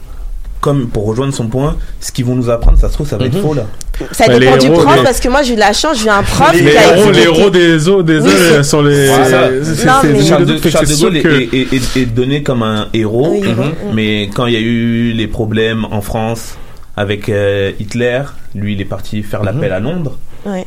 comme 0.62 0.88
pour 0.89 1.05
rejoindre 1.05 1.34
son 1.34 1.47
point, 1.47 1.78
ce 2.01 2.12
qu'ils 2.12 2.26
vont 2.26 2.36
nous 2.36 2.49
apprendre, 2.49 2.78
ça 2.78 2.89
se 2.89 2.93
trouve, 2.93 3.07
ça 3.07 3.18
va 3.18 3.26
être 3.26 3.36
Mhm. 3.36 3.41
faux 3.41 3.53
là. 3.53 3.66
Ça 4.12 4.28
Bah, 4.28 4.39
dépend 4.39 4.55
du 4.57 4.68
héros, 4.68 4.82
prof 4.82 5.03
parce 5.03 5.20
que 5.20 5.28
moi 5.28 5.43
j'ai 5.43 5.51
eu 5.53 5.55
de 5.55 5.60
la 5.60 5.74
chance, 5.74 5.99
j'ai 5.99 6.05
eu 6.05 6.10
un 6.10 6.24
prof 6.24 6.53
les 6.53 6.62
qui 6.72 6.78
a 6.78 6.97
héros, 6.97 7.12
les 7.12 7.22
héros 7.24 7.49
des 7.49 7.88
autres, 7.89 8.03
des 8.03 8.20
Oui, 8.20 8.30
c'est- 8.38 8.64
sont 8.64 8.82
les. 8.82 9.07
Voilà. 9.07 9.49
c'est- 9.64 9.84
Charles 9.84 10.14
de, 10.14 10.22
Charles 10.22 10.45
de 10.45 11.01
Gaulle 11.01 11.22
que- 11.22 11.28
est, 11.41 11.53
est- 11.53 11.74
est- 11.74 11.97
est 12.01 12.05
donné 12.05 12.41
comme 12.43 12.64
un 12.64 12.88
héros, 12.93 13.32
Oui. 13.41 13.41
Mhm. 13.47 13.55
Mhm. 13.57 13.74
mais 13.93 14.30
quand 14.34 14.45
il 14.45 14.53
y 14.53 14.57
a 14.57 14.62
eu 14.62 15.12
les 15.12 15.28
problèmes 15.28 15.86
en 15.91 15.99
France 16.01 16.55
avec 16.95 17.28
euh, 17.30 17.72
Hitler, 17.80 18.22
lui 18.55 18.74
il 18.74 18.82
est 18.82 18.86
parti 18.86 19.22
faire 19.24 19.43
l'appel 19.43 19.72
à 19.74 19.80
Londres. 19.82 20.18
Ouais. 20.45 20.66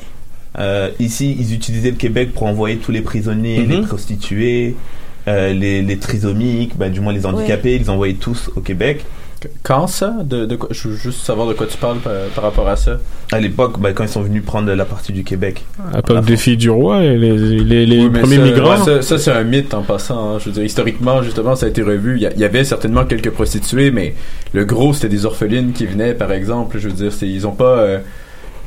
Euh, 0.59 0.91
ici, 1.01 1.35
ils 1.41 1.55
utilisaient 1.55 1.91
le 1.91 1.97
Québec 1.97 2.33
pour 2.35 2.43
envoyer 2.47 2.77
tous 2.77 2.93
les 2.93 3.01
prisonniers, 3.01 3.61
Mhm. 3.61 3.71
les 3.71 3.81
prostituées, 3.87 4.77
euh, 5.27 5.55
les, 5.55 5.81
les 5.81 5.97
trisomiques, 5.99 6.77
bah, 6.77 6.91
du 6.91 7.01
moins 7.01 7.15
les 7.15 7.25
handicapés, 7.25 7.77
ils 7.77 7.83
les 7.83 7.89
envoyaient 7.91 8.13
tous 8.15 8.51
au 8.57 8.61
Québec. 8.61 9.05
Quand 9.63 9.87
ça? 9.87 10.15
De, 10.25 10.47
de 10.47 10.57
quoi, 10.57 10.69
Je 10.73 10.89
veux 10.89 10.97
juste 10.97 11.21
savoir 11.25 11.47
de 11.49 11.55
quoi 11.55 11.67
tu 11.67 11.77
parles 11.77 11.99
par, 11.99 12.13
par 12.35 12.45
rapport 12.45 12.69
à 12.69 12.77
ça. 12.77 12.99
À 13.33 13.41
l'époque, 13.41 13.79
bah, 13.81 13.93
quand 13.93 14.05
ils 14.05 14.09
sont 14.09 14.23
venus 14.23 14.45
prendre 14.45 14.73
la 14.73 14.85
partie 14.85 15.13
du 15.13 15.25
Québec. 15.25 15.65
À 15.93 15.97
l'époque 15.97 16.25
des 16.25 16.37
filles 16.37 16.57
du 16.57 16.71
roi, 16.71 17.03
et 17.03 17.17
les, 17.17 17.37
les, 17.37 17.87
les 17.87 17.99
Oui, 18.05 18.11
mais 18.13 18.21
premiers 18.21 18.37
ça, 18.37 18.43
migrants. 18.43 18.71
ouais, 18.79 18.85
ça, 18.85 19.03
ça, 19.03 19.19
c'est 19.19 19.31
un 19.33 19.45
mythe 19.45 19.75
en 19.75 19.83
passant. 19.83 20.35
hein. 20.35 20.39
Je 20.39 20.47
veux 20.47 20.53
dire, 20.53 20.65
historiquement, 20.65 21.23
justement, 21.23 21.55
ça 21.57 21.67
a 21.67 21.69
été 21.69 21.83
revu. 21.83 22.19
Il 22.21 22.41
y, 22.41 22.45
avait 22.45 22.65
certainement 22.65 23.05
quelques 23.05 23.31
prostituées, 23.31 23.91
mais 23.91 24.15
le 24.53 24.65
gros, 24.65 24.93
c'était 24.93 25.09
des 25.09 25.25
orphelines 25.27 25.73
qui 25.73 25.87
venaient, 25.87 26.15
par 26.15 26.33
exemple. 26.33 26.79
Je 26.79 26.89
veux 26.89 26.95
dire, 26.95 27.13
c'est- 27.13 27.29
ils 27.29 27.47
ont 27.47 27.53
pas 27.53 27.79
euh, 27.79 27.99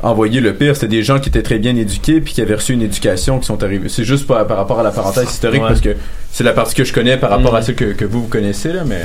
envoyé 0.03 0.41
le 0.41 0.53
pire. 0.53 0.75
C'était 0.75 0.87
des 0.87 1.03
gens 1.03 1.19
qui 1.19 1.29
étaient 1.29 1.41
très 1.43 1.57
bien 1.59 1.75
éduqués 1.75 2.21
puis 2.21 2.33
qui 2.33 2.41
avaient 2.41 2.55
reçu 2.55 2.73
une 2.73 2.81
éducation 2.81 3.39
qui 3.39 3.45
sont 3.45 3.63
arrivés. 3.63 3.89
C'est 3.89 4.03
juste 4.03 4.27
par, 4.27 4.45
par 4.47 4.57
rapport 4.57 4.79
à 4.79 4.83
la 4.83 4.91
parenthèse 4.91 5.29
historique 5.29 5.61
Ouais. 5.61 5.67
parce 5.69 5.81
que 5.81 5.95
c'est 6.31 6.43
la 6.43 6.53
partie 6.53 6.75
que 6.75 6.83
je 6.83 6.93
connais 6.93 7.17
par 7.17 7.29
rapport 7.29 7.51
Mhm. 7.53 7.57
à 7.57 7.61
celle 7.61 7.75
que, 7.75 7.85
que 7.85 8.05
vous, 8.05 8.23
vous 8.23 8.27
connaissez, 8.27 8.73
là, 8.73 8.83
mais. 8.85 9.01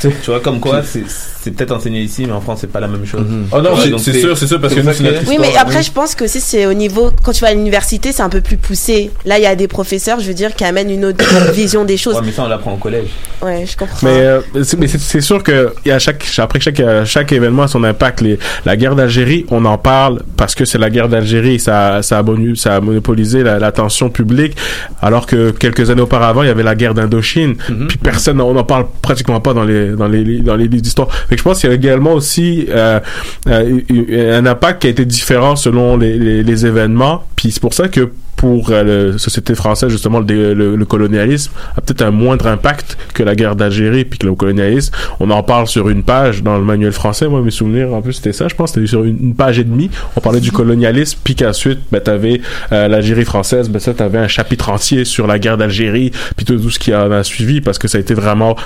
Tu 0.00 0.08
vois, 0.30 0.40
comme 0.40 0.60
quoi, 0.60 0.82
c'est 0.82 1.04
c'est 1.42 1.52
peut-être 1.52 1.72
enseigné 1.72 2.02
ici, 2.02 2.24
mais 2.26 2.32
en 2.32 2.40
France, 2.42 2.58
c'est 2.60 2.70
pas 2.70 2.80
la 2.80 2.88
même 2.88 3.06
chose. 3.06 3.22
Oh 3.50 3.62
non, 3.62 3.70
c'est- 3.98 4.12
sûr, 4.20 4.36
c'est 4.36 4.46
sûr, 4.46 4.60
parce 4.60 4.74
que 4.74 4.80
nous, 4.80 4.92
c'est 4.92 5.02
notre 5.04 5.26
Oui, 5.26 5.38
mais 5.40 5.56
après, 5.56 5.82
je 5.82 5.90
pense 5.90 6.14
que 6.14 6.24
aussi, 6.24 6.38
c'est 6.38 6.66
au 6.66 6.74
niveau, 6.74 7.10
quand 7.22 7.32
tu 7.32 7.40
vas 7.40 7.48
à 7.48 7.54
l'université, 7.54 8.12
c'est 8.12 8.22
un 8.22 8.28
peu 8.28 8.42
plus 8.42 8.58
poussé. 8.58 9.10
Là, 9.24 9.38
il 9.38 9.42
y 9.42 9.46
a 9.46 9.54
des 9.56 9.66
professeurs, 9.66 10.20
je 10.20 10.26
veux 10.26 10.34
dire, 10.34 10.54
qui 10.54 10.64
amènent 10.64 10.90
une 10.90 11.06
autre 11.06 11.24
vision 11.54 11.84
des 11.86 11.96
choses. 11.96 12.16
Ouais, 12.16 12.20
mais 12.26 12.32
ça, 12.32 12.42
on 12.44 12.48
l'apprend 12.48 12.74
au 12.74 12.76
collège. 12.76 13.08
Ouais, 13.42 13.64
je 13.66 13.74
comprends. 13.74 13.96
Mais, 14.02 14.20
euh, 14.20 14.40
c'est- 14.64 14.76
mais 14.78 14.86
c'est 14.86 15.20
sûr 15.22 15.42
que 15.42 15.72
il 15.86 15.88
y 15.88 15.92
a 15.92 15.98
chaque, 15.98 16.26
après 16.38 16.60
chaque, 16.60 16.78
euh, 16.80 17.06
chaque 17.06 17.32
événement 17.32 17.62
a 17.62 17.68
son 17.68 17.84
impact. 17.84 18.20
Les, 18.20 18.38
la 18.66 18.76
guerre 18.76 18.94
d'Algérie, 18.94 19.46
on 19.50 19.64
en 19.64 19.78
parle 19.78 20.22
parce 20.36 20.54
que 20.54 20.66
c'est 20.66 20.78
la 20.78 20.90
guerre 20.90 21.08
d'Algérie. 21.08 21.58
Ça, 21.58 22.02
ça, 22.02 22.18
a 22.18 22.22
monu- 22.22 22.54
ça 22.56 22.76
a 22.76 22.80
monopolisé 22.82 23.42
la- 23.42 23.58
l'attention 23.58 24.10
publique. 24.10 24.56
Alors 25.00 25.24
que 25.26 25.52
quelques 25.52 25.88
années 25.88 26.02
auparavant, 26.02 26.42
il 26.42 26.48
y 26.48 26.50
avait 26.50 26.62
la 26.62 26.74
guerre 26.74 26.92
d'Indochine. 26.92 27.54
Puis 27.88 27.96
personne, 27.96 28.40
on 28.42 28.52
n'en 28.52 28.64
parle 28.64 28.84
pratiquement 29.00 29.40
pas 29.40 29.54
dans 29.54 29.64
les, 29.64 29.89
dans 29.96 30.08
les, 30.08 30.40
dans 30.40 30.56
les 30.56 30.68
livres 30.68 30.82
d'histoire. 30.82 31.12
Fait 31.12 31.36
je 31.36 31.42
pense 31.42 31.60
qu'il 31.60 31.70
y 31.70 31.72
a 31.72 31.76
également 31.76 32.12
aussi 32.12 32.66
euh, 32.68 33.00
euh, 33.48 34.38
un 34.38 34.46
impact 34.46 34.82
qui 34.82 34.86
a 34.88 34.90
été 34.90 35.04
différent 35.04 35.56
selon 35.56 35.96
les, 35.96 36.18
les, 36.18 36.42
les 36.42 36.66
événements. 36.66 37.24
Puis 37.36 37.50
c'est 37.52 37.60
pour 37.60 37.74
ça 37.74 37.88
que 37.88 38.10
pour 38.40 38.70
euh, 38.70 39.12
la 39.12 39.18
société 39.18 39.54
française, 39.54 39.90
justement, 39.90 40.20
le, 40.20 40.54
le, 40.54 40.74
le 40.74 40.84
colonialisme 40.86 41.52
a 41.76 41.82
peut-être 41.82 42.00
un 42.00 42.10
moindre 42.10 42.46
impact 42.46 42.96
que 43.12 43.22
la 43.22 43.34
guerre 43.34 43.54
d'Algérie, 43.54 44.06
puis 44.06 44.18
que 44.18 44.26
le 44.26 44.34
colonialisme. 44.34 44.94
On 45.20 45.28
en 45.28 45.42
parle 45.42 45.66
sur 45.66 45.90
une 45.90 46.02
page 46.02 46.42
dans 46.42 46.56
le 46.56 46.64
manuel 46.64 46.92
français. 46.92 47.28
Moi, 47.28 47.42
mes 47.42 47.50
souvenirs, 47.50 47.92
en 47.92 48.00
plus, 48.00 48.14
c'était 48.14 48.32
ça. 48.32 48.48
Je 48.48 48.54
pense 48.54 48.72
c'était 48.72 48.86
sur 48.86 49.04
une, 49.04 49.34
page 49.34 49.58
et 49.58 49.64
demie. 49.64 49.90
On 50.16 50.22
parlait 50.22 50.40
du 50.40 50.52
colonialisme, 50.52 51.18
puis 51.22 51.34
qu'ensuite, 51.34 51.80
ben, 51.92 52.00
t'avais 52.00 52.40
euh, 52.72 52.88
l'Algérie 52.88 53.26
française. 53.26 53.68
Ben, 53.68 53.78
ça, 53.78 53.92
t'avais 53.92 54.16
un 54.16 54.28
chapitre 54.28 54.70
entier 54.70 55.04
sur 55.04 55.26
la 55.26 55.38
guerre 55.38 55.58
d'Algérie, 55.58 56.10
puis 56.34 56.46
tout, 56.46 56.70
ce 56.70 56.78
qui 56.78 56.94
en 56.94 57.12
a 57.12 57.22
suivi, 57.22 57.60
parce 57.60 57.78
que 57.78 57.88
ça 57.88 57.98
a 57.98 58.00
été 58.00 58.14
vraiment 58.14 58.56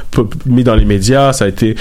mis 0.46 0.62
dans 0.62 0.76
les 0.76 0.84
médias. 0.84 1.32
Ça 1.32 1.46
a 1.46 1.48
été, 1.48 1.74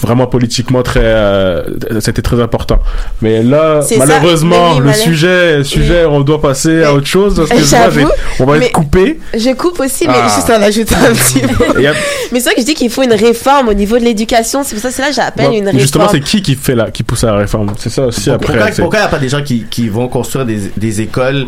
vraiment 0.00 0.26
politiquement 0.26 0.82
très, 0.82 1.00
euh, 1.02 1.62
c'était 2.00 2.22
très 2.22 2.40
important. 2.40 2.78
Mais 3.22 3.42
là, 3.42 3.80
C'est 3.82 3.96
ça. 3.98 4.06
malheureusement, 4.06 4.78
le 4.80 4.92
sujet, 4.92 5.62
sujet, 5.64 6.04
on 6.04 6.20
doit 6.20 6.40
passer 6.40 6.82
à 6.84 6.92
autre 6.94 7.06
chose 7.06 7.36
parce 7.36 7.50
que 7.50 7.66
j'ai- 7.66 8.06
on 8.40 8.44
va 8.46 8.58
être 8.58 8.72
coupé. 8.72 9.18
Je 9.34 9.52
coupe 9.54 9.80
aussi, 9.80 10.06
mais 10.06 10.14
Ah. 10.16 10.28
juste 10.34 10.50
en 10.50 10.62
ajouter 10.62 10.94
un 10.94 11.12
petit 11.12 11.42
a- 11.86 11.92
Mais 12.32 12.38
c'est 12.40 12.44
vrai 12.50 12.54
que 12.54 12.60
je 12.60 12.66
dis 12.66 12.74
qu'il 12.74 12.90
faut 12.90 13.02
une 13.02 13.12
réforme 13.12 13.68
au 13.68 13.74
niveau 13.74 13.98
de 13.98 14.04
l'éducation. 14.04 14.62
C'est 14.64 14.74
pour 14.74 14.82
ça 14.82 14.88
que 14.90 14.94
c'est 14.94 15.02
là 15.02 15.08
que 15.08 15.14
j'appelle 15.14 15.46
Bon, 15.46 15.52
une 15.52 15.64
réforme. 15.64 15.80
justement, 15.80 16.08
c'est 16.10 16.20
qui 16.20 16.42
qui 16.42 16.54
fait 16.54 16.74
la, 16.74 16.90
qui 16.90 17.02
pousse 17.02 17.24
à 17.24 17.32
la 17.32 17.38
réforme? 17.38 17.72
C'est 17.78 17.90
ça 17.90 18.02
aussi 18.06 18.30
après. 18.30 18.54
Pourquoi 18.54 18.72
c'est- 18.72 18.82
pourquoi 18.82 18.98
il 18.98 19.02
n'y 19.02 19.06
a 19.08 19.10
pas 19.10 19.18
des 19.18 19.28
gens 19.28 19.42
qui, 19.42 19.64
qui 19.70 19.88
vont 19.88 20.08
construire 20.08 20.46
des, 20.46 20.70
des 20.76 21.00
écoles 21.00 21.46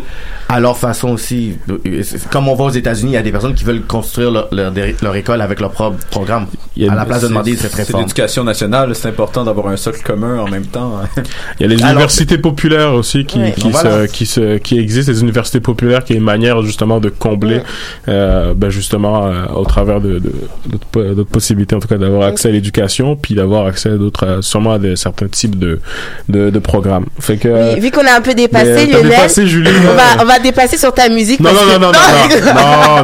à 0.49 0.59
leur 0.59 0.77
façon 0.77 1.09
aussi? 1.09 1.57
C'est- 2.03 2.29
Comme 2.29 2.47
on 2.49 2.55
va 2.55 2.65
aux 2.65 2.69
États-Unis, 2.69 3.11
il 3.11 3.15
y 3.15 3.17
a 3.17 3.21
des 3.21 3.31
personnes 3.31 3.53
qui 3.53 3.63
veulent 3.63 3.81
construire 3.83 4.31
leur, 4.31 4.47
leur, 4.51 4.71
leur 5.01 5.15
école 5.15 5.41
avec 5.41 5.59
leur 5.59 5.71
propre 5.71 5.97
programme, 6.09 6.47
à 6.89 6.95
la 6.95 7.05
place 7.05 7.21
de 7.21 7.27
C'est- 7.27 7.29
demander 7.29 7.55
cette 7.57 7.71
C'est 7.71 7.77
réforme. 7.77 8.01
l'éducation 8.03 8.42
l'éducation 8.43 8.67
nationale, 8.67 8.95
c'est 8.95 9.07
important 9.07 9.43
d'avoir 9.43 9.67
un 9.67 9.77
socle 9.77 10.01
commun 10.03 10.39
en 10.39 10.47
même 10.49 10.65
temps. 10.65 11.01
Il 11.59 11.63
y 11.63 11.65
a 11.65 11.67
les 11.67 11.81
Alors, 11.81 11.91
universités 11.93 12.37
populaires 12.37 12.93
aussi 12.93 13.25
qui, 13.25 13.39
Ouais. 13.39 13.53
qui, 13.57 13.69
Voilà. 13.69 14.07
se, 14.07 14.11
qui, 14.11 14.25
se, 14.25 14.57
qui 14.57 14.77
existent, 14.79 15.11
les 15.11 15.21
universités 15.21 15.59
populaires 15.59 16.03
qui 16.03 16.13
est 16.13 16.17
une 16.17 16.23
manière 16.23 16.61
justement 16.61 16.99
de 16.99 17.09
combler, 17.09 17.61
euh, 18.07 18.53
ben 18.55 18.69
justement 18.69 19.25
euh, 19.27 19.45
au 19.55 19.65
travers 19.65 19.99
de, 20.01 20.19
de, 20.19 20.31
d'autres 20.67 21.13
d'autres 21.15 21.29
possibilités 21.29 21.75
en 21.75 21.79
tout 21.79 21.87
cas 21.87 21.97
d'avoir 21.97 22.27
accès 22.27 22.49
à 22.49 22.51
l'éducation, 22.51 23.15
puis 23.15 23.35
d'avoir 23.35 23.65
accès 23.67 23.89
à 23.89 23.95
d'autres, 23.97 24.25
euh, 24.25 24.41
sûrement 24.41 24.73
à 24.73 24.79
des, 24.79 24.95
certains 24.95 25.27
types 25.27 25.57
de, 25.57 25.79
de, 26.29 26.49
de 26.49 26.59
programmes. 26.59 27.05
Fait 27.19 27.37
que, 27.37 27.47
euh, 27.47 27.73
Oui, 27.75 27.79
vu 27.81 27.91
qu'on 27.91 28.05
a 28.05 28.13
un 28.15 28.21
peu 28.21 28.33
dépassé, 28.33 28.65
mais 28.73 28.87
t'as 28.87 28.97
Lionel, 28.97 29.09
dépassé, 29.09 29.47
Julie, 29.47 29.69
on, 29.89 29.95
va, 29.95 30.21
on 30.23 30.25
va 30.25 30.39
dépasser 30.39 30.77
sur 30.77 30.93
ta 30.93 31.09
musique. 31.09 31.39
non, 31.39 31.49
parce 31.51 31.65
non, 31.65 31.73
que- 31.73 31.79
non, 31.79 31.91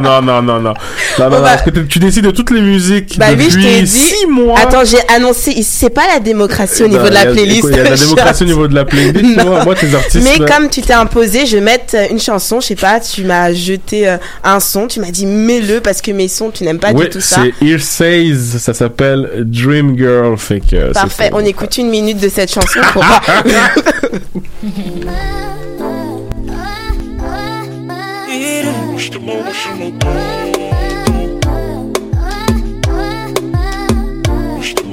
non, 0.00 0.22
non, 0.22 0.22
non, 0.22 0.22
non, 0.22 0.42
non, 0.42 0.42
non, 0.42 0.60
non, 0.60 0.74
non, 1.18 1.30
non, 1.30 1.42
parce 1.42 1.62
que 1.62 1.70
tu- 1.70 1.86
tu 1.86 1.98
décides 1.98 2.24
de 2.24 2.30
toutes 2.30 2.50
les 2.50 2.60
musiques 2.60 3.18
Bah 3.18 3.26
oui, 3.36 3.46
je 3.50 3.56
depuis 3.56 3.64
t'ai 3.64 3.82
dit. 3.82 3.86
six 3.86 4.26
mois. 4.26 4.58
Attends, 4.58 4.84
j'ai 4.84 4.98
c'est 5.32 5.90
pas 5.90 6.06
la 6.06 6.20
démocratie 6.20 6.82
au 6.82 6.88
niveau 6.88 7.08
de 7.08 7.14
la 7.14 7.26
playlist. 7.26 7.68
Il 7.70 7.76
y 7.76 7.80
a 7.80 7.84
la 7.84 7.96
démocratie 7.96 8.42
au 8.42 8.46
niveau 8.46 8.68
de 8.68 8.74
la 8.74 8.84
playlist. 8.84 9.44
Moi, 9.44 9.64
moi, 9.64 9.74
tes 9.74 9.94
artistes. 9.94 10.24
Mais 10.24 10.44
comme 10.44 10.68
tu 10.68 10.82
t'es 10.82 10.92
imposé, 10.92 11.46
je 11.46 11.56
vais 11.56 11.62
mettre 11.62 11.96
euh, 11.96 12.06
une 12.10 12.20
chanson, 12.20 12.60
je 12.60 12.68
sais 12.68 12.74
pas, 12.74 13.00
tu 13.00 13.24
m'as 13.24 13.52
jeté 13.52 14.08
euh, 14.08 14.16
un 14.44 14.60
son, 14.60 14.86
tu 14.86 15.00
m'as 15.00 15.10
dit 15.10 15.26
mets-le 15.26 15.80
parce 15.80 16.00
que 16.00 16.10
mes 16.10 16.28
sons, 16.28 16.50
tu 16.50 16.64
n'aimes 16.64 16.78
pas 16.78 16.92
oui, 16.92 17.04
du 17.04 17.10
tout 17.10 17.20
ça. 17.20 17.42
c'est 17.60 17.66
Here 17.66 17.80
Says, 17.80 18.58
ça 18.58 18.74
s'appelle 18.74 19.44
Dream 19.46 19.96
Girl, 19.96 20.36
fait 20.36 20.60
que 20.60 20.92
Parfait, 20.92 21.30
on 21.32 21.44
écoute 21.44 21.76
une 21.78 21.88
minute 21.88 22.18
de 22.18 22.28
cette 22.28 22.52
chanson 22.52 22.80
pour 22.92 23.04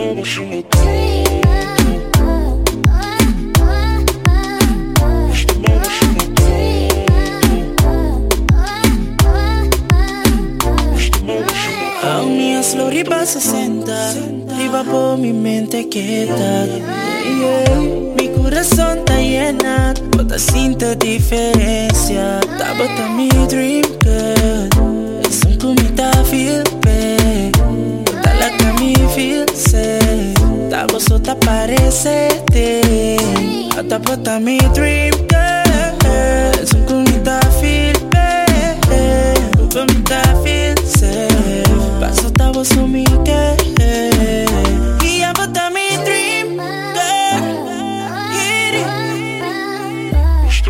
baby, 0.08 0.24
shoot 0.24 0.48
me 0.48 0.64
se 13.26 13.42
senta, 13.42 14.14
riba 14.58 14.86
por 14.86 15.18
mi 15.18 15.34
mente 15.34 15.90
quieta. 15.90 16.66
Yeah. 16.66 17.80
Mi 18.16 18.30
corazón 18.30 19.00
está 19.00 19.20
llena, 19.20 19.94
toda 20.12 20.40
sinta 20.40 20.96
diferença. 20.96 22.40
Tá 22.58 22.74
bota 22.76 23.10
mi 23.10 23.28
dream 23.50 23.84
girl, 24.02 25.20
isso 25.30 25.58
tu 25.58 25.74
me 25.74 25.90
tá 25.92 26.10
feel 26.24 26.64
difícil. 28.94 30.34
Da 30.70 30.86
gozota 30.86 31.36
parecerte 31.36 32.82
Hasta 33.76 34.00
puesta 34.00 34.40
mi 34.40 34.58
dream 34.74 35.12
girl. 35.12 36.66
Sunt 36.66 36.86
cu 36.86 36.94
mita 36.94 37.40
firme. 37.60 38.46
Cu 39.58 39.84
mita 39.94 40.22
firme 40.44 41.26
Paso 42.00 42.30
ta 42.30 42.50
vos 42.52 42.72
o 42.72 42.86
mi 42.86 43.04
girl. 43.04 43.58
Y 45.02 45.24
a 45.24 45.32
puesta 45.32 45.70
mi 45.74 45.88
dream 46.04 46.50
girl. 46.96 47.46
Este 50.48 50.70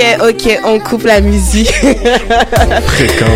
Ok, 0.00 0.28
ok, 0.30 0.58
on 0.64 0.78
coupe 0.80 1.04
la 1.04 1.20
musique. 1.20 1.72
Fréquent. 2.86 3.26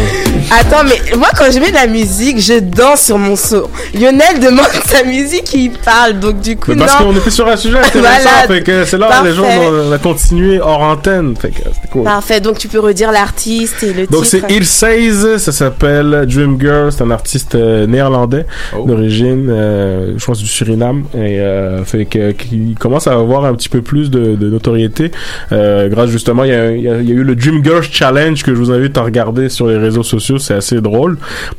Attends, 0.51 0.85
mais 0.85 1.17
moi 1.17 1.29
quand 1.37 1.51
je 1.53 1.59
mets 1.59 1.71
de 1.71 1.75
la 1.75 1.87
musique, 1.87 2.41
je 2.41 2.59
danse 2.59 3.03
sur 3.03 3.19
mon 3.19 3.37
son. 3.37 3.69
Lionel 3.95 4.41
demande 4.41 4.67
sa 4.87 5.03
musique, 5.05 5.53
il 5.55 5.73
parle, 5.73 6.19
donc 6.21 6.41
du 6.41 6.57
coup 6.57 6.73
Mais 6.73 6.77
parce 6.85 6.97
qu'on 6.97 7.15
était 7.17 7.31
sur 7.31 7.47
un 7.49 7.57
sujet 7.57 7.79
intéressant, 7.79 8.01
Voilà. 8.23 8.47
fait 8.49 8.62
que 8.62 8.85
c'est 8.85 8.99
là 8.99 9.21
où 9.21 9.25
les 9.25 9.35
gens 9.35 9.43
Parfait. 9.43 9.69
on 9.89 9.93
a 9.93 9.99
continué 9.99 10.61
hors 10.61 10.81
antenne, 10.83 11.35
fait 11.37 11.51
que 11.51 11.62
c'était 11.75 11.84
cool. 11.95 12.05
Parfait, 12.05 12.40
donc 12.40 12.59
tu 12.59 12.68
peux 12.68 12.80
redire 12.80 13.11
l'artiste 13.12 13.82
et 13.82 13.92
le 13.92 14.07
Donc 14.07 14.26
c'est 14.26 14.38
titre. 14.40 14.51
Il 14.51 14.66
Says, 14.66 15.38
ça 15.38 15.53
s'appelle 15.53 16.26
Dream 16.28 16.59
Girl, 16.61 16.92
c'est 16.92 17.03
un 17.03 17.11
artiste 17.11 17.55
euh, 17.55 17.86
néerlandais 17.86 18.45
Oh. 18.76 18.84
d'origine, 18.86 19.49
euh, 19.51 20.14
je 20.16 20.24
pense 20.24 20.38
du 20.38 20.47
Suriname, 20.47 21.05
et 21.14 21.40
euh, 21.40 21.84
fait 21.84 22.05
que 22.07 22.32
qui 22.32 22.74
commence 22.78 23.07
à 23.07 23.12
avoir 23.12 23.45
un 23.45 23.55
petit 23.55 23.68
peu 23.68 23.80
plus 23.82 24.11
de, 24.11 24.34
de 24.34 24.49
notoriété 24.51 25.11
euh, 25.53 25.88
grâce 25.88 26.11
justement 26.11 26.45
il 26.45 26.51
y, 26.51 26.55
a, 26.55 26.70
il 26.72 26.82
y 26.82 26.88
a- 26.88 27.01
il 27.01 27.09
y 27.09 27.12
a 27.12 27.14
eu 27.14 27.22
le 27.24 27.34
Dream 27.36 27.62
Girl 27.64 27.82
Challenge 27.82 28.42
que 28.42 28.53
je 28.55 28.59
vous 28.59 28.70
invite 28.70 28.97
à 28.99 29.03
regarder 29.03 29.49
sur 29.49 29.66
les 29.68 29.76
réseaux 29.78 30.03
sociaux, 30.03 30.38
c'est 30.38 30.55
assez 30.55 30.80
drôle. 30.80 31.16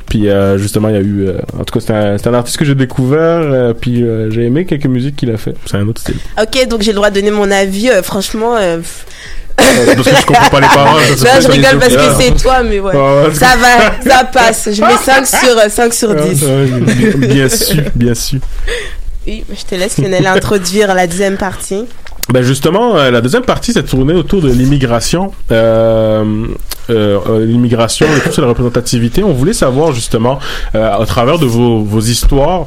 Puis 0.08 0.28
euh, 0.28 0.58
justement 0.58 0.88
il 0.88 0.94
y 0.94 0.98
a 0.98 1.02
eu, 1.02 1.26
euh, 1.28 1.38
en 1.58 1.64
tout 1.64 1.72
cas 1.78 1.80
c'est 1.80 1.92
un, 1.94 2.18
c'est 2.18 2.28
un 2.28 2.34
artiste 2.34 2.58
que 2.58 2.64
j'ai 2.64 2.74
découvert, 2.74 3.40
euh, 3.40 3.72
puis 3.72 4.02
euh, 4.02 4.30
j'ai 4.30 4.42
aimé 4.44 4.64
quelques 4.66 4.86
musiques 4.86 5.16
qu'il 5.16 5.30
a 5.30 5.36
fait, 5.36 5.54
c'est 5.66 5.76
un 5.76 5.86
autre 5.88 6.00
style. 6.00 6.16
Ok, 6.40 6.68
donc 6.68 6.82
j'ai 6.82 6.90
le 6.92 6.96
droit 6.96 7.10
de 7.10 7.14
donner 7.14 7.30
mon 7.30 7.50
avis. 7.50 7.88
euh, 7.88 8.02
franchement, 8.02 8.56
euh. 8.56 8.78
Parce 9.56 10.08
que 10.08 10.16
je 10.16 10.26
comprends 10.26 10.48
pas 10.50 10.60
les 10.60 10.66
paroles. 10.68 11.02
Non, 11.18 11.40
je 11.40 11.48
rigole 11.48 11.78
parce 11.78 11.94
que 11.94 12.14
c'est 12.22 12.42
toi, 12.42 12.62
mais 12.62 12.78
ouais. 12.80 12.92
Ah 12.94 13.28
ouais. 13.28 13.34
Ça 13.34 13.48
va, 13.56 14.10
ça 14.10 14.24
passe. 14.24 14.68
Je 14.72 14.82
mets 14.82 14.96
5 15.02 15.26
sur, 15.26 15.58
euh, 15.58 15.68
5 15.68 15.94
sur 15.94 16.14
10. 16.14 16.44
Ah, 16.44 17.16
bien- 17.16 17.48
sûr, 17.48 17.82
bien 17.94 18.14
sûr. 18.14 18.38
Oui, 19.26 19.44
je 19.50 19.64
te 19.64 19.74
laisse 19.74 19.98
Lionel 19.98 20.26
introduire 20.26 20.94
la 20.94 21.06
deuxième 21.06 21.36
partie. 21.36 21.84
Ben 22.28 22.42
justement, 22.42 22.96
euh, 22.96 23.10
la 23.12 23.20
deuxième 23.20 23.44
partie 23.44 23.72
s'est 23.72 23.84
tournée 23.84 24.14
autour 24.14 24.42
de 24.42 24.48
l'immigration, 24.50 25.32
euh, 25.52 26.24
euh, 26.90 27.18
euh, 27.28 27.46
l'immigration 27.46 28.06
et 28.16 28.20
tout 28.20 28.32
sur 28.32 28.42
la 28.42 28.48
représentativité. 28.48 29.22
On 29.22 29.32
voulait 29.32 29.52
savoir 29.52 29.92
justement, 29.92 30.38
euh, 30.74 31.00
à 31.00 31.06
travers 31.06 31.38
de 31.38 31.46
vos, 31.46 31.82
vos 31.84 32.00
histoires, 32.00 32.66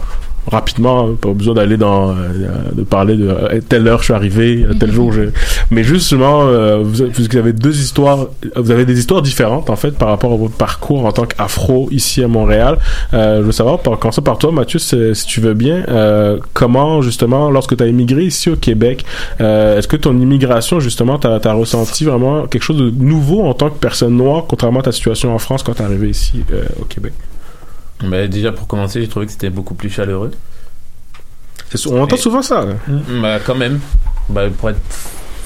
rapidement, 0.50 1.08
hein, 1.08 1.16
pas 1.20 1.34
besoin 1.34 1.54
d'aller 1.54 1.78
dans, 1.78 2.12
euh, 2.12 2.16
de 2.74 2.84
parler 2.84 3.16
de 3.16 3.28
euh, 3.28 3.60
telle 3.68 3.88
heure 3.88 4.00
je 4.00 4.06
suis 4.06 4.14
arrivé, 4.14 4.66
euh, 4.68 4.74
tel 4.80 4.92
jour 4.92 5.12
je... 5.12 5.22
Mais 5.72 5.84
justement, 5.84 6.42
euh, 6.44 6.80
vous, 6.84 7.06
vous 7.14 7.38
avez 7.38 7.54
deux 7.54 7.80
histoires, 7.80 8.28
vous 8.56 8.72
avez 8.72 8.86
des 8.86 9.00
histoires 9.00 9.22
différentes 9.22 9.70
en 9.70 9.76
fait 9.76 9.92
par 9.92 10.10
rapport 10.10 10.34
à 10.34 10.36
votre 10.36 10.56
parcours 10.56 11.06
en 11.06 11.12
tant 11.12 11.26
qu'afro 11.26 11.88
ici 11.92 12.24
à 12.24 12.28
Montréal. 12.28 12.78
Euh, 13.14 13.42
je 13.42 13.44
veux 13.44 13.52
savoir, 13.52 13.80
par, 13.80 14.00
commencer 14.00 14.22
par 14.22 14.38
toi 14.38 14.52
Mathieu, 14.52 14.80
si, 14.80 14.98
si 15.14 15.26
tu 15.26 15.42
veux 15.42 15.54
bien, 15.54 15.84
euh, 15.88 16.40
comment 16.54 17.02
justement, 17.02 17.52
lorsque 17.52 17.78
tu 17.78 17.84
as 17.84 17.88
immigré 17.88 18.24
ici 18.24 18.50
au 18.50 18.56
Québec, 18.56 19.06
euh, 19.42 19.78
est-ce 19.78 19.88
que 19.88 19.98
ton 19.98 20.20
immigration 20.20 20.80
justement, 20.80 21.20
t'as 21.20 21.40
as 21.44 21.54
ressenti 21.54 22.06
vraiment 22.06 22.48
quelque 22.48 22.64
chose 22.64 22.78
de 22.78 22.92
nouveau 22.92 23.44
en 23.44 23.54
tant 23.54 23.70
que 23.70 23.78
personne 23.78 24.16
noire, 24.16 24.46
contrairement 24.48 24.80
à 24.80 24.84
ta 24.84 24.92
situation 24.92 25.34
en 25.34 25.40
France 25.40 25.64
quand 25.64 25.74
t'es 25.74 25.84
arrivé 25.84 26.10
ici 26.10 26.44
euh, 26.52 26.64
au 26.82 26.86
Québec? 26.86 27.14
Bah, 28.04 28.28
déjà 28.28 28.52
pour 28.52 28.68
commencer, 28.68 29.02
j'ai 29.02 29.08
trouvé 29.08 29.26
que 29.26 29.32
c'était 29.32 29.50
beaucoup 29.50 29.76
plus 29.76 29.90
chaleureux. 29.90 30.32
On 31.88 32.02
entend 32.02 32.18
souvent 32.18 32.42
ça. 32.42 32.66
là. 32.66 32.74
Bah, 33.22 33.40
quand 33.46 33.56
même. 33.56 33.80
Bah, 34.30 34.44
pour 34.58 34.70
être 34.70 34.80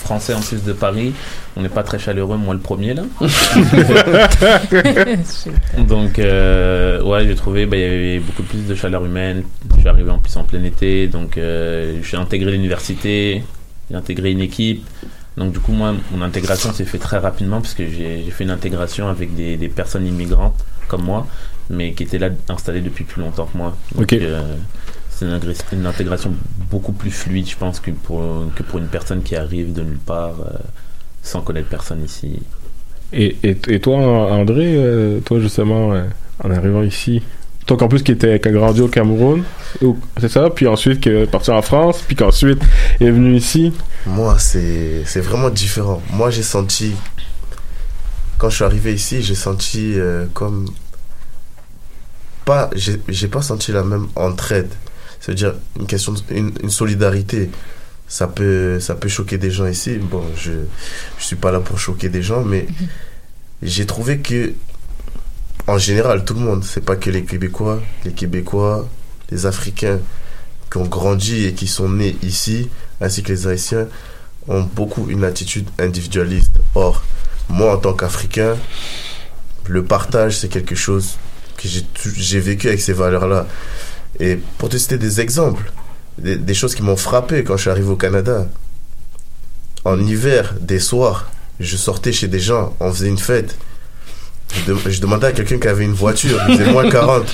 français 0.03 0.33
en 0.33 0.41
plus 0.41 0.63
de 0.63 0.73
Paris, 0.73 1.13
on 1.55 1.61
n'est 1.61 1.69
pas 1.69 1.83
très 1.83 1.97
chaleureux, 1.97 2.37
moi 2.37 2.53
le 2.53 2.59
premier 2.59 2.93
là. 2.93 3.03
Donc, 5.77 6.19
euh, 6.19 7.01
ouais, 7.03 7.25
j'ai 7.25 7.35
trouvé, 7.35 7.65
bah, 7.65 7.77
y 7.77 7.83
avait 7.83 8.19
beaucoup 8.19 8.43
plus 8.43 8.67
de 8.67 8.75
chaleur 8.75 9.05
humaine. 9.05 9.43
Je 9.73 9.79
suis 9.79 9.87
arrivé 9.87 10.11
en 10.11 10.19
plus 10.19 10.35
en 10.35 10.43
plein 10.43 10.63
été, 10.63 11.07
donc 11.07 11.37
euh, 11.37 11.99
j'ai 12.03 12.17
intégré 12.17 12.51
l'université, 12.51 13.43
j'ai 13.89 13.95
intégré 13.95 14.31
une 14.31 14.41
équipe. 14.41 14.85
Donc, 15.37 15.53
du 15.53 15.59
coup, 15.59 15.71
moi, 15.71 15.93
mon 16.11 16.21
intégration 16.21 16.73
s'est 16.73 16.85
fait 16.85 16.99
très 16.99 17.17
rapidement 17.17 17.61
parce 17.61 17.73
que 17.73 17.85
j'ai 17.87 18.23
j'ai 18.25 18.31
fait 18.31 18.43
une 18.43 18.51
intégration 18.51 19.07
avec 19.07 19.33
des, 19.35 19.55
des 19.57 19.69
personnes 19.69 20.05
immigrantes 20.05 20.63
comme 20.87 21.03
moi, 21.03 21.25
mais 21.69 21.93
qui 21.93 22.03
étaient 22.03 22.19
là 22.19 22.29
installées 22.49 22.81
depuis 22.81 23.03
plus 23.03 23.21
longtemps 23.21 23.45
que 23.45 23.57
moi. 23.57 23.75
Donc, 23.95 24.03
Ok. 24.03 24.13
euh, 24.13 24.55
c'est 25.09 25.25
une, 25.73 25.85
intégration 25.85 26.33
beaucoup 26.69 26.91
plus 26.91 27.11
fluide, 27.11 27.47
je 27.49 27.55
pense, 27.55 27.79
que 27.79 27.91
pour, 27.91 28.21
que 28.55 28.63
pour 28.63 28.79
une 28.79 28.87
personne 28.87 29.21
qui 29.23 29.35
arrive 29.35 29.71
de 29.73 29.81
nulle 29.83 29.97
part 29.99 30.35
euh, 30.41 30.57
sans 31.21 31.41
connaître 31.41 31.69
personne 31.69 32.03
ici. 32.03 32.39
Et, 33.13 33.37
et, 33.43 33.57
et 33.67 33.79
toi, 33.79 33.97
André, 34.31 34.73
euh, 34.75 35.19
toi 35.21 35.39
justement, 35.39 35.93
euh, 35.93 36.03
en 36.43 36.51
arrivant 36.51 36.81
ici, 36.83 37.21
Toi, 37.65 37.81
en 37.81 37.87
plus, 37.87 38.03
qui 38.03 38.11
était, 38.11 38.39
qui 38.41 38.47
a 38.49 38.51
grandi 38.51 38.81
au 38.81 38.89
Cameroun, 38.89 39.43
ou- 39.81 39.97
c'est 40.19 40.29
ça, 40.29 40.49
puis 40.49 40.67
ensuite 40.67 40.99
qui 40.99 41.09
est 41.09 41.27
parti 41.27 41.49
en 41.51 41.61
France, 41.61 42.03
puis 42.05 42.15
qu'ensuite 42.15 42.61
est 42.99 43.09
venu 43.11 43.35
ici? 43.37 43.71
Moi, 44.05 44.37
c'est 44.39 45.03
c'est 45.05 45.21
vraiment 45.21 45.49
différent. 45.49 46.01
Moi, 46.11 46.29
j'ai 46.29 46.43
senti. 46.43 46.93
Quand 48.37 48.49
je 48.49 48.55
suis 48.55 48.65
arrivé 48.65 48.93
ici, 48.93 49.21
j'ai 49.21 49.35
senti 49.35 49.93
euh, 49.97 50.25
comme. 50.33 50.65
Pas. 52.45 52.69
J'ai 52.75 53.27
pas 53.27 53.41
senti 53.41 53.71
la 53.71 53.83
même 53.83 54.07
entraide. 54.15 54.69
C'est-à-dire 55.19 55.53
une 55.79 55.87
question. 55.87 56.13
de- 56.13 56.21
une, 56.31 56.51
une 56.61 56.69
solidarité. 56.69 57.49
Ça 58.07 58.27
peut, 58.27 58.79
ça 58.79 58.95
peut 58.95 59.07
choquer 59.09 59.37
des 59.37 59.49
gens 59.49 59.65
ici. 59.65 59.97
Bon, 59.97 60.23
je, 60.35 60.51
je 61.17 61.23
suis 61.23 61.35
pas 61.37 61.51
là 61.51 61.59
pour 61.61 61.79
choquer 61.79 62.09
des 62.09 62.21
gens, 62.21 62.43
mais 62.43 62.67
j'ai 63.61 63.85
trouvé 63.85 64.19
que. 64.19 64.53
En 65.65 65.77
général, 65.77 66.25
tout 66.25 66.33
le 66.33 66.41
monde, 66.41 66.63
c'est 66.65 66.83
pas 66.83 66.97
que 66.97 67.09
les 67.09 67.23
Québécois, 67.23 67.81
les 68.03 68.11
Québécois, 68.11 68.87
les 69.31 69.45
Africains 69.45 69.99
qui 70.69 70.77
ont 70.77 70.85
grandi 70.85 71.45
et 71.45 71.53
qui 71.53 71.67
sont 71.67 71.87
nés 71.87 72.17
ici, 72.21 72.69
ainsi 72.99 73.23
que 73.23 73.31
les 73.31 73.47
Haïtiens, 73.47 73.87
ont 74.49 74.63
beaucoup 74.63 75.07
une 75.09 75.23
attitude 75.23 75.69
individualiste. 75.79 76.51
Or, 76.75 77.01
moi, 77.47 77.73
en 77.75 77.77
tant 77.77 77.93
qu'Africain, 77.93 78.57
le 79.67 79.85
partage, 79.85 80.37
c'est 80.37 80.49
quelque 80.49 80.75
chose 80.75 81.15
que 81.57 81.67
j'ai 82.17 82.39
vécu 82.39 82.67
avec 82.67 82.81
ces 82.81 82.93
valeurs-là. 82.93 83.47
Et 84.19 84.39
pour 84.57 84.69
te 84.69 84.77
citer 84.77 84.97
des 84.97 85.21
exemples, 85.21 85.71
des, 86.17 86.53
choses 86.53 86.75
qui 86.75 86.83
m'ont 86.83 86.95
frappé 86.95 87.43
quand 87.43 87.57
je 87.57 87.61
suis 87.61 87.69
arrivé 87.69 87.89
au 87.89 87.95
Canada. 87.95 88.47
En 89.85 89.99
hiver, 89.99 90.55
des 90.61 90.79
soirs, 90.79 91.29
je 91.59 91.75
sortais 91.75 92.13
chez 92.13 92.27
des 92.27 92.39
gens, 92.39 92.75
on 92.79 92.93
faisait 92.93 93.09
une 93.09 93.17
fête. 93.17 93.57
Je, 94.53 94.71
dem- 94.71 94.79
je 94.85 95.01
demandais 95.01 95.27
à 95.27 95.31
quelqu'un 95.31 95.57
qui 95.57 95.67
avait 95.67 95.83
une 95.83 95.93
voiture, 95.93 96.39
il 96.47 96.57
faisait 96.57 96.71
moins 96.71 96.89
40. 96.89 97.25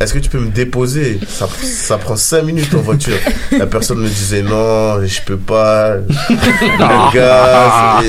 Est-ce 0.00 0.12
que 0.12 0.18
tu 0.18 0.28
peux 0.28 0.40
me 0.40 0.50
déposer? 0.50 1.20
Ça, 1.28 1.48
ça 1.62 1.98
prend 1.98 2.16
5 2.16 2.42
minutes 2.42 2.74
en 2.74 2.80
voiture. 2.80 3.16
La 3.52 3.66
personne 3.66 3.98
me 4.00 4.08
disait 4.08 4.42
non, 4.42 5.04
je 5.06 5.22
peux 5.22 5.36
pas. 5.36 5.96
Le 5.96 7.14
gaz. 7.14 8.02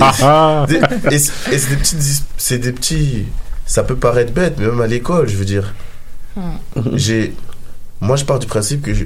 Et, 1.12 1.20
c'est 1.20 1.76
des. 1.76 1.96
C'est 2.38 2.58
des 2.58 2.72
petits. 2.72 3.28
Ça 3.66 3.84
peut 3.84 3.96
paraître 3.96 4.32
bête, 4.34 4.56
mais 4.60 4.66
même 4.68 4.82
à 4.82 4.88
l'école, 4.88 5.28
je 5.28 5.36
veux 5.38 5.46
dire. 5.46 5.74
J'ai. 6.94 7.34
Moi, 8.02 8.16
je 8.18 8.26
pars 8.26 8.40
du 8.40 8.48
principe 8.48 8.82
que 8.82 8.94
je- 8.94 9.06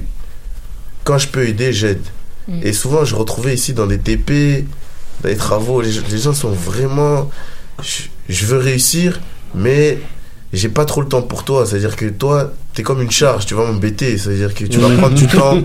quand 1.04 1.16
je 1.18 1.28
peux 1.28 1.46
aider, 1.46 1.72
j'aide. 1.72 2.02
Mm. 2.48 2.60
Et 2.62 2.72
souvent, 2.72 3.04
je 3.04 3.14
retrouvais 3.14 3.54
ici 3.54 3.72
dans 3.72 3.86
des 3.86 3.98
TP, 3.98 4.64
dans 5.22 5.28
les 5.28 5.36
travaux, 5.36 5.80
les, 5.80 5.92
les 6.10 6.18
gens 6.18 6.34
sont 6.34 6.50
vraiment. 6.50 7.30
Je, 7.82 8.02
je 8.28 8.46
veux 8.46 8.58
réussir, 8.58 9.20
mais 9.54 9.98
j'ai 10.52 10.68
pas 10.68 10.84
trop 10.84 11.00
le 11.00 11.08
temps 11.08 11.22
pour 11.22 11.44
toi. 11.44 11.64
C'est-à-dire 11.64 11.96
que 11.96 12.06
toi, 12.06 12.52
t'es 12.74 12.82
comme 12.82 13.00
une 13.00 13.10
charge, 13.10 13.46
tu 13.46 13.54
vas 13.54 13.64
m'embêter. 13.64 14.18
C'est-à-dire 14.18 14.52
que 14.52 14.64
tu 14.64 14.78
vas 14.78 14.90
prendre 14.96 15.14
du 15.14 15.26
temps. 15.38 15.58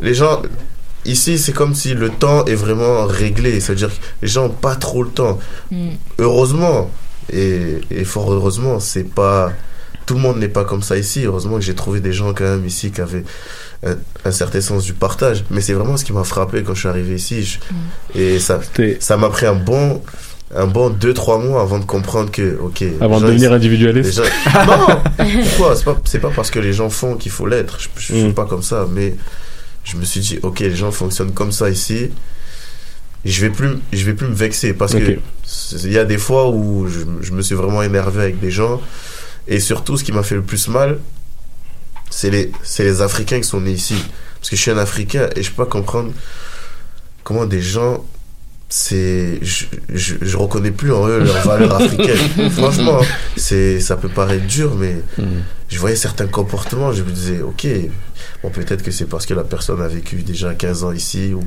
Les 0.00 0.14
gens. 0.14 0.42
Ici, 1.06 1.38
c'est 1.38 1.52
comme 1.52 1.74
si 1.74 1.94
le 1.94 2.10
temps 2.10 2.44
est 2.44 2.54
vraiment 2.54 3.06
réglé. 3.06 3.58
C'est-à-dire 3.60 3.88
que 3.88 4.00
les 4.22 4.28
gens 4.28 4.44
n'ont 4.44 4.50
pas 4.54 4.76
trop 4.76 5.02
le 5.02 5.08
temps. 5.10 5.38
Heureusement, 6.18 6.90
et, 7.32 7.80
et 7.90 8.04
fort 8.04 8.32
heureusement, 8.32 8.80
c'est 8.80 9.04
pas. 9.04 9.52
Tout 10.06 10.14
le 10.14 10.20
monde 10.20 10.38
n'est 10.38 10.48
pas 10.48 10.64
comme 10.64 10.82
ça 10.82 10.96
ici. 10.98 11.24
Heureusement 11.24 11.56
que 11.56 11.60
j'ai 11.62 11.74
trouvé 11.74 12.00
des 12.00 12.12
gens 12.12 12.34
quand 12.34 12.44
même 12.44 12.66
ici 12.66 12.90
qui 12.90 13.00
avaient 13.00 13.22
un, 13.86 13.94
un 14.24 14.30
certain 14.32 14.60
sens 14.60 14.84
du 14.84 14.92
partage. 14.92 15.44
Mais 15.50 15.60
c'est 15.60 15.72
vraiment 15.74 15.96
ce 15.96 16.04
qui 16.04 16.12
m'a 16.12 16.24
frappé 16.24 16.62
quand 16.64 16.74
je 16.74 16.80
suis 16.80 16.88
arrivé 16.88 17.14
ici. 17.14 17.44
Je- 17.44 18.18
et 18.18 18.40
ça 18.40 18.60
ça 18.98 19.16
m'a 19.16 19.28
pris 19.28 19.46
un 19.46 19.54
bon 19.54 20.02
un 20.52 20.66
bon 20.66 20.90
2-3 20.90 21.46
mois 21.46 21.62
avant 21.62 21.78
de 21.78 21.84
comprendre 21.84 22.32
que 22.32 22.58
ok 22.60 22.82
Avant 23.00 23.20
de 23.20 23.26
devenir 23.26 23.50
ils- 23.52 23.54
individualiste. 23.54 24.14
gens- 24.16 24.66
non 24.66 24.98
pourquoi? 25.44 25.76
C'est 25.76 25.84
pas 25.84 25.96
c'est 26.04 26.18
pas 26.18 26.30
parce 26.34 26.50
que 26.50 26.58
les 26.58 26.72
gens 26.72 26.90
font 26.90 27.14
qu'il 27.14 27.30
faut 27.30 27.46
l'être 27.46 27.78
je, 27.78 27.88
je 27.96 28.04
suis 28.14 28.24
Mm. 28.24 28.34
pas 28.34 28.46
comme 28.46 28.62
ça 28.64 28.88
mais 28.90 29.14
je 29.84 29.96
me 29.96 30.04
suis 30.04 30.20
dit 30.20 30.40
ok 30.42 30.58
les 30.58 30.74
gens 30.74 30.90
fonctionnent 30.90 31.30
comme 31.34 31.52
ça 31.52 31.70
ici 31.70 32.10
je 33.24 33.40
vais 33.42 33.50
plus 33.50 33.70
je 33.92 34.04
vais 34.04 34.14
plus 34.14 34.26
me 34.28 34.34
vexer 34.34 34.72
parce 34.72 34.94
Ok. 34.94 35.00
que 35.04 35.18
il 35.84 35.92
y 35.92 35.98
a 35.98 36.04
des 36.04 36.18
fois 36.18 36.48
où 36.50 36.88
je, 36.88 37.00
je 37.20 37.32
me 37.32 37.42
suis 37.42 37.54
vraiment 37.54 37.82
énervé 37.82 38.22
avec 38.22 38.40
des 38.40 38.50
gens 38.50 38.80
et 39.48 39.60
surtout 39.60 39.96
ce 39.96 40.04
qui 40.04 40.12
m'a 40.12 40.22
fait 40.22 40.36
le 40.36 40.42
plus 40.42 40.68
mal 40.68 40.98
c'est 42.10 42.30
les 42.30 42.50
c'est 42.62 42.84
les 42.84 43.02
africains 43.02 43.38
qui 43.40 43.48
sont 43.48 43.60
nés 43.60 43.72
ici 43.72 43.96
parce 44.38 44.48
que 44.50 44.56
je 44.56 44.62
suis 44.62 44.70
un 44.70 44.78
africain 44.78 45.28
et 45.36 45.42
je 45.42 45.50
peux 45.50 45.64
pas 45.64 45.70
comprendre 45.70 46.12
comment 47.24 47.46
des 47.46 47.60
gens 47.60 48.04
c'est 48.72 49.40
je, 49.42 49.64
je, 49.92 50.14
je 50.22 50.36
reconnais 50.36 50.70
plus 50.70 50.92
en 50.92 51.06
eux 51.08 51.18
leurs 51.18 51.44
valeurs 51.44 51.74
africaines 51.74 52.50
franchement 52.52 53.00
c'est 53.36 53.80
ça 53.80 53.96
peut 53.96 54.08
paraître 54.08 54.46
dur 54.46 54.76
mais 54.76 54.94
je 55.68 55.78
voyais 55.78 55.96
certains 55.96 56.28
comportements 56.28 56.92
je 56.92 57.02
me 57.02 57.10
disais 57.10 57.40
ok 57.42 57.66
bon 58.44 58.50
peut-être 58.50 58.82
que 58.84 58.92
c'est 58.92 59.06
parce 59.06 59.26
que 59.26 59.34
la 59.34 59.42
personne 59.42 59.82
a 59.82 59.88
vécu 59.88 60.16
déjà 60.22 60.54
15 60.54 60.84
ans 60.84 60.92
ici 60.92 61.34
ou, 61.34 61.42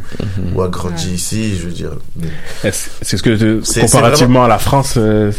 ou 0.54 0.62
a 0.62 0.68
grandi 0.68 1.14
ici 1.14 1.56
je 1.58 1.64
veux 1.66 1.72
dire 1.72 1.92
mais- 2.18 2.28
Est-ce- 2.66 2.90
C'est 3.02 3.16
ce 3.16 3.24
que, 3.24 3.62
c'est 3.64 3.82
comparativement 3.82 4.40
vraiment- 4.42 4.44
à 4.46 4.50
la 4.50 4.60
France, 4.60 4.96
euh, 4.98 5.32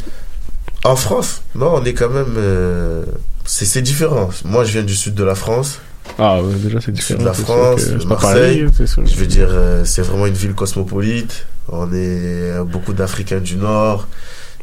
en 0.84 0.96
France? 0.96 1.42
Non 1.54 1.74
on 1.76 1.84
est 1.84 1.92
quand 1.94 2.08
même 2.10 2.34
euh, 2.38 3.04
c'est 3.44 3.66
c'est 3.66 3.82
différent. 3.82 4.30
Moi 4.46 4.64
je 4.64 4.72
viens 4.72 4.82
du 4.82 4.94
sud 4.96 5.14
de 5.14 5.24
la 5.24 5.34
France. 5.34 5.80
Ah, 6.18 6.42
ouais, 6.42 6.54
déjà 6.62 6.78
c'est 6.80 6.86
sud 6.86 6.94
différent. 6.94 7.20
de 7.20 7.24
la 7.26 7.32
France, 7.34 7.84
que 7.84 8.04
Marseille. 8.06 8.66
pareil, 8.66 8.66
je 9.06 9.14
veux 9.16 9.26
dire, 9.26 9.48
euh, 9.50 9.84
c'est 9.84 10.02
vraiment 10.02 10.26
une 10.26 10.34
ville 10.34 10.54
cosmopolite. 10.54 11.46
On 11.68 11.92
est 11.92 12.62
beaucoup 12.64 12.92
d'Africains 12.92 13.40
du 13.40 13.56
Nord. 13.56 14.06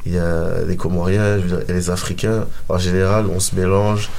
Il 0.06 0.14
y 0.14 0.18
a 0.18 0.64
les 0.68 0.76
Comoriens, 0.78 1.40
je 1.40 1.74
les 1.74 1.90
Africains. 1.90 2.46
En 2.70 2.78
général, 2.78 3.26
on 3.28 3.40
se 3.40 3.56
mélange, 3.56 4.10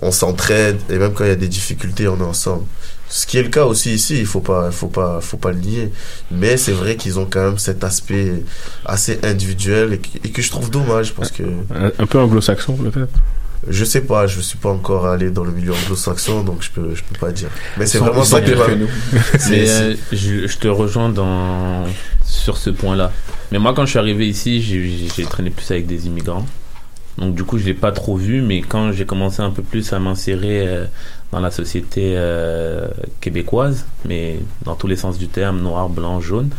on 0.00 0.10
s'entraide, 0.10 0.78
et 0.90 0.98
même 0.98 1.12
quand 1.12 1.24
il 1.24 1.28
y 1.28 1.32
a 1.32 1.36
des 1.36 1.48
difficultés, 1.48 2.06
on 2.08 2.18
est 2.18 2.22
ensemble. 2.22 2.64
Ce 3.08 3.26
qui 3.26 3.38
est 3.38 3.42
le 3.42 3.48
cas 3.48 3.64
aussi 3.64 3.94
ici, 3.94 4.18
il 4.18 4.26
faut 4.26 4.40
pas, 4.40 4.70
faut 4.70 4.88
pas, 4.88 5.20
faut 5.20 5.36
pas 5.36 5.52
le 5.52 5.58
nier. 5.58 5.92
Mais 6.30 6.56
c'est 6.56 6.72
vrai 6.72 6.96
qu'ils 6.96 7.18
ont 7.18 7.26
quand 7.30 7.44
même 7.44 7.58
cet 7.58 7.84
aspect 7.84 8.42
assez 8.84 9.20
individuel 9.22 10.00
et 10.24 10.30
que, 10.30 10.42
je 10.42 10.50
trouve 10.50 10.70
dommage 10.70 11.14
parce 11.14 11.30
que 11.30 11.42
un 11.98 12.06
peu 12.06 12.18
anglo-saxon 12.18 12.74
peut-être? 12.76 13.12
Je 13.68 13.84
sais 13.84 14.02
pas, 14.02 14.26
je 14.26 14.40
suis 14.40 14.58
pas 14.58 14.70
encore 14.70 15.06
allé 15.06 15.30
dans 15.30 15.44
le 15.44 15.52
milieu 15.52 15.72
anglo-saxon, 15.72 16.42
donc 16.42 16.62
je 16.62 16.70
peux, 16.70 16.94
je 16.94 17.02
peux 17.02 17.18
pas 17.18 17.32
dire. 17.32 17.48
Mais 17.78 17.86
c'est 17.86 17.98
vraiment 17.98 18.24
ça 18.24 18.40
qui 18.40 18.52
que 18.52 18.74
nous. 18.74 18.88
Mais 19.50 19.68
euh, 19.68 19.94
je, 20.12 20.46
je 20.46 20.58
te 20.58 20.68
rejoins 20.68 21.08
dans 21.08 21.84
sur 22.24 22.56
ce 22.56 22.70
point-là. 22.70 23.12
Mais 23.52 23.58
moi, 23.58 23.74
quand 23.74 23.84
je 23.84 23.90
suis 23.90 23.98
arrivé 23.98 24.28
ici, 24.28 24.62
j'ai 24.62 25.08
j'ai 25.14 25.24
traîné 25.24 25.50
plus 25.50 25.70
avec 25.70 25.86
des 25.86 26.06
immigrants. 26.06 26.46
Donc 27.18 27.34
du 27.34 27.44
coup, 27.44 27.58
je 27.58 27.64
l'ai 27.64 27.74
pas 27.74 27.92
trop 27.92 28.16
vu, 28.16 28.42
mais 28.42 28.60
quand 28.60 28.92
j'ai 28.92 29.06
commencé 29.06 29.40
un 29.40 29.50
peu 29.50 29.62
plus 29.62 29.92
à 29.92 29.98
m'insérer 30.00 30.66
euh, 30.66 30.84
dans 31.30 31.40
la 31.40 31.50
société 31.50 32.14
euh, 32.16 32.88
québécoise, 33.20 33.86
mais 34.04 34.40
dans 34.64 34.74
tous 34.74 34.88
les 34.88 34.96
sens 34.96 35.16
du 35.16 35.28
terme, 35.28 35.60
noir, 35.60 35.88
blanc, 35.88 36.20
jaune, 36.20 36.50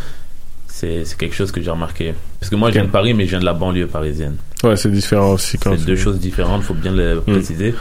c'est 0.75 1.17
quelque 1.17 1.33
chose 1.35 1.51
que 1.51 1.61
j'ai 1.61 1.71
remarqué. 1.71 2.13
Parce 2.39 2.49
que 2.49 2.55
moi, 2.57 2.69
je 2.69 2.73
viens 2.73 2.83
de 2.83 2.89
Paris, 2.89 3.13
mais 3.13 3.23
je 3.25 3.29
viens 3.29 3.39
de 3.39 3.45
la 3.45 3.53
banlieue 3.53 3.87
parisienne. 3.87 4.35
Ouais, 4.61 4.75
c'est 4.75 4.91
différent 4.91 5.31
aussi 5.31 5.57
quand 5.57 5.75
C'est 5.77 5.85
deux 5.85 5.95
choses 5.95 6.19
différentes, 6.19 6.63
faut 6.63 6.73
bien 6.73 6.91
le 6.91 7.21
préciser. 7.21 7.73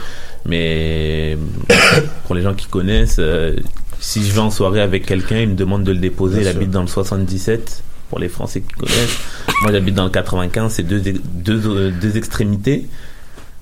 Mais 0.45 1.37
pour 2.25 2.35
les 2.35 2.41
gens 2.41 2.53
qui 2.53 2.67
connaissent, 2.67 3.17
euh, 3.19 3.55
si 3.99 4.25
je 4.25 4.31
vais 4.31 4.39
en 4.39 4.49
soirée 4.51 4.81
avec 4.81 5.05
quelqu'un, 5.05 5.39
il 5.39 5.49
me 5.49 5.55
demande 5.55 5.83
de 5.83 5.91
le 5.91 5.97
déposer. 5.97 6.39
Bien 6.39 6.47
il 6.47 6.51
sûr. 6.51 6.57
habite 6.57 6.71
dans 6.71 6.81
le 6.81 6.87
77. 6.87 7.83
Pour 8.07 8.19
les 8.19 8.29
Français 8.29 8.61
qui 8.61 8.71
connaissent, 8.75 9.17
moi 9.63 9.71
j'habite 9.71 9.95
dans 9.95 10.03
le 10.03 10.11
95. 10.11 10.71
C'est 10.71 10.83
deux, 10.83 11.01
deux, 11.01 11.91
deux 11.91 12.17
extrémités. 12.17 12.85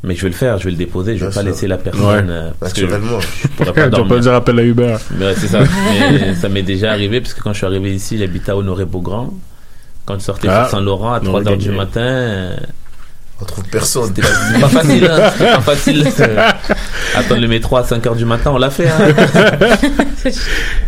Mais 0.03 0.15
je 0.15 0.21
vais 0.23 0.29
le 0.29 0.35
faire, 0.35 0.57
je 0.57 0.65
vais 0.65 0.71
le 0.71 0.77
déposer. 0.77 1.15
Je 1.17 1.23
vais 1.25 1.27
Bien 1.31 1.35
pas 1.35 1.41
sûr. 1.41 1.49
laisser 1.49 1.67
la 1.67 1.77
personne. 1.77 2.03
Ouais. 2.05 2.23
euh, 2.27 2.51
parce 2.59 2.73
que 2.73 2.81
je 2.81 2.85
pourrais 2.87 2.99
Tu 3.73 3.89
pas 3.89 4.03
pas 4.03 4.19
dire 4.19 4.33
appel 4.33 4.59
à 4.59 4.63
Uber. 4.63 4.95
Mais 5.17 5.27
ouais, 5.27 5.35
c'est 5.37 5.47
ça. 5.47 5.59
Mais 6.11 6.35
ça 6.35 6.49
m'est 6.49 6.61
déjà 6.63 6.91
arrivé 6.91 7.21
parce 7.21 7.33
que 7.33 7.41
quand 7.41 7.53
je 7.53 7.57
suis 7.59 7.65
arrivé 7.65 7.93
ici, 7.95 8.17
j'habitais 8.17 8.51
à 8.51 8.57
Honoré-Beaugrand. 8.57 9.33
Quand 10.05 10.15
je 10.15 10.23
sortais 10.25 10.49
Ah, 10.49 10.63
sur 10.65 10.71
Saint-Laurent 10.77 11.13
à 11.13 11.19
on 11.21 11.23
3 11.25 11.41
aurait 11.41 11.53
h 11.53 11.57
du 11.57 11.65
gagné. 11.67 11.77
matin, 11.77 12.49
euh, 13.43 13.45
On 13.45 13.45
trouve 13.45 13.63
personne. 13.65 14.07
c'était 14.07 14.21
pas, 14.21 14.59
pas 14.61 14.81
facile. 14.81 15.05
Hein. 15.11 15.31
Pas 15.39 15.61
facile. 15.61 16.07
Attendre 17.15 17.41
le 17.41 17.47
métro 17.47 17.77
à 17.77 17.83
5 17.83 18.03
h 18.03 18.15
du 18.15 18.25
matin, 18.25 18.51
on 18.53 18.57
l'a 18.57 18.69
fait. 18.69 18.87
Hein. 18.87 19.13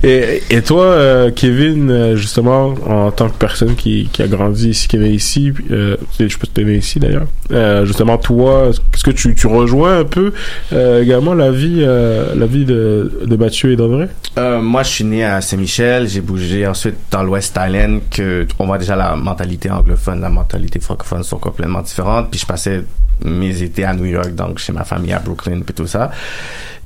Et, 0.03 0.43
et 0.49 0.61
toi, 0.61 0.83
euh, 0.85 1.31
Kevin, 1.31 1.89
euh, 1.89 2.15
justement, 2.15 2.73
en 2.87 3.11
tant 3.11 3.27
que 3.29 3.37
personne 3.37 3.75
qui, 3.75 4.07
qui 4.11 4.21
a 4.21 4.27
grandi 4.27 4.69
ici, 4.69 4.87
qui 4.87 4.95
est 4.95 4.99
né 4.99 5.09
ici, 5.09 5.51
euh, 5.71 5.97
je 6.19 6.37
peux 6.37 6.47
te 6.47 6.61
né 6.61 6.75
ici 6.75 6.99
d'ailleurs, 6.99 7.27
euh, 7.51 7.85
justement, 7.85 8.17
toi, 8.17 8.69
est-ce 8.69 9.03
que 9.03 9.11
tu, 9.11 9.35
tu 9.35 9.47
rejoins 9.47 9.99
un 9.99 10.03
peu 10.03 10.33
euh, 10.73 11.01
également 11.03 11.33
la 11.33 11.51
vie, 11.51 11.79
euh, 11.81 12.33
la 12.35 12.45
vie 12.45 12.65
de, 12.65 13.19
de 13.25 13.35
Mathieu 13.35 13.71
et 13.71 13.75
d'André? 13.75 14.07
Euh, 14.37 14.61
moi, 14.61 14.83
je 14.83 14.89
suis 14.89 15.03
né 15.03 15.23
à 15.23 15.41
Saint-Michel. 15.41 16.07
J'ai 16.07 16.21
bougé 16.21 16.67
ensuite 16.67 16.95
dans 17.11 17.23
l'Ouest 17.23 17.57
Island, 17.59 18.01
que 18.11 18.45
on 18.59 18.65
voit 18.65 18.77
déjà 18.77 18.95
la 18.95 19.15
mentalité 19.15 19.69
anglophone, 19.69 20.21
la 20.21 20.29
mentalité 20.29 20.79
francophone 20.79 21.23
sont 21.23 21.37
complètement 21.37 21.81
différentes. 21.81 22.29
Puis 22.29 22.39
je 22.45 22.47
passais 22.47 22.83
mes 23.23 23.61
étés 23.63 23.85
à 23.85 23.93
New 23.93 24.05
York, 24.05 24.35
donc 24.35 24.59
chez 24.59 24.71
ma 24.73 24.83
famille 24.83 25.13
à 25.13 25.19
Brooklyn, 25.19 25.61
puis 25.65 25.73
tout 25.73 25.87
ça. 25.87 26.11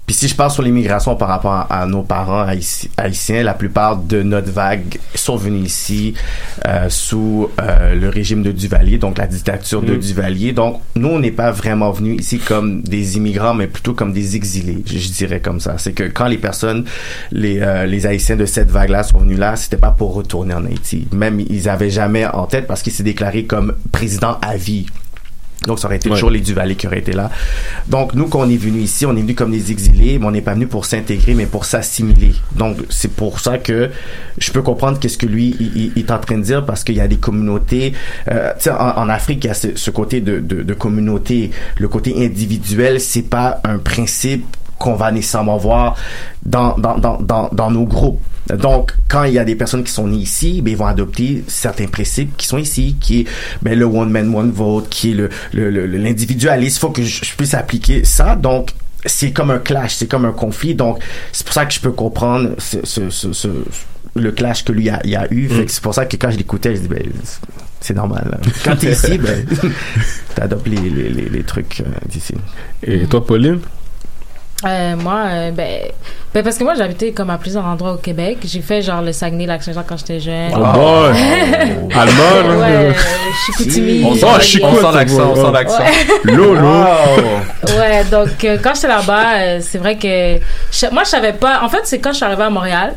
Puis 0.05 0.15
si 0.15 0.27
je 0.27 0.33
parle 0.35 0.49
sur 0.49 0.63
l'immigration 0.63 1.15
par 1.15 1.27
rapport 1.27 1.51
à, 1.51 1.81
à 1.81 1.85
nos 1.85 2.01
parents 2.01 2.41
haïti- 2.41 2.89
haïtiens, 2.97 3.43
la 3.43 3.53
plupart 3.53 3.95
de 3.97 4.23
notre 4.23 4.51
vague 4.51 4.97
sont 5.13 5.35
venus 5.35 5.67
ici 5.67 6.15
euh, 6.67 6.87
sous 6.89 7.47
euh, 7.61 7.93
le 7.93 8.09
régime 8.09 8.41
de 8.41 8.51
Duvalier, 8.51 8.97
donc 8.97 9.19
la 9.19 9.27
dictature 9.27 9.83
de 9.83 9.93
Mm. 9.93 9.99
Duvalier. 9.99 10.51
Donc 10.51 10.81
nous, 10.95 11.09
on 11.09 11.19
n'est 11.19 11.29
pas 11.31 11.51
vraiment 11.51 11.91
venus 11.91 12.21
ici 12.21 12.39
comme 12.39 12.81
des 12.81 13.17
immigrants, 13.17 13.53
mais 13.53 13.67
plutôt 13.67 13.93
comme 13.93 14.11
des 14.13 14.35
exilés, 14.35 14.81
je, 14.83 14.97
je 14.97 15.09
dirais 15.11 15.41
comme 15.41 15.59
ça. 15.59 15.77
C'est 15.77 15.93
que 15.93 16.05
quand 16.05 16.25
les 16.27 16.39
personnes, 16.39 16.85
les, 17.31 17.59
euh, 17.61 17.85
les 17.85 18.07
Haïtiens 18.07 18.35
de 18.35 18.47
cette 18.47 18.71
vague-là 18.71 19.03
sont 19.03 19.19
venus 19.19 19.37
là, 19.37 19.55
c'était 19.57 19.77
pas 19.77 19.91
pour 19.91 20.15
retourner 20.15 20.55
en 20.55 20.65
Haïti. 20.65 21.07
Même 21.11 21.39
ils 21.39 21.69
avaient 21.69 21.91
jamais 21.91 22.25
en 22.25 22.47
tête 22.47 22.65
parce 22.65 22.81
qu'il 22.81 22.93
s'est 22.93 23.03
déclaré 23.03 23.43
comme 23.45 23.73
président 23.91 24.39
à 24.41 24.55
vie. 24.57 24.87
Donc, 25.67 25.79
ça 25.79 25.87
aurait 25.87 25.97
été 25.97 26.07
Ouais. 26.09 26.15
toujours 26.15 26.29
les 26.29 26.39
Duvalier 26.39 26.75
qui 26.75 26.87
auraient 26.87 26.99
été 26.99 27.11
là. 27.11 27.29
Donc, 27.87 28.13
nous, 28.13 28.27
quand 28.27 28.39
on 28.41 28.49
est 28.49 28.55
venu 28.57 28.79
ici, 28.79 29.05
on 29.05 29.15
est 29.15 29.21
venu 29.21 29.35
comme 29.35 29.51
des 29.51 29.71
exilés, 29.71 30.17
mais 30.19 30.25
on 30.25 30.31
n'est 30.31 30.41
pas 30.41 30.53
venu 30.53 30.67
pour 30.67 30.85
s'intégrer, 30.85 31.33
mais 31.33 31.45
pour 31.47 31.65
s'assimiler. 31.65 32.33
Donc, 32.55 32.77
c'est 32.89 33.11
pour 33.11 33.39
ça 33.41 33.57
que 33.57 33.89
je 34.37 34.51
peux 34.51 34.61
comprendre 34.61 34.99
qu'est-ce 34.99 35.17
que 35.17 35.25
lui, 35.25 35.55
il, 35.59 35.71
il- 35.75 35.91
il 35.97 35.99
est 36.05 36.11
en 36.11 36.19
train 36.19 36.37
de 36.37 36.43
dire, 36.43 36.65
parce 36.65 36.83
qu'il 36.83 36.95
y 36.95 37.01
a 37.01 37.07
des 37.09 37.17
communautés, 37.17 37.93
euh, 38.31 38.51
tu 38.57 38.63
sais, 38.63 38.69
en, 38.71 38.97
en 38.97 39.09
Afrique, 39.09 39.43
il 39.43 39.47
y 39.47 39.51
a 39.51 39.53
ce, 39.53 39.75
ce 39.75 39.91
côté 39.91 40.21
de, 40.21 40.39
de, 40.39 40.63
de 40.63 40.73
communauté. 40.73 41.51
Le 41.77 41.87
côté 41.89 42.25
individuel, 42.25 43.01
c'est 43.01 43.23
pas 43.29 43.59
un 43.65 43.79
principe 43.79 44.45
qu'on 44.79 44.95
va 44.95 45.11
nécessairement 45.11 45.57
voir 45.57 45.95
dans, 46.45 46.75
dans, 46.77 46.97
dans, 46.97 47.21
dans, 47.21 47.49
dans 47.51 47.69
nos 47.71 47.85
groupes. 47.85 48.21
Donc, 48.49 48.93
quand 49.07 49.25
il 49.25 49.33
y 49.33 49.37
a 49.39 49.43
des 49.45 49.53
personnes 49.55 49.83
qui 49.83 49.91
sont 49.91 50.07
nées 50.07 50.17
ici, 50.17 50.61
ben, 50.63 50.71
ils 50.71 50.77
vont 50.77 50.87
adopter 50.87 51.43
certains 51.47 51.85
principes 51.85 52.35
qui 52.35 52.47
sont 52.47 52.57
ici, 52.57 52.95
qui 52.99 53.19
est 53.21 53.25
ben, 53.61 53.77
le 53.77 53.85
one 53.85 54.09
man, 54.09 54.33
one 54.33 54.49
vote, 54.51 54.89
qui 54.89 55.11
est 55.11 55.13
le, 55.13 55.29
le, 55.53 55.69
le- 55.69 55.85
l'individualisme. 55.85 56.77
Il 56.77 56.79
faut 56.79 56.89
que 56.89 57.03
je, 57.03 57.23
je 57.25 57.35
puisse 57.35 57.53
appliquer 57.53 58.03
ça. 58.05 58.35
Donc, 58.35 58.71
c'est 59.05 59.31
comme 59.31 59.51
un 59.51 59.59
clash, 59.59 59.93
c'est 59.95 60.07
comme 60.07 60.25
un 60.25 60.31
conflit. 60.31 60.73
Donc, 60.73 60.99
c'est 61.31 61.45
pour 61.45 61.53
ça 61.53 61.65
que 61.67 61.73
je 61.73 61.79
peux 61.79 61.91
comprendre 61.91 62.55
ce, 62.57 62.77
ce, 62.85 63.09
ce, 63.11 63.33
ce- 63.33 63.47
le 64.15 64.31
clash 64.31 64.65
que 64.65 64.71
lui 64.71 64.89
a, 64.89 64.99
il 65.03 65.15
a 65.15 65.31
eu. 65.31 65.47
Que 65.47 65.71
c'est 65.71 65.83
pour 65.83 65.93
ça 65.93 66.05
que 66.05 66.15
quand 66.17 66.31
je 66.31 66.37
l'écoutais, 66.37 66.75
je 66.75 66.81
dis, 66.81 66.87
ben, 66.87 67.03
c'est 67.81 67.93
normal. 67.93 68.31
hein. 68.33 68.49
Quand 68.65 68.75
t'es 68.75 68.93
ici, 68.93 69.19
ben, 69.19 69.45
t'adoptes 70.35 70.67
les, 70.67 70.89
les, 70.89 71.09
les, 71.09 71.29
les 71.29 71.43
trucs 71.43 71.81
euh, 71.81 71.89
d'ici. 72.09 72.33
Et 72.83 73.05
toi, 73.05 73.23
Pauline? 73.25 73.59
Euh, 74.65 74.95
moi, 74.97 75.21
euh, 75.27 75.51
ben, 75.51 75.83
ben, 76.33 76.43
parce 76.43 76.57
que 76.57 76.65
moi, 76.65 76.73
j'habitais 76.75 77.11
comme 77.13 77.29
à 77.29 77.37
plusieurs 77.37 77.63
endroits 77.65 77.93
au 77.93 77.97
Québec. 77.97 78.39
J'ai 78.43 78.59
fait 78.59 78.81
genre 78.81 79.01
le 79.01 79.13
Saguenay, 79.13 79.45
lac 79.45 79.63
Saint-Jean 79.63 79.83
quand 79.87 79.97
j'étais 79.97 80.19
jeune. 80.19 80.51
Oh 80.53 80.57
boy! 80.73 81.17
Allemand? 81.97 82.59
Ouais, 82.59 82.93
Chicoutimi. 83.45 84.03
On 84.05 84.13
sent, 84.15 84.25
Oh, 84.61 84.65
on 84.65 84.75
sent 84.75 84.97
l'accent, 84.97 85.31
on 85.31 85.35
sent 85.35 85.51
l'accent. 85.53 85.79
Ouais. 85.83 86.33
Lolo! 86.35 86.83
Ouais, 87.77 88.03
donc 88.11 88.43
euh, 88.43 88.57
quand 88.61 88.75
j'étais 88.75 88.87
là-bas, 88.89 89.23
euh, 89.37 89.59
c'est 89.61 89.77
vrai 89.77 89.95
que 89.95 90.39
je- 90.71 90.91
moi 90.93 91.03
je 91.05 91.09
savais 91.09 91.33
pas. 91.33 91.61
En 91.63 91.69
fait, 91.69 91.81
c'est 91.85 91.99
quand 91.99 92.11
je 92.11 92.17
suis 92.17 92.25
arrivée 92.25 92.43
à 92.43 92.49
Montréal, 92.49 92.95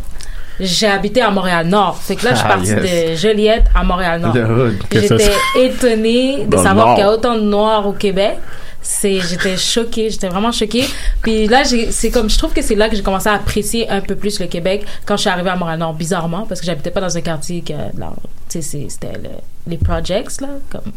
j'ai 0.58 0.88
habité 0.88 1.22
à 1.22 1.30
Montréal 1.30 1.66
Nord. 1.68 1.98
C'est 2.02 2.16
que 2.16 2.24
là, 2.24 2.30
je 2.32 2.36
suis 2.38 2.46
Ah, 2.48 2.54
partie 2.54 2.70
yes. 2.70 2.80
de 2.82 3.16
Joliette 3.16 3.64
à 3.74 3.84
Montréal 3.84 4.20
Nord. 4.20 4.32
The 4.34 4.38
hood. 4.38 4.78
Que 4.90 5.00
ça, 5.06 5.16
J'étais 5.16 5.32
étonnée 5.64 6.44
de 6.44 6.56
Dans 6.56 6.62
savoir 6.62 6.94
qu'il 6.96 7.04
y 7.04 7.06
a 7.06 7.10
autant 7.12 7.36
de 7.36 7.40
Noirs 7.42 7.86
au 7.86 7.92
Québec. 7.92 8.38
C'est, 8.82 9.20
j'étais 9.20 9.56
choquée, 9.56 10.10
j'étais 10.10 10.28
vraiment 10.28 10.50
choquée. 10.52 10.84
Puis 11.22 11.46
là, 11.46 11.62
c'est 11.64 12.10
comme, 12.10 12.28
je 12.28 12.36
trouve 12.36 12.52
que 12.52 12.62
c'est 12.62 12.74
là 12.74 12.88
que 12.88 12.96
j'ai 12.96 13.02
commencé 13.02 13.28
à 13.28 13.34
apprécier 13.34 13.88
un 13.88 14.00
peu 14.00 14.16
plus 14.16 14.40
le 14.40 14.46
Québec 14.46 14.84
quand 15.06 15.16
je 15.16 15.22
suis 15.22 15.30
arrivée 15.30 15.50
à 15.50 15.56
Montréal 15.56 15.78
Nord, 15.78 15.94
bizarrement, 15.94 16.46
parce 16.48 16.60
que 16.60 16.66
j'habitais 16.66 16.90
pas 16.90 17.00
dans 17.00 17.16
un 17.16 17.20
quartier 17.20 17.62
que, 17.62 17.72
c'était 18.48 19.12
le- 19.12 19.30
les 19.66 19.78
projects, 19.78 20.40
là, 20.40 20.48
comme. 20.70 20.92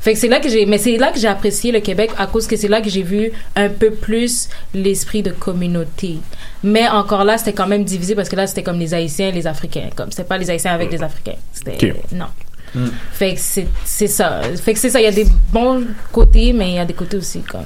Fait 0.00 0.12
que 0.12 0.18
c'est 0.20 0.28
là 0.28 0.38
que 0.38 0.48
j'ai, 0.48 0.64
mais 0.64 0.78
c'est 0.78 0.96
là 0.96 1.10
que 1.10 1.18
j'ai 1.18 1.26
apprécié 1.26 1.72
le 1.72 1.80
Québec 1.80 2.10
à 2.16 2.28
cause 2.28 2.46
que 2.46 2.56
c'est 2.56 2.68
là 2.68 2.80
que 2.80 2.88
j'ai 2.88 3.02
vu 3.02 3.32
un 3.56 3.68
peu 3.68 3.90
plus 3.90 4.48
l'esprit 4.72 5.22
de 5.24 5.32
communauté. 5.32 6.18
Mais 6.62 6.88
encore 6.88 7.24
là, 7.24 7.36
c'était 7.36 7.52
quand 7.52 7.66
même 7.66 7.82
divisé 7.84 8.14
parce 8.14 8.28
que 8.28 8.36
là, 8.36 8.46
c'était 8.46 8.62
comme 8.62 8.78
les 8.78 8.94
Haïtiens 8.94 9.28
et 9.28 9.32
les 9.32 9.46
Africains. 9.48 9.90
Comme, 9.96 10.10
c'était 10.12 10.24
pas 10.24 10.38
les 10.38 10.48
Haïtiens 10.48 10.72
avec 10.72 10.92
les 10.92 11.02
Africains. 11.02 11.34
C'était, 11.52 11.90
Ok. 11.90 11.96
non. 12.12 12.26
Fait 13.12 13.34
que 13.34 13.40
c'est, 13.40 13.68
c'est 13.84 14.06
ça. 14.06 14.40
Fait 14.62 14.74
que 14.74 14.78
c'est 14.78 14.90
ça. 14.90 15.00
Il 15.00 15.04
y 15.04 15.08
a 15.08 15.12
des 15.12 15.26
bons 15.52 15.84
côtés, 16.12 16.52
mais 16.52 16.70
il 16.70 16.74
y 16.74 16.78
a 16.78 16.84
des 16.84 16.94
côtés 16.94 17.16
aussi 17.16 17.40
comme. 17.40 17.64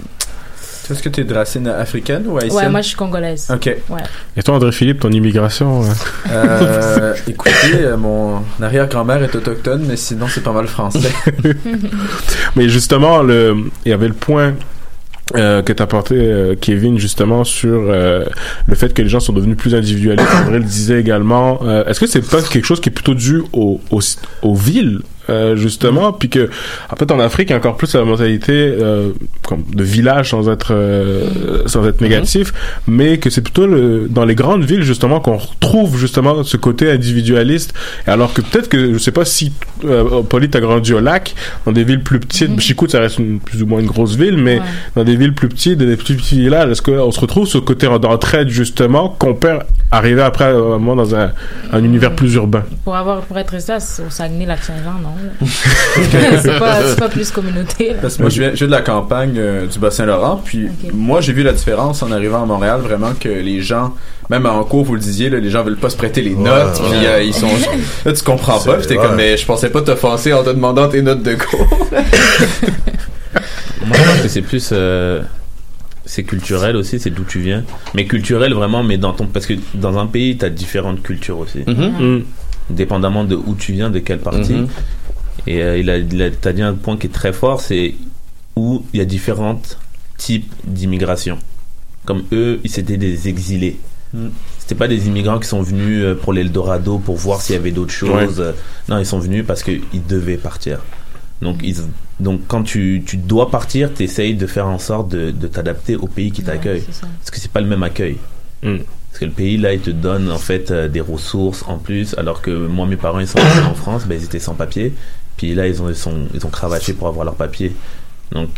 Est-ce 0.90 1.02
que 1.02 1.08
tu 1.08 1.20
es 1.20 1.24
de 1.24 1.34
racine 1.34 1.68
africaine 1.68 2.24
ou 2.26 2.36
haïtienne? 2.36 2.64
Ouais, 2.64 2.68
moi 2.68 2.80
je 2.80 2.88
suis 2.88 2.96
congolaise. 2.96 3.48
Ok. 3.48 3.66
Ouais. 3.88 4.00
Et 4.36 4.42
toi, 4.42 4.56
André-Philippe, 4.56 4.98
ton 5.00 5.10
immigration? 5.10 5.82
Euh, 6.30 7.14
écoutez, 7.28 7.52
euh, 7.76 7.96
mon 7.96 8.42
arrière-grand-mère 8.60 9.22
est 9.22 9.34
autochtone, 9.34 9.84
mais 9.86 9.96
sinon 9.96 10.26
c'est 10.28 10.42
pas 10.42 10.52
mal 10.52 10.66
français. 10.66 11.12
Mais 12.56 12.68
justement, 12.68 13.22
le, 13.22 13.56
il 13.84 13.90
y 13.90 13.92
avait 13.92 14.08
le 14.08 14.14
point 14.14 14.54
euh, 15.36 15.62
que 15.62 15.72
t'as 15.72 15.86
porté, 15.86 16.14
euh, 16.16 16.54
Kevin, 16.60 16.98
justement, 16.98 17.44
sur 17.44 17.86
euh, 17.88 18.24
le 18.66 18.74
fait 18.74 18.92
que 18.92 19.02
les 19.02 19.08
gens 19.08 19.20
sont 19.20 19.32
devenus 19.32 19.56
plus 19.56 19.74
individualistes. 19.74 20.28
André 20.46 20.58
le 20.58 20.64
disait 20.64 21.00
également. 21.00 21.60
Euh, 21.64 21.84
Est-ce 21.84 22.00
que 22.00 22.06
c'est 22.06 22.28
pas 22.28 22.42
quelque 22.42 22.64
chose 22.64 22.80
qui 22.80 22.88
est 22.88 22.92
plutôt 22.92 23.14
dû 23.14 23.42
aux, 23.52 23.80
aux, 23.90 24.00
aux 24.42 24.54
villes 24.54 25.00
euh, 25.30 25.56
justement, 25.56 26.12
puis 26.12 26.28
que 26.28 26.50
en 26.90 26.96
fait 26.96 27.10
en 27.12 27.20
Afrique 27.20 27.48
il 27.50 27.52
y 27.52 27.54
a 27.54 27.58
encore 27.58 27.76
plus 27.76 27.94
la 27.94 28.04
mentalité 28.04 28.52
euh, 28.52 29.10
comme 29.46 29.62
de 29.74 29.82
village 29.84 30.30
sans 30.30 30.48
être 30.48 30.72
euh, 30.74 31.62
sans 31.66 31.86
être 31.86 32.00
négatif, 32.00 32.52
mais 32.86 33.18
que 33.18 33.30
c'est 33.30 33.40
plutôt 33.42 33.66
le, 33.66 34.06
dans 34.10 34.24
les 34.24 34.34
grandes 34.34 34.64
villes 34.64 34.82
justement 34.82 35.20
qu'on 35.20 35.36
retrouve 35.36 35.98
justement 35.98 36.42
ce 36.44 36.56
côté 36.56 36.90
individualiste. 36.90 37.72
Et 38.06 38.10
alors 38.10 38.32
que 38.32 38.40
peut-être 38.42 38.68
que 38.68 38.92
je 38.92 38.98
sais 38.98 39.12
pas 39.12 39.24
si 39.24 39.52
euh, 39.84 40.22
Pauline 40.22 40.50
t'as 40.50 40.60
grandi 40.60 40.92
au 40.92 41.00
lac, 41.00 41.34
dans 41.66 41.72
des 41.72 41.84
villes 41.84 42.02
plus 42.02 42.20
petites, 42.20 42.58
Chicout 42.60 42.90
ça 42.90 43.00
reste 43.00 43.18
une, 43.18 43.40
plus 43.40 43.62
ou 43.62 43.66
moins 43.66 43.80
une 43.80 43.86
grosse 43.86 44.16
ville, 44.16 44.36
mais 44.36 44.50
Ouais. 44.50 44.62
dans 44.96 45.04
des 45.04 45.16
villes 45.16 45.32
plus 45.34 45.48
petites, 45.48 45.78
des 45.78 45.96
plus 45.96 46.16
petits 46.16 46.38
villages, 46.40 46.70
est-ce 46.70 46.82
qu'on 46.82 47.10
se 47.12 47.20
retrouve 47.20 47.46
ce 47.46 47.58
côté 47.58 47.86
d'entraide 48.00 48.48
justement 48.48 49.08
qu'on 49.08 49.34
perd 49.34 49.62
arriver 49.90 50.22
après 50.22 50.44
à 50.46 50.48
un 50.56 50.78
moment 50.78 50.96
dans 50.96 51.14
un, 51.14 51.30
un 51.72 51.84
univers 51.84 52.14
plus 52.14 52.34
urbain? 52.34 52.64
Pour 52.84 52.96
avoir, 52.96 53.20
pour 53.22 53.38
être 53.38 53.54
à- 53.54 53.76
au 53.76 54.10
Saguenay, 54.10 54.46
lac 54.46 54.62
Saint-Jean, 54.62 54.98
non? 55.02 55.10
c'est 56.42 56.58
pas, 56.58 57.08
plus 57.08 57.30
communauté. 57.30 57.90
là. 57.90 57.96
Parce 58.02 58.16
que 58.16 58.22
moi, 58.22 58.30
je 58.30 58.40
viens, 58.40 58.50
je 58.50 58.56
viens 58.56 58.66
de 58.66 58.72
la 58.72 58.82
campagne 58.82 59.34
euh, 59.36 59.66
du 59.66 59.78
Bas-Saint-Laurent, 59.78 60.40
puis 60.44 60.68
moi, 60.92 61.20
j'ai 61.20 61.32
vu 61.32 61.42
la 61.42 61.52
différence 61.52 62.02
en 62.02 62.10
arrivant 62.12 62.42
à 62.42 62.46
Montréal, 62.46 62.80
vraiment 62.80 63.12
que 63.18 63.28
les 63.28 63.60
gens, 63.60 63.94
même 64.28 64.46
en 64.46 64.62
cours, 64.64 64.84
vous 64.84 64.94
le 64.94 65.00
disiez, 65.00 65.30
là, 65.30 65.38
les 65.38 65.50
gens 65.50 65.62
veulent 65.62 65.76
pas 65.76 65.90
se 65.90 65.96
prêter 65.96 66.22
les 66.22 66.34
notes, 66.34 66.80
ouais. 66.80 66.88
puis 66.90 67.06
euh, 67.06 67.22
ils 67.22 67.34
sont, 67.34 67.48
là, 68.04 68.12
tu 68.12 68.22
comprends 68.22 68.58
pas, 68.60 68.74
puis 68.74 68.86
t'es 68.86 68.96
comme, 68.96 69.16
mais 69.16 69.36
je 69.36 69.46
pensais 69.46 69.70
pas 69.70 69.82
t'offenser 69.82 70.32
en 70.32 70.42
te 70.42 70.50
demandant 70.50 70.88
tes 70.88 71.02
notes 71.02 71.22
de 71.22 71.34
cours. 71.34 71.66
Moi, 73.86 73.96
je 73.96 74.04
pense 74.04 74.20
que 74.22 74.28
c'est 74.28 74.42
plus. 74.42 74.70
euh, 74.72 75.22
c'est 76.10 76.24
culturel 76.24 76.76
aussi, 76.76 76.98
c'est 76.98 77.10
d'où 77.10 77.22
tu 77.24 77.38
viens. 77.38 77.62
Mais 77.94 78.04
culturel 78.04 78.52
vraiment, 78.52 78.82
mais 78.82 78.98
dans 78.98 79.12
ton. 79.12 79.26
Parce 79.26 79.46
que 79.46 79.54
dans 79.74 79.96
un 79.96 80.06
pays, 80.06 80.36
tu 80.36 80.44
as 80.44 80.50
différentes 80.50 81.02
cultures 81.02 81.38
aussi. 81.38 81.60
Mhm. 81.66 82.24
Dépendamment 82.68 83.24
de 83.24 83.36
où 83.36 83.54
tu 83.54 83.72
viens, 83.72 83.90
de 83.90 84.00
quelle 84.00 84.18
partie. 84.18 84.54
Mhm. 84.54 84.68
Et 85.46 85.62
euh, 85.62 85.78
il 85.78 85.88
a, 85.90 85.98
il 85.98 86.22
a- 86.22 86.30
t'as 86.30 86.52
dit 86.52 86.62
un 86.62 86.74
point 86.74 86.96
qui 86.96 87.06
est 87.06 87.10
très 87.10 87.32
fort, 87.32 87.60
c'est 87.60 87.94
où 88.56 88.84
il 88.92 88.98
y 88.98 89.00
a 89.00 89.04
différents 89.06 89.60
types 90.16 90.52
d'immigration. 90.66 91.38
Comme 92.04 92.24
eux, 92.32 92.60
ils 92.64 92.70
c'était 92.70 92.96
des 92.96 93.28
exilés. 93.28 93.78
Mm. 94.12 94.28
C'était 94.58 94.74
pas 94.74 94.88
des 94.88 95.06
immigrants 95.06 95.38
qui 95.38 95.48
sont 95.48 95.62
venus 95.62 96.02
euh, 96.04 96.14
pour 96.14 96.32
l'Eldorado 96.32 96.98
pour 96.98 97.16
voir 97.16 97.40
s'il 97.40 97.54
y 97.54 97.58
avait 97.58 97.70
d'autres 97.70 97.92
choses. 97.92 98.40
Ouais. 98.40 98.54
Non, 98.88 98.98
ils 98.98 99.06
sont 99.06 99.18
venus 99.18 99.44
parce 99.46 99.62
qu'ils 99.62 99.82
devaient 100.08 100.36
partir. 100.36 100.80
Donc, 101.42 101.60
ils, 101.62 101.76
donc 102.18 102.42
quand 102.48 102.62
tu, 102.62 103.02
tu 103.06 103.16
dois 103.16 103.50
partir, 103.50 103.92
tu 103.94 104.02
essayes 104.02 104.34
de 104.34 104.46
faire 104.46 104.66
en 104.66 104.78
sorte 104.78 105.08
de, 105.08 105.30
de 105.30 105.46
t'adapter 105.46 105.96
au 105.96 106.06
pays 106.06 106.32
qui 106.32 106.42
t'accueille. 106.42 106.82
Parce 106.82 107.30
que 107.30 107.38
c'est 107.40 107.50
pas 107.50 107.60
le 107.60 107.66
même 107.66 107.82
accueil. 107.82 108.18
Mm. 108.62 108.76
Parce 109.10 109.20
que 109.20 109.24
le 109.24 109.30
pays, 109.32 109.56
là, 109.56 109.72
il 109.72 109.80
te 109.80 109.90
donne 109.90 110.30
en 110.30 110.38
fait 110.38 110.70
euh, 110.70 110.86
des 110.88 111.00
ressources 111.00 111.64
en 111.66 111.78
plus, 111.78 112.14
alors 112.18 112.42
que 112.42 112.50
moi, 112.66 112.86
mes 112.86 112.96
parents, 112.96 113.18
ils 113.20 113.26
sont 113.26 113.38
restés 113.40 113.62
en 113.62 113.74
France, 113.74 114.04
ben, 114.06 114.18
ils 114.20 114.24
étaient 114.24 114.38
sans 114.38 114.54
papier. 114.54 114.92
Puis 115.40 115.54
là, 115.54 115.66
ils 115.66 115.80
ont, 115.80 115.88
ils 115.88 115.96
sont, 115.96 116.26
ils 116.34 116.44
ont 116.44 116.50
cravaché 116.50 116.92
pour 116.92 117.08
avoir 117.08 117.24
leur 117.24 117.34
papier. 117.34 117.74
Donc, 118.32 118.50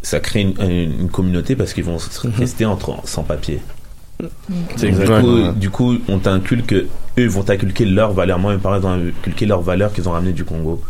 ça 0.00 0.18
crée 0.18 0.40
une, 0.40 0.54
une- 0.62 1.00
une 1.02 1.10
communauté 1.10 1.56
parce 1.56 1.74
qu'ils 1.74 1.84
vont 1.84 1.96
s- 1.96 2.22
rester 2.38 2.64
entre, 2.64 2.96
sans 3.04 3.22
papier. 3.22 3.60
C'est 4.76 4.88
Du 4.90 5.04
coup, 5.20 5.52
du 5.52 5.70
coup, 5.70 5.98
on 6.08 6.18
t'inculque, 6.18 6.72
eux 6.72 6.88
ils 7.18 7.28
vont 7.28 7.42
t'inculquer 7.42 7.84
leurs 7.84 8.12
valeurs. 8.12 8.38
Moi, 8.38 8.54
mes 8.54 8.58
parents 8.58 8.78
ils 8.80 8.86
ont 8.86 9.08
inculqué 9.08 9.44
leurs 9.44 9.60
valeurs 9.60 9.92
qu'ils 9.92 10.08
ont 10.08 10.12
ramenées 10.12 10.32
du 10.32 10.44
Congo. 10.44 10.80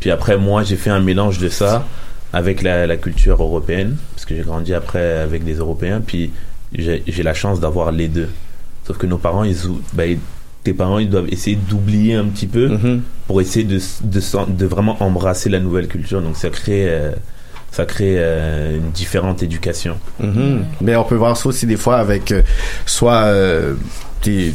Puis 0.00 0.10
après, 0.10 0.36
moi, 0.36 0.62
j'ai 0.62 0.76
fait 0.76 0.90
un 0.90 1.00
mélange 1.00 1.38
de 1.38 1.48
ça 1.48 1.86
avec 2.34 2.60
la, 2.62 2.86
la 2.86 2.96
culture 2.98 3.40
européenne, 3.42 3.96
parce 4.14 4.26
que 4.26 4.36
j'ai 4.36 4.42
grandi 4.42 4.74
après 4.74 5.18
avec 5.20 5.42
des 5.42 5.54
Européens, 5.54 6.02
puis 6.06 6.32
j'ai 6.74 7.22
la 7.22 7.32
chance 7.34 7.60
d'avoir 7.60 7.92
les 7.92 8.08
deux. 8.08 8.28
Sauf 8.86 8.98
que 8.98 9.06
nos 9.06 9.16
parents, 9.18 9.44
ils, 9.44 9.56
bah, 9.94 10.04
ils- 10.06 10.18
tes 10.66 10.74
parents, 10.74 10.98
ils 10.98 11.08
doivent 11.08 11.28
essayer 11.30 11.56
d'oublier 11.56 12.14
un 12.14 12.24
petit 12.26 12.48
peu 12.48 12.66
Mhm. 12.68 13.02
pour 13.28 13.40
essayer 13.40 13.64
de, 13.64 13.78
de, 14.02 14.66
vraiment 14.66 14.96
embrasser 15.00 15.48
la 15.48 15.60
nouvelle 15.60 15.86
culture. 15.86 16.20
Donc 16.20 16.36
ça 16.36 16.50
crée, 16.50 16.86
euh, 16.88 17.12
ça 17.70 17.84
crée 17.84 18.16
euh, 18.18 18.76
une 18.76 18.90
différente 18.90 19.42
éducation. 19.44 19.96
Mhm. 20.18 20.64
Mais 20.80 20.96
on 20.96 21.04
peut 21.04 21.14
voir 21.14 21.36
ça 21.36 21.48
aussi 21.48 21.66
des 21.66 21.76
fois 21.76 21.96
avec 21.98 22.32
euh, 22.32 22.42
soit 22.84 23.26
il 24.26 24.52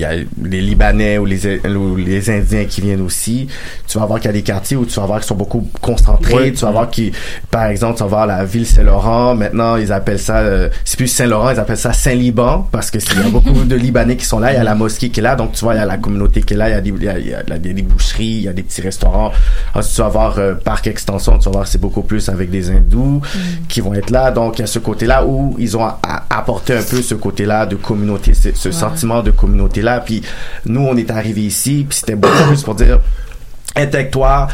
y 0.00 0.04
a 0.04 0.12
les 0.42 0.60
Libanais 0.60 1.18
ou 1.18 1.24
les, 1.24 1.58
ou 1.66 1.96
les 1.96 2.28
Indiens 2.30 2.64
qui 2.64 2.80
viennent 2.80 3.00
aussi. 3.00 3.46
Tu 3.86 3.98
vas 3.98 4.06
voir 4.06 4.18
qu'il 4.20 4.26
y 4.28 4.30
a 4.30 4.32
des 4.32 4.42
quartiers 4.42 4.76
où 4.76 4.84
tu 4.84 4.98
vas 5.00 5.06
voir 5.06 5.18
qu'ils 5.20 5.28
sont 5.28 5.34
beaucoup 5.36 5.68
concentrés. 5.80 6.52
Tu 6.52 6.64
vas 6.64 6.70
voir 6.70 6.90
qui, 6.90 7.12
par 7.50 7.64
exemple, 7.66 7.96
tu 7.96 8.02
vas 8.02 8.08
voir 8.08 8.26
la 8.26 8.44
ville 8.44 8.66
Saint-Laurent. 8.66 9.34
Maintenant, 9.34 9.76
ils 9.76 9.92
appellent 9.92 10.18
ça, 10.18 10.38
euh, 10.38 10.68
c'est 10.84 10.96
plus 10.96 11.06
Saint-Laurent, 11.08 11.50
ils 11.50 11.58
appellent 11.60 11.76
ça 11.76 11.92
Saint-Liban 11.92 12.68
parce 12.70 12.90
que 12.90 12.98
il 12.98 13.20
y 13.22 13.26
a 13.26 13.28
beaucoup 13.30 13.64
de 13.64 13.74
Libanais 13.76 14.16
qui 14.16 14.24
sont 14.26 14.38
là. 14.38 14.52
Il 14.52 14.56
y 14.56 14.58
a 14.58 14.64
la 14.64 14.74
mosquée 14.74 15.10
qui 15.10 15.20
est 15.20 15.22
là. 15.22 15.36
Donc, 15.36 15.52
tu 15.52 15.64
vois, 15.64 15.74
il 15.74 15.78
y 15.78 15.80
a 15.80 15.86
la 15.86 15.96
communauté 15.98 16.42
qui 16.42 16.54
est 16.54 16.56
là. 16.56 16.68
Il 16.68 16.72
y 16.72 16.74
a 16.74 16.80
des, 16.80 16.90
il 16.90 17.02
y 17.04 17.08
a, 17.08 17.18
il 17.18 17.28
y 17.28 17.34
a- 17.34 17.42
il 17.46 17.50
y 17.50 17.52
a 17.54 17.58
des, 17.58 17.72
des 17.74 17.82
boucheries, 17.82 18.24
il 18.24 18.42
y 18.42 18.48
a 18.48 18.52
des 18.52 18.62
petits 18.62 18.80
restaurants. 18.82 19.32
Ensuite, 19.74 19.94
tu 19.96 20.02
vas 20.02 20.08
voir 20.08 20.38
euh, 20.38 20.54
Parc 20.54 20.86
Extension. 20.88 21.38
Tu 21.38 21.44
vas 21.46 21.50
voir, 21.52 21.66
c'est 21.66 21.80
beaucoup 21.80 22.02
plus 22.02 22.28
avec 22.28 22.50
des 22.50 22.70
hindous 22.70 23.22
qui 23.68 23.80
vont 23.80 23.94
être 23.94 24.10
là. 24.10 24.30
Donc, 24.30 24.58
il 24.58 24.62
y 24.62 24.64
a 24.64 24.66
ce 24.66 24.78
côté-là 24.78 25.24
où 25.24 25.54
ils 25.58 25.76
ont 25.76 25.86
apporté 26.28 26.74
un 26.74 26.82
peu 26.82 27.00
ce 27.02 27.14
côté-là 27.14 27.66
de 27.66 27.76
communauté, 27.76 28.34
ce, 28.34 28.52
ce 28.54 28.72
sentiment 28.90 29.22
de 29.22 29.30
communauté-là. 29.30 30.00
Puis, 30.00 30.22
nous, 30.64 30.80
on 30.80 30.96
est 30.96 31.10
arrivé 31.10 31.42
ici, 31.42 31.86
puis 31.88 31.98
c'était 31.98 32.16
beaucoup 32.16 32.44
plus 32.48 32.62
pour 32.62 32.74
dire, 32.74 33.00
être 33.76 33.94
avec 33.94 34.10
toi, 34.10 34.48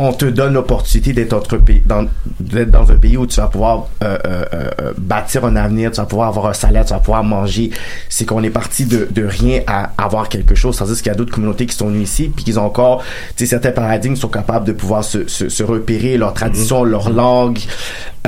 on 0.00 0.12
te 0.12 0.24
donne 0.24 0.54
l'opportunité 0.54 1.12
d'être 1.12 1.48
dans, 1.84 2.06
dans 2.40 2.92
un 2.92 2.96
pays 2.96 3.16
où 3.16 3.26
tu 3.26 3.40
vas 3.40 3.48
pouvoir 3.48 3.88
euh, 4.04 4.16
euh, 4.26 4.44
euh, 4.54 4.92
bâtir 4.96 5.44
un 5.44 5.56
avenir, 5.56 5.90
tu 5.90 5.96
vas 5.96 6.06
pouvoir 6.06 6.28
avoir 6.28 6.46
un 6.46 6.52
salaire, 6.52 6.84
tu 6.84 6.92
vas 6.92 7.00
pouvoir 7.00 7.24
manger. 7.24 7.70
C'est 8.08 8.24
qu'on 8.24 8.42
est 8.44 8.50
parti 8.50 8.86
de, 8.86 9.08
de 9.10 9.24
rien 9.24 9.60
à 9.66 9.90
avoir 9.98 10.28
quelque 10.28 10.54
chose. 10.54 10.76
Tandis 10.76 10.96
qu'il 10.98 11.08
y 11.08 11.10
a 11.10 11.14
d'autres 11.14 11.34
communautés 11.34 11.66
qui 11.66 11.74
sont 11.74 11.88
venues 11.88 12.02
ici, 12.02 12.30
puis 12.34 12.44
qu'ils 12.44 12.60
ont 12.60 12.64
encore, 12.64 13.02
tu 13.36 13.44
sais, 13.44 13.46
certains 13.46 13.72
paradigmes 13.72 14.14
sont 14.14 14.28
capables 14.28 14.66
de 14.66 14.72
pouvoir 14.72 15.02
se, 15.02 15.26
se, 15.26 15.48
se 15.48 15.62
repérer, 15.64 16.16
leur 16.16 16.32
tradition, 16.32 16.84
leur 16.84 17.10
langue, 17.10 17.58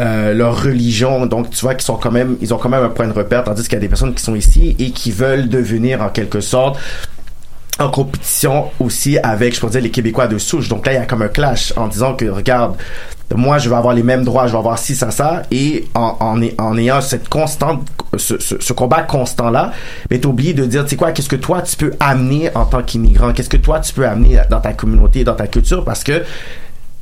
euh, 0.00 0.34
leur 0.34 0.62
religion. 0.62 1.26
Donc, 1.26 1.50
tu 1.50 1.60
vois 1.60 1.74
qu'ils 1.74 1.84
sont 1.84 1.96
quand 1.96 2.10
même, 2.10 2.36
ils 2.40 2.52
ont 2.52 2.58
quand 2.58 2.68
même 2.68 2.84
un 2.84 2.88
point 2.88 3.06
de 3.06 3.12
repère, 3.12 3.44
tandis 3.44 3.62
qu'il 3.62 3.74
y 3.74 3.76
a 3.76 3.80
des 3.80 3.88
personnes 3.88 4.14
qui 4.14 4.22
sont 4.24 4.34
ici 4.34 4.74
et 4.80 4.90
qui 4.90 5.12
veulent 5.12 5.48
devenir 5.48 6.02
en 6.02 6.08
quelque 6.08 6.40
sorte 6.40 6.78
en 7.80 7.90
compétition 7.90 8.66
aussi 8.78 9.18
avec, 9.18 9.54
je 9.54 9.60
pourrais 9.60 9.72
dire, 9.72 9.82
les 9.82 9.90
Québécois 9.90 10.26
de 10.28 10.38
souche. 10.38 10.68
Donc 10.68 10.86
là, 10.86 10.92
il 10.92 10.96
y 10.96 10.98
a 10.98 11.06
comme 11.06 11.22
un 11.22 11.28
clash 11.28 11.72
en 11.76 11.88
disant 11.88 12.14
que, 12.14 12.26
regarde, 12.26 12.76
moi, 13.34 13.58
je 13.58 13.68
vais 13.70 13.76
avoir 13.76 13.94
les 13.94 14.02
mêmes 14.02 14.24
droits, 14.24 14.46
je 14.48 14.52
vais 14.52 14.58
avoir 14.58 14.78
ci, 14.78 14.96
ça, 14.96 15.10
ça, 15.10 15.42
et 15.52 15.88
en, 15.94 16.16
en, 16.20 16.42
ay- 16.42 16.54
en 16.58 16.76
ayant 16.76 17.00
cette 17.00 17.28
constante, 17.28 17.86
ce, 18.16 18.38
ce, 18.40 18.60
ce 18.60 18.72
combat 18.72 19.02
constant-là, 19.02 19.72
mais 20.10 20.18
t'es 20.18 20.26
oublié 20.26 20.52
de 20.52 20.64
dire, 20.64 20.82
tu 20.84 20.90
sais 20.90 20.96
quoi, 20.96 21.12
qu'est-ce 21.12 21.28
que 21.28 21.36
toi, 21.36 21.62
tu 21.62 21.76
peux 21.76 21.92
amener 22.00 22.50
en 22.56 22.64
tant 22.64 22.82
qu'immigrant? 22.82 23.32
Qu'est-ce 23.32 23.48
que 23.48 23.56
toi, 23.56 23.78
tu 23.80 23.92
peux 23.92 24.04
amener 24.06 24.40
dans 24.50 24.60
ta 24.60 24.72
communauté, 24.72 25.22
dans 25.22 25.34
ta 25.36 25.46
culture? 25.46 25.84
Parce 25.84 26.02
que 26.02 26.24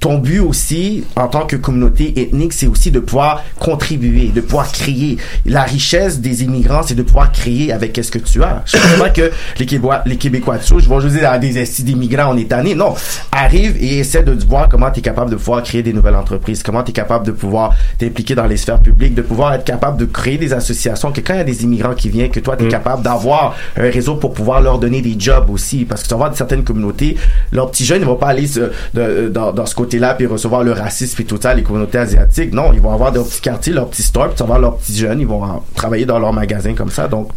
ton 0.01 0.19
but 0.19 0.39
aussi, 0.39 1.03
en 1.17 1.27
tant 1.27 1.45
que 1.45 1.57
communauté 1.57 2.21
ethnique, 2.21 2.53
c'est 2.53 2.69
aussi 2.69 2.93
de 2.93 3.01
pouvoir 3.01 3.43
contribuer, 3.59 4.29
de 4.29 4.41
pouvoir 4.41 4.71
créer. 4.71 5.17
La 5.45 5.63
richesse 5.65 6.21
des 6.21 6.45
immigrants, 6.45 6.83
c'est 6.85 6.95
de 6.95 7.03
pouvoir 7.03 7.33
créer 7.33 7.73
avec 7.73 7.93
qu'est-ce 7.95 8.13
que 8.13 8.19
tu 8.21 8.43
as. 8.45 8.63
Je 8.65 8.77
pense 8.79 8.97
pas 8.99 9.11
que 9.11 9.31
les 9.59 9.67
Québécois, 9.67 10.03
les 10.07 10.17
Québécois 10.17 10.59
de 10.59 10.63
souche 10.63 10.85
vont 10.85 11.01
juste 11.01 11.17
dire 11.17 11.29
à 11.31 11.39
des 11.39 11.59
estis 11.59 11.83
d'immigrants, 11.83 12.33
on 12.33 12.37
est 12.37 12.49
tanné. 12.49 12.77
Non. 12.77 12.95
Arrive 13.33 13.77
et 13.81 13.99
essaie 13.99 14.23
de 14.23 14.33
voir 14.47 14.69
comment 14.69 14.89
tu 14.93 15.01
es 15.01 15.03
capable 15.03 15.31
de 15.33 15.37
pouvoir 15.37 15.63
créer 15.65 15.83
des 15.83 15.93
nouvelles 15.93 16.15
entreprises, 16.15 16.63
comment 16.63 16.83
tu 16.85 16.91
es 16.91 16.95
capable 16.95 17.27
de 17.27 17.33
pouvoir 17.33 17.75
t'impliquer 17.99 18.37
dans 18.37 18.47
les 18.47 18.57
sphères 18.57 18.81
publiques, 18.81 19.15
de 19.17 19.23
pouvoir 19.23 19.55
être 19.55 19.65
capable 19.65 19.97
de 19.99 20.05
créer 20.05 20.39
des 20.39 20.53
associations, 20.53 21.11
que 21.11 21.21
quand 21.21 21.35
il 21.35 21.39
y 21.39 21.41
a 21.41 21.45
des 21.45 21.65
immigrants 21.65 21.95
qui 21.95 22.09
viennent, 22.09 22.31
que 22.31 22.41
toi, 22.41 22.57
tu 22.57 22.67
es 22.67 22.69
capable 22.69 23.03
d'avoir 23.03 23.57
un 23.77 23.91
réseau 23.91 24.15
pour 24.15 24.33
pouvoir 24.33 24.61
leur 24.61 24.79
donner 24.79 25.03
des 25.03 25.17
jobs 25.19 25.51
aussi. 25.51 25.85
Parce 25.85 26.03
que 26.03 26.07
tu 26.07 26.11
vas 26.15 26.19
voir 26.19 26.37
certaines 26.37 26.63
communautés, 26.65 27.17
leurs 27.53 27.71
petits 27.71 27.85
jeunes, 27.85 28.03
ils 28.03 28.07
vont 28.07 28.15
pas 28.17 28.29
aller 28.29 28.47
se- 28.47 28.71
de- 28.95 29.29
dans, 29.29 29.53
dans 29.53 29.67
ce 29.67 29.75
côté-là 29.89 30.15
puis 30.15 30.27
recevoir 30.27 30.63
le 30.63 30.73
racisme 30.73 31.15
puis 31.17 31.25
tout 31.25 31.39
ça, 31.41 31.55
les 31.55 31.63
communautés 31.63 31.99
asiatiques. 31.99 32.53
Non, 32.53 32.73
ils 32.75 32.81
vont 32.81 32.93
avoir 32.93 33.13
leur 33.13 33.25
petits 33.25 33.41
quartiers, 33.41 33.73
leurs 33.73 33.89
petits 33.89 34.03
stores, 34.03 34.29
puis 34.29 34.37
tu 34.37 34.43
vas 34.43 34.47
voir 34.47 34.59
leurs 34.61 34.77
petits 34.77 34.97
jeunes, 34.97 35.21
ils 35.21 35.27
vont 35.27 35.63
travailler 35.75 36.05
dans 36.05 36.19
leur 36.19 36.33
magasin 36.33 36.75
comme 36.75 36.91
ça. 36.91 37.09
Donc, 37.09 37.31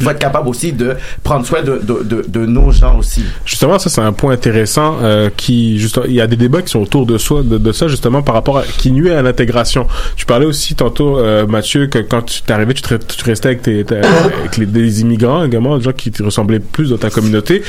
faut 0.00 0.10
être 0.10 0.18
capable 0.18 0.48
aussi 0.48 0.72
de 0.72 0.96
prendre 1.22 1.44
soin 1.46 1.62
de, 1.62 1.78
de, 1.82 2.02
de, 2.02 2.24
de 2.26 2.46
nos 2.46 2.70
gens 2.72 2.98
aussi. 2.98 3.22
Justement, 3.44 3.78
ça 3.78 3.90
c'est 3.90 4.00
un 4.00 4.12
point 4.12 4.32
intéressant 4.32 4.96
euh, 5.02 5.28
qui 5.36 5.78
juste 5.78 6.00
il 6.06 6.14
y 6.14 6.20
a 6.20 6.26
des 6.26 6.36
débats 6.36 6.62
qui 6.62 6.70
sont 6.70 6.80
autour 6.80 7.04
de 7.06 7.18
soi 7.18 7.42
de, 7.42 7.58
de 7.58 7.72
ça 7.72 7.88
justement 7.88 8.22
par 8.22 8.34
rapport 8.34 8.58
à 8.58 8.62
qui 8.62 8.90
nuit 8.90 9.10
à 9.10 9.20
l'intégration. 9.22 9.86
Tu 10.16 10.24
parlais 10.24 10.46
aussi 10.46 10.74
tantôt 10.74 11.18
euh, 11.18 11.46
Mathieu 11.46 11.86
que 11.88 11.98
quand 11.98 12.22
tu 12.22 12.42
t'es 12.42 12.52
arrivé 12.52 12.72
tu, 12.74 12.82
te- 12.82 12.94
tu 12.94 13.24
restais 13.24 13.48
avec 13.48 13.62
tes, 13.62 13.84
avec 13.90 14.56
les, 14.56 14.66
des 14.66 15.00
immigrants 15.02 15.44
également 15.44 15.76
des 15.76 15.84
gens 15.84 15.92
qui 15.92 16.10
te 16.10 16.22
ressemblaient 16.22 16.60
plus 16.60 16.90
dans 16.90 16.98
ta 16.98 17.10
communauté. 17.10 17.62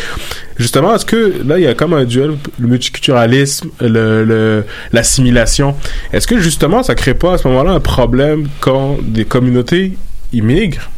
Justement, 0.57 0.95
est-ce 0.95 1.05
que 1.05 1.33
là 1.45 1.57
il 1.57 1.63
y 1.63 1.67
a 1.67 1.73
comme 1.73 1.93
un 1.93 2.05
duel 2.05 2.33
le 2.59 2.67
multiculturalisme, 2.67 3.69
le- 3.81 4.63
l'assimilation. 4.93 5.75
Est-ce 6.13 6.25
que 6.27 6.39
justement 6.39 6.83
ça 6.83 6.95
crée 6.95 7.13
pas 7.15 7.33
à 7.33 7.37
ce 7.37 7.47
moment-là 7.49 7.71
un 7.71 7.79
problème 7.79 8.47
quand 8.61 8.97
des 9.01 9.25
communautés 9.25 9.93
immigrent? 10.31 10.89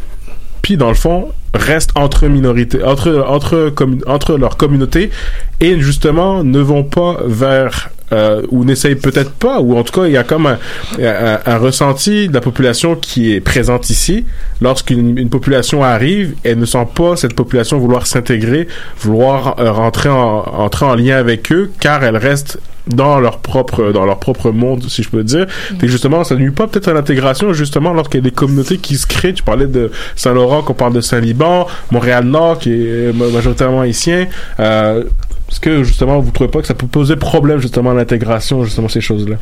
Puis 0.65 0.77
dans 0.77 0.89
le 0.89 0.95
fond 0.95 1.31
restent 1.53 1.91
entre 1.93 2.25
minorités 2.25 2.83
entre 2.83 3.23
entre 3.27 3.71
entre 4.07 4.35
leur 4.35 4.57
communauté 4.57 5.11
et 5.59 5.79
justement 5.79 6.43
ne 6.43 6.59
vont 6.59 6.83
pas 6.83 7.19
vers 7.23 7.91
euh, 8.11 8.41
ou 8.49 8.65
n'essayent 8.65 8.95
peut-être 8.95 9.29
pas 9.29 9.59
ou 9.61 9.77
en 9.77 9.83
tout 9.83 9.93
cas 9.93 10.07
il 10.07 10.13
y 10.13 10.17
a 10.17 10.23
comme 10.23 10.47
un, 10.47 10.57
un, 10.97 11.57
ressenti 11.59 12.29
de 12.29 12.33
la 12.33 12.41
population 12.41 12.95
qui 12.95 13.31
est 13.33 13.41
présente 13.41 13.91
ici. 13.91 14.25
Lorsqu'une 14.59 15.19
une 15.19 15.29
population 15.29 15.83
arrive 15.83 16.33
elle 16.43 16.57
ne 16.57 16.65
sent 16.65 16.87
pas 16.95 17.15
cette 17.15 17.35
population 17.35 17.77
vouloir 17.77 18.07
s'intégrer 18.07 18.67
vouloir 18.97 19.59
euh, 19.59 19.71
rentrer 19.71 20.09
en 20.09 20.45
entrer 20.65 20.87
en 20.87 20.95
lien 20.95 21.17
avec 21.17 21.51
eux 21.51 21.69
car 21.79 22.03
elle 22.03 22.17
reste 22.17 22.59
dans 22.87 23.19
leur 23.19 23.39
propre 23.39 23.91
dans 23.91 24.05
leur 24.05 24.19
propre 24.19 24.51
monde 24.51 24.83
si 24.89 25.03
je 25.03 25.09
peux 25.09 25.23
dire. 25.23 25.47
Et 25.81 25.87
justement 25.87 26.23
ça 26.23 26.35
nuit 26.35 26.51
pas 26.51 26.67
peut-être 26.67 26.87
à 26.87 26.93
l'intégration 26.93 27.53
justement 27.53 27.93
lorsqu'il 27.93 28.19
y 28.19 28.23
a 28.23 28.29
des 28.29 28.31
communautés 28.31 28.77
qui 28.77 28.97
se 28.97 29.07
créent. 29.07 29.33
Tu 29.33 29.43
parlais 29.43 29.67
de 29.67 29.91
Saint-Laurent 30.15 30.61
qu'on 30.61 30.73
parle 30.73 30.93
de 30.93 31.01
Saint-Liban 31.01 31.67
Montréal-Nord 31.91 32.59
qui 32.59 32.71
est 32.71 33.13
ma- 33.13 33.27
majoritairement 33.27 33.81
haïtien. 33.81 34.27
Euh, 34.59 35.03
est-ce 35.49 35.59
que 35.59 35.83
justement 35.83 36.19
vous 36.19 36.31
trouvez 36.31 36.49
pas 36.49 36.61
que 36.61 36.67
ça 36.67 36.73
peut 36.73 36.87
poser 36.87 37.15
problème 37.15 37.59
justement 37.59 37.91
à 37.91 37.93
l'intégration 37.93 38.63
justement 38.63 38.89
ces 38.89 39.01
choses 39.01 39.27
là 39.27 39.37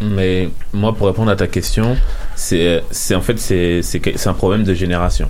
Mais 0.00 0.50
moi, 0.74 0.94
pour 0.94 1.06
répondre 1.06 1.30
à 1.30 1.36
ta 1.36 1.46
question, 1.46 1.96
c'est, 2.34 2.82
c'est 2.90 3.14
en 3.14 3.22
fait 3.22 3.38
c'est, 3.38 3.80
c'est, 3.82 4.26
un 4.26 4.34
problème 4.34 4.64
de 4.64 4.74
génération. 4.74 5.28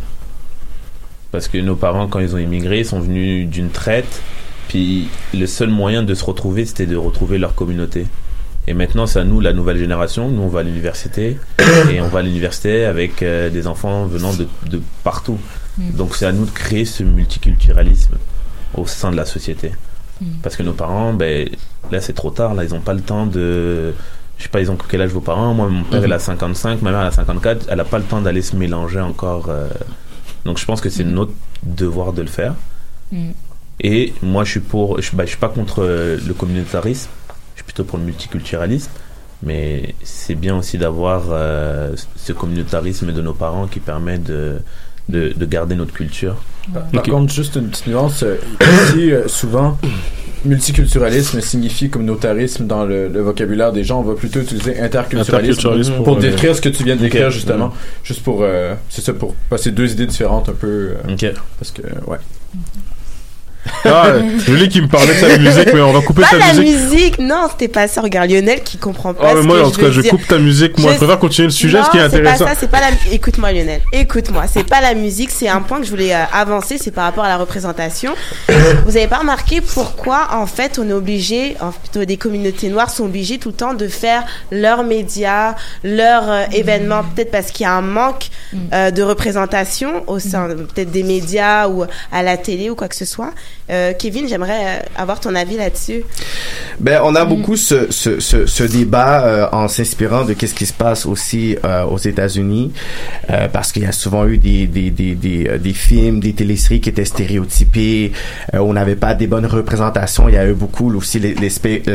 Parce 1.31 1.49
que 1.49 1.59
nos 1.59 1.77
parents, 1.77 2.09
quand 2.09 2.21
ils 2.21 2.35
ont 2.35 2.39
immigré, 2.39 2.81
ils 2.81 2.85
sont 2.87 3.01
venus 3.01 3.49
d'une 3.49 3.71
traite, 3.71 4.23
puis 4.69 5.09
le 5.35 5.47
seul 5.47 5.69
moyen 5.71 6.03
de 6.03 6.15
se 6.15 6.25
retrouver, 6.25 6.65
c'était 6.67 6.87
de 6.87 6.97
retrouver 6.97 7.39
leur 7.39 7.55
communauté. 7.55 8.07
Et 8.69 8.75
maintenant, 8.75 9.07
c'est 9.07 9.21
à 9.21 9.25
nous, 9.25 9.41
la 9.41 9.53
nouvelle 9.53 9.79
génération. 9.79 10.29
Nous, 10.29 10.43
on 10.43 10.49
va 10.49 10.61
à 10.61 10.63
l'université, 10.65 11.39
et 11.91 12.01
on 12.01 12.09
va 12.09 12.19
à 12.19 12.23
l'université 12.23 12.85
avec 12.85 13.23
euh, 13.23 13.49
des 13.49 13.67
enfants 13.69 14.07
venant 14.07 14.35
de, 14.35 14.49
de 14.69 14.83
partout. 15.05 15.39
Mm. 15.79 15.91
Donc, 15.93 16.17
c'est 16.17 16.27
à 16.27 16.33
nous 16.33 16.45
de 16.47 16.51
créer 16.51 16.85
ce 16.85 17.05
multiculturalisme 17.05 18.17
au 18.75 18.87
sein 18.87 19.13
de 19.13 19.17
la 19.17 19.25
société. 19.25 19.71
Mm. 20.21 20.25
Parce 20.43 20.57
que 20.57 20.65
nos 20.65 20.73
parents, 20.73 21.13
ben, 21.13 21.49
là, 21.93 22.01
c'est 22.01 22.13
trop 22.13 22.31
tard. 22.31 22.55
Là, 22.55 22.65
ils 22.65 22.71
n'ont 22.75 22.81
pas 22.81 22.95
le 22.95 23.03
temps 23.03 23.27
de. 23.27 23.95
Je 24.39 24.43
sais 24.43 24.49
pas, 24.49 24.61
ils 24.61 24.71
ont 24.71 24.77
quel 24.89 25.01
âge 25.01 25.11
vos 25.13 25.21
parents? 25.21 25.55
Moi, 25.55 25.69
mon 25.69 25.85
père, 25.85 26.05
il 26.05 26.13
a 26.13 26.19
55, 26.19 26.83
ma 26.83 26.91
mère, 26.91 27.01
elle 27.03 27.07
a 27.07 27.13
54. 27.13 27.67
Elle 27.71 27.77
n'a 27.79 27.85
pas 27.85 27.99
le 27.99 28.05
temps 28.05 28.21
d'aller 28.21 28.43
se 28.43 28.57
mélanger 28.57 29.01
encore. 29.01 29.47
euh. 29.49 29.69
Donc, 30.45 30.59
je 30.59 30.65
pense 30.65 30.81
que 30.81 30.91
c'est 30.91 31.05
notre 31.05 31.33
devoir 31.63 32.13
de 32.13 32.21
le 32.23 32.29
faire. 32.29 32.55
Et 33.81 34.13
moi, 34.23 34.45
je 34.45 34.51
suis 34.53 34.61
pour. 34.61 35.01
Je, 35.01 35.11
bah, 35.15 35.25
je 35.25 35.31
suis 35.31 35.39
pas 35.39 35.49
contre 35.49 35.83
euh, 35.83 36.19
le 36.27 36.35
communautarisme. 36.35 37.11
Je 37.55 37.59
suis 37.61 37.65
plutôt 37.65 37.85
pour 37.85 37.99
le 37.99 38.05
multiculturalisme. 38.05 38.91
Mais 39.43 39.95
c'est 40.03 40.35
bien 40.35 40.57
aussi 40.57 40.79
d'avoir 40.79 41.25
euh, 41.31 41.95
ce 42.17 42.33
communautarisme 42.33 43.13
de 43.13 43.21
nos 43.21 43.35
parents 43.35 43.67
qui 43.67 43.81
permet 43.81 44.17
de, 44.17 44.57
de, 45.11 45.35
de 45.37 45.45
garder 45.45 45.75
notre 45.75 45.93
culture. 45.93 46.37
Par, 46.73 46.85
par 46.87 47.03
contre, 47.03 47.33
juste 47.35 47.57
une 47.57 47.69
petite 47.69 47.87
nuance. 47.87 48.23
euh, 48.23 48.37
Ici, 48.89 49.13
euh, 49.13 49.29
souvent, 49.29 49.77
multiculturalisme 50.47 51.41
signifie 51.43 51.91
communautarisme 51.91 52.67
dans 52.67 52.87
le, 52.87 53.09
le 53.09 53.21
vocabulaire 53.21 53.73
des 53.73 53.85
gens. 53.85 54.01
On 54.01 54.05
va 54.05 54.15
plutôt 54.15 54.41
utiliser 54.41 54.81
interculturalisme, 54.81 55.51
Interculturalisme 55.51 55.95
pour, 55.97 56.05
pour, 56.05 56.17
euh, 56.17 56.21
décrire 56.21 56.57
ce 56.57 56.63
que 56.63 56.71
tu 56.71 56.83
viens 56.83 56.97
de 56.97 57.03
décrire, 57.03 57.31
justement. 57.31 57.75
Juste 58.05 58.23
pour. 58.23 58.39
euh, 58.43 58.75
c'est 58.89 59.03
ça, 59.03 59.13
pour 59.13 59.35
passer 59.51 59.71
deux 59.71 59.93
idées 59.93 60.07
différentes 60.07 60.49
un 60.49 60.55
peu. 60.55 60.95
euh, 61.09 61.13
Ok. 61.13 61.27
Parce 61.59 61.73
que, 61.73 61.83
ouais. 62.07 62.19
Ah 63.85 64.07
Julie 64.45 64.69
qui 64.69 64.81
me 64.81 64.89
parlait 64.89 65.15
de 65.15 65.19
sa 65.19 65.39
musique 65.39 65.75
mais 65.75 65.81
on 65.81 65.93
va 65.93 66.01
couper 66.01 66.23
Pas 66.23 66.29
sa 66.29 66.39
la 66.39 66.53
musique 66.55 66.77
musique, 66.77 67.19
non, 67.19 67.49
c'était 67.51 67.69
pas 67.69 67.89
ça. 67.89 68.01
Regarde 68.01 68.31
Lionel 68.31 68.63
qui 68.63 68.79
comprend 68.79 69.15
pas. 69.15 69.29
Ah, 69.31 69.35
mais 69.35 69.43
ce 69.43 69.47
moi, 69.47 69.61
que 69.61 69.65
en 69.65 69.71
tout 69.71 69.81
cas, 69.81 69.91
je 69.91 70.01
coupe 70.03 70.27
ta 70.27 70.39
musique. 70.39 70.79
Moi, 70.79 70.93
je 70.93 70.97
préfère 70.99 71.19
continuer 71.19 71.49
le 71.49 71.53
sujet, 71.53 71.79
non, 71.79 71.85
ce 71.85 71.91
qui 71.91 71.99
est 71.99 72.03
intéressant. 72.03 72.39
C'est 72.39 72.45
pas 72.45 72.55
ça, 72.55 72.61
c'est 72.61 72.71
pas 72.71 72.81
la. 72.81 73.13
Écoute-moi, 73.13 73.53
Lionel. 73.53 73.81
Écoute-moi. 73.93 74.45
C'est 74.53 74.65
pas 74.65 74.81
la 74.81 74.95
musique. 74.95 75.31
C'est 75.31 75.49
un 75.49 75.61
point 75.61 75.79
que 75.79 75.85
je 75.85 75.91
voulais 75.91 76.15
euh, 76.15 76.25
avancer. 76.33 76.79
C'est 76.79 76.91
par 76.91 77.05
rapport 77.05 77.25
à 77.25 77.29
la 77.29 77.37
représentation. 77.37 78.15
Vous 78.85 78.97
avez 78.97 79.07
pas 79.07 79.19
remarqué 79.19 79.61
pourquoi, 79.61 80.29
en 80.33 80.47
fait, 80.47 80.79
on 80.79 80.89
est 80.89 80.93
obligé, 80.93 81.57
en 81.61 81.71
plutôt 81.71 82.05
des 82.05 82.17
communautés 82.17 82.69
noires 82.69 82.91
sont 82.91 83.05
obligées 83.05 83.39
tout 83.39 83.51
le 83.51 83.55
temps 83.55 83.75
de 83.75 83.89
faire 83.89 84.25
leurs 84.51 84.85
médias, 84.85 85.55
leurs 85.85 86.31
euh, 86.31 86.45
événements, 86.53 87.03
peut-être 87.03 87.31
parce 87.31 87.51
qu'il 87.51 87.65
y 87.65 87.67
a 87.67 87.73
un 87.73 87.83
manque 87.83 88.29
euh, 88.73 88.91
de 88.91 89.03
représentation 89.03 90.05
au 90.07 90.19
sein 90.19 90.49
peut-être 90.49 90.91
des 90.91 91.03
médias 91.03 91.69
ou 91.69 91.85
à 92.13 92.23
la 92.23 92.37
télé 92.37 92.71
ou 92.71 92.75
quoi 92.75 92.89
que 92.89 92.97
ce 92.97 93.05
soit. 93.05 93.33
Euh, 93.69 93.93
Kevin, 93.99 94.29
j'aimerais 94.29 94.53
euh, 94.65 94.79
avoir 94.97 95.19
ton 95.19 95.35
avis 95.35 95.57
là-dessus. 95.57 96.05
Ben, 96.79 97.01
on 97.03 97.15
a 97.17 97.25
beaucoup 97.25 97.57
ce, 97.57 97.91
ce, 97.91 98.21
ce, 98.21 98.47
ce 98.47 98.63
débat 98.63 99.25
euh, 99.25 99.47
en 99.51 99.67
s'inspirant 99.67 100.25
de 100.25 100.35
qu'est-ce 100.35 100.55
qui 100.55 100.67
se 100.67 100.73
passe 100.73 101.05
aussi 101.05 101.57
euh, 101.65 101.83
aux 101.85 101.99
États-Unis, 101.99 102.71
euh, 103.31 103.49
parce 103.53 103.73
qu'il 103.73 103.83
y 103.83 103.87
a 103.87 103.93
souvent 103.93 104.25
eu 104.27 104.39
des 104.39 104.67
des 104.69 104.91
des 104.91 105.15
des, 105.17 105.59
des 105.59 105.73
films, 105.73 106.21
des 106.21 106.33
téléséries 106.33 106.81
qui 106.81 106.91
étaient 106.91 107.05
stéréotypés, 107.05 108.13
euh, 108.55 108.59
on 108.59 108.73
n'avait 108.75 108.95
pas 108.95 109.15
des 109.15 109.27
bonnes 109.27 109.47
représentations. 109.47 110.29
Il 110.29 110.35
y 110.35 110.39
a 110.39 110.47
eu 110.47 110.53
beaucoup 110.55 110.95
aussi 110.95 111.19
les- 111.19 111.35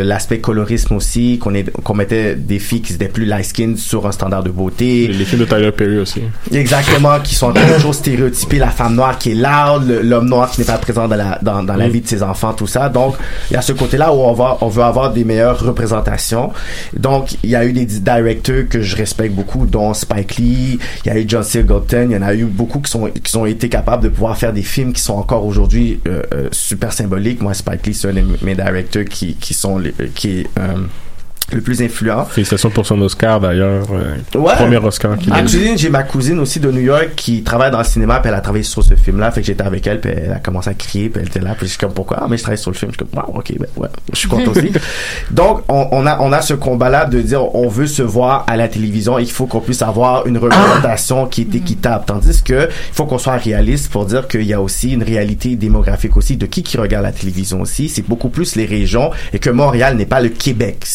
l'aspect 0.03 0.39
colorisme 0.39 0.95
aussi, 0.95 1.39
qu'on 1.39 1.93
mettait 1.93 2.35
des 2.35 2.59
filles 2.59 2.81
qui 2.81 2.93
étaient 2.93 3.07
plus 3.07 3.25
light 3.25 3.45
skin 3.45 3.75
sur 3.77 4.05
un 4.07 4.11
standard 4.11 4.43
de 4.43 4.49
beauté. 4.49 5.07
Les 5.07 5.23
films 5.25 5.41
de 5.41 5.45
Tyler 5.45 5.71
Perry 5.71 5.99
aussi. 5.99 6.21
Exactement, 6.53 7.19
qui 7.21 7.35
sont 7.35 7.53
toujours 7.53 7.95
stéréotypés, 7.95 8.57
la 8.57 8.69
femme 8.69 8.95
noire 8.95 9.17
qui 9.17 9.31
est 9.31 9.35
loud, 9.35 10.01
l'homme 10.03 10.27
noir 10.27 10.51
qui 10.51 10.59
n'est 10.61 10.65
pas 10.67 10.77
présent 10.77 11.07
dans 11.07 11.15
la, 11.15 11.39
dans, 11.41 11.63
dans 11.63 11.75
la 11.75 11.89
vie 11.89 12.01
de 12.01 12.07
ses 12.07 12.23
enfants, 12.23 12.53
tout 12.53 12.67
ça. 12.67 12.89
Donc, 12.89 13.15
il 13.49 13.53
y 13.53 13.57
a 13.57 13.61
ce 13.61 13.73
côté-là 13.73 14.13
où 14.13 14.17
on 14.17 14.33
va, 14.33 14.57
on 14.61 14.67
veut 14.67 14.83
avoir 14.83 15.11
des 15.11 15.23
meilleures 15.23 15.59
représentations. 15.59 16.51
Donc, 16.95 17.37
il 17.43 17.49
y 17.49 17.55
a 17.55 17.65
eu 17.65 17.73
des 17.73 17.85
directeurs 17.85 18.67
que 18.69 18.81
je 18.81 18.95
respecte 18.95 19.33
beaucoup, 19.33 19.65
dont 19.65 19.93
Spike 19.93 20.37
Lee, 20.37 20.79
il 21.05 21.07
y 21.07 21.15
a 21.15 21.19
eu 21.19 21.25
John 21.27 21.43
Singleton, 21.43 22.07
il 22.09 22.13
y 22.13 22.17
en 22.17 22.21
a 22.21 22.33
eu 22.33 22.45
beaucoup 22.45 22.79
qui 22.79 22.91
sont, 22.91 23.09
qui 23.09 23.37
ont 23.37 23.45
été 23.45 23.69
capables 23.69 24.03
de 24.03 24.09
pouvoir 24.09 24.37
faire 24.37 24.53
des 24.53 24.63
films 24.63 24.93
qui 24.93 25.01
sont 25.01 25.15
encore 25.15 25.45
aujourd'hui 25.45 25.99
euh, 26.07 26.21
euh, 26.33 26.47
super 26.51 26.93
symboliques. 26.93 27.41
Moi, 27.41 27.53
Spike 27.53 27.85
Lee, 27.87 27.93
c'est 27.93 28.09
un 28.09 28.13
de 28.13 28.23
mes 28.41 28.55
directeurs 28.55 29.05
qui, 29.05 29.35
qui 29.35 29.53
sont, 29.53 29.77
les, 29.77 29.93
qui 30.15 30.41
est, 30.41 30.47
euh, 30.59 30.85
le 31.53 31.61
plus 31.61 31.81
influent. 31.81 32.25
Félicitations 32.25 32.69
pour 32.69 32.85
son 32.85 32.99
Oscar 33.01 33.39
d'ailleurs. 33.39 33.85
euh, 33.91 34.15
Ouais. 34.37 34.55
Premier 34.55 34.77
Oscar 34.77 35.17
qu'il 35.17 35.31
a 35.33 35.41
eu. 35.43 35.77
j'ai 35.77 35.89
ma 35.89 36.03
cousine 36.03 36.39
aussi 36.39 36.59
de 36.59 36.71
New 36.71 36.81
York 36.81 37.11
qui 37.15 37.43
travaille 37.43 37.71
dans 37.71 37.77
le 37.79 37.83
cinéma, 37.83 38.19
puis 38.19 38.29
elle 38.29 38.35
a 38.35 38.41
travaillé 38.41 38.63
sur 38.63 38.83
ce 38.83 38.95
film-là. 38.95 39.31
Fait 39.31 39.41
que 39.41 39.47
j'étais 39.47 39.63
avec 39.63 39.85
elle, 39.87 39.99
puis 39.99 40.11
elle 40.15 40.31
a 40.31 40.39
commencé 40.39 40.69
à 40.69 40.73
crier, 40.73 41.09
puis 41.09 41.21
elle 41.21 41.27
était 41.27 41.39
là, 41.39 41.53
puis 41.57 41.65
je 41.67 41.71
suis 41.71 41.79
comme 41.79 41.93
pourquoi? 41.93 42.19
Ah, 42.21 42.27
mais 42.29 42.37
je 42.37 42.43
travaille 42.43 42.57
sur 42.57 42.71
le 42.71 42.75
film. 42.77 42.91
Je 42.91 42.97
suis 42.97 43.05
comme 43.05 43.23
wow, 43.23 43.37
ok, 43.39 43.53
ben 43.59 43.67
ouais, 43.77 43.87
je 44.13 44.17
suis 44.17 44.27
content 44.29 44.51
aussi. 44.51 44.71
Donc 45.31 45.63
on, 45.69 45.87
on 45.91 46.05
a 46.05 46.19
on 46.19 46.31
a 46.31 46.41
ce 46.41 46.53
combat-là 46.53 47.05
de 47.05 47.21
dire 47.21 47.53
on 47.55 47.67
veut 47.67 47.87
se 47.87 48.01
voir 48.01 48.45
à 48.47 48.55
la 48.57 48.67
télévision, 48.67 49.19
et 49.19 49.23
il 49.23 49.31
faut 49.31 49.45
qu'on 49.45 49.61
puisse 49.61 49.81
avoir 49.81 50.25
une 50.27 50.37
représentation 50.37 51.25
qui 51.27 51.41
est 51.41 51.55
équitable, 51.55 52.03
tandis 52.07 52.41
que 52.43 52.69
il 52.69 52.93
faut 52.95 53.05
qu'on 53.05 53.17
soit 53.17 53.37
réaliste 53.37 53.91
pour 53.91 54.05
dire 54.05 54.27
qu'il 54.27 54.43
y 54.43 54.53
a 54.53 54.61
aussi 54.61 54.91
une 54.93 55.03
réalité 55.03 55.55
démographique 55.55 56.17
aussi 56.17 56.37
de 56.37 56.45
qui 56.45 56.63
qui 56.63 56.77
regarde 56.77 57.03
la 57.03 57.11
télévision 57.11 57.61
aussi. 57.61 57.89
C'est 57.89 58.07
beaucoup 58.07 58.29
plus 58.29 58.55
les 58.55 58.65
régions 58.65 59.11
et 59.33 59.39
que 59.39 59.49
Montréal 59.49 59.95
n'est 59.97 60.05
pas 60.05 60.19
le 60.19 60.29
Québec. 60.29 60.85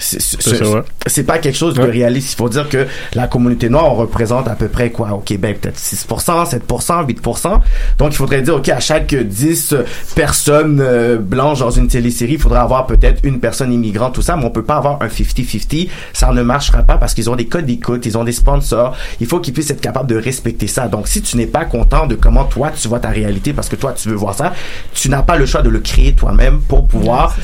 C'est 0.00 1.24
pas 1.24 1.38
quelque 1.38 1.56
chose 1.56 1.74
de 1.74 1.82
réaliste. 1.82 2.32
Il 2.32 2.36
faut 2.36 2.48
dire 2.48 2.68
que 2.68 2.86
la 3.14 3.26
communauté 3.26 3.68
noire, 3.68 3.92
on 3.92 3.94
représente 3.94 4.48
à 4.48 4.54
peu 4.54 4.68
près 4.68 4.90
quoi? 4.90 5.12
Au 5.12 5.18
Québec, 5.18 5.60
peut-être 5.60 5.78
6%, 5.78 6.48
7%, 6.48 7.06
8%. 7.06 7.60
Donc 7.98 8.12
il 8.12 8.16
faudrait 8.16 8.42
dire 8.42 8.56
ok 8.56 8.68
à 8.70 8.80
chaque 8.80 9.14
10 9.14 9.74
personnes 10.14 10.80
euh, 10.80 11.18
blanches 11.18 11.60
dans 11.60 11.70
une 11.70 11.88
télésérie, 11.88 12.34
il 12.34 12.40
faudrait 12.40 12.60
avoir 12.60 12.86
peut-être 12.86 13.20
une 13.24 13.40
personne 13.40 13.72
immigrante, 13.72 14.14
tout 14.14 14.22
ça, 14.22 14.36
mais 14.36 14.44
on 14.44 14.50
peut 14.50 14.64
pas 14.64 14.76
avoir 14.76 15.02
un 15.02 15.08
50-50. 15.08 15.88
Ça 16.12 16.32
ne 16.32 16.42
marchera 16.42 16.82
pas 16.82 16.96
parce 16.96 17.14
qu'ils 17.14 17.28
ont 17.28 17.36
des 17.36 17.46
codes 17.46 17.66
d'écoute, 17.66 18.06
ils 18.06 18.16
ont 18.16 18.24
des 18.24 18.32
sponsors. 18.32 18.96
Il 19.20 19.26
faut 19.26 19.40
qu'ils 19.40 19.52
puissent 19.52 19.70
être 19.70 19.80
capables 19.80 20.08
de 20.08 20.16
respecter 20.16 20.66
ça. 20.66 20.88
Donc 20.88 21.08
si 21.08 21.22
tu 21.22 21.36
n'es 21.36 21.46
pas 21.46 21.64
content 21.64 22.06
de 22.06 22.14
comment 22.14 22.44
toi 22.44 22.70
tu 22.70 22.88
vois 22.88 23.00
ta 23.00 23.10
réalité 23.10 23.52
parce 23.52 23.68
que 23.68 23.76
toi 23.76 23.92
tu 23.92 24.08
veux 24.08 24.14
voir 24.14 24.34
ça, 24.34 24.52
tu 24.94 25.08
n'as 25.08 25.22
pas 25.22 25.36
le 25.36 25.46
choix 25.46 25.62
de 25.62 25.68
le 25.68 25.80
créer 25.80 26.14
toi-même 26.14 26.60
pour 26.60 26.86
pouvoir 26.86 27.36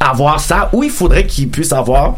avoir 0.00 0.40
ça 0.40 0.70
ou 0.72 0.82
il 0.82 0.90
faudrait 0.90 1.26
qu'il 1.26 1.48
puisse 1.48 1.72
avoir 1.72 2.16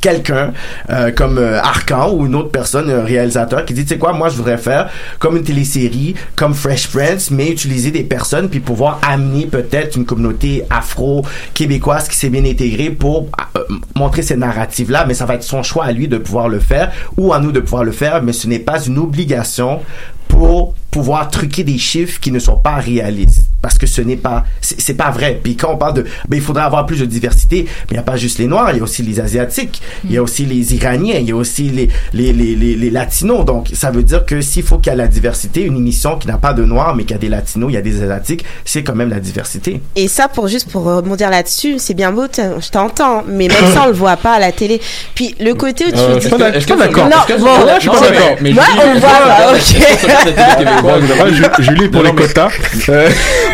quelqu'un 0.00 0.52
euh, 0.90 1.10
comme 1.12 1.38
euh, 1.38 1.60
Arcan 1.60 2.12
ou 2.12 2.26
une 2.26 2.34
autre 2.34 2.50
personne, 2.50 2.90
un 2.90 3.04
réalisateur 3.04 3.64
qui 3.64 3.74
dit, 3.74 3.82
tu 3.82 3.90
sais 3.90 3.98
quoi, 3.98 4.12
moi 4.12 4.28
je 4.28 4.36
voudrais 4.36 4.58
faire 4.58 4.90
comme 5.18 5.36
une 5.36 5.42
télésérie, 5.42 6.14
comme 6.36 6.54
Fresh 6.54 6.88
Prince, 6.88 7.30
mais 7.30 7.50
utiliser 7.50 7.90
des 7.90 8.04
personnes 8.04 8.48
puis 8.48 8.60
pouvoir 8.60 9.00
amener 9.06 9.46
peut-être 9.46 9.96
une 9.96 10.04
communauté 10.04 10.64
afro-québécoise 10.70 12.08
qui 12.08 12.16
s'est 12.16 12.30
bien 12.30 12.44
intégrée 12.44 12.90
pour 12.90 13.28
euh, 13.56 13.60
montrer 13.94 14.22
ces 14.22 14.36
narratives-là, 14.36 15.04
mais 15.06 15.14
ça 15.14 15.26
va 15.26 15.34
être 15.34 15.42
son 15.42 15.62
choix 15.62 15.84
à 15.84 15.92
lui 15.92 16.08
de 16.08 16.18
pouvoir 16.18 16.48
le 16.48 16.58
faire 16.58 16.90
ou 17.16 17.32
à 17.32 17.38
nous 17.38 17.52
de 17.52 17.60
pouvoir 17.60 17.84
le 17.84 17.92
faire, 17.92 18.22
mais 18.22 18.32
ce 18.32 18.46
n'est 18.46 18.58
pas 18.58 18.82
une 18.82 18.98
obligation 18.98 19.80
pour 20.28 20.74
pouvoir 20.90 21.28
truquer 21.28 21.64
des 21.64 21.78
chiffres 21.78 22.18
qui 22.20 22.32
ne 22.32 22.38
sont 22.38 22.56
pas 22.56 22.76
réalistes 22.76 23.51
parce 23.62 23.78
que 23.78 23.86
ce 23.86 24.02
n'est 24.02 24.16
pas 24.16 24.44
c'est 24.60 24.94
pas 24.94 25.10
vrai 25.10 25.40
puis 25.42 25.56
quand 25.56 25.72
on 25.72 25.76
parle 25.78 25.94
de 25.94 26.02
ben 26.28 26.36
il 26.36 26.42
faudrait 26.42 26.64
avoir 26.64 26.84
plus 26.84 26.98
de 27.00 27.06
diversité 27.06 27.62
mais 27.66 27.70
il 27.90 27.94
n'y 27.94 27.98
a 27.98 28.02
pas 28.02 28.16
juste 28.16 28.38
les 28.38 28.46
noirs 28.46 28.70
il 28.72 28.78
y 28.78 28.80
a 28.80 28.82
aussi 28.82 29.02
les 29.02 29.20
asiatiques 29.20 29.80
il 30.04 30.12
y 30.12 30.18
a 30.18 30.22
aussi 30.22 30.44
les 30.44 30.74
iraniens 30.74 31.16
il 31.20 31.28
y 31.28 31.32
a 31.32 31.36
aussi 31.36 31.70
les 31.70 31.88
les, 32.12 32.32
les, 32.32 32.54
les, 32.56 32.74
les 32.74 32.90
latinos 32.90 33.44
donc 33.44 33.68
ça 33.72 33.90
veut 33.90 34.02
dire 34.02 34.26
que 34.26 34.40
s'il 34.40 34.62
faut 34.64 34.78
qu'il 34.78 34.90
y 34.92 34.94
ait 34.94 34.98
la 34.98 35.08
diversité 35.08 35.62
une 35.62 35.76
émission 35.76 36.18
qui 36.18 36.26
n'a 36.28 36.36
pas 36.38 36.52
de 36.52 36.64
noirs 36.64 36.94
mais 36.94 37.04
qui 37.04 37.14
a 37.14 37.18
des 37.18 37.28
latinos 37.28 37.70
il 37.70 37.74
y 37.74 37.78
a 37.78 37.82
des 37.82 38.02
asiatiques 38.02 38.44
c'est 38.64 38.82
quand 38.82 38.94
même 38.94 39.10
la 39.10 39.20
diversité 39.20 39.80
Et 39.96 40.08
ça, 40.08 40.28
pour 40.28 40.48
juste 40.48 40.70
pour 40.70 40.82
rebondir 40.84 41.30
là-dessus, 41.30 41.78
c'est 41.78 41.94
bien 41.94 42.10
beau, 42.12 42.24
je 42.36 42.68
t'entends, 42.70 43.22
mais 43.28 43.48
même 43.48 43.72
ça, 43.72 43.82
on 43.84 43.86
le 43.86 43.92
voit 43.92 44.16
pas 44.16 44.32
à 44.34 44.38
la 44.38 44.50
télé. 44.52 44.80
Puis 45.14 45.34
le 45.40 45.54
côté 45.54 45.84
où 45.86 45.90
tu 45.90 45.96
Euh, 45.98 46.08
dis- 46.14 46.14
je 46.16 46.20
suis 46.20 46.30
pas 46.30 46.76
d'accord. 46.76 47.08
Non, 47.08 47.16
je 47.28 47.80
suis 47.80 47.88
pas 47.90 48.00
mais- 48.40 48.52
d'accord. 48.52 48.64
Moi, 48.76 48.84
on 48.94 48.98
voit 48.98 49.08
pas, 49.08 49.52
ok. 49.52 51.24
Ouais, 51.24 51.32
Ju- 51.32 51.44
Julie 51.64 51.88
pour 51.88 52.02
les 52.02 52.12
quotas. 52.14 52.48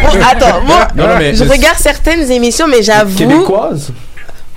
Bon, 0.03 0.19
attends, 0.31 0.61
moi, 0.63 0.89
Non, 0.95 1.09
non, 1.09 1.17
mais- 1.19 1.35
je 1.35 1.45
regarde 1.45 1.79
certaines 1.79 2.31
émissions, 2.31 2.67
mais 2.69 2.83
j'avoue. 2.83 3.17
Québécoise 3.17 3.91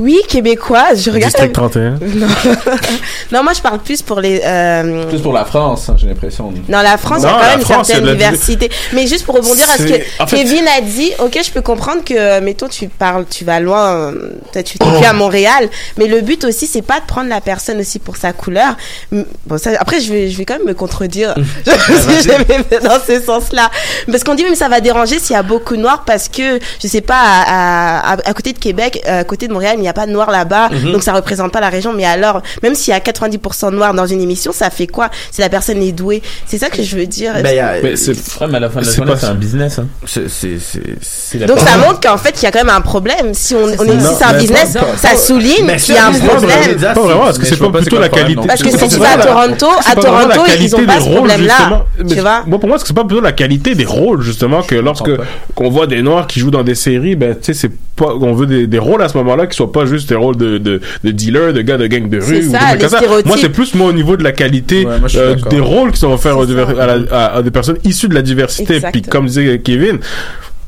Oui, 0.02 0.20
québécoise. 0.28 1.04
Je 1.06 1.12
regarde. 1.12 1.32
District 1.32 1.54
31. 1.54 1.91
Non. 2.16 2.28
non, 3.32 3.43
moi, 3.43 3.54
je 3.54 3.62
parle 3.62 3.80
plus 3.80 4.02
pour 4.02 4.20
les. 4.20 4.41
euh, 4.43 5.06
Plus 5.08 5.20
pour 5.22 5.32
la 5.34 5.45
France, 5.45 5.88
hein, 5.89 5.95
j'ai 5.97 6.08
l'impression. 6.08 6.52
Non, 6.68 6.80
la 6.82 6.97
France, 6.97 7.20
il 7.22 7.26
y 7.26 7.28
a 7.28 7.32
quand 7.32 7.39
même 7.39 7.60
une 7.60 7.66
France, 7.66 7.88
y 7.88 7.91
certaine 7.91 8.06
la 8.08 8.14
diversité. 8.14 8.70
Mais 8.93 9.08
juste 9.08 9.26
pour 9.26 9.36
rebondir 9.36 9.70
à 9.70 9.78
ce 9.78 9.84
que 9.84 9.88
C'est- 9.89 10.06
en 10.20 10.28
fait- 10.28 10.38
Kevin 10.38 10.66
a 10.78 10.82
dit, 10.82 11.12
ok, 11.20 11.39
je 11.45 11.52
peux 11.52 11.62
comprendre 11.62 12.04
que, 12.04 12.14
euh, 12.16 12.41
mettons, 12.41 12.68
tu 12.68 12.88
parles, 12.88 13.26
tu 13.30 13.45
vas 13.45 13.60
loin, 13.60 14.12
peut-être 14.52 14.66
tu 14.66 14.78
t'es 14.80 14.86
plus 14.86 15.06
à 15.06 15.14
Montréal, 15.14 15.70
mais 15.97 16.08
le 16.08 16.22
but 16.22 16.43
aussi, 16.43 16.68
c'est 16.68 16.82
pas 16.82 16.99
de 16.99 17.06
prendre 17.06 17.30
la 17.30 17.39
personne 17.41 17.80
aussi 17.80 17.99
pour 17.99 18.18
sa 18.18 18.34
couleur. 18.34 18.76
Bon, 19.12 19.58
ça, 19.58 19.72
après, 19.80 19.99
je 20.02 20.12
vais, 20.12 20.30
je 20.30 20.38
vais 20.38 20.45
quand 20.45 20.58
même 20.58 20.68
me 20.68 20.74
contredire 20.74 21.36
parce 21.66 22.06
que 22.06 22.22
j'aimais 22.24 22.66
dans 22.84 22.99
ce 23.06 23.20
sens-là. 23.22 23.70
Parce 24.10 24.24
qu'on 24.24 24.36
dit 24.36 24.43
même 24.43 24.56
ça 24.56 24.68
va 24.70 24.82
déranger 24.82 25.20
s'il 25.20 25.36
y 25.36 25.39
a 25.39 25.43
beaucoup 25.43 25.76
de 25.76 25.82
noirs 25.82 26.04
parce 26.06 26.28
que, 26.30 26.60
je 26.82 26.88
sais 26.88 27.02
pas, 27.02 27.20
à, 27.22 28.14
à, 28.14 28.30
à 28.30 28.34
côté 28.34 28.54
de 28.54 28.60
Québec, 28.60 29.02
euh, 29.08 29.22
à 29.22 29.24
côté 29.24 29.47
de 29.47 29.54
Montréal, 29.54 29.76
il 29.78 29.82
n'y 29.82 29.88
a 29.89 29.91
pas 29.94 30.06
de 30.08 30.12
noirs 30.12 30.32
là-bas, 30.32 30.70
Mhm. 30.72 30.92
donc 30.94 31.04
ça 31.04 31.14
représente 31.14 31.52
pas 31.52 31.60
la 31.62 31.70
région. 31.70 31.94
Mais 31.94 32.06
alors, 32.06 32.42
même 32.64 32.76
s'il 32.76 32.92
y 32.94 32.96
a 32.96 33.00
90% 33.00 33.72
de 33.72 33.76
noirs 33.76 33.94
dans 33.94 34.06
une 34.06 34.22
émission, 34.22 34.52
ça 34.52 34.70
fait 34.70 34.88
quoi? 34.88 35.10
Si 35.32 35.42
la 35.42 35.50
personne 35.50 35.82
est 35.82 35.92
douée 35.92 36.22
C'est 36.46 36.58
ça 36.58 36.70
que 36.70 36.82
je 36.84 36.96
veux 36.98 37.06
dire. 37.08 37.34
Ben, 37.42 37.56
y 37.56 37.60
a- 37.60 37.76
Mais 37.82 37.96
c'est 37.96 38.12
ouais, 38.12 38.48
mais 38.50 38.58
à 38.58 38.60
la 38.62 38.70
fin 38.70 38.82
de 38.82 38.86
la 38.86 38.92
journée, 38.92 39.14
c'est 39.18 39.26
un 39.28 39.34
business. 39.36 39.80
Hein. 39.80 39.88
Donc 41.48 41.60
ça 41.60 41.78
montre 41.78 42.00
qu'en 42.02 42.18
fait 42.18 42.36
il 42.42 42.44
y 42.44 42.46
a 42.48 42.52
quand 42.52 42.60
même 42.64 42.70
un 42.76 42.82
problème. 42.82 43.34
Si 43.34 43.56
on, 43.56 43.64
on 43.64 43.68
est, 43.86 44.00
si 44.00 44.16
c'est 44.18 44.24
un 44.24 44.38
business, 44.38 44.74
pas- 44.74 44.98
ça 44.98 45.16
souligne 45.16 45.76
qu'il 45.78 45.96
y 45.96 45.98
a 45.98 46.08
un 46.08 46.12
problème. 46.14 46.78
Pas 46.80 46.94
vraiment, 46.94 47.30
est-ce 47.30 47.39
que 47.39 47.46
c'est 47.46 47.58
pas 47.58 47.70
plutôt 47.70 48.00
la 48.00 48.10
qualité 48.10 48.42
Parce 48.48 48.62
que 48.62 48.70
c'est 48.70 48.78
si 48.89 48.96
tu 48.96 49.00
vas 49.00 49.14
à 49.14 49.18
Toronto, 49.18 49.68
à 49.86 49.96
Toronto, 49.96 50.42
ils 50.60 50.76
ont 50.76 50.86
pas 50.86 50.96
des 50.96 51.00
ce 51.02 51.06
rôles, 51.06 51.16
problème-là. 51.16 51.86
Tu 52.08 52.16
vois 52.20 52.44
Moi, 52.46 52.60
pour 52.60 52.70
moi, 52.70 52.78
c'est 52.84 52.94
pas 52.96 53.04
plutôt 53.04 53.22
la 53.22 53.32
qualité 53.32 53.76
des 53.76 53.86
rôles, 53.86 54.22
justement, 54.22 54.62
que 54.62 54.76
lorsque 54.76 55.10
qu'on 55.56 55.70
voit 55.70 55.88
des 55.88 56.02
noirs 56.02 56.28
qui 56.28 56.39
jouent 56.39 56.52
dans 56.52 56.64
des 56.64 56.76
séries, 56.76 57.16
ben, 57.16 57.36
tu 57.36 57.46
sais, 57.46 57.54
c'est 57.54 57.72
pas, 57.96 58.14
on 58.20 58.34
veut 58.34 58.46
des, 58.46 58.68
des 58.68 58.80
rôles 58.80 59.02
à 59.04 59.10
ce 59.10 59.18
moment-là 59.18 59.48
qui 59.48 59.56
soient 59.56 59.72
pas 59.72 59.80
juste 59.86 60.09
des 60.09 60.15
rôles 60.15 60.38
de, 60.38 60.57
de, 60.57 60.82
de 61.03 61.11
dealer, 61.11 61.53
de 61.53 61.61
gars 61.61 61.77
de 61.77 61.88
gang 61.88 62.07
de 62.09 62.17
rue. 62.19 62.47
ou 62.47 62.51
des 62.51 62.77
comme 62.79 62.89
ça. 62.89 62.99
Moi, 63.25 63.38
c'est 63.39 63.49
plus 63.49 63.73
moi 63.75 63.88
au 63.89 63.93
niveau 63.93 64.17
de 64.17 64.23
la 64.23 64.32
qualité 64.32 64.84
moi, 64.86 64.97
euh, 65.15 65.36
des 65.49 65.59
rôles 65.59 65.91
qui 65.91 65.99
sont 65.99 66.11
offerts 66.11 66.38
aux 66.38 66.49
à, 66.51 66.86
la- 66.86 66.99
à- 67.11 67.38
à 67.38 67.41
des 67.41 67.51
personnes 67.51 67.77
issues 67.84 68.07
de 68.07 68.15
la 68.15 68.21
diversité. 68.21 68.79
Puis 68.91 69.01
comme 69.01 69.25
disait 69.27 69.59
Kevin, 69.59 69.99
tu 69.99 70.03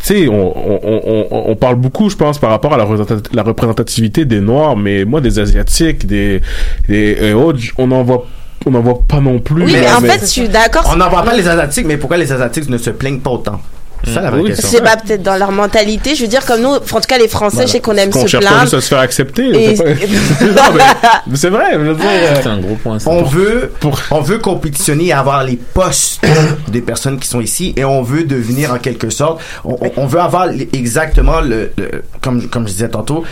sais, 0.02 0.28
on, 0.28 0.34
on, 0.58 0.80
on, 0.84 1.28
on- 1.32 1.44
on 1.52 1.56
parle 1.56 1.76
beaucoup, 1.78 2.10
je 2.10 2.16
pense, 2.18 2.38
par 2.38 2.50
rapport 2.50 2.74
à 2.74 2.78
la, 2.78 2.86
la 3.34 3.44
représentativité 3.44 4.26
des 4.26 4.42
Noirs, 4.42 4.76
mais 4.76 5.06
moi, 5.06 5.22
des 5.22 5.40
Asiatiques, 5.40 6.06
des, 6.06 6.42
des 6.90 7.18
euh, 7.22 7.34
autres, 7.34 7.60
on 7.78 7.90
en 7.92 8.04
voit, 8.04 8.26
on 8.66 8.72
n'en 8.72 8.82
voit 8.82 9.00
pas 9.08 9.22
non 9.22 9.40
plus. 9.40 9.64
Oui, 9.64 9.72
mais 9.74 9.90
en 9.92 10.02
fait, 10.02 10.20
je 10.22 10.26
suis 10.26 10.50
d'accord. 10.50 10.90
on 10.94 10.98
n'en 10.98 11.10
voit 11.10 11.24
pas 11.24 11.36
les 11.36 11.48
asiatiques 11.48 11.86
mais 11.88 11.98
pourquoi 11.98 12.18
les 12.18 12.32
asiatiques 12.32 12.70
ne 12.70 12.78
se 12.78 12.90
plaignent 12.90 13.20
pas 13.20 13.30
autant? 13.32 13.62
Ça 14.06 14.22
la 14.22 14.32
vraie 14.32 14.42
Oui, 14.42 14.48
question 14.50 14.70
C'est 14.70 14.82
pas 14.84 14.98
peut-être 14.98 15.24
dans 15.24 15.38
leur 15.38 15.52
mentalité. 15.52 16.16
Je 16.16 16.22
veux 16.24 16.28
dire, 16.28 16.46
comme 16.46 16.62
nous, 16.62 16.70
en 16.70 16.80
tout 16.80 17.00
cas 17.08 17.18
les 17.18 17.28
Français, 17.28 17.64
je 17.68 17.72
sais 17.74 17.80
qu'on 17.80 17.96
aime 17.96 18.10
qu'on 18.10 18.24
se 18.24 18.28
cherche 18.28 18.44
pas 18.44 18.50
plaindre. 18.50 18.64
juste 18.64 18.74
à 18.76 18.82
se 18.82 18.88
faire 18.88 19.00
accepter. 19.00 19.44
Et- 19.72 19.76
c'est 19.76 19.84
pas- 19.84 19.90
Non, 20.70 20.76
mais- 20.76 21.10
mais 21.28 21.38
c'est 21.38 21.50
vrai. 21.50 21.74
je 21.74 21.80
euh, 21.80 22.42
C'est 22.42 22.48
un 22.50 22.60
gros 22.60 22.76
point. 22.76 23.00
ça. 23.00 23.10
on 23.10 23.24
veut 23.24 23.72
on 24.12 24.22
veut 24.22 24.40
compétitionner 24.40 25.06
et 25.06 25.14
avoir 25.14 25.44
les 25.44 25.56
postes 25.58 26.22
des 26.68 26.82
personnes 26.82 27.20
qui 27.20 27.28
sont 27.28 27.42
ici 27.42 27.74
et 27.78 27.86
on 27.86 28.02
veut 28.02 28.24
devenir 28.24 28.74
en 28.74 28.78
quelque 28.78 29.10
sorte 29.10 29.42
on, 29.64 29.78
on- 29.82 29.92
on 29.98 30.06
veut 30.06 30.20
avoir 30.20 30.48
exactement 30.74 31.42
le, 31.42 31.72
le- 31.78 32.04
comme 32.22 32.48
comme 32.50 32.68
je 32.68 32.74
disais 32.74 32.90
tantôt 32.90 33.24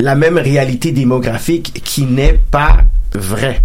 la 0.00 0.14
même 0.14 0.38
réalité 0.38 0.92
démographique 0.92 1.82
qui 1.84 2.02
n'est 2.04 2.40
pas 2.50 2.78
vraie 3.14 3.60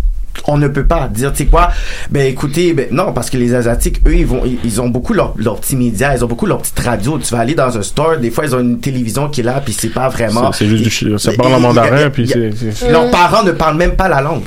on 0.47 0.57
ne 0.57 0.67
peut 0.67 0.85
pas 0.85 1.07
dire, 1.07 1.31
tu 1.31 1.39
sais 1.39 1.45
quoi, 1.45 1.69
ben 2.11 2.27
écoutez, 2.27 2.73
ben 2.73 2.87
non, 2.91 3.11
parce 3.13 3.29
que 3.29 3.37
les 3.37 3.53
Asiatiques, 3.53 4.01
eux, 4.07 4.15
ils 4.15 4.25
vont, 4.25 4.43
ils, 4.45 4.57
ils 4.63 4.81
ont 4.81 4.89
beaucoup 4.89 5.13
leur, 5.13 5.33
leur 5.37 5.59
petits 5.59 5.75
médias, 5.75 6.15
ils 6.15 6.23
ont 6.23 6.27
beaucoup 6.27 6.45
leur 6.45 6.59
petite 6.61 6.79
radio. 6.79 7.17
Tu 7.17 7.31
vas 7.33 7.39
aller 7.39 7.55
dans 7.55 7.77
un 7.77 7.81
store, 7.81 8.17
des 8.17 8.31
fois, 8.31 8.45
ils 8.45 8.55
ont 8.55 8.59
une 8.59 8.79
télévision 8.79 9.29
qui 9.29 9.41
est 9.41 9.43
là, 9.43 9.61
puis 9.63 9.73
c'est 9.73 9.89
pas 9.89 10.09
vraiment. 10.09 10.51
C'est- 10.51 10.65
c'est 10.65 10.69
juste 10.69 10.83
du 10.83 10.89
chi- 10.89 11.07
ça 11.17 11.31
parle 11.33 11.53
en 11.55 11.59
mandarin, 11.59 11.97
il 11.97 12.01
y 12.01 12.03
a- 12.03 12.09
puis 12.09 12.23
il 12.23 12.29
y 12.29 12.33
a- 12.47 12.51
c'est- 12.55 12.71
c'est- 12.71 12.91
Leurs 12.91 13.09
parents 13.11 13.43
ne 13.43 13.51
parlent 13.51 13.77
même 13.77 13.95
pas 13.95 14.07
la 14.07 14.21
langue. 14.21 14.43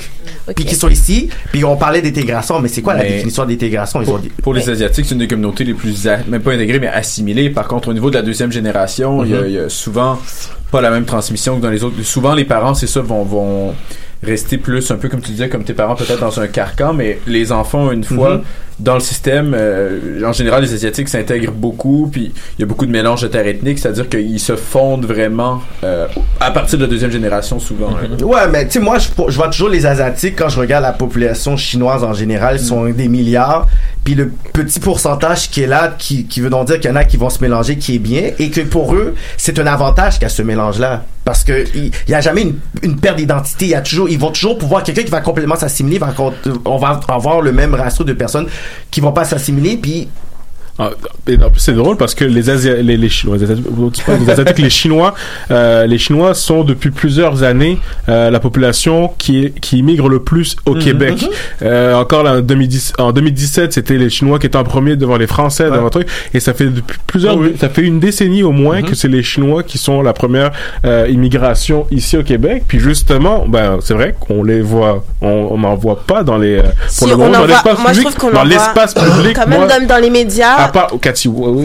Puis 0.56 0.64
qui 0.64 0.74
sont 0.76 0.88
ici, 0.88 1.28
puis 1.52 1.62
on 1.64 1.76
parlait 1.76 2.00
d'intégration, 2.00 2.58
mais 2.60 2.68
c'est 2.68 2.80
quoi 2.80 2.94
la 2.94 3.04
définition 3.04 3.44
d'intégration? 3.44 4.00
Ils 4.00 4.06
Pour, 4.06 4.20
pour 4.42 4.54
les 4.54 4.68
Asiatiques, 4.70 5.04
c'est 5.06 5.12
une 5.12 5.20
des 5.20 5.28
communautés 5.28 5.64
les 5.64 5.74
plus, 5.74 6.06
a- 6.08 6.18
même 6.26 6.40
pas 6.40 6.52
intégrées, 6.52 6.78
mais 6.80 6.86
assimilées. 6.88 7.50
Par 7.50 7.68
contre, 7.68 7.88
au 7.88 7.92
niveau 7.92 8.08
de 8.10 8.14
la 8.16 8.22
deuxième 8.22 8.50
génération, 8.50 9.24
il 9.24 9.30
y 9.30 9.34
a- 9.34 9.40
Mhm. 9.40 9.46
il 9.46 9.52
y, 9.52 9.58
a 9.58 9.68
souvent 9.68 10.18
pas 10.70 10.80
la 10.80 10.90
même 10.90 11.04
transmission 11.04 11.56
que 11.58 11.62
dans 11.62 11.70
les 11.70 11.84
autres. 11.84 11.96
Souvent, 12.02 12.34
les 12.34 12.44
parents, 12.46 12.72
c'est 12.74 12.86
ça, 12.86 13.00
vont, 13.00 13.24
vont 13.24 13.74
rester 14.22 14.58
plus, 14.58 14.90
un 14.90 14.96
peu 14.96 15.08
comme 15.08 15.20
tu 15.20 15.30
disais, 15.32 15.48
comme 15.48 15.64
tes 15.64 15.74
parents, 15.74 15.94
peut-être 15.94 16.20
dans 16.20 16.40
un 16.40 16.46
carcan, 16.48 16.92
mais 16.92 17.18
les 17.26 17.52
enfants, 17.52 17.92
une 17.92 18.02
fois 18.04 18.36
Mhm. 18.38 18.42
dans 18.80 18.94
le 18.94 19.00
système, 19.00 19.54
euh, 19.56 20.22
en 20.24 20.32
général, 20.32 20.62
les 20.62 20.72
Asiatiques 20.74 21.08
s'intègrent 21.08 21.52
beaucoup, 21.52 22.08
puis 22.10 22.32
il 22.58 22.60
y 22.60 22.64
a 22.64 22.66
beaucoup 22.66 22.86
de 22.86 22.90
mélange 22.90 23.22
de 23.22 23.28
terre 23.28 23.46
ethnique, 23.46 23.78
c'est-à-dire 23.78 24.08
qu'ils 24.08 24.40
se 24.40 24.56
fondent 24.56 25.04
vraiment 25.06 25.60
euh, 25.84 26.06
à 26.40 26.50
partir 26.50 26.78
de 26.78 26.84
la 26.84 26.90
deuxième 26.90 27.10
génération, 27.12 27.58
souvent. 27.60 27.90
hein. 27.90 28.22
Ouais, 28.24 28.48
mais 28.50 28.66
tu 28.66 28.72
sais, 28.72 28.80
moi, 28.80 28.98
je, 28.98 29.08
je 29.28 29.36
vois 29.36 29.48
toujours 29.48 29.68
les 29.68 29.86
Asiatiques 29.86 30.34
quand 30.36 30.48
je 30.48 30.58
regarde 30.60 30.82
la 30.82 30.92
population 30.92 31.56
chinoise 31.56 32.02
en 32.04 32.12
général, 32.12 32.56
ils 32.56 32.64
sont 32.64 32.86
des 32.86 33.08
milliards. 33.08 33.66
Puis 34.08 34.14
le 34.14 34.30
petit 34.54 34.80
pourcentage 34.80 35.50
qui 35.50 35.64
est 35.64 35.66
là, 35.66 35.94
qui, 35.98 36.26
veut 36.40 36.48
donc 36.48 36.68
dire 36.68 36.80
qu'il 36.80 36.88
y 36.88 36.92
en 36.94 36.96
a 36.96 37.04
qui 37.04 37.18
vont 37.18 37.28
se 37.28 37.42
mélanger, 37.42 37.76
qui 37.76 37.96
est 37.96 37.98
bien, 37.98 38.30
et 38.38 38.48
que 38.48 38.62
pour 38.62 38.94
eux, 38.94 39.14
c'est 39.36 39.58
un 39.58 39.66
avantage 39.66 40.18
a 40.22 40.30
ce 40.30 40.40
mélange-là. 40.40 41.04
Parce 41.26 41.44
que 41.44 41.66
il 41.74 41.90
il 42.06 42.12
y 42.12 42.14
a 42.14 42.22
jamais 42.22 42.54
une, 42.82 42.98
perte 42.98 43.18
d'identité. 43.18 43.66
Y 43.66 43.74
a 43.74 43.82
toujours, 43.82 44.08
ils 44.08 44.18
vont 44.18 44.30
toujours 44.30 44.56
pouvoir, 44.56 44.82
quelqu'un 44.82 45.02
qui 45.02 45.10
va 45.10 45.20
complètement 45.20 45.56
s'assimiler, 45.56 46.00
on 46.64 46.78
va 46.78 47.00
avoir 47.06 47.42
le 47.42 47.52
même 47.52 47.74
ratio 47.74 48.02
de 48.02 48.14
personnes 48.14 48.46
qui 48.90 49.02
vont 49.02 49.12
pas 49.12 49.26
s'assimiler, 49.26 49.76
puis 49.76 50.08
Ah, 50.80 50.90
c'est 51.56 51.72
drôle 51.74 51.96
parce 51.96 52.14
que 52.14 52.24
les 52.24 52.42
les, 52.82 52.96
les 52.96 53.08
Chinois, 53.08 53.36
les 53.36 54.30
Asiatiques, 54.30 54.58
les 54.58 54.70
Chinois, 54.70 55.14
euh, 55.50 55.86
les 55.86 55.98
Chinois 55.98 56.34
sont 56.34 56.62
depuis 56.62 56.90
plusieurs 56.90 57.42
années 57.42 57.78
euh, 58.08 58.30
la 58.30 58.38
population 58.40 59.12
qui 59.18 59.52
qui 59.60 59.78
immigre 59.78 60.08
le 60.08 60.20
plus 60.20 60.56
au 60.66 60.74
Mhm, 60.74 60.80
Québec. 60.82 61.26
Euh, 61.62 61.94
encore 61.94 62.22
là, 62.22 62.34
en, 62.36 62.40
2010, 62.40 62.92
en 62.98 63.12
2017, 63.12 63.72
c'était 63.72 63.96
les 63.98 64.08
Chinois 64.10 64.38
qui 64.38 64.46
étaient 64.46 64.56
en 64.56 64.62
premier 64.64 64.94
devant 64.96 65.16
les 65.16 65.26
Français, 65.26 65.64
devant 65.64 65.84
le 65.84 65.90
truc, 65.90 66.06
et 66.32 66.38
ça 66.40 66.54
fait 66.54 66.66
depuis 66.66 66.98
plusieurs, 67.06 67.36
ça 67.60 67.68
fait 67.68 67.82
une 67.82 67.98
décennie 67.98 68.42
au 68.44 68.52
moins 68.52 68.80
Mhm. 68.80 68.84
que 68.88 68.94
c'est 68.94 69.08
les 69.08 69.22
Chinois 69.24 69.62
qui 69.64 69.78
sont 69.78 70.00
la 70.02 70.12
première 70.12 70.52
euh, 70.84 71.06
immigration 71.08 71.86
ici 71.90 72.16
au 72.16 72.22
Québec. 72.22 72.62
Puis 72.68 72.78
justement, 72.78 73.46
ben 73.48 73.78
c'est 73.82 73.94
vrai 73.94 74.14
qu'on 74.20 74.42
les 74.44 74.60
voit, 74.60 75.04
on 75.20 75.48
on 75.50 75.58
n'en 75.58 75.74
voit 75.74 76.00
pas 76.06 76.22
dans 76.22 76.36
les, 76.38 76.58
euh, 76.58 76.62
pour 76.62 76.72
Si, 76.88 77.06
le 77.06 77.14
on 77.14 77.18
moment 77.18 77.38
en 77.38 77.40
dans 77.40 77.46
l'espace 77.46 77.78
public, 77.84 78.32
dans 78.34 78.44
l'espace 78.44 78.94
public, 78.94 79.34
Quand 79.36 79.46
même, 79.48 79.60
moi- 79.60 79.68
dans, 79.68 79.86
dans 79.86 79.98
les 80.00 80.10
médias. 80.10 80.67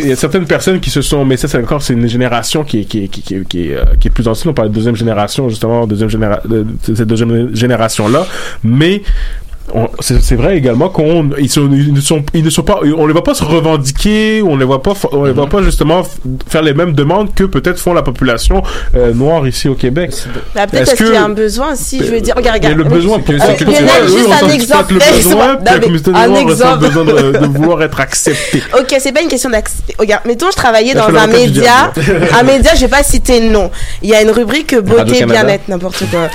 Il 0.01 0.07
y 0.07 0.11
a 0.11 0.15
certaines 0.15 0.45
personnes 0.45 0.79
qui 0.79 0.89
se 0.89 1.01
sont, 1.01 1.25
mais 1.25 1.37
ça 1.37 1.47
c'est 1.47 1.57
encore 1.57 1.81
c'est 1.81 1.93
une 1.93 2.07
génération 2.07 2.63
qui 2.63 2.79
est 2.79 3.55
euh, 3.55 4.09
plus 4.13 4.27
ancienne. 4.27 4.51
On 4.51 4.53
parle 4.53 4.69
de 4.69 4.73
deuxième 4.73 4.95
génération 4.95 5.49
justement, 5.49 5.87
deuxième 5.87 6.09
généra 6.09 6.41
de, 6.45 6.65
de 6.87 6.95
cette 6.95 7.07
deuxième 7.07 7.55
génération 7.55 8.07
là, 8.07 8.25
mais 8.63 9.01
c'est 10.01 10.21
c'est 10.21 10.35
vrai 10.35 10.57
également 10.57 10.89
qu'on 10.89 11.29
ils, 11.39 11.43
ne 11.93 12.01
sont 12.01 12.23
ils 12.33 12.43
ne 12.43 12.49
sont 12.49 12.63
pas 12.63 12.79
on 12.97 13.07
les 13.07 13.13
voit 13.13 13.23
pas 13.23 13.33
se 13.33 13.43
revendiquer 13.43 14.41
on 14.45 14.55
les 14.57 14.65
voit 14.65 14.83
pas 14.83 14.93
on 15.13 15.23
les 15.25 15.31
voit 15.31 15.47
pas 15.47 15.61
justement 15.63 16.03
faire 16.47 16.61
les 16.61 16.73
mêmes 16.73 16.93
demandes 16.93 17.33
que 17.33 17.43
peut-être 17.45 17.79
font 17.79 17.93
la 17.93 18.01
population 18.03 18.61
euh, 18.95 19.13
noire 19.13 19.47
ici 19.47 19.67
au 19.69 19.75
Québec 19.75 20.11
Bah, 20.53 20.67
peut-être 20.67 20.73
Est-ce 20.83 20.91
parce 20.91 20.97
qu'il 20.97 21.07
y 21.07 21.11
que- 21.11 21.15
a 21.15 21.23
un 21.23 21.29
besoin 21.29 21.73
aussi, 21.73 21.99
je 21.99 22.11
veux 22.11 22.21
dire, 22.21 22.35
regarde, 22.35 22.59
mais 22.61 22.69
regarde. 22.69 22.83
le 22.89 22.95
besoin 22.95 23.19
pour 23.19 23.33
Euh, 23.33 23.37
communauté 23.37 23.65
Lionel, 23.65 23.85
noire, 23.85 23.97
eux, 24.03 24.07
juste 24.07 24.27
on 24.27 24.45
un 24.45 24.49
exemple. 24.49 24.93
le 24.93 24.99
besoin, 24.99 25.47
Non, 25.47 25.55
puis 25.55 25.65
la 25.65 25.73
mais 25.73 25.79
communauté 25.79 26.11
un 26.13 26.27
noire 26.27 26.29
ressent 26.29 26.45
le 26.45 26.51
exemple. 26.51 26.85
besoin 26.85 27.05
de, 27.05 27.37
de 27.39 27.45
vouloir 27.47 27.83
être 27.83 27.99
acceptée 27.99 28.63
Ok, 28.79 28.95
c'est 28.99 29.11
pas 29.11 29.21
une 29.21 29.27
question 29.29 29.49
d'accès. 29.49 29.75
Regarde, 29.97 30.23
mettons, 30.25 30.51
je 30.51 30.55
travaillais 30.57 30.93
dans 30.93 31.07
un 31.07 31.27
média. 31.27 31.91
diable. 31.95 32.27
un 32.37 32.43
média, 32.43 32.71
je 32.75 32.81
vais 32.81 32.87
pas 32.89 33.03
citer 33.03 33.39
le 33.39 33.49
nom. 33.49 33.71
Il 34.01 34.09
y 34.09 34.13
a 34.13 34.21
une 34.21 34.31
rubrique 34.31 34.75
beauté, 34.75 34.97
Radio-Canada. 34.99 35.43
bien-être, 35.43 35.67
n'importe 35.69 36.03
quoi. 36.11 36.27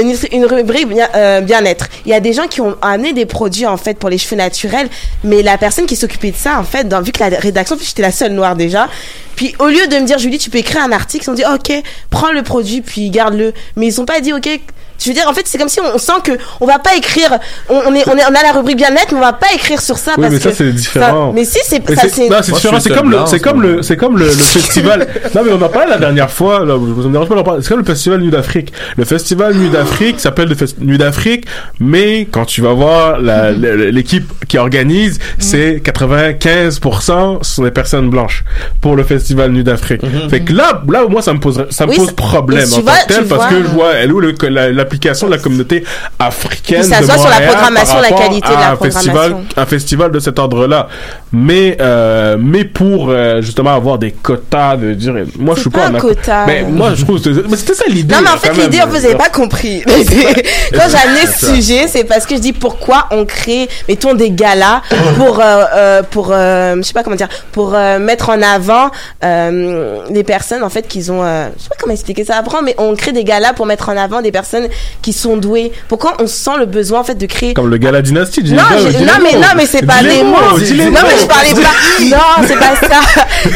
Une, 0.00 0.14
une 0.32 0.44
rubrique 0.46 0.88
bien, 0.88 1.08
euh, 1.14 1.40
bien-être. 1.40 1.86
Il 2.06 2.10
y 2.12 2.14
a 2.14 2.20
des 2.20 2.32
gens 2.32 2.46
qui 2.46 2.60
ont 2.60 2.67
amené 2.82 3.12
des 3.12 3.26
produits, 3.26 3.66
en 3.66 3.76
fait, 3.76 3.98
pour 3.98 4.10
les 4.10 4.18
cheveux 4.18 4.36
naturels. 4.36 4.88
Mais 5.24 5.42
la 5.42 5.58
personne 5.58 5.86
qui 5.86 5.96
s'occupait 5.96 6.30
de 6.30 6.36
ça, 6.36 6.58
en 6.58 6.64
fait, 6.64 6.92
vu 7.02 7.12
que 7.12 7.20
la 7.20 7.38
rédaction, 7.38 7.76
j'étais 7.80 8.02
la 8.02 8.12
seule 8.12 8.32
noire 8.32 8.56
déjà. 8.56 8.88
Puis 9.36 9.54
au 9.58 9.66
lieu 9.66 9.86
de 9.86 9.96
me 9.96 10.04
dire, 10.04 10.18
Julie, 10.18 10.38
tu 10.38 10.50
peux 10.50 10.58
écrire 10.58 10.82
un 10.82 10.92
article, 10.92 11.24
ils 11.26 11.30
ont 11.30 11.34
dit, 11.34 11.44
ok, 11.44 11.82
prends 12.10 12.32
le 12.32 12.42
produit, 12.42 12.80
puis 12.80 13.10
garde-le. 13.10 13.54
Mais 13.76 13.86
ils 13.86 14.00
ont 14.00 14.04
pas 14.04 14.20
dit, 14.20 14.32
ok, 14.32 14.60
je 14.98 15.08
veux 15.08 15.14
dire, 15.14 15.26
en 15.28 15.32
fait, 15.34 15.42
c'est 15.46 15.58
comme 15.58 15.68
si 15.68 15.80
on, 15.80 15.96
sent 15.98 16.12
que 16.24 16.32
on 16.60 16.66
va 16.66 16.78
pas 16.78 16.94
écrire. 16.96 17.38
On, 17.68 17.76
on 17.86 17.94
est, 17.94 18.08
on 18.08 18.16
est, 18.16 18.24
on 18.24 18.34
a 18.34 18.42
la 18.42 18.52
rubrique 18.52 18.76
bien-être, 18.76 19.12
mais 19.12 19.18
on 19.18 19.22
va 19.22 19.32
pas 19.32 19.46
écrire 19.54 19.80
sur 19.80 19.96
ça 19.98 20.12
Oui, 20.16 20.22
parce 20.22 20.34
mais 20.34 20.40
ça 20.40 20.52
c'est 20.52 20.72
différent. 20.72 21.28
ça- 21.28 21.32
mais 21.34 21.44
si, 21.44 21.58
c'est 21.64 21.76
ça, 21.94 22.02
c'est 22.02 22.08
c'est. 22.08 22.28
non, 22.28 22.36
c'est 22.42 22.52
différent. 22.52 22.80
C'est 22.80 22.90
comme 22.94 23.10
le, 23.10 23.18
c'est 23.26 23.40
comme 23.40 23.62
le, 23.62 23.82
c'est 23.82 23.96
comme 23.96 24.18
le, 24.18 24.24
le 24.26 24.30
festival. 24.32 25.06
non, 25.34 25.42
mais 25.44 25.52
on 25.52 25.62
en 25.62 25.68
parlait 25.68 25.90
la 25.90 25.98
dernière 25.98 26.30
fois. 26.30 26.64
Là, 26.64 26.74
je 26.78 27.06
me 27.06 27.12
dérange 27.12 27.28
pas 27.28 27.34
d'en 27.34 27.42
parler. 27.44 27.62
C'est 27.62 27.68
comme 27.68 27.78
le 27.80 27.84
festival 27.84 28.20
Nuit 28.20 28.30
d'Afrique. 28.30 28.72
Le 28.96 29.04
festival 29.04 29.54
Nuit 29.54 29.70
d'Afrique 29.70 30.20
s'appelle 30.20 30.48
le 30.48 30.54
fest- 30.54 30.78
Nuit 30.80 30.98
d'Afrique, 30.98 31.46
mais 31.80 32.26
quand 32.30 32.44
tu 32.44 32.60
vas 32.62 32.72
voir 32.72 33.20
la- 33.20 33.52
le- 33.52 33.90
l'équipe 33.90 34.32
qui 34.48 34.58
organise, 34.58 35.18
c'est 35.38 35.80
95% 35.84 37.38
sont 37.42 37.62
des 37.62 37.70
personnes 37.70 38.10
blanches 38.10 38.44
pour 38.80 38.96
le 38.96 39.04
festival 39.04 39.52
Nuit 39.52 39.64
d'Afrique. 39.64 40.02
Fait 40.30 40.40
que 40.40 40.52
là, 40.52 40.82
là, 40.88 41.04
moi, 41.08 41.22
ça 41.22 41.32
me 41.32 41.40
pose, 41.40 41.64
ça 41.70 41.86
me 41.86 41.90
Oui, 41.90 41.96
pose 41.96 42.12
problème 42.12 42.68
en 42.72 42.76
tant 42.82 42.92
que 43.06 43.08
tel 43.08 43.24
parce 43.26 43.46
que 43.46 43.56
je 43.62 43.68
vois, 43.68 43.92
elle 43.94 44.12
où 44.12 44.20
la- 44.20 44.70
l'application 44.88 45.26
de 45.26 45.32
la 45.32 45.38
communauté 45.38 45.84
africaine 46.18 46.80
Que 46.82 46.86
ça 46.86 47.00
de 47.00 47.04
soit 47.04 47.18
sur 47.18 47.28
la 47.28 47.40
par 47.40 47.54
programmation, 47.54 48.00
la 48.00 48.10
qualité 48.10 48.48
de 48.48 48.52
la 48.54 48.68
à 48.68 48.72
un 48.72 48.76
festival 48.76 49.14
programmation. 49.14 49.62
un 49.62 49.66
festival 49.66 50.12
de 50.12 50.18
cet 50.20 50.38
ordre-là. 50.38 50.88
Mais 51.32 51.76
euh, 51.80 52.36
mais 52.40 52.64
pour 52.64 53.10
euh, 53.10 53.42
justement 53.42 53.74
avoir 53.74 53.98
des 53.98 54.12
quotas 54.12 54.76
de 54.76 54.94
dire 54.94 55.14
moi 55.38 55.54
je 55.54 55.60
suis 55.62 55.70
pas 55.70 55.80
pas 55.80 55.86
un 55.88 55.94
en 55.94 55.98
quota. 55.98 56.44
Mais 56.46 56.62
moi 56.62 56.94
je 56.94 57.04
trouve 57.04 57.20
mais 57.48 57.56
c'était 57.56 57.74
ça 57.74 57.84
l'idée. 57.88 58.14
Non, 58.14 58.20
mais 58.22 58.30
en 58.30 58.36
fait, 58.38 58.52
l'idée, 58.54 58.80
vous 58.88 59.04
avez 59.04 59.14
pas 59.14 59.28
compris. 59.28 59.82
Quand 59.86 60.88
j'ai 60.88 61.08
amené 61.08 61.26
ce 61.26 61.54
sujet, 61.54 61.86
c'est 61.88 62.04
parce 62.04 62.26
que 62.26 62.36
je 62.36 62.40
dis 62.40 62.52
pourquoi 62.52 63.06
on 63.10 63.24
crée, 63.24 63.68
mettons, 63.88 64.14
des 64.14 64.30
galas 64.30 64.82
pour, 65.16 65.40
euh, 65.40 65.64
euh, 65.74 66.02
pour, 66.02 66.30
euh, 66.32 66.76
je 66.76 66.82
sais 66.82 66.92
pas 66.92 67.02
comment 67.02 67.16
dire, 67.16 67.28
pour 67.52 67.74
euh, 67.74 67.98
mettre 67.98 68.30
en 68.30 68.40
avant 68.42 68.90
euh, 69.24 70.00
les 70.10 70.24
personnes, 70.24 70.62
en 70.62 70.68
fait, 70.70 70.86
qui 70.86 71.10
ont, 71.10 71.22
euh, 71.24 71.48
je 71.56 71.62
sais 71.62 71.68
pas 71.68 71.76
comment 71.80 71.92
expliquer 71.92 72.24
ça 72.24 72.36
après, 72.36 72.62
mais 72.62 72.74
on 72.78 72.94
crée 72.94 73.12
des 73.12 73.24
galas 73.24 73.52
pour 73.52 73.66
mettre 73.66 73.88
en 73.88 73.96
avant 73.96 74.22
des 74.22 74.32
personnes 74.32 74.68
qui 75.02 75.12
sont 75.12 75.36
douées. 75.36 75.72
Pourquoi 75.88 76.16
on 76.20 76.26
sent 76.26 76.56
le 76.58 76.66
besoin, 76.66 77.00
en 77.00 77.04
fait, 77.04 77.14
de 77.16 77.26
créer 77.26 77.54
Comme 77.54 77.70
le 77.70 77.76
gala 77.78 78.02
dynastie. 78.02 78.42
non, 78.44 78.56
non, 78.56 79.12
mais 79.22 79.32
non, 79.38 79.48
mais 79.56 79.66
c'est 79.66 79.84
pas 79.86 80.00
Dis 80.02 80.08
les 80.08 80.22
mots. 80.22 80.32
Non, 80.32 80.56
mais 80.58 81.18
je 81.20 81.26
parlais 81.26 81.54
pas. 81.54 81.68
Non, 82.08 82.46
c'est 82.46 82.58
pas 82.58 82.76
ça. 82.76 83.00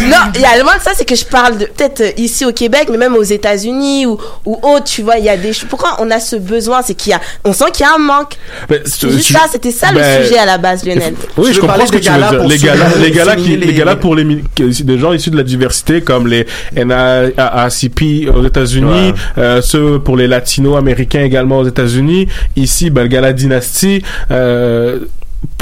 Non, 0.03 0.17
il 0.35 0.41
y 0.41 0.45
a 0.45 0.59
le 0.59 0.65
moins 0.65 0.77
de 0.77 0.83
ça, 0.83 0.91
c'est 0.97 1.05
que 1.09 1.15
je 1.15 1.25
parle 1.25 1.59
de 1.59 1.67
peut-être 1.67 2.01
euh, 2.01 2.11
ici 2.17 2.45
au 2.45 2.53
Québec, 2.53 2.89
mais 2.91 2.97
même 2.99 3.15
aux 3.15 3.23
États-Unis 3.23 4.07
ou 4.07 4.19
ou 4.45 4.59
autre. 4.63 4.85
Tu 4.85 5.03
vois, 5.03 5.17
il 5.19 5.25
y 5.25 5.29
a 5.29 5.37
des. 5.37 5.53
choses- 5.53 5.69
Pourquoi 5.71 5.97
on 6.01 6.11
a 6.11 6.19
ce 6.21 6.37
besoin 6.37 6.83
C'est 6.83 6.95
qu'il 6.95 7.11
y 7.13 7.15
a. 7.15 7.21
On 7.45 7.53
sent 7.53 7.67
qu'il 7.73 7.87
y 7.87 7.89
a 7.89 7.95
un 7.95 7.99
manque. 7.99 8.35
Ben, 8.69 8.81
C'est 8.85 9.11
juste 9.11 9.33
ça. 9.33 9.41
C'était 9.51 9.71
ça 9.71 9.89
ben, 9.93 10.19
le 10.21 10.25
sujet 10.27 10.39
à 10.39 10.47
la 10.47 10.59
base, 10.59 10.85
Lionel. 10.85 11.15
Oui, 11.37 11.53
je 11.53 11.61
comprends 11.61 11.87
ce 11.87 11.93
que 11.93 11.99
des 11.99 12.03
tu 12.03 12.11
veux 12.11 12.19
dire. 12.19 12.45
Les 12.45 12.59
galas, 12.59 12.97
les 13.01 13.11
galas 13.11 13.37
qui, 13.37 13.57
les 13.57 13.75
galas 13.75 13.97
pour 13.97 14.15
les, 14.17 14.25
des 14.57 14.99
gens 14.99 15.13
issus 15.13 15.31
de 15.31 15.37
la 15.37 15.43
diversité, 15.45 16.01
comme 16.03 16.27
les 16.27 16.47
NAACP 16.75 18.29
aux 18.35 18.45
États-Unis, 18.45 19.13
euh, 19.39 19.61
ceux 19.63 19.99
pour 19.99 20.17
les 20.17 20.27
Latino-Américains 20.27 21.12
également 21.21 21.59
aux 21.59 21.67
États-Unis. 21.67 22.29
Ici, 22.57 22.91
ben, 22.91 23.03
le 23.03 23.09
gala 23.09 23.33
Dynasty, 23.33 24.03
euh, 24.31 25.01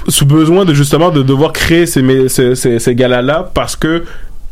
sous 0.08 0.26
besoin 0.26 0.64
de 0.64 0.74
justement 0.74 1.10
de 1.10 1.22
devoir 1.22 1.52
créer 1.52 1.86
ces, 1.86 2.28
ces, 2.28 2.54
ces, 2.54 2.78
ces 2.78 2.94
galas-là 2.94 3.50
parce 3.54 3.76
que 3.76 4.04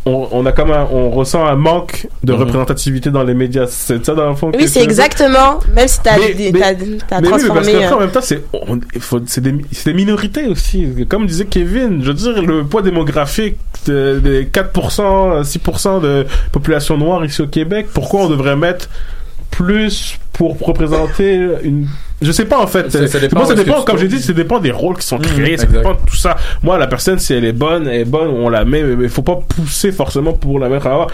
on, 0.07 0.27
on 0.33 0.47
a 0.47 0.53
comme 0.53 0.71
un, 0.71 0.87
on 0.91 1.11
ressent 1.11 1.45
un 1.45 1.57
manque 1.57 2.07
de 2.25 2.33
Mhm. 2.33 2.39
représentativité 2.41 3.11
dans 3.11 3.25
les 3.25 3.35
médias. 3.35 3.67
C'est 3.69 4.07
ça 4.07 4.15
dans 4.15 4.31
le 4.31 4.37
fond. 4.37 4.51
Oui, 4.59 4.67
c'est 4.67 4.83
exactement. 4.83 5.59
Même 5.75 5.87
si 5.87 6.01
t'as 6.03 6.15
t'as 6.15 6.19
mais 6.19 6.35
oui, 6.39 6.51
mais 6.53 6.61
parce 6.61 7.29
transformé. 7.29 7.87
en 7.87 7.97
euh, 7.97 8.01
même 8.01 8.11
temps, 8.11 8.21
c'est 9.27 9.41
des, 9.43 9.53
des 9.85 9.93
minorités 9.93 10.47
aussi. 10.47 10.87
Comme 11.09 11.27
disait 11.27 11.45
Kevin, 11.45 12.01
je 12.03 12.09
veux 12.09 12.15
dire, 12.15 12.41
le 12.43 12.65
poids 12.65 12.81
démographique 12.81 13.57
de- 13.87 14.19
des 14.23 14.47
4%, 14.47 15.43
6% 15.45 16.01
de 16.01 16.25
population 16.53 16.97
noire 16.97 17.23
ici 17.27 17.43
au 17.43 17.47
Québec, 17.47 17.89
pourquoi 17.93 18.23
on 18.23 18.29
devrait 18.31 18.57
mettre 18.57 18.89
plus 19.51 20.19
pour 20.33 20.59
représenter 20.59 21.49
une 21.63 21.89
je 22.21 22.33
sais 22.33 22.45
pas 22.45 22.59
en 22.59 22.67
fait. 22.67 22.91
Ça- 22.91 23.07
ça 23.07 23.19
dépend 23.21 23.39
moi 23.41 23.47
ça 23.49 23.55
que 23.55 23.61
dépend. 23.61 23.83
Comme 23.83 23.99
j'ai 23.99 24.09
dit 24.09 24.21
ça 24.21 24.33
dépend 24.33 24.59
des 24.59 24.71
rôles 24.73 24.97
qui 24.97 25.07
sont 25.07 25.19
Mhm, 25.19 25.25
créés 25.25 25.57
ça 25.57 25.67
dépend 25.67 25.93
de 25.95 25.99
tout 26.07 26.17
ça. 26.17 26.37
Moi 26.63 26.79
la 26.79 26.87
personne 26.87 27.19
si 27.19 27.33
elle 27.35 27.45
est 27.45 27.53
bonne 27.53 27.87
elle 27.89 28.01
est 28.01 28.05
bonne 28.05 28.29
on 28.29 28.49
la 28.49 28.65
met 28.65 28.83
mais 28.83 29.05
il 29.05 29.11
faut 29.11 29.23
pas 29.23 29.37
pousser 29.49 29.93
forcément 29.93 30.33
pour 30.33 30.59
la 30.59 30.69
mettre 30.69 30.87
à 30.87 31.07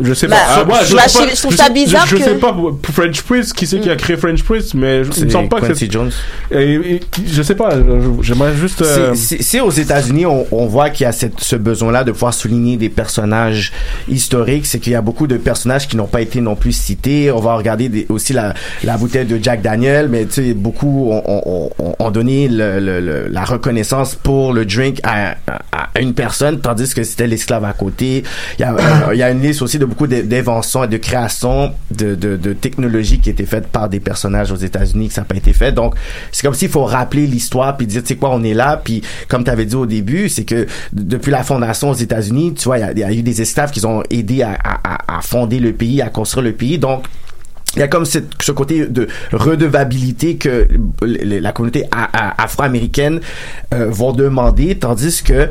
je 0.00 0.14
sais 0.14 0.28
Bah, 0.28 0.36
pas. 0.36 0.60
Ah, 0.60 0.64
moi, 0.64 0.78
je- 0.80 0.84
je, 0.84 0.88
sais 0.90 0.96
pas- 1.18 1.26
je- 1.30 1.34
je 1.36 1.40
trouve 1.42 1.56
ça 1.56 1.64
sais- 1.66 1.72
bizarre 1.72 2.06
je, 2.06 2.16
je 2.16 2.22
sais 2.22 2.30
que- 2.34 2.40
pas 2.40 2.52
pour 2.52 2.76
French 2.92 3.22
Prince 3.22 3.52
qui 3.52 3.66
c'est 3.66 3.80
qui 3.80 3.90
a 3.90 3.96
créé 3.96 4.16
French 4.16 4.42
Prince 4.42 4.74
mais 4.74 5.02
je, 5.04 5.10
C'est 5.12 5.30
semble 5.30 5.48
pas 5.48 5.60
que 5.60 5.66
Quincy 5.66 5.88
Jones. 5.90 6.10
et, 6.52 6.74
et- 6.74 7.00
je 7.26 7.42
sais 7.42 7.54
pas 7.54 7.70
je- 7.70 8.22
j'aimerais 8.22 8.54
juste 8.54 8.82
euh, 8.82 9.14
C'est 9.14 9.60
aux 9.60 9.70
États-Unis, 9.70 10.26
on, 10.26 10.46
on 10.52 10.66
voit 10.66 10.90
qu'il 10.90 11.04
y 11.04 11.06
a 11.06 11.12
cette, 11.12 11.40
ce 11.40 11.56
besoin-là 11.56 12.04
de 12.04 12.12
pouvoir 12.12 12.34
souligner 12.34 12.76
des 12.76 12.88
personnages 12.88 13.72
historiques. 14.08 14.66
C'est 14.66 14.78
qu'il 14.78 14.92
y 14.92 14.96
a 14.96 15.00
beaucoup 15.02 15.26
de 15.26 15.36
personnages 15.36 15.88
qui 15.88 15.96
n'ont 15.96 16.06
pas 16.06 16.20
été 16.20 16.40
non 16.40 16.54
plus 16.56 16.72
cités. 16.72 17.30
On 17.30 17.40
va 17.40 17.56
regarder 17.56 17.88
des- 17.88 18.06
aussi 18.08 18.32
la, 18.32 18.54
la 18.84 18.96
bouteille 18.96 19.26
de 19.26 19.38
Jack 19.42 19.62
Daniel, 19.62 20.08
mais 20.08 20.26
tu 20.26 20.32
sais, 20.32 20.47
beaucoup 20.54 21.10
ont, 21.12 22.10
donné 22.10 22.48
la 22.48 23.44
reconnaissance 23.44 24.14
pour 24.14 24.52
le 24.52 24.64
drink 24.64 25.00
à, 25.04 25.36
une 26.00 26.14
personne, 26.14 26.60
tandis 26.60 26.94
que 26.94 27.02
c'était 27.02 27.26
l'esclave 27.26 27.64
à 27.64 27.72
côté. 27.72 28.22
Il 28.58 28.62
y 28.62 28.64
a, 28.64 28.74
euh, 28.74 29.32
une 29.32 29.40
liste 29.42 29.62
aussi 29.62 29.78
de 29.78 29.84
beaucoup 29.84 30.06
d'in- 30.06 30.22
d'inventions 30.22 30.84
et 30.84 30.88
de 30.88 30.96
créations 30.96 31.72
de, 31.90 32.14
de, 32.14 32.52
technologies 32.52 33.20
qui 33.20 33.30
étaient 33.30 33.46
faites 33.46 33.66
par 33.68 33.88
des 33.88 34.00
personnages 34.00 34.50
aux 34.52 34.56
États-Unis 34.56 35.08
que 35.08 35.14
ça 35.14 35.22
n'a 35.22 35.24
pas 35.26 35.36
été 35.36 35.52
fait. 35.52 35.72
Donc, 35.72 35.94
c'est 36.32 36.42
comme 36.46 36.54
s'il 36.54 36.68
faut 36.68 36.84
rappeler 36.84 37.26
l'histoire 37.26 37.76
puis 37.76 37.86
dire, 37.86 38.02
tu 38.02 38.08
sais 38.08 38.16
quoi, 38.16 38.30
on 38.32 38.42
est 38.44 38.54
là. 38.54 38.80
Puis, 38.82 39.02
comme 39.28 39.44
tu 39.44 39.50
avais 39.50 39.66
dit 39.66 39.74
au 39.76 39.86
début, 39.86 40.28
c'est 40.28 40.44
que 40.44 40.66
depuis 40.92 41.30
la 41.30 41.42
fondation 41.42 41.90
aux 41.90 41.94
États-Unis, 41.94 42.54
tu 42.54 42.64
vois, 42.64 42.78
il 42.78 42.98
y 42.98 43.02
a- 43.04 43.12
eu 43.12 43.22
des 43.22 43.40
esclaves 43.42 43.70
qui 43.70 43.84
ont 43.84 44.02
aidé 44.10 44.42
à- 44.42 44.56
à 45.18 45.20
fonder 45.22 45.58
le 45.58 45.72
pays, 45.72 46.02
à 46.02 46.08
construire 46.10 46.44
le 46.44 46.52
pays. 46.52 46.78
Donc, 46.78 47.04
il 47.74 47.80
y 47.80 47.82
a 47.82 47.88
comme 47.88 48.04
ce 48.06 48.52
côté 48.52 48.86
de 48.86 49.08
redevabilité 49.32 50.36
que 50.36 50.66
la 51.02 51.52
communauté 51.52 51.84
afro-américaine 51.92 53.20
euh, 53.74 53.86
vont 53.90 54.12
demander, 54.12 54.78
tandis 54.78 55.22
que 55.22 55.48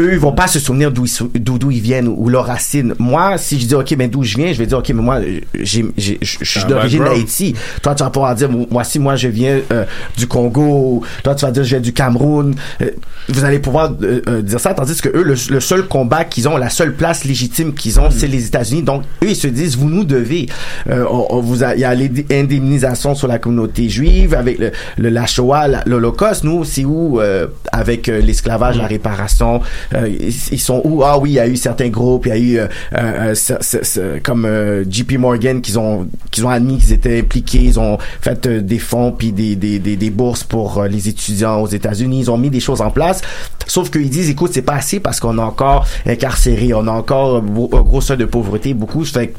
eux, 0.00 0.12
ils 0.12 0.18
vont 0.18 0.32
pas 0.32 0.46
se 0.46 0.58
souvenir 0.58 0.92
d'où 0.92 1.06
ils, 1.06 1.42
d'où 1.42 1.70
ils 1.70 1.80
viennent 1.80 2.08
ou 2.08 2.28
leurs 2.28 2.46
racines. 2.46 2.94
Moi, 2.98 3.38
si 3.38 3.58
je 3.60 3.66
dis, 3.66 3.74
OK, 3.74 3.94
mais 3.98 4.08
d'où 4.08 4.22
je 4.22 4.36
viens, 4.36 4.52
je 4.52 4.58
vais 4.58 4.66
dire, 4.66 4.78
OK, 4.78 4.88
mais 4.90 5.02
moi, 5.02 5.20
j'ai, 5.54 5.86
j'ai, 5.96 6.18
je 6.20 6.44
suis 6.44 6.64
d'origine 6.64 7.04
d'Haïti. 7.04 7.54
Toi, 7.82 7.94
tu 7.94 8.02
vas 8.02 8.10
pouvoir 8.10 8.34
dire, 8.34 8.50
moi, 8.50 8.84
si 8.84 8.98
moi, 8.98 9.16
je 9.16 9.28
viens 9.28 9.60
euh, 9.72 9.84
du 10.16 10.26
Congo, 10.26 11.02
toi, 11.22 11.34
tu 11.34 11.44
vas 11.44 11.50
dire, 11.50 11.64
je 11.64 11.70
viens 11.70 11.80
du 11.80 11.92
Cameroun. 11.92 12.54
Euh, 12.82 12.90
vous 13.28 13.44
allez 13.44 13.58
pouvoir 13.58 13.92
euh, 14.02 14.20
euh, 14.28 14.42
dire 14.42 14.60
ça, 14.60 14.74
tandis 14.74 15.00
que 15.00 15.08
eux, 15.08 15.22
le, 15.22 15.34
le 15.50 15.60
seul 15.60 15.86
combat 15.86 16.24
qu'ils 16.24 16.48
ont, 16.48 16.56
la 16.56 16.70
seule 16.70 16.94
place 16.94 17.24
légitime 17.24 17.72
qu'ils 17.74 17.98
ont, 17.98 18.10
c'est 18.10 18.28
les 18.28 18.46
États-Unis. 18.46 18.82
Donc, 18.82 19.02
eux, 19.22 19.28
ils 19.30 19.36
se 19.36 19.46
disent, 19.48 19.76
vous 19.76 19.88
nous 19.88 20.04
devez. 20.04 20.48
Euh, 20.88 21.04
on, 21.10 21.26
on 21.30 21.40
vous 21.40 21.62
il 21.62 21.80
y 21.80 21.84
a 21.84 21.94
l'indemnisation 21.94 23.14
sur 23.14 23.28
la 23.28 23.38
communauté 23.38 23.88
juive, 23.88 24.34
avec 24.34 24.58
le, 24.58 24.72
le 24.98 25.08
la 25.08 25.26
Shoah, 25.26 25.84
l'Holocauste. 25.86 26.44
Nous, 26.44 26.64
c'est 26.64 26.84
où, 26.84 27.20
euh, 27.20 27.46
avec 27.72 28.06
l'esclavage, 28.06 28.76
la 28.76 28.86
réparation, 28.86 29.60
euh, 29.60 29.85
ils, 29.94 30.28
ils 30.52 30.60
sont 30.60 30.80
où? 30.84 31.02
Ah 31.04 31.18
oui, 31.18 31.30
il 31.30 31.34
y 31.34 31.40
a 31.40 31.46
eu 31.48 31.56
certains 31.56 31.88
groupes, 31.88 32.26
il 32.26 32.28
y 32.28 32.32
a 32.32 32.38
eu, 32.38 32.58
euh, 32.58 32.66
euh, 32.96 33.34
ce- 33.34 33.60
ce- 33.60 33.84
ce- 33.84 34.18
comme 34.20 34.44
euh, 34.44 34.84
JP 34.90 35.12
Morgan, 35.18 35.60
qu'ils 35.60 35.78
ont, 35.78 36.08
qu'ils 36.30 36.44
ont 36.44 36.50
admis 36.50 36.78
qu'ils 36.78 36.92
étaient 36.92 37.18
impliqués, 37.20 37.60
ils 37.62 37.78
ont 37.78 37.98
fait 38.20 38.46
euh, 38.46 38.60
des 38.60 38.78
fonds 38.78 39.12
puis 39.12 39.32
des, 39.32 39.56
des, 39.56 39.78
des, 39.78 39.96
des 39.96 40.10
bourses 40.10 40.44
pour 40.44 40.78
euh, 40.78 40.88
les 40.88 41.08
étudiants 41.08 41.60
aux 41.60 41.68
États-Unis, 41.68 42.20
ils 42.20 42.30
ont 42.30 42.38
mis 42.38 42.50
des 42.50 42.60
choses 42.60 42.80
en 42.80 42.90
place. 42.90 43.20
Sauf 43.66 43.90
qu'ils 43.90 44.10
disent, 44.10 44.30
écoute, 44.30 44.50
c'est 44.54 44.62
pas 44.62 44.74
assez 44.74 45.00
parce 45.00 45.20
qu'on 45.20 45.38
a 45.38 45.42
encore 45.44 45.86
incarcéré, 46.06 46.72
on 46.74 46.86
a 46.86 46.92
encore 46.92 47.42
beau- 47.42 47.70
un 47.72 47.82
gros 47.82 48.00
seuil 48.00 48.16
de 48.16 48.24
pauvreté, 48.24 48.74
beaucoup. 48.74 49.04
Fait 49.04 49.34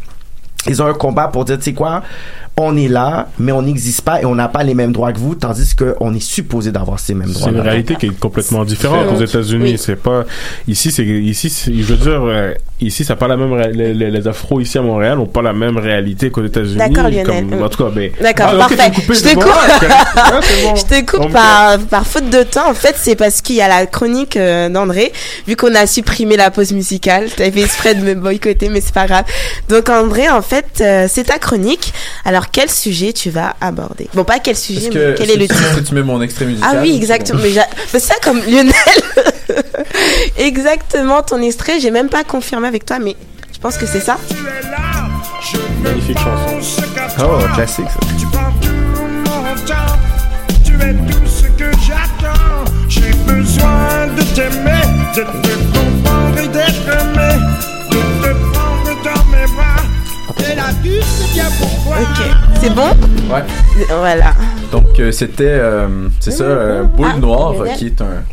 ils 0.70 0.82
ont 0.82 0.86
un 0.88 0.94
combat 0.94 1.28
pour 1.30 1.46
dire, 1.46 1.58
tu 1.58 1.64
sais 1.64 1.74
quoi, 1.74 2.04
on 2.60 2.76
est 2.76 2.88
là, 2.88 3.28
mais 3.38 3.52
on 3.52 3.62
n'existe 3.62 4.02
pas 4.02 4.22
et 4.22 4.26
on 4.26 4.34
n'a 4.36 4.48
pas 4.48 4.64
les 4.64 4.74
mêmes 4.74 4.92
droits 4.92 5.14
que 5.14 5.20
vous, 5.20 5.36
tandis 5.36 5.76
qu'on 5.76 6.14
est 6.14 6.20
supposé 6.20 6.72
d'avoir 6.72 7.00
ces 7.00 7.14
mêmes 7.14 7.32
droits. 7.32 7.50
C'est 7.50 7.56
une 7.56 7.62
réalité 7.62 7.96
qui 7.96 8.08
est 8.08 8.20
complètement 8.20 8.66
différente 8.66 9.06
aux. 9.16 9.22
États-Unis. 9.24 9.72
Oui. 9.74 9.78
C'est 9.78 9.96
pas 9.96 10.24
ici, 10.68 10.92
c'est 10.92 11.06
ici, 11.06 11.52
je 11.68 11.94
veux 11.94 11.98
dire, 11.98 12.22
euh, 12.24 12.54
ici, 12.82 13.04
ça 13.04 13.16
pas 13.16 13.28
la 13.28 13.38
même. 13.38 13.56
Les, 13.74 13.94
les, 13.94 14.10
les 14.10 14.28
Afro 14.28 14.60
ici 14.60 14.78
à 14.78 14.82
Montréal 14.82 15.20
ont 15.20 15.26
pas 15.26 15.42
la 15.42 15.54
même 15.54 15.78
réalité 15.78 16.32
qu'aux 16.32 16.46
États-Unis. 16.46 16.78
D'accord, 16.78 17.10
Lionel. 17.10 17.26
Comme, 17.48 17.62
en 17.62 17.70
tout 17.70 17.84
cas, 17.84 17.90
ben. 17.94 18.12
D'accord, 18.22 18.48
Ah, 18.54 18.58
parfait. 18.58 18.92
coupé, 18.96 19.14
je 19.14 19.22
te 19.24 19.36
bon, 19.36 19.42
coupe. 19.42 19.52
bon. 20.64 20.76
je 20.76 20.84
te 20.84 21.12
coupe 21.12 21.32
par, 21.32 21.78
par 21.80 22.08
faute 22.08 22.30
de 22.30 22.44
temps. 22.44 22.70
En 22.70 22.74
fait, 22.74 22.96
c'est 22.98 23.16
parce 23.16 23.42
qu'il 23.42 23.56
y 23.58 23.62
a 23.62 23.68
la 23.68 23.86
chronique 23.86 24.38
euh, 24.38 24.70
d'André. 24.70 25.12
Vu 25.48 25.56
qu'on 25.56 25.74
a 25.76 25.86
supprimé 25.86 26.38
la 26.38 26.50
pause 26.52 26.72
musicale, 26.74 27.30
t'avais 27.36 27.52
fait 27.52 27.62
exprès 27.64 27.96
de 27.96 28.02
me 28.02 28.16
boycotter, 28.16 28.70
mais 28.70 28.82
c'est 28.82 28.94
pas 28.94 29.06
grave. 29.08 29.26
Donc, 29.70 29.90
André, 29.90 30.30
en 30.30 30.42
fait, 30.42 30.66
euh, 30.82 31.08
c'est 31.10 31.26
ta 31.26 31.38
chronique. 31.40 31.94
Alors, 32.26 32.47
quel 32.52 32.70
sujet 32.70 33.14
tu 33.14 33.30
vas 33.30 33.56
aborder 33.62 34.10
Bon, 34.14 34.24
pas 34.24 34.40
quel 34.40 34.56
sujet, 34.56 34.80
Est-ce 34.80 34.88
mais 34.90 34.94
que, 34.94 35.16
quel 35.18 35.30
est-ce 35.30 35.38
est 35.38 35.42
le 35.42 35.48
que 35.48 35.54
tu- 35.54 35.60
titre 35.64 35.76
que 35.76 35.88
tu 35.88 35.94
mets 35.96 36.04
mon 36.04 36.22
extrait 36.22 36.46
musical 36.46 36.70
Ah 36.76 36.80
oui, 36.82 36.96
exactement. 36.96 37.40
Mais 37.42 37.52
j'a- 37.52 37.68
mais 37.94 38.00
ça, 38.00 38.16
comme 38.24 38.40
Lionel. 38.40 38.74
exactement, 40.38 41.22
ton 41.24 41.42
extrait, 41.42 41.80
j'ai 41.80 41.92
même 41.92 42.10
pas 42.10 42.24
confirmé 42.24 42.68
avec 42.68 42.86
toi, 42.86 43.00
mais 43.00 43.16
je 43.54 43.60
pense 43.60 43.78
que 43.78 43.86
c'est 43.86 44.00
ça. 44.00 44.18
Magnifique 45.82 46.18
chanson. 46.18 46.84
Oh, 47.20 47.40
classique 47.56 47.86
ça. 47.90 48.00
Tu 48.20 48.26
prends 48.28 48.52
tout 48.62 48.70
mon 49.26 49.56
temps, 49.66 49.96
tu 50.66 50.74
es 50.74 50.94
tout 50.94 51.26
ce 51.28 51.44
que 51.58 51.72
j'attends. 51.86 52.66
J'ai 52.90 53.12
besoin 53.26 54.08
de 54.18 54.22
t'aimer, 54.36 54.82
de 55.16 55.22
te 55.22 55.78
comprendre 55.78 56.38
et 56.44 56.48
d'être 56.48 56.88
aimé, 57.02 57.42
Ok, 60.48 62.26
c'est 62.62 62.74
bon 62.74 62.90
Ouais. 63.30 63.44
Voilà. 63.90 64.34
Donc 64.72 65.00
euh, 65.00 65.12
c'était 65.12 65.44
euh, 65.46 66.08
c'est 66.20 66.32
ça 66.32 66.44
euh, 66.46 66.84
Boule 66.84 67.08
Ah, 67.14 67.18
Noire 67.18 67.54
qui 67.78 67.88
est 67.88 68.02
un 68.02 68.24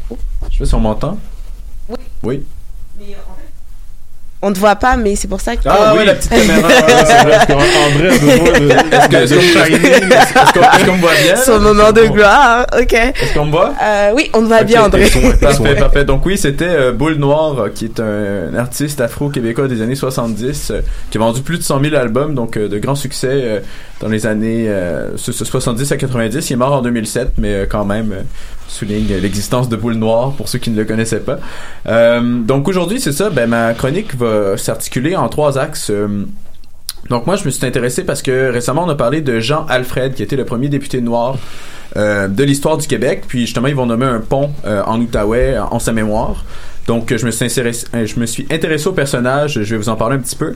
je 0.49 0.53
sais 0.53 0.59
pas 0.59 0.67
si 0.67 0.75
on 0.75 0.81
m'entend. 0.81 1.19
Oui. 2.23 2.45
On 4.47 4.53
te 4.53 4.59
voit 4.59 4.77
pas, 4.77 4.97
mais 4.97 5.17
c'est 5.17 5.27
pour 5.27 5.41
ça 5.41 5.57
que. 5.57 5.63
Ah 5.65 5.95
oui, 5.97 6.05
la 6.05 6.15
petite 6.15 6.31
caméra. 6.31 6.69
Est-ce 6.71 7.47
qu'on- 10.85 10.95
me 10.95 11.01
voit 11.01 11.11
bien? 11.23 11.37
Son 11.37 11.59
moment 11.61 11.93
de 11.93 12.03
gloire, 12.03 12.67
ok. 12.79 12.93
Est-ce 12.93 13.35
qu'on 13.35 13.47
me 13.47 13.51
voit? 13.51 13.73
Euh, 13.83 14.11
oui, 14.15 14.31
on 14.35 14.41
te 14.43 14.47
voit 14.47 14.63
bien, 14.65 14.85
André. 14.85 15.09
Parfait, 15.41 15.75
parfait. 15.77 16.05
Donc 16.05 16.27
oui, 16.27 16.37
c'était 16.37 16.69
euh, 16.69 16.93
Boule 16.93 17.15
Noire, 17.15 17.59
euh, 17.59 17.69
qui 17.75 17.87
est 17.87 18.01
un, 18.01 18.55
artiste 18.57 19.01
afro-québécois 19.01 19.69
des 19.69 19.83
années 19.83 19.95
70, 19.95 20.71
euh, 20.71 20.81
qui 21.11 21.19
a 21.19 21.21
vendu 21.21 21.43
plus 21.43 21.59
de 21.59 21.63
100 21.63 21.81
000 21.83 21.95
albums, 21.97 22.35
donc 22.35 22.59
de 22.59 22.79
grands 22.79 22.95
succès 22.95 23.63
dans 24.01 24.09
les 24.09 24.27
années 24.27 24.67
euh, 24.69 25.17
ce- 25.17 25.33
ce 25.33 25.45
70 25.45 25.91
à 25.93 25.97
90. 25.97 26.51
Il 26.51 26.53
est 26.53 26.57
mort 26.57 26.73
en 26.73 26.83
2007, 26.83 27.33
mais 27.39 27.67
quand 27.71 27.85
même 27.85 28.15
souligne 28.69 29.07
l'existence 29.21 29.69
de 29.69 29.77
Boule 29.77 29.95
Noire 29.95 30.33
pour 30.33 30.49
ceux 30.49 30.59
qui 30.59 30.71
ne 30.71 30.77
le 30.77 30.85
connaissaient 30.85 31.21
pas. 31.21 31.39
Euh, 31.87 32.41
donc 32.41 32.69
aujourd'hui, 32.69 33.01
c'est 33.01 33.13
ça, 33.13 33.31
ben, 33.31 33.49
ma 33.49 33.75
chronique 33.75 34.15
va 34.17 34.57
s'articuler 34.57 35.17
en 35.17 35.29
trois 35.29 35.59
axes. 35.59 35.91
euh, 35.91 36.25
donc 37.11 37.27
moi, 37.27 37.37
je 37.37 37.45
me 37.45 37.51
suis 37.51 37.67
intéressé 37.67 38.05
parce 38.05 38.23
que 38.23 38.51
récemment, 38.51 38.85
on 38.85 38.89
a 38.89 38.95
parlé 38.95 39.21
de 39.21 39.39
Jean 39.39 39.67
Alfred, 39.69 40.15
qui 40.15 40.23
était 40.23 40.37
le 40.37 40.47
premier 40.47 40.69
député 40.69 41.03
noir 41.03 41.37
euh, 41.97 42.29
de 42.29 42.45
l'histoire 42.45 42.79
du 42.79 42.87
Québec. 42.87 43.25
Puis 43.29 43.41
justement, 43.41 43.69
ils 43.69 43.75
vont 43.75 43.87
nommer 43.87 44.07
un 44.07 44.21
pont 44.21 44.51
en 44.65 45.01
Outaouais 45.01 45.59
en 45.59 45.79
sa 45.79 45.93
mémoire. 45.93 46.45
Donc 46.87 47.15
je 47.17 47.25
me 47.25 47.31
suis 47.31 47.45
intéressé, 47.45 47.87
euh, 47.95 48.07
je 48.07 48.21
me 48.21 48.27
suis 48.27 48.47
intéressé 48.51 48.87
au 48.89 48.93
personnage. 48.93 49.63
Je 49.63 49.75
vais 49.75 49.77
vous 49.77 49.89
en 49.89 49.97
parler 49.97 50.17
un 50.17 50.19
petit 50.19 50.37
peu. 50.37 50.55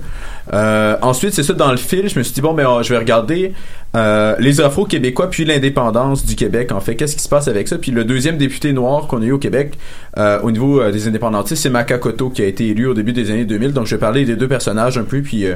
Euh, 0.52 0.96
ensuite, 1.00 1.32
c'est 1.32 1.42
ça 1.42 1.54
dans 1.54 1.70
le 1.70 1.78
fil. 1.78 2.08
Je 2.08 2.18
me 2.18 2.24
suis 2.24 2.34
dit 2.34 2.40
bon, 2.40 2.52
ben 2.52 2.66
euh, 2.66 2.82
je 2.82 2.92
vais 2.92 2.98
regarder 2.98 3.52
euh, 3.96 4.36
les 4.38 4.60
Afro-Québécois 4.60 5.30
puis 5.30 5.44
l'indépendance 5.44 6.26
du 6.26 6.36
Québec. 6.36 6.72
En 6.72 6.80
fait, 6.80 6.96
qu'est-ce 6.96 7.16
qui 7.16 7.22
se 7.22 7.28
passe 7.28 7.48
avec 7.48 7.68
ça? 7.68 7.78
Puis 7.78 7.92
le 7.92 8.04
deuxième 8.04 8.36
député 8.36 8.72
noir 8.72 9.06
qu'on 9.06 9.22
a 9.22 9.24
eu 9.24 9.32
au 9.32 9.38
Québec 9.38 9.78
euh, 10.18 10.38
au 10.42 10.50
niveau 10.50 10.90
des 10.90 11.08
indépendantistes, 11.08 11.62
c'est 11.62 11.70
Makakoto 11.70 12.28
qui 12.30 12.42
a 12.42 12.46
été 12.46 12.68
élu 12.68 12.86
au 12.86 12.94
début 12.94 13.12
des 13.12 13.30
années 13.30 13.46
2000. 13.46 13.72
Donc 13.72 13.86
je 13.86 13.94
vais 13.94 14.00
parler 14.00 14.24
des 14.24 14.36
deux 14.36 14.48
personnages 14.48 14.98
un 14.98 15.04
peu 15.04 15.22
puis 15.22 15.46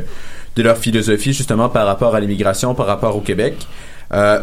de 0.56 0.62
leur 0.62 0.78
philosophie 0.78 1.32
justement 1.32 1.68
par 1.68 1.86
rapport 1.86 2.14
à 2.14 2.20
l'immigration, 2.20 2.74
par 2.74 2.86
rapport 2.86 3.16
au 3.16 3.20
Québec. 3.20 3.54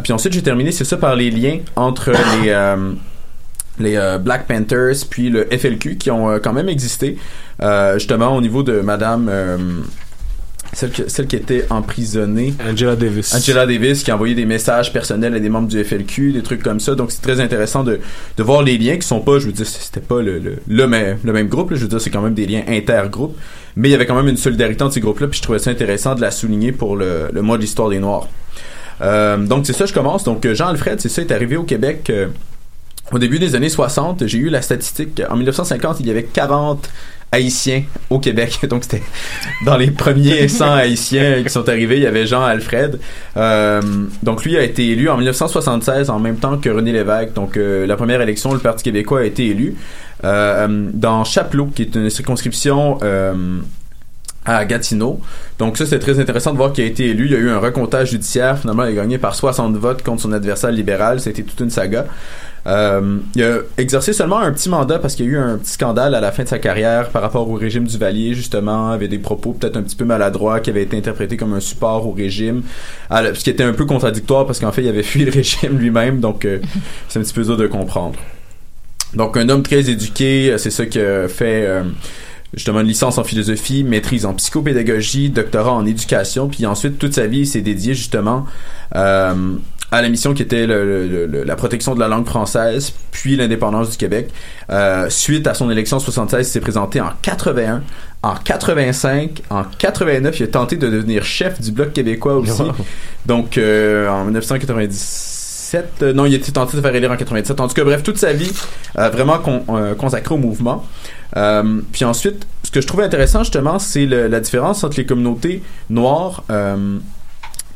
Puis 0.03 0.14
ensuite, 0.14 0.34
j'ai 0.34 0.41
terminé, 0.41 0.72
c'est 0.72 0.85
ça, 0.85 0.97
par 0.97 1.15
les 1.15 1.31
liens 1.31 1.60
entre 1.76 2.11
les 2.11 2.53
les 3.80 3.95
euh, 3.95 4.18
Black 4.18 4.47
Panthers 4.47 4.95
puis 5.10 5.30
le 5.30 5.45
FLQ 5.51 5.97
qui 5.97 6.11
ont 6.11 6.30
euh, 6.30 6.39
quand 6.39 6.53
même 6.53 6.69
existé. 6.69 7.18
Euh, 7.61 7.95
justement 7.95 8.35
au 8.35 8.41
niveau 8.41 8.64
de 8.64 8.80
Madame 8.81 9.30
celle, 10.72 10.91
que- 10.91 11.10
celle 11.10 11.26
qui 11.27 11.35
était 11.35 11.65
emprisonnée. 11.72 12.53
Angela 12.69 12.95
Davis. 12.95 13.34
Angela 13.34 13.65
Davis 13.65 14.03
qui 14.03 14.11
a 14.11 14.15
envoyé 14.15 14.35
des 14.35 14.45
messages 14.45 14.93
personnels 14.93 15.34
à 15.34 15.39
des 15.39 15.49
membres 15.49 15.68
du 15.68 15.84
FLQ 15.84 16.31
des 16.31 16.43
trucs 16.43 16.61
comme 16.61 16.80
ça. 16.80 16.93
Donc 16.95 17.11
c'est 17.11 17.22
très 17.22 17.39
intéressant 17.39 17.84
de, 17.84 17.99
de 18.38 18.43
voir 18.43 18.61
les 18.61 18.77
liens 18.77 18.95
qui 18.97 19.07
sont 19.07 19.19
pas 19.22 19.39
je 19.39 19.47
veux 19.47 19.51
dire 19.51 19.65
c'était 19.65 19.99
pas 19.99 20.22
le, 20.22 20.38
le, 20.39 20.57
le, 20.68 20.88
même, 20.88 21.18
le 21.23 21.34
même 21.34 21.47
groupe 21.47 21.72
là. 21.72 21.77
je 21.77 21.81
veux 21.81 21.88
dire 21.88 21.99
c'est 21.99 22.11
quand 22.11 22.22
même 22.22 22.35
des 22.35 22.45
liens 22.45 22.64
intergroupes. 22.68 23.35
Mais 23.76 23.88
il 23.89 23.91
y 23.91 23.95
avait 23.95 24.06
quand 24.06 24.15
même 24.15 24.27
une 24.27 24.38
solidarité 24.38 24.84
entre 24.84 24.93
ces 24.93 24.99
groupes 24.99 25.19
là 25.19 25.27
puis 25.27 25.38
je 25.38 25.43
trouvais 25.43 25.60
ça 25.60 25.72
intéressant 25.72 26.14
de 26.15 26.22
la 26.22 26.31
souligner 26.31 26.72
pour 26.72 26.95
le, 26.95 27.30
le 27.34 27.41
mois 27.41 27.57
de 27.57 27.61
l'histoire 27.61 27.89
des 27.89 27.99
Noirs. 27.99 28.27
Donc 29.01 29.65
c'est 29.65 29.73
ça 29.73 29.85
je 29.85 29.93
commence. 29.93 30.23
Donc 30.23 30.45
euh, 30.45 30.53
Jean 30.53 30.68
Alfred 30.68 30.99
c'est 31.01 31.10
ça 31.10 31.22
est 31.22 31.31
arrivé 31.31 31.57
au 31.57 31.64
Québec 31.64 32.11
au 33.11 33.19
début 33.19 33.40
des 33.40 33.56
années 33.56 33.69
60, 33.69 34.27
j'ai 34.27 34.38
eu 34.38 34.49
la 34.49 34.61
statistique. 34.61 35.22
En 35.30 35.36
1950, 35.36 35.99
il 35.99 36.07
y 36.07 36.11
avait 36.11 36.23
40 36.23 36.90
Haïtiens 37.31 37.84
au 38.10 38.19
Québec. 38.19 38.60
Donc, 38.69 38.84
c'était 38.84 39.03
dans 39.65 39.77
les 39.77 39.91
premiers 39.91 40.48
100 40.48 40.73
Haïtiens 40.73 41.44
qui 41.44 41.49
sont 41.49 41.68
arrivés. 41.69 41.98
Il 41.98 42.03
y 42.03 42.07
avait 42.07 42.26
Jean 42.26 42.44
Alfred. 42.44 42.99
Euh, 43.38 43.81
donc, 44.23 44.44
lui 44.44 44.57
a 44.57 44.64
été 44.64 44.88
élu 44.90 45.10
en 45.10 45.18
1976 45.18 46.10
en 46.10 46.19
même 46.19 46.38
temps 46.38 46.57
que 46.57 46.69
René 46.69 46.91
Lévesque. 46.91 47.34
Donc, 47.34 47.56
euh, 47.56 47.86
la 47.86 47.95
première 47.95 48.22
élection, 48.22 48.52
le 48.53 48.60
Parti 48.60 48.84
québécois 48.84 49.19
a 49.19 49.23
été 49.26 49.45
élu 49.48 49.76
euh, 50.23 50.90
dans 50.94 51.23
Chapelot, 51.23 51.68
qui 51.68 51.84
est 51.84 51.95
une 51.95 52.10
circonscription 52.10 52.98
euh, 53.03 53.60
à 54.45 54.65
Gatineau. 54.65 55.22
Donc 55.60 55.77
ça, 55.77 55.86
c'est 55.86 55.99
très 55.99 56.19
intéressant 56.19 56.52
de 56.52 56.57
voir 56.57 56.73
qu'il 56.73 56.84
a 56.84 56.88
été 56.88 57.07
élu. 57.07 57.26
Il 57.26 57.31
y 57.31 57.36
a 57.36 57.40
eu 57.40 57.49
un 57.49 57.60
recomptage 57.60 58.11
judiciaire. 58.11 58.57
Finalement, 58.57 58.84
il 58.86 58.90
a 58.90 59.02
gagné 59.02 59.18
par 59.18 59.36
60 59.36 59.76
votes 59.76 60.02
contre 60.02 60.22
son 60.22 60.31
adversaire 60.31 60.72
libéral. 60.72 61.19
C'était 61.19 61.44
toute 61.44 61.60
une 61.60 61.69
saga. 61.69 62.06
Euh, 62.70 63.18
il 63.36 63.44
a 63.44 63.58
exercé 63.80 64.14
seulement 64.14 64.38
un 64.40 64.52
petit 64.52 64.70
mandat 64.70 65.00
parce 65.00 65.16
qu'il 65.16 65.26
y 65.26 65.30
a 65.30 65.32
eu 65.32 65.38
un 65.38 65.58
petit 65.58 65.72
scandale 65.72 66.14
à 66.14 66.22
la 66.22 66.32
fin 66.32 66.44
de 66.44 66.48
sa 66.48 66.60
carrière 66.60 67.10
par 67.10 67.24
rapport 67.24 67.50
au 67.50 67.56
régime 67.56 67.86
du 67.86 67.98
Valier, 67.98 68.36
justement, 68.36 68.90
avait 68.91 69.08
des 69.08 69.18
propos 69.18 69.54
peut-être 69.54 69.76
un 69.76 69.82
petit 69.82 69.96
peu 69.96 70.06
maladroits 70.06 70.60
qui 70.60 70.70
avaient 70.70 70.84
été 70.84 70.96
interprétés 70.96 71.36
comme 71.36 71.54
un 71.54 71.60
support 71.62 72.06
au 72.06 72.12
régime, 72.12 72.62
la- 73.10 73.34
ce 73.34 73.44
qui 73.44 73.50
était 73.50 73.64
un 73.64 73.74
peu 73.74 73.86
contradictoire 73.86 74.46
parce 74.46 74.60
qu'en 74.60 74.72
fait, 74.72 74.84
il 74.84 74.88
avait 74.88 75.02
fui 75.04 75.26
le 75.26 75.32
régime 75.41 75.80
lui-même, 75.80 76.20
donc 76.20 76.46
euh, 76.46 76.60
c'est 77.08 77.18
un 77.18 77.24
petit 77.24 77.34
peu 77.34 77.44
dur 77.44 77.58
de 77.58 77.66
comprendre. 77.66 78.20
Donc 79.16 79.36
un 79.38 79.50
homme 79.50 79.64
très 79.64 79.90
éduqué, 79.90 80.52
euh, 80.52 80.58
c'est 80.60 80.70
ça 80.70 80.86
qui 80.86 81.00
fait 81.28 81.68
justement 82.54 82.82
une 82.82 82.88
licence 82.88 83.18
en 83.18 83.24
philosophie, 83.24 83.84
maîtrise 83.84 84.26
en 84.26 84.34
psychopédagogie, 84.36 85.30
doctorat 85.30 85.72
en 85.74 85.86
éducation, 85.86 86.48
puis 86.48 86.66
ensuite 86.68 87.00
toute 87.00 87.14
sa 87.14 87.26
vie 87.26 87.40
il 87.40 87.48
s'est 87.48 87.62
dédié 87.62 87.94
justement 87.96 88.46
à 89.91 90.02
la 90.02 90.10
mission 90.10 90.34
qui 90.34 90.44
était 90.44 90.68
le- 90.68 91.07
le- 91.07 91.26
le- 91.26 91.44
la 91.44 91.56
protection 91.56 91.95
de 91.95 91.99
la 91.99 92.07
langue 92.07 92.26
française, 92.28 92.94
puis 93.11 93.36
l'indépendance 93.36 93.90
du 93.91 93.98
Québec. 93.98 94.30
Euh, 94.70 95.10
suite 95.10 95.48
à 95.48 95.53
son 95.53 95.70
élection 95.72 95.98
en 95.98 95.99
76, 95.99 96.48
il 96.48 96.52
s'est 96.52 96.60
présenté 96.60 97.02
en 97.02 97.10
81, 97.22 97.82
en 98.22 98.36
85, 98.36 99.41
en 99.49 99.64
89, 99.64 100.40
il 100.40 100.44
a 100.44 100.48
tenté 100.48 100.76
de 100.76 100.88
devenir 100.90 101.24
chef 101.24 101.60
du 101.60 101.72
Bloc 101.72 101.94
québécois 101.94 102.36
aussi. 102.36 102.61
Wow. 102.61 102.72
Donc 103.26 103.57
euh, 103.57 104.07
en 104.10 104.26
1997, 104.26 105.86
euh, 106.03 106.14
non, 106.14 106.26
il 106.26 106.34
a 106.34 106.38
été 106.38 106.52
tenté 106.52 106.78
de 106.78 106.82
faire 106.82 106.94
élire 106.95 107.11
en 107.11 107.18
97. 107.18 107.60
En 107.60 107.68
tout 107.68 107.74
cas, 107.74 107.84
bref, 107.84 108.03
toute 108.03 108.18
sa 108.18 108.34
vie 108.34 108.52
euh, 108.98 109.10
vraiment 109.10 109.40
con- 109.40 109.64
euh, 109.70 109.95
consacrée 109.95 110.36
au 110.36 110.38
mouvement. 110.38 110.86
Euh, 111.38 111.82
puis 111.91 112.06
ensuite, 112.06 112.45
ce 112.64 112.72
que 112.72 112.82
je 112.82 112.88
trouvais 112.88 113.03
intéressant 113.03 113.44
justement, 113.44 113.80
c'est 113.80 114.06
la 114.06 114.40
différence 114.40 114.84
entre 114.84 114.98
les 114.98 115.06
communautés 115.06 115.64
noires. 115.90 116.44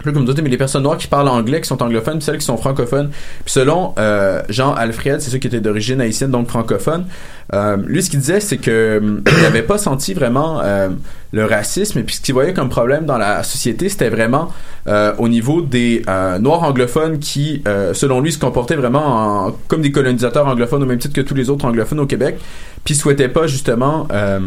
Euh, 0.03 0.05
pas 0.05 0.09
les 0.09 0.13
communautés, 0.13 0.41
mais 0.41 0.49
les 0.49 0.57
personnes 0.57 0.84
noires 0.84 0.97
qui 0.97 1.07
parlent 1.07 1.27
anglais, 1.30 1.61
qui 1.61 1.67
sont 1.67 1.81
anglophones, 1.81 2.17
puis 2.17 2.25
celles 2.25 2.38
qui 2.38 2.45
sont 2.45 2.57
francophones. 2.57 3.09
Puis 3.09 3.51
selon 3.53 3.93
euh, 3.97 4.41
Jean 4.49 4.73
Alfred, 4.73 5.21
c'est 5.21 5.31
ceux 5.31 5.38
qui 5.38 5.47
étaient 5.47 5.61
d'origine 5.61 6.01
haïtienne, 6.01 6.31
donc 6.31 6.47
francophone, 6.49 7.05
euh, 7.53 7.77
lui, 7.85 8.01
ce 8.03 8.09
qu'il 8.09 8.19
disait, 8.19 8.39
c'est 8.39 8.57
que 8.57 8.97
hum, 9.01 9.23
il 9.38 9.41
n'avait 9.43 9.61
pas 9.63 9.77
senti 9.77 10.13
vraiment 10.13 10.59
euh, 10.61 10.89
le 11.31 11.45
racisme, 11.45 11.99
et 11.99 12.03
puis 12.03 12.15
ce 12.15 12.21
qu'il 12.21 12.34
voyait 12.34 12.53
comme 12.53 12.69
problème 12.69 13.05
dans 13.05 13.17
la 13.17 13.43
société, 13.43 13.89
c'était 13.89 14.09
vraiment 14.09 14.51
euh, 14.88 15.13
au 15.17 15.27
niveau 15.30 15.61
des 15.61 16.03
euh, 16.09 16.38
noirs 16.39 16.63
anglophones 16.63 17.19
qui, 17.19 17.61
euh, 17.67 17.93
selon 17.93 18.19
lui, 18.21 18.31
se 18.31 18.39
comportaient 18.39 18.75
vraiment 18.75 19.45
en- 19.47 19.51
comme 19.67 19.81
des 19.81 19.91
colonisateurs 19.91 20.47
anglophones 20.47 20.84
au 20.84 20.85
même 20.85 20.99
titre 20.99 21.13
que 21.13 21.21
tous 21.21 21.34
les 21.35 21.49
autres 21.49 21.65
anglophones 21.65 21.99
au 21.99 22.05
Québec, 22.05 22.38
puis 22.84 22.95
souhaitaient 22.95 23.30
pas 23.30 23.47
justement 23.47 24.07
euh, 24.11 24.39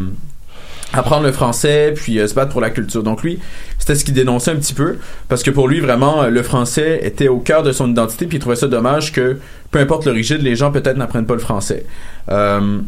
apprendre 0.92 1.24
le 1.24 1.32
français 1.32 1.92
puis 1.94 2.18
euh, 2.18 2.26
se 2.26 2.34
battre 2.34 2.52
pour 2.52 2.60
la 2.60 2.70
culture. 2.70 3.02
Donc 3.02 3.22
lui, 3.22 3.38
c'était 3.78 3.94
ce 3.94 4.04
qu'il 4.04 4.14
dénonçait 4.14 4.50
un 4.50 4.56
petit 4.56 4.74
peu 4.74 4.96
parce 5.28 5.42
que 5.42 5.50
pour 5.50 5.68
lui 5.68 5.80
vraiment 5.80 6.26
le 6.26 6.42
français 6.42 7.00
était 7.02 7.28
au 7.28 7.38
cœur 7.38 7.62
de 7.62 7.72
son 7.72 7.90
identité 7.90 8.26
puis 8.26 8.38
il 8.38 8.40
trouvait 8.40 8.56
ça 8.56 8.68
dommage 8.68 9.12
que 9.12 9.38
peu 9.70 9.78
importe 9.78 10.06
l'origine, 10.06 10.38
les 10.38 10.56
gens 10.56 10.70
peut-être 10.70 10.96
n'apprennent 10.96 11.26
pas 11.26 11.34
le 11.34 11.40
français. 11.40 11.84
Euh, 12.30 12.80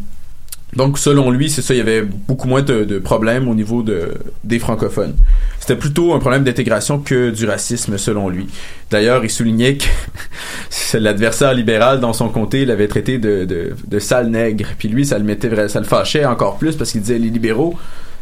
donc 0.76 0.98
selon 0.98 1.30
lui, 1.30 1.48
c'est 1.48 1.62
ça, 1.62 1.74
il 1.74 1.78
y 1.78 1.80
avait 1.80 2.02
beaucoup 2.02 2.46
moins 2.46 2.62
de, 2.62 2.98
problèmes 2.98 3.48
au 3.48 3.54
niveau 3.54 3.82
de, 3.82 4.14
des 4.44 4.58
francophones. 4.58 5.14
C'était 5.60 5.76
plutôt 5.76 6.12
un 6.12 6.18
problème 6.18 6.44
d'intégration 6.44 6.98
que 6.98 7.30
du 7.30 7.46
racisme 7.46 7.96
selon 7.96 8.28
lui. 8.28 8.48
D'ailleurs, 8.90 9.24
il 9.24 9.30
soulignait 9.30 9.76
que 9.76 9.86
l'adversaire 10.98 11.54
libéral 11.54 12.00
dans 12.00 12.12
son 12.12 12.28
comté 12.28 12.66
l'avait 12.66 12.88
traité 12.88 13.18
de, 13.18 13.74
sale 13.98 14.28
nègre. 14.28 14.66
Puis 14.78 14.88
lui, 14.88 15.06
ça 15.06 15.18
le 15.18 15.24
mettait 15.24 15.68
ça 15.68 15.80
le 15.80 15.86
fâchait 15.86 16.24
encore 16.24 16.58
plus 16.58 16.76
parce 16.76 16.92
qu'il 16.92 17.00
disait 17.00 17.18
les 17.18 17.30
libéraux 17.30 17.74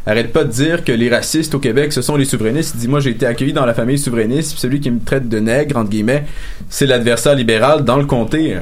arrête 0.05 0.31
pas 0.31 0.45
de 0.45 0.49
dire 0.49 0.85
que 0.85 0.93
les 0.93 1.09
racistes 1.09 1.53
au 1.53 1.59
Québec 1.59 1.91
ce 1.91 2.01
sont 2.01 2.15
les 2.15 2.23
souverainistes. 2.23 2.75
Il 2.75 2.79
dit 2.79 2.87
moi 2.87 3.01
j'ai 3.01 3.09
été 3.09 3.25
accueilli 3.25 3.51
dans 3.51 3.65
la 3.65 3.73
famille 3.73 3.99
souverainiste, 3.99 4.57
celui 4.57 4.79
qui 4.79 4.89
me 4.89 5.01
traite 5.01 5.27
de 5.27 5.39
nègre 5.39 5.75
entre 5.75 5.89
guillemets, 5.89 6.25
c'est 6.69 6.85
l'adversaire 6.85 7.35
libéral 7.35 7.83
dans 7.83 7.97
le 7.97 8.05
comté. 8.05 8.55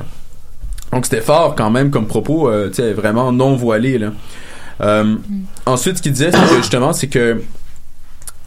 Donc 0.91 1.05
c'était 1.05 1.21
fort 1.21 1.55
quand 1.55 1.71
même 1.71 1.91
comme 1.91 2.07
propos, 2.07 2.49
euh, 2.49 2.69
tu 2.69 2.75
sais, 2.75 2.93
vraiment 2.93 3.31
non 3.31 3.55
voilé 3.55 3.97
là. 3.97 4.11
Euh, 4.81 5.15
Ensuite, 5.65 5.97
ce 5.97 6.01
qu'il 6.01 6.11
disait, 6.11 6.31
c'est 6.31 6.49
que 6.49 6.57
justement, 6.57 6.93
c'est 6.93 7.07
que 7.07 7.41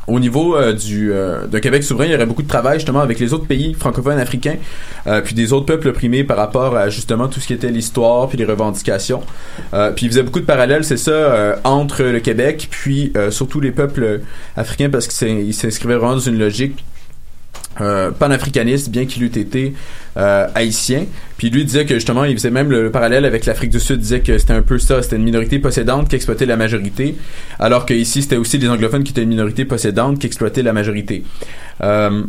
au 0.07 0.21
niveau 0.21 0.57
euh, 0.57 0.73
du 0.73 1.13
euh, 1.13 1.47
d'un 1.47 1.61
Québec 1.61 1.85
souverain, 1.85 2.07
il 2.07 2.13
y 2.13 2.15
aurait 2.15 2.25
beaucoup 2.25 2.43
de 2.43 2.49
travail 2.49 2.79
justement 2.79 3.01
avec 3.01 3.19
les 3.19 3.35
autres 3.35 3.47
pays 3.47 3.75
francophones 3.75 4.19
africains, 4.19 4.57
puis 5.25 5.35
des 5.35 5.53
autres 5.53 5.67
peuples 5.67 5.89
opprimés 5.89 6.25
par 6.25 6.37
rapport 6.37 6.77
à 6.77 6.89
justement 6.89 7.29
tout 7.29 7.41
ce 7.41 7.47
qui 7.47 7.53
était 7.53 7.71
l'histoire 7.71 8.29
puis 8.29 8.39
les 8.39 8.45
revendications. 8.45 9.23
Puis 9.97 10.07
il 10.07 10.09
faisait 10.09 10.23
beaucoup 10.23 10.41
de 10.41 10.47
parallèles, 10.47 10.85
c'est 10.85 10.97
ça, 10.97 11.59
entre 11.65 12.03
le 12.05 12.21
Québec 12.21 12.69
puis 12.71 13.13
surtout 13.31 13.61
les 13.61 13.71
peuples 13.71 14.21
africains 14.57 14.89
parce 14.91 15.09
qu'il 15.09 15.55
s'inscrivait 15.55 15.97
vraiment 15.97 16.15
dans 16.15 16.21
une 16.21 16.39
logique 16.39 16.85
euh, 17.81 18.11
panafricaniste, 18.11 18.91
bien 18.91 19.07
qu'il 19.07 19.23
eût 19.23 19.27
été 19.27 19.75
euh, 20.17 20.47
haïtien. 20.55 21.07
Puis 21.37 21.51
lui 21.51 21.65
disait 21.65 21.87
que 21.87 21.95
justement, 21.95 22.25
il 22.25 22.35
faisait 22.35 22.51
même 22.51 22.71
le, 22.71 22.83
le 22.83 22.91
parallèle 22.91 23.25
avec 23.25 23.47
l'Afrique 23.47 23.71
du 23.71 23.81
Sud, 23.81 24.01
disait 24.01 24.21
que 24.21 24.37
c'était 24.39 24.55
un 24.55 24.63
peu 24.63 24.79
ça, 24.79 25.03
c'était 25.03 25.17
une 25.17 25.25
minorité 25.25 25.59
possédante 25.59 26.09
qui 26.09 26.17
exploitait 26.17 26.47
la 26.47 26.57
majorité, 26.57 27.15
alors 27.59 27.87
que 27.87 27.95
ici 27.95 28.23
c'était 28.23 28.37
aussi 28.37 28.59
les 28.59 28.69
anglophones 28.69 29.05
qui 29.05 29.13
étaient 29.13 29.23
une 29.23 29.29
minorité 29.29 29.65
possédante 29.65 30.19
qui 30.19 30.27
exploitait 30.27 30.63
la 30.63 30.73
majorité. 30.73 31.23
Euh, 31.83 32.23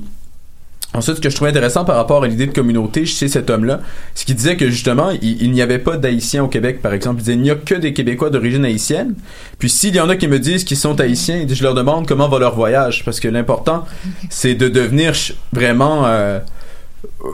Ensuite, 0.95 1.17
ce 1.17 1.21
que 1.21 1.29
je 1.29 1.35
trouvais 1.35 1.51
intéressant 1.51 1.85
par 1.85 1.95
rapport 1.97 2.23
à 2.23 2.27
l'idée 2.27 2.47
de 2.47 2.51
communauté 2.51 3.05
chez 3.05 3.27
cet 3.27 3.51
homme-là, 3.51 3.79
c'est 4.15 4.25
qu'il 4.25 4.35
disait 4.35 4.57
que 4.57 4.69
justement, 4.71 5.11
il, 5.11 5.39
il 5.43 5.51
n'y 5.51 5.61
avait 5.61 5.77
pas 5.77 5.97
d'Haïtiens 5.97 6.43
au 6.43 6.47
Québec, 6.47 6.81
par 6.81 6.93
exemple. 6.93 7.17
Il 7.19 7.23
disait, 7.25 7.33
il 7.33 7.41
n'y 7.41 7.51
a 7.51 7.55
que 7.55 7.75
des 7.75 7.93
Québécois 7.93 8.31
d'origine 8.31 8.65
haïtienne. 8.65 9.13
Puis 9.59 9.69
s'il 9.69 9.95
y 9.95 9.99
en 9.99 10.09
a 10.09 10.15
qui 10.15 10.27
me 10.27 10.39
disent 10.39 10.63
qu'ils 10.63 10.77
sont 10.77 10.99
haïtiens, 10.99 11.45
je 11.47 11.63
leur 11.63 11.75
demande 11.75 12.07
comment 12.07 12.27
va 12.27 12.39
leur 12.39 12.55
voyage. 12.55 13.05
Parce 13.05 13.19
que 13.19 13.27
l'important, 13.27 13.85
c'est 14.31 14.55
de 14.55 14.67
devenir 14.67 15.13
vraiment 15.53 16.07
euh, 16.07 16.39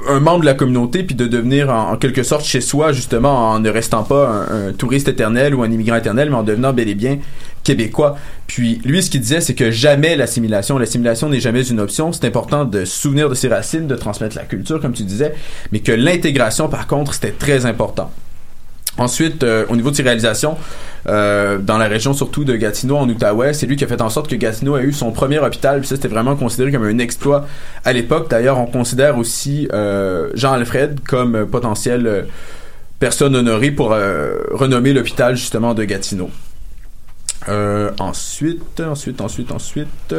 un 0.08 0.20
membre 0.20 0.42
de 0.42 0.46
la 0.46 0.54
communauté, 0.54 1.04
puis 1.04 1.16
de 1.16 1.28
devenir 1.28 1.70
en, 1.70 1.96
quelque 1.98 2.24
sorte 2.24 2.46
chez 2.46 2.62
soi, 2.62 2.92
justement, 2.92 3.52
en 3.52 3.60
ne 3.60 3.70
restant 3.70 4.04
pas 4.04 4.28
un, 4.28 4.70
un 4.70 4.74
touriste 4.74 5.08
éternel 5.08 5.54
ou 5.54 5.64
un 5.64 5.72
immigrant 5.72 5.98
éternel, 5.98 6.30
mais 6.30 6.36
en 6.36 6.44
devenant 6.44 6.74
bel 6.74 6.90
et 6.90 6.96
bien 6.96 7.20
québécois. 7.64 8.16
Puis 8.48 8.80
lui, 8.86 9.04
ce 9.04 9.10
qu'il 9.10 9.22
disait, 9.22 9.42
c'est 9.42 9.56
que 9.56 9.72
jamais 9.72 10.16
l'assimilation, 10.16 10.78
l'assimilation 10.78 11.30
n'est 11.30 11.40
jamais 11.40 11.68
une 11.68 11.80
option. 11.80 12.14
C'est 12.14 12.26
important 12.26 12.66
de 12.66 12.86
se 12.86 12.98
souvenir 12.98 13.30
de 13.30 13.36
ses 13.36 13.48
racines, 13.48 13.88
de 13.88 13.96
transmettre 13.96 14.36
la 14.36 14.44
culture, 14.44 14.80
comme 14.80 14.94
tu 14.94 15.04
disais, 15.04 15.34
mais 15.72 15.80
que 15.80 15.92
l'intégration, 15.92 16.70
par 16.70 16.88
contre, 16.88 17.14
c'était 17.14 17.32
très 17.32 17.66
important. 17.66 18.12
Ensuite, 18.98 19.44
euh, 19.44 19.66
au 19.70 19.76
niveau 19.76 19.92
de 19.92 19.96
ses 19.96 20.04
réalisations, 20.04 20.58
euh, 21.08 21.58
dans 21.58 21.78
la 21.78 21.88
région 21.88 22.14
surtout 22.14 22.46
de 22.46 22.56
Gatineau, 22.56 22.96
en 22.96 23.10
Outaouais, 23.10 23.54
c'est 23.54 23.66
lui 23.66 23.76
qui 23.76 23.84
a 23.84 23.88
fait 23.88 24.02
en 24.02 24.10
sorte 24.10 24.30
que 24.30 24.36
Gatineau 24.36 24.76
a 24.76 24.82
eu 24.82 24.94
son 24.94 25.12
premier 25.12 25.38
hôpital. 25.40 25.80
Puis 25.80 25.88
ça, 25.88 25.96
c'était 25.96 26.08
vraiment 26.08 26.36
considéré 26.36 26.72
comme 26.72 26.86
un 26.86 26.98
exploit 27.00 27.46
à 27.84 27.92
l'époque. 27.92 28.30
D'ailleurs, 28.30 28.58
on 28.58 28.68
considère 28.68 29.18
aussi 29.18 29.68
euh, 29.74 30.30
Jean 30.34 30.54
Alfred 30.54 31.02
comme 31.06 31.36
euh, 31.36 31.46
potentiel 31.46 32.08
euh, 32.08 32.22
personne 33.00 33.36
honorée 33.36 33.72
pour 33.72 33.92
euh, 33.92 34.38
renommer 34.52 34.94
l'hôpital 34.94 35.36
justement 35.36 35.74
de 35.74 35.84
Gatineau. 35.84 36.30
Ensuite, 38.00 38.80
ensuite, 38.80 39.22
ensuite, 39.22 39.52
ensuite. 39.52 40.16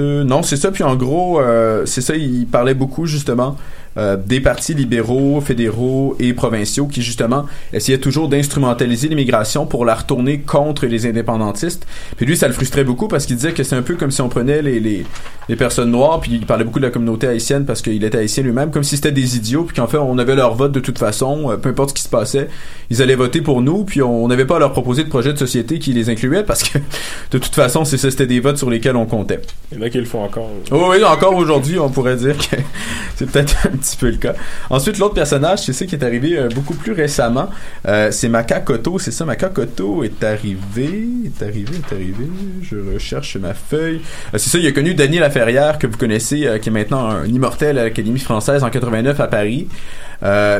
Non, 0.00 0.42
c'est 0.42 0.56
ça. 0.56 0.70
Puis 0.70 0.82
en 0.82 0.96
gros, 0.96 1.40
c'est 1.86 2.02
ça. 2.02 2.14
Il 2.14 2.46
parlait 2.46 2.74
beaucoup 2.74 3.06
justement 3.06 3.56
euh, 3.96 4.16
des 4.16 4.40
partis 4.40 4.74
libéraux, 4.74 5.40
fédéraux 5.40 6.16
et 6.18 6.32
provinciaux 6.32 6.86
qui 6.86 7.02
justement 7.02 7.46
essayaient 7.72 7.98
toujours 7.98 8.28
d'instrumentaliser 8.28 9.08
l'immigration 9.08 9.66
pour 9.66 9.84
la 9.84 9.94
retourner 9.94 10.40
contre 10.40 10.86
les 10.86 11.06
indépendantistes. 11.06 11.86
Puis 12.16 12.26
lui, 12.26 12.36
ça 12.36 12.48
le 12.48 12.54
frustrait 12.54 12.84
beaucoup 12.84 13.08
parce 13.08 13.26
qu'il 13.26 13.36
disait 13.36 13.52
que 13.52 13.62
c'est 13.62 13.76
un 13.76 13.82
peu 13.82 13.96
comme 13.96 14.10
si 14.10 14.20
on 14.22 14.28
prenait 14.28 14.62
les, 14.62 14.80
les, 14.80 15.04
les 15.48 15.56
personnes 15.56 15.90
noires, 15.90 16.20
puis 16.20 16.32
il 16.32 16.46
parlait 16.46 16.64
beaucoup 16.64 16.78
de 16.78 16.84
la 16.84 16.90
communauté 16.90 17.26
haïtienne 17.26 17.64
parce 17.64 17.82
qu'il 17.82 18.02
était 18.04 18.18
haïtien 18.18 18.42
lui-même, 18.42 18.70
comme 18.70 18.84
si 18.84 18.96
c'était 18.96 19.12
des 19.12 19.36
idiots, 19.36 19.64
puis 19.64 19.76
qu'en 19.76 19.86
fait 19.86 19.98
on 19.98 20.18
avait 20.18 20.34
leur 20.34 20.54
vote 20.54 20.72
de 20.72 20.80
toute 20.80 20.98
façon, 20.98 21.50
euh, 21.50 21.56
peu 21.56 21.70
importe 21.70 21.90
ce 21.90 21.94
qui 21.94 22.02
se 22.02 22.08
passait, 22.08 22.48
ils 22.90 23.02
allaient 23.02 23.14
voter 23.14 23.40
pour 23.40 23.62
nous, 23.62 23.84
puis 23.84 24.02
on 24.02 24.28
n'avait 24.28 24.44
pas 24.44 24.56
à 24.56 24.58
leur 24.58 24.72
proposer 24.72 25.04
de 25.04 25.08
projet 25.08 25.32
de 25.32 25.38
société 25.38 25.78
qui 25.78 25.92
les 25.92 26.10
incluait 26.10 26.44
parce 26.44 26.62
que 26.62 26.78
de 27.30 27.38
toute 27.38 27.54
façon, 27.54 27.84
c'est 27.84 27.98
ça, 27.98 28.10
c'était 28.10 28.26
des 28.26 28.40
votes 28.40 28.58
sur 28.58 28.70
lesquels 28.70 28.96
on 28.96 29.06
comptait. 29.06 29.40
Il 29.70 29.78
y 29.78 29.80
en 29.80 29.84
a 29.84 29.90
qui 29.90 29.98
le 29.98 30.04
font 30.04 30.22
encore. 30.22 30.48
Oh 30.70 30.88
oui, 30.90 31.02
encore 31.04 31.34
aujourd'hui, 31.34 31.78
on 31.78 31.90
pourrait 31.90 32.16
dire 32.16 32.36
que 32.36 32.56
c'est 33.16 33.30
peut-être 33.30 33.56
petit 33.82 33.96
peu 33.96 34.10
le 34.10 34.16
cas. 34.16 34.34
Ensuite, 34.70 34.98
l'autre 34.98 35.14
personnage, 35.14 35.60
c'est 35.60 35.72
ça 35.72 35.84
qui 35.84 35.94
est 35.94 36.04
arrivé 36.04 36.38
euh, 36.38 36.48
beaucoup 36.48 36.74
plus 36.74 36.92
récemment. 36.92 37.50
Euh, 37.86 38.10
c'est 38.10 38.28
Makakoto, 38.28 38.98
c'est 38.98 39.10
ça. 39.10 39.24
Makakoto 39.24 40.04
est 40.04 40.22
arrivé, 40.22 41.06
est 41.26 41.42
arrivé, 41.42 41.76
est 41.76 41.94
arrivé. 41.94 42.26
Je 42.62 42.76
recherche 42.94 43.36
ma 43.36 43.54
feuille. 43.54 44.00
Euh, 44.32 44.38
c'est 44.38 44.50
ça, 44.50 44.58
il 44.58 44.66
a 44.66 44.72
connu 44.72 44.94
Daniel 44.94 45.22
Laferrière, 45.22 45.78
que 45.78 45.86
vous 45.86 45.98
connaissez, 45.98 46.48
qui 46.60 46.68
est 46.68 46.72
maintenant 46.72 47.08
un 47.08 47.26
immortel 47.26 47.78
à 47.78 47.84
l'Académie 47.84 48.20
française 48.20 48.64
en 48.64 48.70
89 48.70 49.18
à 49.20 49.26
Paris. 49.26 49.68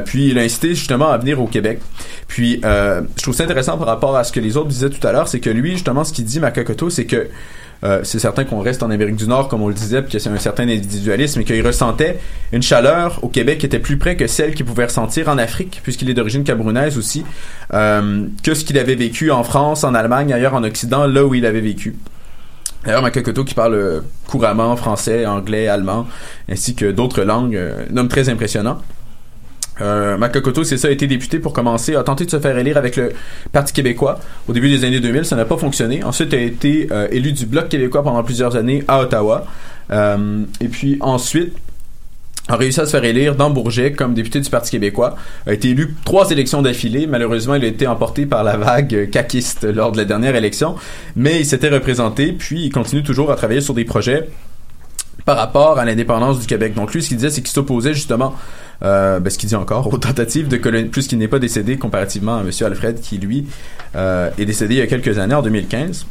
Puis 0.05 0.31
il 0.31 0.39
a 0.39 0.43
incité 0.43 0.71
justement 0.71 1.11
à 1.11 1.19
venir 1.19 1.41
au 1.41 1.47
Québec. 1.47 1.81
Puis 2.27 2.61
je 2.63 3.23
trouve 3.23 3.35
ça 3.35 3.45
intéressant 3.45 3.79
par 3.79 3.87
rapport 3.87 4.17
à 4.17 4.25
ce 4.25 4.33
que 4.33 4.41
les 4.41 4.57
autres 4.57 4.69
disaient 4.69 4.91
tout 4.91 5.07
à 5.07 5.13
l'heure, 5.13 5.29
c'est 5.29 5.41
que 5.41 5.51
lui, 5.51 5.73
justement, 5.73 6.05
ce 6.05 6.13
qu'il 6.13 6.25
dit, 6.25 6.41
Makakoto, 6.41 6.91
c'est 6.91 7.07
que 7.07 7.29
euh, 7.85 8.01
c'est 8.05 8.19
certain 8.19 8.45
qu'on 8.45 8.61
reste 8.61 8.83
en 8.83 8.91
Amérique 8.91 9.17
du 9.17 9.27
Nord, 9.27 9.49
comme 9.49 9.63
on 9.63 9.69
le 9.69 9.75
disait, 9.75 10.03
puis 10.03 10.13
que 10.13 10.19
c'est 10.19 10.31
un 10.31 10.39
certain 10.39 10.65
individualisme, 10.65 11.41
et 11.41 11.45
qu'il 11.45 11.67
ressentait 11.67 12.19
une 12.53 12.63
chaleur 12.63 13.19
au 13.23 13.29
Québec 13.29 13.59
qui 13.59 13.67
était 13.67 13.81
plus 13.81 13.97
près 13.97 14.17
que 14.17 14.27
celle 14.27 14.55
qu'il 14.55 14.65
pouvait 14.65 14.85
ressentir 14.85 15.29
en 15.29 15.39
Afrique, 15.39 15.81
puisqu'il 15.83 16.09
est 16.09 16.15
d'origine 16.15 16.45
camerounaise 16.45 16.97
aussi, 16.97 17.25
euh, 17.75 18.27
que 18.43 18.55
ce 18.55 18.65
qu'il 18.65 18.79
avait 18.79 18.95
vécu 18.95 19.31
en 19.31 19.43
France, 19.43 19.83
en 19.83 19.95
Allemagne, 19.95 20.33
ailleurs 20.33 20.55
en 20.55 20.63
Occident, 20.63 21.07
là 21.07 21.25
où 21.25 21.35
il 21.35 21.45
avait 21.45 21.61
vécu. 21.61 21.97
D'ailleurs, 22.85 23.03
Makakoto 23.03 23.45
qui 23.45 23.55
parle 23.55 23.75
euh, 23.75 24.01
couramment 24.27 24.77
français, 24.77 25.27
anglais, 25.27 25.67
allemand, 25.67 26.07
ainsi 26.49 26.75
que 26.75 26.91
d'autres 26.91 27.23
langues, 27.23 27.57
un 27.57 27.97
homme 27.97 28.09
très 28.09 28.29
impressionnant. 28.29 28.81
Euh, 29.81 30.17
Makakoto, 30.19 30.65
c'est 30.65 30.77
ça, 30.77 30.89
a 30.89 30.91
été 30.91 31.07
député 31.07 31.39
pour 31.39 31.53
commencer, 31.53 31.97
a 31.97 32.03
tenté 32.03 32.25
de 32.25 32.31
se 32.31 32.39
faire 32.39 32.57
élire 32.59 32.77
avec 32.77 32.97
le 32.97 33.13
Parti 33.53 33.73
québécois 33.73 34.21
au 34.49 34.53
début 34.53 34.69
des 34.69 34.85
années 34.85 35.01
2000, 35.01 35.25
ça 35.25 35.37
n'a 35.37 35.45
pas 35.45 35.57
fonctionné. 35.57 36.05
Ensuite, 36.05 36.35
a 36.35 36.39
été 36.39 36.89
euh, 36.91 37.09
élu 37.11 37.33
du 37.33 37.47
Bloc 37.47 37.69
québécois 37.69 38.03
pendant 38.03 38.23
plusieurs 38.23 38.57
années 38.57 38.85
à 38.89 39.01
Ottawa. 39.01 39.47
Euh, 39.91 40.43
et 40.61 40.69
puis 40.69 40.99
ensuite, 41.01 41.55
a 42.49 42.57
réussi 42.57 42.81
à 42.81 42.87
se 42.87 42.91
faire 42.91 43.05
élire 43.05 43.37
dans 43.37 43.51
Bourget 43.51 43.93
comme 43.93 44.15
député 44.15 44.41
du 44.41 44.51
Parti 44.51 44.73
québécois. 44.73 45.17
A 45.47 45.53
été 45.53 45.71
élu 45.71 45.95
trois 46.05 46.31
élections 46.31 46.61
d'affilée. 46.61 47.07
Malheureusement, 47.07 47.55
il 47.55 47.65
a 47.65 47.69
été 47.69 47.87
emporté 47.87 48.27
par 48.27 48.43
la 48.43 48.57
vague 48.57 49.11
caquiste 49.11 49.65
lors 49.65 49.93
de 49.93 49.97
la 49.97 50.05
dernière 50.05 50.35
élection. 50.35 50.75
Mais 51.15 51.41
il 51.41 51.47
s'était 51.47 51.69
représenté, 51.69 52.33
puis 52.33 52.65
il 52.65 52.71
continue 52.71 53.03
toujours 53.03 53.31
à 53.31 53.37
travailler 53.37 53.61
sur 53.61 53.75
des 53.75 53.85
projets 53.85 54.29
par 55.25 55.37
rapport 55.37 55.79
à 55.79 55.85
l'indépendance 55.85 56.41
du 56.41 56.47
Québec. 56.47 56.75
Donc 56.75 56.93
lui, 56.93 57.03
ce 57.03 57.09
qu'il 57.09 57.17
disait, 57.17 57.31
c'est 57.31 57.43
qu'il 57.43 57.51
s'opposait 57.51 57.95
justement, 57.95 58.35
euh, 58.83 59.21
ben, 59.21 59.31
ce 59.31 59.39
qu'il 59.39 59.49
dit 59.49 59.55
encore, 59.55 59.93
aux 59.93 59.99
tentatives 59.99 60.49
de 60.49 60.57
coloniser, 60.57 60.91
puisqu'il 60.91 61.19
n'est 61.19 61.29
pas 61.29 61.39
décédé 61.39 61.77
comparativement 61.77 62.39
à 62.39 62.41
M. 62.41 62.51
Alfred, 62.63 63.01
qui 63.01 63.19
lui 63.19 63.47
euh, 63.97 64.31
est 64.39 64.45
décédé 64.45 64.75
il 64.75 64.79
y 64.79 64.83
a 64.83 64.87
quelques 64.87 65.19
années, 65.19 65.35
en 65.35 65.43
2015. 65.43 66.07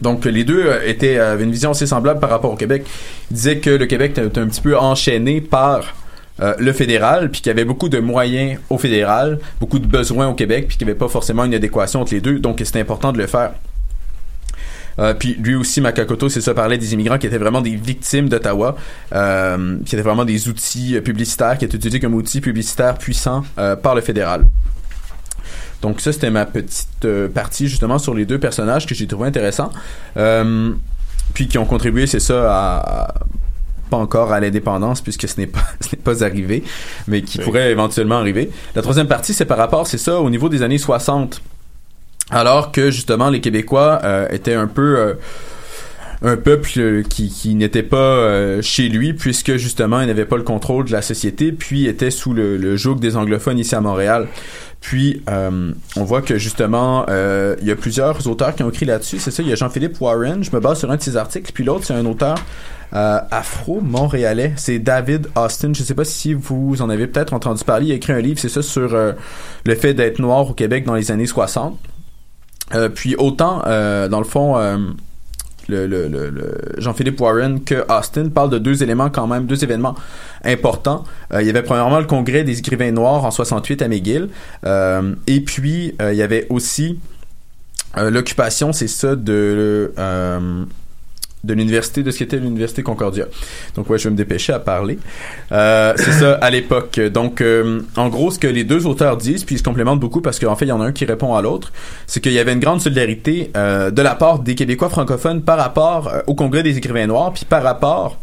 Donc 0.00 0.24
les 0.24 0.44
deux 0.44 0.64
euh, 0.66 0.80
étaient 0.86 1.18
avaient 1.18 1.44
une 1.44 1.52
vision 1.52 1.70
assez 1.70 1.86
semblable 1.86 2.20
par 2.20 2.30
rapport 2.30 2.52
au 2.52 2.56
Québec. 2.56 2.86
Ils 3.30 3.34
disaient 3.34 3.58
que 3.58 3.70
le 3.70 3.86
Québec 3.86 4.12
était 4.16 4.40
un 4.40 4.46
petit 4.46 4.60
peu 4.60 4.76
enchaîné 4.76 5.40
par 5.40 5.94
euh, 6.40 6.54
le 6.58 6.72
fédéral, 6.72 7.30
puis 7.30 7.40
qu'il 7.40 7.50
y 7.50 7.54
avait 7.54 7.64
beaucoup 7.64 7.88
de 7.88 7.98
moyens 7.98 8.60
au 8.68 8.76
fédéral, 8.76 9.38
beaucoup 9.58 9.78
de 9.78 9.86
besoins 9.86 10.28
au 10.28 10.34
Québec, 10.34 10.66
puis 10.68 10.76
qu'il 10.76 10.86
n'y 10.86 10.90
avait 10.90 10.98
pas 10.98 11.08
forcément 11.08 11.44
une 11.44 11.54
adéquation 11.54 12.02
entre 12.02 12.12
les 12.12 12.20
deux. 12.20 12.38
Donc 12.38 12.60
c'était 12.64 12.80
important 12.80 13.12
de 13.12 13.18
le 13.18 13.26
faire. 13.26 13.52
Euh, 14.98 15.14
puis 15.14 15.34
lui 15.34 15.54
aussi, 15.54 15.80
Makakoto, 15.80 16.28
c'est 16.28 16.40
ça, 16.40 16.54
parlait 16.54 16.78
des 16.78 16.94
immigrants 16.94 17.18
qui 17.18 17.26
étaient 17.26 17.38
vraiment 17.38 17.60
des 17.60 17.74
victimes 17.76 18.28
d'Ottawa, 18.28 18.76
euh, 19.14 19.78
qui 19.84 19.94
étaient 19.94 20.02
vraiment 20.02 20.24
des 20.24 20.48
outils 20.48 20.98
publicitaires, 21.02 21.58
qui 21.58 21.64
étaient 21.64 21.76
utilisés 21.76 22.00
comme 22.00 22.14
outils 22.14 22.40
publicitaires 22.40 22.96
puissants 22.96 23.44
euh, 23.58 23.76
par 23.76 23.94
le 23.94 24.00
fédéral. 24.00 24.46
Donc 25.82 26.00
ça, 26.00 26.12
c'était 26.12 26.30
ma 26.30 26.46
petite 26.46 27.06
partie 27.34 27.68
justement 27.68 27.98
sur 27.98 28.14
les 28.14 28.24
deux 28.24 28.38
personnages 28.38 28.86
que 28.86 28.94
j'ai 28.94 29.06
trouvé 29.06 29.28
intéressants. 29.28 29.70
Puis 31.34 31.48
qui 31.48 31.58
ont 31.58 31.66
contribué, 31.66 32.06
c'est 32.06 32.20
ça, 32.20 32.50
à, 32.50 33.04
à- 33.04 33.14
pas 33.90 33.96
encore 33.98 34.32
à 34.32 34.40
l'indépendance 34.40 35.00
puisque 35.00 35.28
ce 35.28 35.38
n'est 35.38 35.46
pas 35.46 35.60
ce 35.80 35.94
n'est 35.94 36.02
pas 36.02 36.24
arrivé, 36.24 36.64
mais 37.06 37.22
qui 37.22 37.38
pourrait 37.38 37.70
éventuellement 37.70 38.16
arriver. 38.16 38.50
La 38.74 38.82
troisième 38.82 39.06
partie, 39.06 39.32
c'est 39.34 39.44
par 39.44 39.58
rapport, 39.58 39.86
c'est 39.86 39.98
ça, 39.98 40.20
au 40.20 40.30
niveau 40.30 40.48
des 40.48 40.62
années 40.62 40.78
60. 40.78 41.40
Alors 42.30 42.72
que 42.72 42.90
justement 42.90 43.30
les 43.30 43.40
Québécois 43.40 44.00
euh, 44.02 44.28
étaient 44.30 44.54
un 44.54 44.66
peu 44.66 44.98
euh, 44.98 45.14
un 46.22 46.36
peuple 46.36 46.70
euh, 46.78 47.02
qui, 47.02 47.54
n'était 47.54 47.82
pas 47.82 48.60
chez 48.62 48.88
lui 48.88 49.14
puisque 49.14 49.56
justement 49.56 50.00
il 50.00 50.06
n'avait 50.06 50.24
pas 50.24 50.36
le 50.36 50.42
contrôle 50.42 50.84
de 50.86 50.92
la 50.92 51.02
société 51.02 51.52
puis 51.52 51.86
était 51.86 52.10
sous 52.10 52.32
le, 52.32 52.76
joug 52.76 52.96
des 52.96 53.16
anglophones 53.16 53.58
ici 53.58 53.74
à 53.74 53.80
Montréal. 53.80 54.28
Puis 54.80 55.22
euh, 55.28 55.72
on 55.96 56.04
voit 56.04 56.22
que 56.22 56.38
justement 56.38 57.06
euh, 57.08 57.56
il 57.60 57.66
y 57.66 57.70
a 57.70 57.76
plusieurs 57.76 58.26
auteurs 58.28 58.54
qui 58.54 58.62
ont 58.62 58.70
écrit 58.70 58.86
là-dessus. 58.86 59.18
C'est 59.18 59.30
ça, 59.30 59.42
il 59.42 59.48
y 59.48 59.52
a 59.52 59.56
Jean-Philippe 59.56 60.00
Warren. 60.00 60.44
Je 60.44 60.50
me 60.52 60.60
base 60.60 60.80
sur 60.80 60.90
un 60.90 60.96
de 60.96 61.02
ses 61.02 61.16
articles. 61.16 61.50
Puis 61.52 61.64
l'autre 61.64 61.84
c'est 61.84 61.94
un 61.94 62.06
auteur 62.06 62.36
afro-montréalais. 62.92 64.52
C'est 64.56 64.78
David 64.78 65.28
Austin. 65.34 65.72
Je 65.74 65.82
sais 65.82 65.94
pas 65.94 66.04
si 66.04 66.34
vous 66.34 66.80
en 66.80 66.88
avez 66.88 67.06
peut-être 67.06 67.34
entendu 67.34 67.62
parler. 67.64 67.86
Il 67.86 67.92
a 67.92 67.96
écrit 67.96 68.12
un 68.12 68.20
livre, 68.20 68.38
c'est 68.38 68.48
ça, 68.48 68.62
sur 68.62 68.96
le 68.96 69.74
fait 69.74 69.92
d'être 69.92 70.18
noir 70.18 70.48
au 70.48 70.54
Québec 70.54 70.84
dans 70.84 70.94
les 70.94 71.10
années 71.10 71.26
60. 71.26 71.78
Euh, 72.74 72.88
puis 72.88 73.14
autant, 73.16 73.62
euh, 73.66 74.08
dans 74.08 74.18
le 74.18 74.24
fond, 74.24 74.56
euh, 74.58 74.76
le, 75.68 75.86
le, 75.86 76.08
le, 76.08 76.30
le 76.30 76.58
Jean-Philippe 76.78 77.20
Warren 77.20 77.62
que 77.64 77.84
Austin 77.90 78.28
parle 78.28 78.50
de 78.50 78.58
deux 78.58 78.82
éléments 78.82 79.10
quand 79.10 79.26
même, 79.26 79.46
deux 79.46 79.62
événements 79.62 79.94
importants. 80.44 81.04
Euh, 81.32 81.42
il 81.42 81.46
y 81.46 81.50
avait 81.50 81.62
premièrement 81.62 81.98
le 81.98 82.06
congrès 82.06 82.44
des 82.44 82.58
écrivains 82.58 82.92
noirs 82.92 83.24
en 83.24 83.30
68 83.30 83.82
à 83.82 83.88
McGill. 83.88 84.28
Euh, 84.64 85.14
et 85.26 85.40
puis, 85.40 85.94
il 86.00 86.14
y 86.14 86.22
avait 86.22 86.46
aussi 86.50 86.98
l'occupation, 87.96 88.72
c'est 88.72 88.88
ça, 88.88 89.16
de... 89.16 89.92
de 91.44 91.54
l'université, 91.54 92.02
de 92.02 92.10
ce 92.10 92.18
qu'était 92.18 92.38
l'université 92.38 92.82
Concordia. 92.82 93.26
Donc 93.74 93.88
ouais, 93.88 93.98
je 93.98 94.04
vais 94.04 94.10
me 94.10 94.16
dépêcher 94.16 94.52
à 94.52 94.58
parler. 94.58 94.98
Euh, 95.52 95.94
c'est 95.96 96.12
ça, 96.12 96.34
à 96.34 96.50
l'époque. 96.50 96.98
Donc, 97.00 97.40
euh, 97.40 97.80
en 97.96 98.08
gros, 98.08 98.30
ce 98.30 98.38
que 98.38 98.46
les 98.46 98.64
deux 98.64 98.86
auteurs 98.86 99.16
disent, 99.16 99.44
puis 99.44 99.54
ils 99.54 99.58
se 99.58 99.62
complémentent 99.62 100.00
beaucoup 100.00 100.20
parce 100.20 100.38
qu'en 100.38 100.56
fait, 100.56 100.64
il 100.64 100.68
y 100.68 100.72
en 100.72 100.80
a 100.80 100.86
un 100.86 100.92
qui 100.92 101.04
répond 101.04 101.34
à 101.34 101.42
l'autre, 101.42 101.72
c'est 102.06 102.20
qu'il 102.20 102.32
y 102.32 102.38
avait 102.38 102.52
une 102.52 102.60
grande 102.60 102.80
solidarité 102.80 103.50
euh, 103.56 103.90
de 103.90 104.02
la 104.02 104.14
part 104.14 104.40
des 104.40 104.54
Québécois 104.54 104.88
francophones 104.88 105.42
par 105.42 105.58
rapport 105.58 106.08
euh, 106.08 106.20
au 106.26 106.34
Congrès 106.34 106.62
des 106.62 106.76
écrivains 106.78 107.06
noirs, 107.06 107.32
puis 107.32 107.44
par 107.44 107.62
rapport 107.62 108.18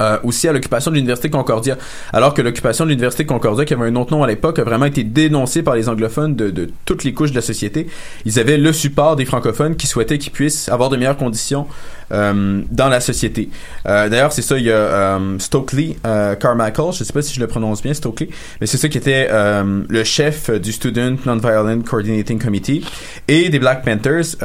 euh, 0.00 0.18
aussi 0.24 0.48
à 0.48 0.52
l'occupation 0.52 0.90
de 0.90 0.96
l'université 0.96 1.30
Concordia. 1.30 1.76
Alors 2.12 2.34
que 2.34 2.42
l'occupation 2.42 2.84
de 2.84 2.90
l'université 2.90 3.26
Concordia, 3.26 3.64
qui 3.64 3.74
avait 3.74 3.86
un 3.88 3.96
autre 3.96 4.12
nom 4.12 4.22
à 4.22 4.26
l'époque, 4.26 4.58
a 4.58 4.64
vraiment 4.64 4.86
été 4.86 5.04
dénoncée 5.04 5.62
par 5.62 5.74
les 5.74 5.88
anglophones 5.88 6.34
de, 6.34 6.50
de 6.50 6.70
toutes 6.84 7.04
les 7.04 7.12
couches 7.12 7.30
de 7.30 7.36
la 7.36 7.42
société. 7.42 7.86
Ils 8.24 8.38
avaient 8.38 8.58
le 8.58 8.72
support 8.72 9.16
des 9.16 9.24
francophones 9.24 9.76
qui 9.76 9.86
souhaitaient 9.86 10.18
qu'ils 10.18 10.32
puissent 10.32 10.68
avoir 10.68 10.90
de 10.90 10.96
meilleures 10.96 11.16
conditions 11.16 11.66
euh, 12.12 12.62
dans 12.70 12.88
la 12.88 13.00
société. 13.00 13.48
Euh, 13.86 14.08
D'ailleurs, 14.08 14.32
c'est 14.32 14.42
ça, 14.42 14.58
il 14.58 14.64
y 14.64 14.70
a 14.70 14.74
euh, 14.74 15.38
Stokely 15.38 15.96
euh, 16.06 16.34
Carmichael, 16.36 16.92
je 16.92 17.04
sais 17.04 17.12
pas 17.12 17.22
si 17.22 17.34
je 17.34 17.40
le 17.40 17.46
prononce 17.46 17.82
bien, 17.82 17.94
Stokely, 17.94 18.30
mais 18.60 18.66
c'est 18.66 18.76
ça 18.76 18.88
qui 18.88 18.98
était 18.98 19.28
euh, 19.30 19.82
le 19.88 20.04
chef 20.04 20.50
du 20.50 20.72
Student 20.72 21.16
Nonviolent 21.24 21.80
Coordinating 21.82 22.38
Committee 22.38 22.84
et 23.28 23.48
des 23.48 23.58
Black 23.58 23.84
Panthers. 23.84 24.36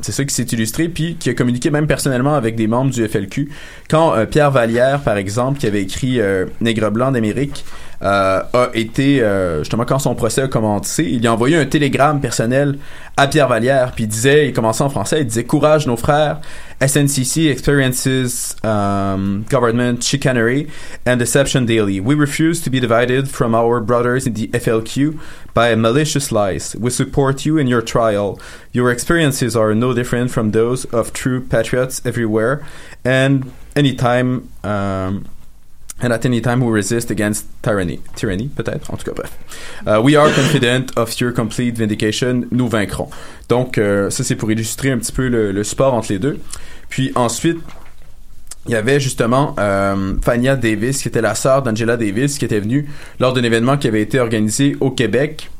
c'est 0.00 0.12
ça 0.12 0.24
qui 0.24 0.34
s'est 0.34 0.42
illustré, 0.44 0.88
puis 0.88 1.16
qui 1.16 1.30
a 1.30 1.34
communiqué 1.34 1.70
même 1.70 1.86
personnellement 1.86 2.34
avec 2.34 2.56
des 2.56 2.66
membres 2.66 2.90
du 2.90 3.06
FLQ. 3.06 3.50
Quand 3.88 4.14
Pierre 4.26 4.50
Vallière, 4.50 4.91
par 5.00 5.16
exemple, 5.16 5.58
qui 5.58 5.66
avait 5.66 5.82
écrit 5.82 6.20
euh, 6.20 6.46
Nègre 6.60 6.90
blanc 6.90 7.12
d'Amérique, 7.12 7.64
euh, 8.02 8.42
a 8.52 8.70
été 8.74 9.22
euh, 9.22 9.60
justement 9.60 9.84
quand 9.84 10.00
son 10.00 10.16
procès 10.16 10.42
a 10.42 10.48
commencé, 10.48 11.04
il 11.04 11.24
a 11.24 11.32
envoyé 11.32 11.56
un 11.56 11.66
télégramme 11.66 12.20
personnel 12.20 12.78
à 13.16 13.28
Pierre 13.28 13.46
Vallière, 13.46 13.92
puis 13.92 14.04
il 14.04 14.08
disait, 14.08 14.52
commençait 14.52 14.82
en 14.82 14.88
français, 14.88 15.20
il 15.20 15.26
disait 15.26 15.44
courage 15.44 15.86
nos 15.86 15.96
frères, 15.96 16.40
SNCC 16.84 17.48
experiences 17.48 18.56
um, 18.64 19.44
government 19.48 20.02
chicanery 20.02 20.66
and 21.06 21.18
deception 21.18 21.60
daily. 21.64 22.00
We 22.00 22.16
refuse 22.16 22.60
to 22.62 22.70
be 22.70 22.80
divided 22.80 23.28
from 23.28 23.54
our 23.54 23.80
brothers 23.80 24.26
in 24.26 24.32
the 24.32 24.48
FLQ 24.48 25.16
by 25.54 25.76
malicious 25.76 26.32
lies. 26.32 26.74
We 26.74 26.90
support 26.90 27.46
you 27.46 27.56
in 27.56 27.68
your 27.68 27.82
trial. 27.82 28.40
Your 28.72 28.90
experiences 28.90 29.54
are 29.54 29.76
no 29.76 29.94
different 29.94 30.32
from 30.32 30.50
those 30.50 30.86
of 30.86 31.12
true 31.12 31.40
patriots 31.40 32.02
everywhere, 32.04 32.66
and 33.04 33.44
anytime. 33.76 34.48
Um, 34.64 35.24
and 36.02 36.12
at 36.12 36.24
any 36.24 36.40
time 36.40 36.60
we 36.60 36.70
resist 36.72 37.10
against 37.10 37.46
tyranny. 37.62 38.00
Tyranny, 38.16 38.48
peut-être, 38.48 38.92
en 38.92 38.96
tout 38.96 39.04
cas, 39.04 39.12
bref. 39.12 39.30
Uh, 39.86 40.00
we 40.02 40.16
are 40.16 40.28
confident 40.32 40.90
of 40.96 41.18
your 41.20 41.32
complete 41.32 41.78
vindication. 41.78 42.46
Nous 42.50 42.68
vaincrons. 42.68 43.08
Donc, 43.48 43.78
euh, 43.78 44.10
ça, 44.10 44.24
c'est 44.24 44.34
pour 44.34 44.50
illustrer 44.50 44.90
un 44.90 44.98
petit 44.98 45.12
peu 45.12 45.28
le, 45.28 45.52
le 45.52 45.64
support 45.64 45.94
entre 45.94 46.12
les 46.12 46.18
deux. 46.18 46.40
Puis 46.88 47.12
ensuite, 47.14 47.58
il 48.66 48.72
y 48.72 48.76
avait 48.76 49.00
justement 49.00 49.54
euh, 49.58 50.14
Fania 50.22 50.56
Davis, 50.56 51.02
qui 51.02 51.08
était 51.08 51.20
la 51.20 51.34
sœur 51.34 51.62
d'Angela 51.62 51.96
Davis, 51.96 52.38
qui 52.38 52.44
était 52.44 52.60
venue 52.60 52.88
lors 53.18 53.32
d'un 53.32 53.42
événement 53.42 53.76
qui 53.76 53.88
avait 53.88 54.02
été 54.02 54.20
organisé 54.20 54.76
au 54.80 54.90
Québec 54.90 55.50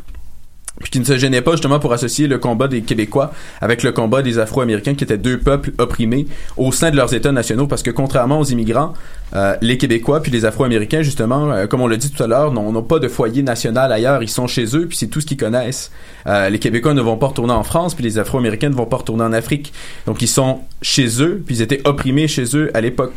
puis 0.80 0.90
qui 0.90 1.00
ne 1.00 1.04
se 1.04 1.16
gênait 1.16 1.42
pas 1.42 1.52
justement 1.52 1.78
pour 1.78 1.92
associer 1.92 2.26
le 2.26 2.38
combat 2.38 2.66
des 2.66 2.82
Québécois 2.82 3.32
avec 3.60 3.82
le 3.82 3.92
combat 3.92 4.22
des 4.22 4.38
Afro-Américains 4.38 4.94
qui 4.94 5.04
étaient 5.04 5.18
deux 5.18 5.38
peuples 5.38 5.72
opprimés 5.78 6.26
au 6.56 6.72
sein 6.72 6.90
de 6.90 6.96
leurs 6.96 7.14
États 7.14 7.32
nationaux 7.32 7.66
parce 7.66 7.82
que 7.82 7.90
contrairement 7.90 8.40
aux 8.40 8.44
immigrants, 8.44 8.94
euh, 9.34 9.54
les 9.60 9.78
Québécois 9.78 10.22
puis 10.22 10.32
les 10.32 10.44
Afro-Américains 10.44 11.02
justement, 11.02 11.52
euh, 11.52 11.66
comme 11.66 11.82
on 11.82 11.86
l'a 11.86 11.96
dit 11.96 12.10
tout 12.10 12.22
à 12.22 12.26
l'heure, 12.26 12.52
n'ont 12.52 12.82
pas 12.82 12.98
de 12.98 13.08
foyer 13.08 13.42
national 13.42 13.92
ailleurs, 13.92 14.22
ils 14.22 14.30
sont 14.30 14.46
chez 14.46 14.76
eux 14.76 14.86
puis 14.86 14.96
c'est 14.96 15.08
tout 15.08 15.20
ce 15.20 15.26
qu'ils 15.26 15.36
connaissent. 15.36 15.90
Euh, 16.26 16.48
les 16.48 16.58
Québécois 16.58 16.94
ne 16.94 17.02
vont 17.02 17.16
pas 17.16 17.28
retourner 17.28 17.52
en 17.52 17.62
France 17.64 17.94
puis 17.94 18.04
les 18.04 18.18
Afro-Américains 18.18 18.70
ne 18.70 18.74
vont 18.74 18.86
pas 18.86 18.96
retourner 18.96 19.24
en 19.24 19.32
Afrique. 19.32 19.72
Donc 20.06 20.22
ils 20.22 20.28
sont 20.28 20.60
chez 20.80 21.22
eux 21.22 21.42
puis 21.44 21.56
ils 21.56 21.62
étaient 21.62 21.82
opprimés 21.86 22.28
chez 22.28 22.56
eux 22.56 22.70
à 22.74 22.80
l'époque. 22.80 23.12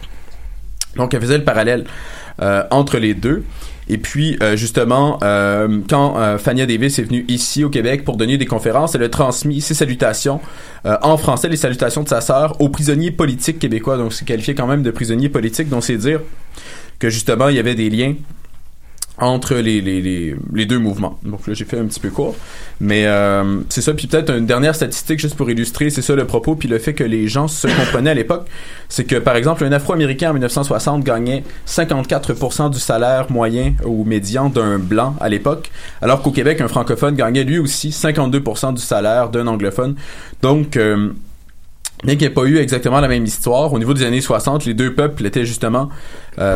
Donc 0.95 1.13
elle 1.13 1.21
faisait 1.21 1.37
le 1.37 1.43
parallèle 1.43 1.85
euh, 2.41 2.63
entre 2.71 2.97
les 2.97 3.13
deux. 3.13 3.43
Et 3.87 3.97
puis, 3.97 4.37
euh, 4.41 4.55
justement, 4.55 5.19
euh, 5.23 5.81
quand 5.87 6.17
euh, 6.17 6.37
Fania 6.37 6.65
Davis 6.65 6.97
est 6.97 7.03
venue 7.03 7.23
ici 7.27 7.63
au 7.63 7.69
Québec 7.69 8.03
pour 8.03 8.17
donner 8.17 8.37
des 8.37 8.45
conférences, 8.45 8.95
elle 8.95 9.03
a 9.03 9.09
transmis 9.09 9.61
ses 9.61 9.75
salutations 9.75 10.41
euh, 10.85 10.97
en 11.03 11.17
français, 11.17 11.49
les 11.49 11.57
salutations 11.57 12.01
de 12.01 12.09
sa 12.09 12.21
sœur 12.21 12.59
aux 12.59 12.69
prisonniers 12.69 13.11
politiques 13.11 13.59
québécois. 13.59 13.97
Donc, 13.97 14.13
c'est 14.13 14.25
qualifié 14.25 14.55
quand 14.55 14.67
même 14.67 14.81
de 14.81 14.91
prisonniers 14.91 15.29
politiques. 15.29 15.69
Donc, 15.69 15.83
c'est 15.83 15.97
dire 15.97 16.21
que 16.97 17.09
justement, 17.09 17.49
il 17.49 17.55
y 17.55 17.59
avait 17.59 17.75
des 17.75 17.89
liens 17.89 18.15
entre 19.17 19.55
les, 19.55 19.81
les, 19.81 20.01
les, 20.01 20.35
les 20.53 20.65
deux 20.65 20.79
mouvements. 20.79 21.19
Donc 21.23 21.47
là, 21.47 21.53
j'ai 21.53 21.65
fait 21.65 21.79
un 21.79 21.85
petit 21.85 21.99
peu 21.99 22.09
court. 22.09 22.35
Mais 22.81 23.05
euh, 23.05 23.61
c'est 23.69 23.81
ça. 23.81 23.93
Puis 23.93 24.07
peut-être 24.07 24.35
une 24.35 24.45
dernière 24.45 24.75
statistique 24.75 25.19
juste 25.19 25.35
pour 25.35 25.49
illustrer, 25.49 25.89
c'est 25.89 26.01
ça 26.01 26.15
le 26.15 26.25
propos, 26.25 26.55
puis 26.55 26.67
le 26.67 26.79
fait 26.79 26.93
que 26.93 27.03
les 27.03 27.27
gens 27.27 27.47
se 27.47 27.67
comprenaient 27.67 28.09
à 28.09 28.15
l'époque. 28.15 28.47
C'est 28.89 29.05
que, 29.05 29.15
par 29.15 29.35
exemple, 29.35 29.63
un 29.63 29.71
Afro-Américain 29.71 30.31
en 30.31 30.33
1960 30.33 31.03
gagnait 31.03 31.43
54% 31.67 32.71
du 32.71 32.79
salaire 32.79 33.31
moyen 33.31 33.73
ou 33.85 34.03
médian 34.03 34.49
d'un 34.49 34.79
blanc 34.79 35.15
à 35.19 35.29
l'époque, 35.29 35.71
alors 36.01 36.21
qu'au 36.21 36.31
Québec, 36.31 36.61
un 36.61 36.67
francophone 36.67 37.15
gagnait 37.15 37.43
lui 37.43 37.59
aussi 37.59 37.89
52% 37.89 38.73
du 38.73 38.81
salaire 38.81 39.29
d'un 39.29 39.47
anglophone. 39.47 39.95
Donc... 40.41 40.77
euh, 40.77 41.11
Bien 42.05 42.15
qu'il 42.15 42.27
n'y 42.27 42.31
ait 42.31 42.35
pas 42.35 42.43
eu 42.43 42.57
exactement 42.57 42.99
la 42.99 43.07
même 43.07 43.25
histoire, 43.25 43.71
au 43.73 43.79
niveau 43.79 43.93
des 43.93 44.03
années 44.05 44.21
60, 44.21 44.65
les 44.65 44.73
deux 44.73 44.93
peuples 44.93 45.25
étaient 45.25 45.45
justement 45.45 45.89
euh, 46.39 46.55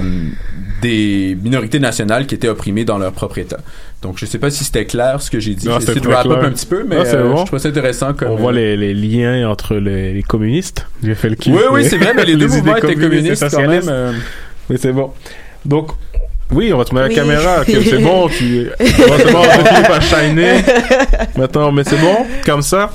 des 0.81 1.37
minorités 1.41 1.79
nationales 1.79 2.25
qui 2.27 2.35
étaient 2.35 2.47
opprimées 2.49 2.85
dans 2.85 2.97
leur 2.97 3.11
propre 3.11 3.37
État. 3.39 3.57
Donc, 4.01 4.17
je 4.17 4.25
sais 4.25 4.37
pas 4.37 4.49
si 4.49 4.63
c'était 4.63 4.85
clair 4.85 5.21
ce 5.21 5.29
que 5.29 5.39
j'ai 5.39 5.55
dit. 5.55 5.67
J'ai 5.69 5.75
essayé 5.83 5.99
de 5.99 6.07
wrap 6.07 6.25
up 6.27 6.39
un 6.43 6.51
petit 6.51 6.65
peu, 6.65 6.83
mais 6.87 6.97
Non, 6.97 7.03
c'est 7.05 7.15
euh, 7.15 7.29
bon. 7.29 7.37
je 7.37 7.45
trouve 7.47 7.59
ça 7.59 7.67
intéressant. 7.69 8.13
Comme, 8.13 8.29
On 8.29 8.35
voit 8.35 8.51
les, 8.53 8.77
les 8.77 8.93
liens 8.93 9.49
entre 9.49 9.75
les, 9.75 10.13
les 10.13 10.23
communistes. 10.23 10.85
J'ai 11.03 11.15
fait 11.15 11.29
le 11.29 11.35
kiff. 11.35 11.53
Oui, 11.53 11.63
oui, 11.71 11.85
c'est 11.85 11.97
vrai, 11.97 12.13
mais 12.15 12.25
les 12.25 12.35
deux 12.35 12.45
idées 12.47 12.57
mouvements 12.57 12.75
étaient 12.77 12.95
communistes 12.95 13.45
quand 13.49 13.67
même, 13.67 13.83
euh. 13.89 14.13
Mais 14.69 14.77
c'est 14.77 14.93
bon. 14.93 15.11
Donc, 15.65 15.89
oui, 16.51 16.71
on 16.73 16.77
va 16.77 16.85
te 16.85 16.95
mettre 16.95 17.09
Oui. 17.09 17.15
la 17.15 17.21
caméra. 17.21 17.63
c'est 17.65 17.99
bon, 18.01 18.27
tu. 18.27 18.69
Bon, 18.79 19.13
c'est 19.17 19.31
bon, 19.31 19.43
Philippe 19.43 19.89
a 19.89 20.01
shiné. 20.01 20.51
Maintenant, 21.37 21.71
mais 21.71 21.83
c'est 21.83 21.97
bon, 21.99 22.25
comme 22.45 22.61
ça. 22.61 22.89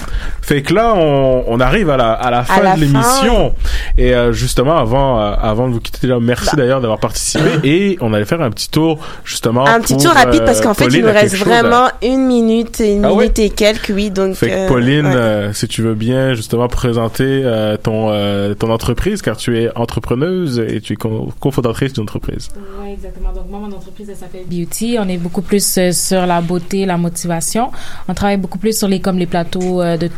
Fait 0.46 0.62
que 0.62 0.74
là, 0.74 0.92
on, 0.94 1.44
on 1.46 1.60
arrive 1.60 1.88
à 1.90 1.96
la, 1.96 2.12
à 2.12 2.30
la 2.30 2.42
fin 2.44 2.62
la 2.62 2.74
de 2.76 2.80
l'émission. 2.80 3.54
Et 3.96 4.14
euh, 4.14 4.32
justement, 4.32 4.76
avant, 4.76 5.18
euh, 5.20 5.34
avant 5.40 5.68
de 5.68 5.72
vous 5.72 5.80
quitter, 5.80 6.06
là, 6.06 6.18
merci 6.20 6.54
d'ailleurs 6.56 6.80
d'avoir 6.80 6.98
participé. 6.98 7.44
Et 7.64 7.96
on 8.00 8.12
allait 8.12 8.24
faire 8.24 8.42
un 8.42 8.50
petit 8.50 8.68
tour, 8.68 8.98
justement. 9.24 9.66
Un 9.66 9.80
petit 9.80 9.94
pour, 9.94 10.02
tour 10.04 10.12
rapide 10.12 10.42
euh, 10.42 10.46
parce 10.46 10.60
qu'en 10.60 10.74
fait, 10.74 10.86
il 10.86 11.00
nous 11.02 11.06
reste 11.12 11.34
à- 11.34 11.44
vraiment 11.44 11.88
une 12.02 12.26
minute 12.26 12.80
une 12.84 13.04
Ah 13.04 13.08
minute 13.10 13.38
et 13.38 13.50
quelques, 13.50 13.90
oui. 13.94 14.10
Donc, 14.10 14.34
Fait 14.34 14.48
que 14.50 14.54
euh, 14.54 14.68
Pauline, 14.68 15.06
ouais. 15.06 15.14
euh, 15.14 15.52
si 15.52 15.66
tu 15.68 15.80
veux 15.82 15.94
bien 15.94 16.34
justement 16.34 16.68
présenter 16.68 17.24
euh, 17.44 17.76
ton 17.76 18.10
euh, 18.10 18.54
ton 18.54 18.70
entreprise, 18.70 19.22
car 19.22 19.36
tu 19.36 19.58
es 19.58 19.70
entrepreneuse 19.76 20.58
et 20.58 20.80
tu 20.80 20.92
es 20.92 20.96
co- 20.96 21.32
cofondatrice 21.40 21.92
d'une 21.94 22.02
entreprise. 22.02 22.48
Oui, 22.82 22.92
exactement. 22.92 23.32
Donc, 23.32 23.44
moi, 23.48 23.60
mon 23.60 23.74
entreprise, 23.74 24.08
elle 24.10 24.16
s'appelle 24.16 24.44
Beauty. 24.50 24.96
On 25.00 25.08
est 25.08 25.16
beaucoup 25.18 25.42
plus 25.42 25.78
euh, 25.78 25.92
sur 25.92 26.26
la 26.26 26.40
beauté, 26.40 26.84
la 26.84 26.96
motivation. 26.98 27.70
On 28.08 28.14
travaille 28.14 28.36
beaucoup 28.36 28.58
plus 28.58 28.76
sur 28.78 28.88
les, 28.88 29.00
comme 29.00 29.18
les 29.18 29.26
plateaux 29.26 29.80
euh, 29.80 29.96
de 29.96 30.08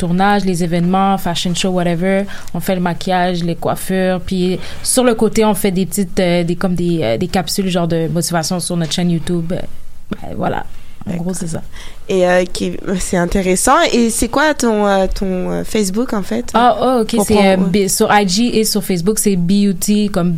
les 0.45 0.63
événements, 0.65 1.17
fashion 1.19 1.55
show, 1.55 1.71
whatever. 1.71 2.25
On 2.55 2.61
fait 2.61 2.75
le 2.75 2.81
maquillage, 2.81 3.43
les 3.45 3.55
coiffures. 3.57 4.21
Puis, 4.21 4.59
sur 4.83 5.05
le 5.05 5.15
côté, 5.15 5.45
on 5.45 5.55
fait 5.55 5.71
des 5.71 5.87
petites, 5.87 6.19
euh, 6.21 6.43
des, 6.45 6.57
comme 6.57 6.75
des, 6.75 7.01
euh, 7.03 7.17
des 7.17 7.29
capsules, 7.29 7.69
genre 7.69 7.89
de 7.89 8.09
motivation 8.09 8.59
sur 8.61 8.77
notre 8.77 8.93
chaîne 8.93 9.11
YouTube. 9.11 9.53
Euh, 9.53 9.61
ben, 10.11 10.35
voilà. 10.37 10.65
En 11.09 11.17
gros, 11.19 11.33
c'est 11.35 11.47
ça. 11.47 11.63
Et 12.09 12.27
euh, 12.27 12.45
qui- 12.45 12.77
c'est 12.99 13.17
intéressant. 13.17 13.77
Et 13.93 14.11
c'est 14.11 14.27
quoi 14.29 14.55
ton, 14.55 14.85
euh, 14.89 15.07
ton 15.07 15.63
Facebook, 15.65 16.13
en 16.13 16.23
fait? 16.23 16.51
Ah, 16.53 16.77
oh, 16.81 17.03
ok. 17.03 17.17
C'est 17.25 17.57
euh, 17.57 17.89
sur 17.89 18.09
IG 18.13 18.51
et 18.57 18.65
sur 18.65 18.83
Facebook, 18.83 19.21
c'est 19.21 19.37
B-U-T 19.37 20.09
comme 20.09 20.33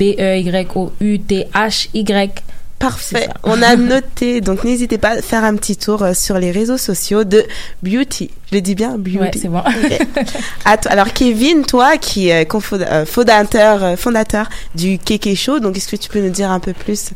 B-E-Y-O-U-T-H-Y. 1.09 2.43
Parfait. 2.79 3.29
On 3.43 3.61
a 3.63 3.75
noté. 3.77 4.41
Donc, 4.41 4.63
n'hésitez 4.65 4.99
pas 4.99 5.11
à 5.19 5.23
faire 5.23 5.43
un 5.45 5.57
petit 5.57 5.77
tour 5.77 6.03
euh, 6.03 6.15
sur 6.15 6.39
les 6.39 6.51
réseaux 6.51 6.77
sociaux 6.79 7.25
de 7.25 7.45
Beauty. 7.83 8.31
Je 8.51 8.55
le 8.57 8.61
dis 8.61 8.75
bien, 8.75 8.97
Beauty. 8.97 9.19
Ouais, 9.19 9.31
c'est 9.35 9.49
bon. 9.49 9.59
Ok. 9.61 9.99
À 10.65 10.77
toi- 10.77 10.93
Alors, 10.93 11.13
Kevin, 11.13 11.65
toi, 11.65 11.97
qui 11.99 12.29
est 12.29 12.47
euh, 12.55 13.05
fondateur, 13.05 13.83
euh, 13.85 13.97
fondateur 13.97 14.49
du 14.75 14.99
Keke 14.99 15.35
Show, 15.35 15.59
donc 15.61 15.77
est-ce 15.77 15.89
que 15.89 15.97
tu 15.97 16.09
peux 16.09 16.21
nous 16.21 16.31
dire 16.31 16.51
un 16.51 16.61
peu 16.61 16.73
plus 16.73 17.11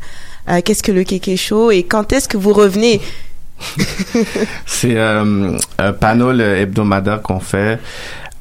euh, 0.49 0.61
qu'est-ce 0.65 0.83
que 0.83 0.91
le 0.93 1.05
Keke 1.05 1.37
Show 1.37 1.71
et 1.71 1.85
quand 1.85 2.13
est-ce 2.13 2.29
que 2.29 2.37
vous 2.37 2.53
revenez? 2.53 3.01
C'est 4.67 4.97
euh, 4.97 5.57
un 5.79 5.93
panel 5.93 6.41
hebdomadaire 6.41 7.23
qu'on 7.23 7.39
fait. 7.41 7.79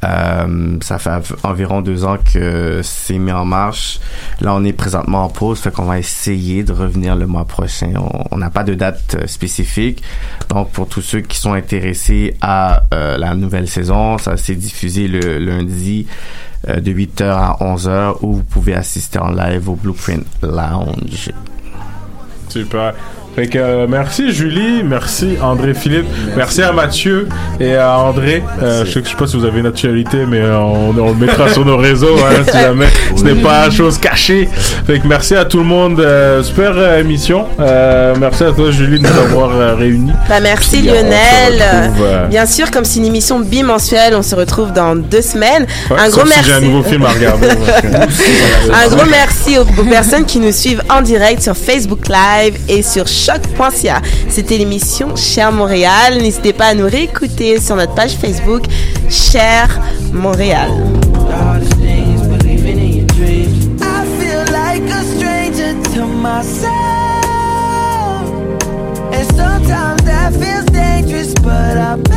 Euh, 0.03 0.77
ça 0.81 0.97
fait 0.97 1.11
environ 1.43 1.81
deux 1.81 2.05
ans 2.05 2.17
que 2.33 2.81
c'est 2.83 3.17
mis 3.19 3.31
en 3.31 3.45
marche. 3.45 3.99
Là, 4.39 4.53
on 4.55 4.63
est 4.63 4.73
présentement 4.73 5.25
en 5.25 5.29
pause, 5.29 5.59
fait 5.59 5.71
qu'on 5.71 5.83
va 5.85 5.99
essayer 5.99 6.63
de 6.63 6.73
revenir 6.73 7.15
le 7.15 7.27
mois 7.27 7.45
prochain. 7.45 7.93
On- 8.31 8.37
n'a 8.37 8.49
pas 8.49 8.63
de 8.63 8.73
date 8.73 9.15
euh, 9.19 9.27
spécifique. 9.27 10.01
Donc, 10.49 10.71
pour 10.71 10.87
tous 10.87 11.01
ceux 11.01 11.21
qui 11.21 11.37
sont 11.37 11.53
intéressés 11.53 12.35
à 12.41 12.83
euh, 12.93 13.17
la 13.19 13.35
nouvelle 13.35 13.67
saison, 13.67 14.17
ça 14.17 14.37
s'est 14.37 14.55
diffusé 14.55 15.07
le 15.07 15.37
lundi 15.37 16.07
de 16.67 16.91
8h 16.91 17.23
à 17.23 17.57
11h 17.61 18.17
où 18.21 18.33
vous 18.37 18.43
pouvez 18.43 18.73
assister 18.75 19.19
en 19.19 19.31
live 19.31 19.67
au 19.69 19.75
Blueprint 19.75 20.25
Lounge. 20.43 21.31
Super. 22.49 22.93
Fait 23.35 23.47
que 23.47 23.57
euh, 23.57 23.87
merci 23.87 24.31
Julie, 24.33 24.83
merci 24.83 25.37
André 25.41 25.73
Philippe, 25.73 26.05
merci, 26.35 26.61
à 26.61 26.73
Mathieu 26.73 27.29
et 27.61 27.75
à 27.75 27.97
André. 27.97 28.43
Euh, 28.61 28.83
je 28.85 28.91
sais 28.91 28.99
que 28.99 29.05
je 29.05 29.11
sais 29.11 29.17
pas 29.17 29.25
si 29.25 29.37
vous 29.37 29.45
avez 29.45 29.61
une 29.61 29.67
actualité, 29.67 30.25
mais 30.27 30.41
on, 30.43 30.89
on 30.89 31.07
le 31.11 31.15
mettra 31.15 31.47
sur 31.49 31.63
nos 31.63 31.77
réseaux 31.77 32.17
hein, 32.17 32.43
si 32.45 32.57
jamais 32.61 32.87
ce 33.15 33.23
n'est 33.23 33.41
pas 33.41 33.69
chose 33.69 33.97
cachée. 33.97 34.49
Fait 34.85 34.99
que 34.99 35.07
merci 35.07 35.33
à 35.35 35.45
tout 35.45 35.59
le 35.59 35.63
monde. 35.63 36.01
euh, 36.01 36.43
super 36.43 36.73
euh, 36.75 36.99
émission. 36.99 37.45
Euh, 37.59 38.15
merci 38.19 38.43
à 38.43 38.51
toi 38.51 38.69
Julie 38.69 38.99
de 38.99 39.07
nous 39.07 39.19
avoir 39.29 39.51
euh, 39.55 39.75
réunis. 39.75 40.11
Bah, 40.27 40.41
merci 40.41 40.79
Puis, 40.79 40.87
Lionel. 40.87 41.53
retrouve, 41.53 42.05
euh, 42.05 42.27
Bien 42.27 42.45
sûr, 42.45 42.69
comme 42.69 42.83
c'est 42.83 42.99
une 42.99 43.05
émission 43.05 43.39
bimensuelle, 43.39 44.13
on 44.13 44.23
se 44.23 44.35
retrouve 44.35 44.73
dans 44.73 44.93
deux 44.95 45.21
semaines. 45.21 45.65
ouais, 45.89 45.97
un 45.97 46.09
gros 46.09 46.25
si 46.25 46.33
merci. 46.35 46.43
j'ai 46.47 46.53
un 46.53 46.59
nouveau 46.61 46.83
film 46.83 47.05
à 47.05 47.09
regarder. 47.11 47.47
Un 48.73 48.87
gros 48.89 49.05
merci 49.09 49.57
aux, 49.57 49.61
aux 49.81 49.85
personnes 49.85 50.25
qui 50.25 50.39
nous 50.39 50.51
suivent 50.51 50.81
en 50.89 51.01
direct 51.01 51.41
sur 51.41 51.55
Facebook 51.55 52.07
Live 52.09 52.55
et 52.67 52.81
sur 52.81 53.07
choc.ca. 53.25 54.01
C'était 54.29 54.57
l'émission 54.57 55.15
Cher 55.15 55.51
Montréal. 55.51 56.17
N'hésitez 56.19 56.53
pas 56.53 56.67
à 56.67 56.73
nous 56.73 56.87
réécouter 56.87 57.59
sur 57.59 57.75
notre 57.75 57.93
page 57.93 58.13
Facebook 58.13 58.63
Cher 59.09 59.79
Montréal. 60.11 60.71
Myself. 66.21 66.71
And 69.13 69.27
sometimes 69.35 70.01
that 70.03 70.33
feels 70.33 70.65
dangerous, 70.65 71.33
but 71.41 71.77
I 71.77 72.10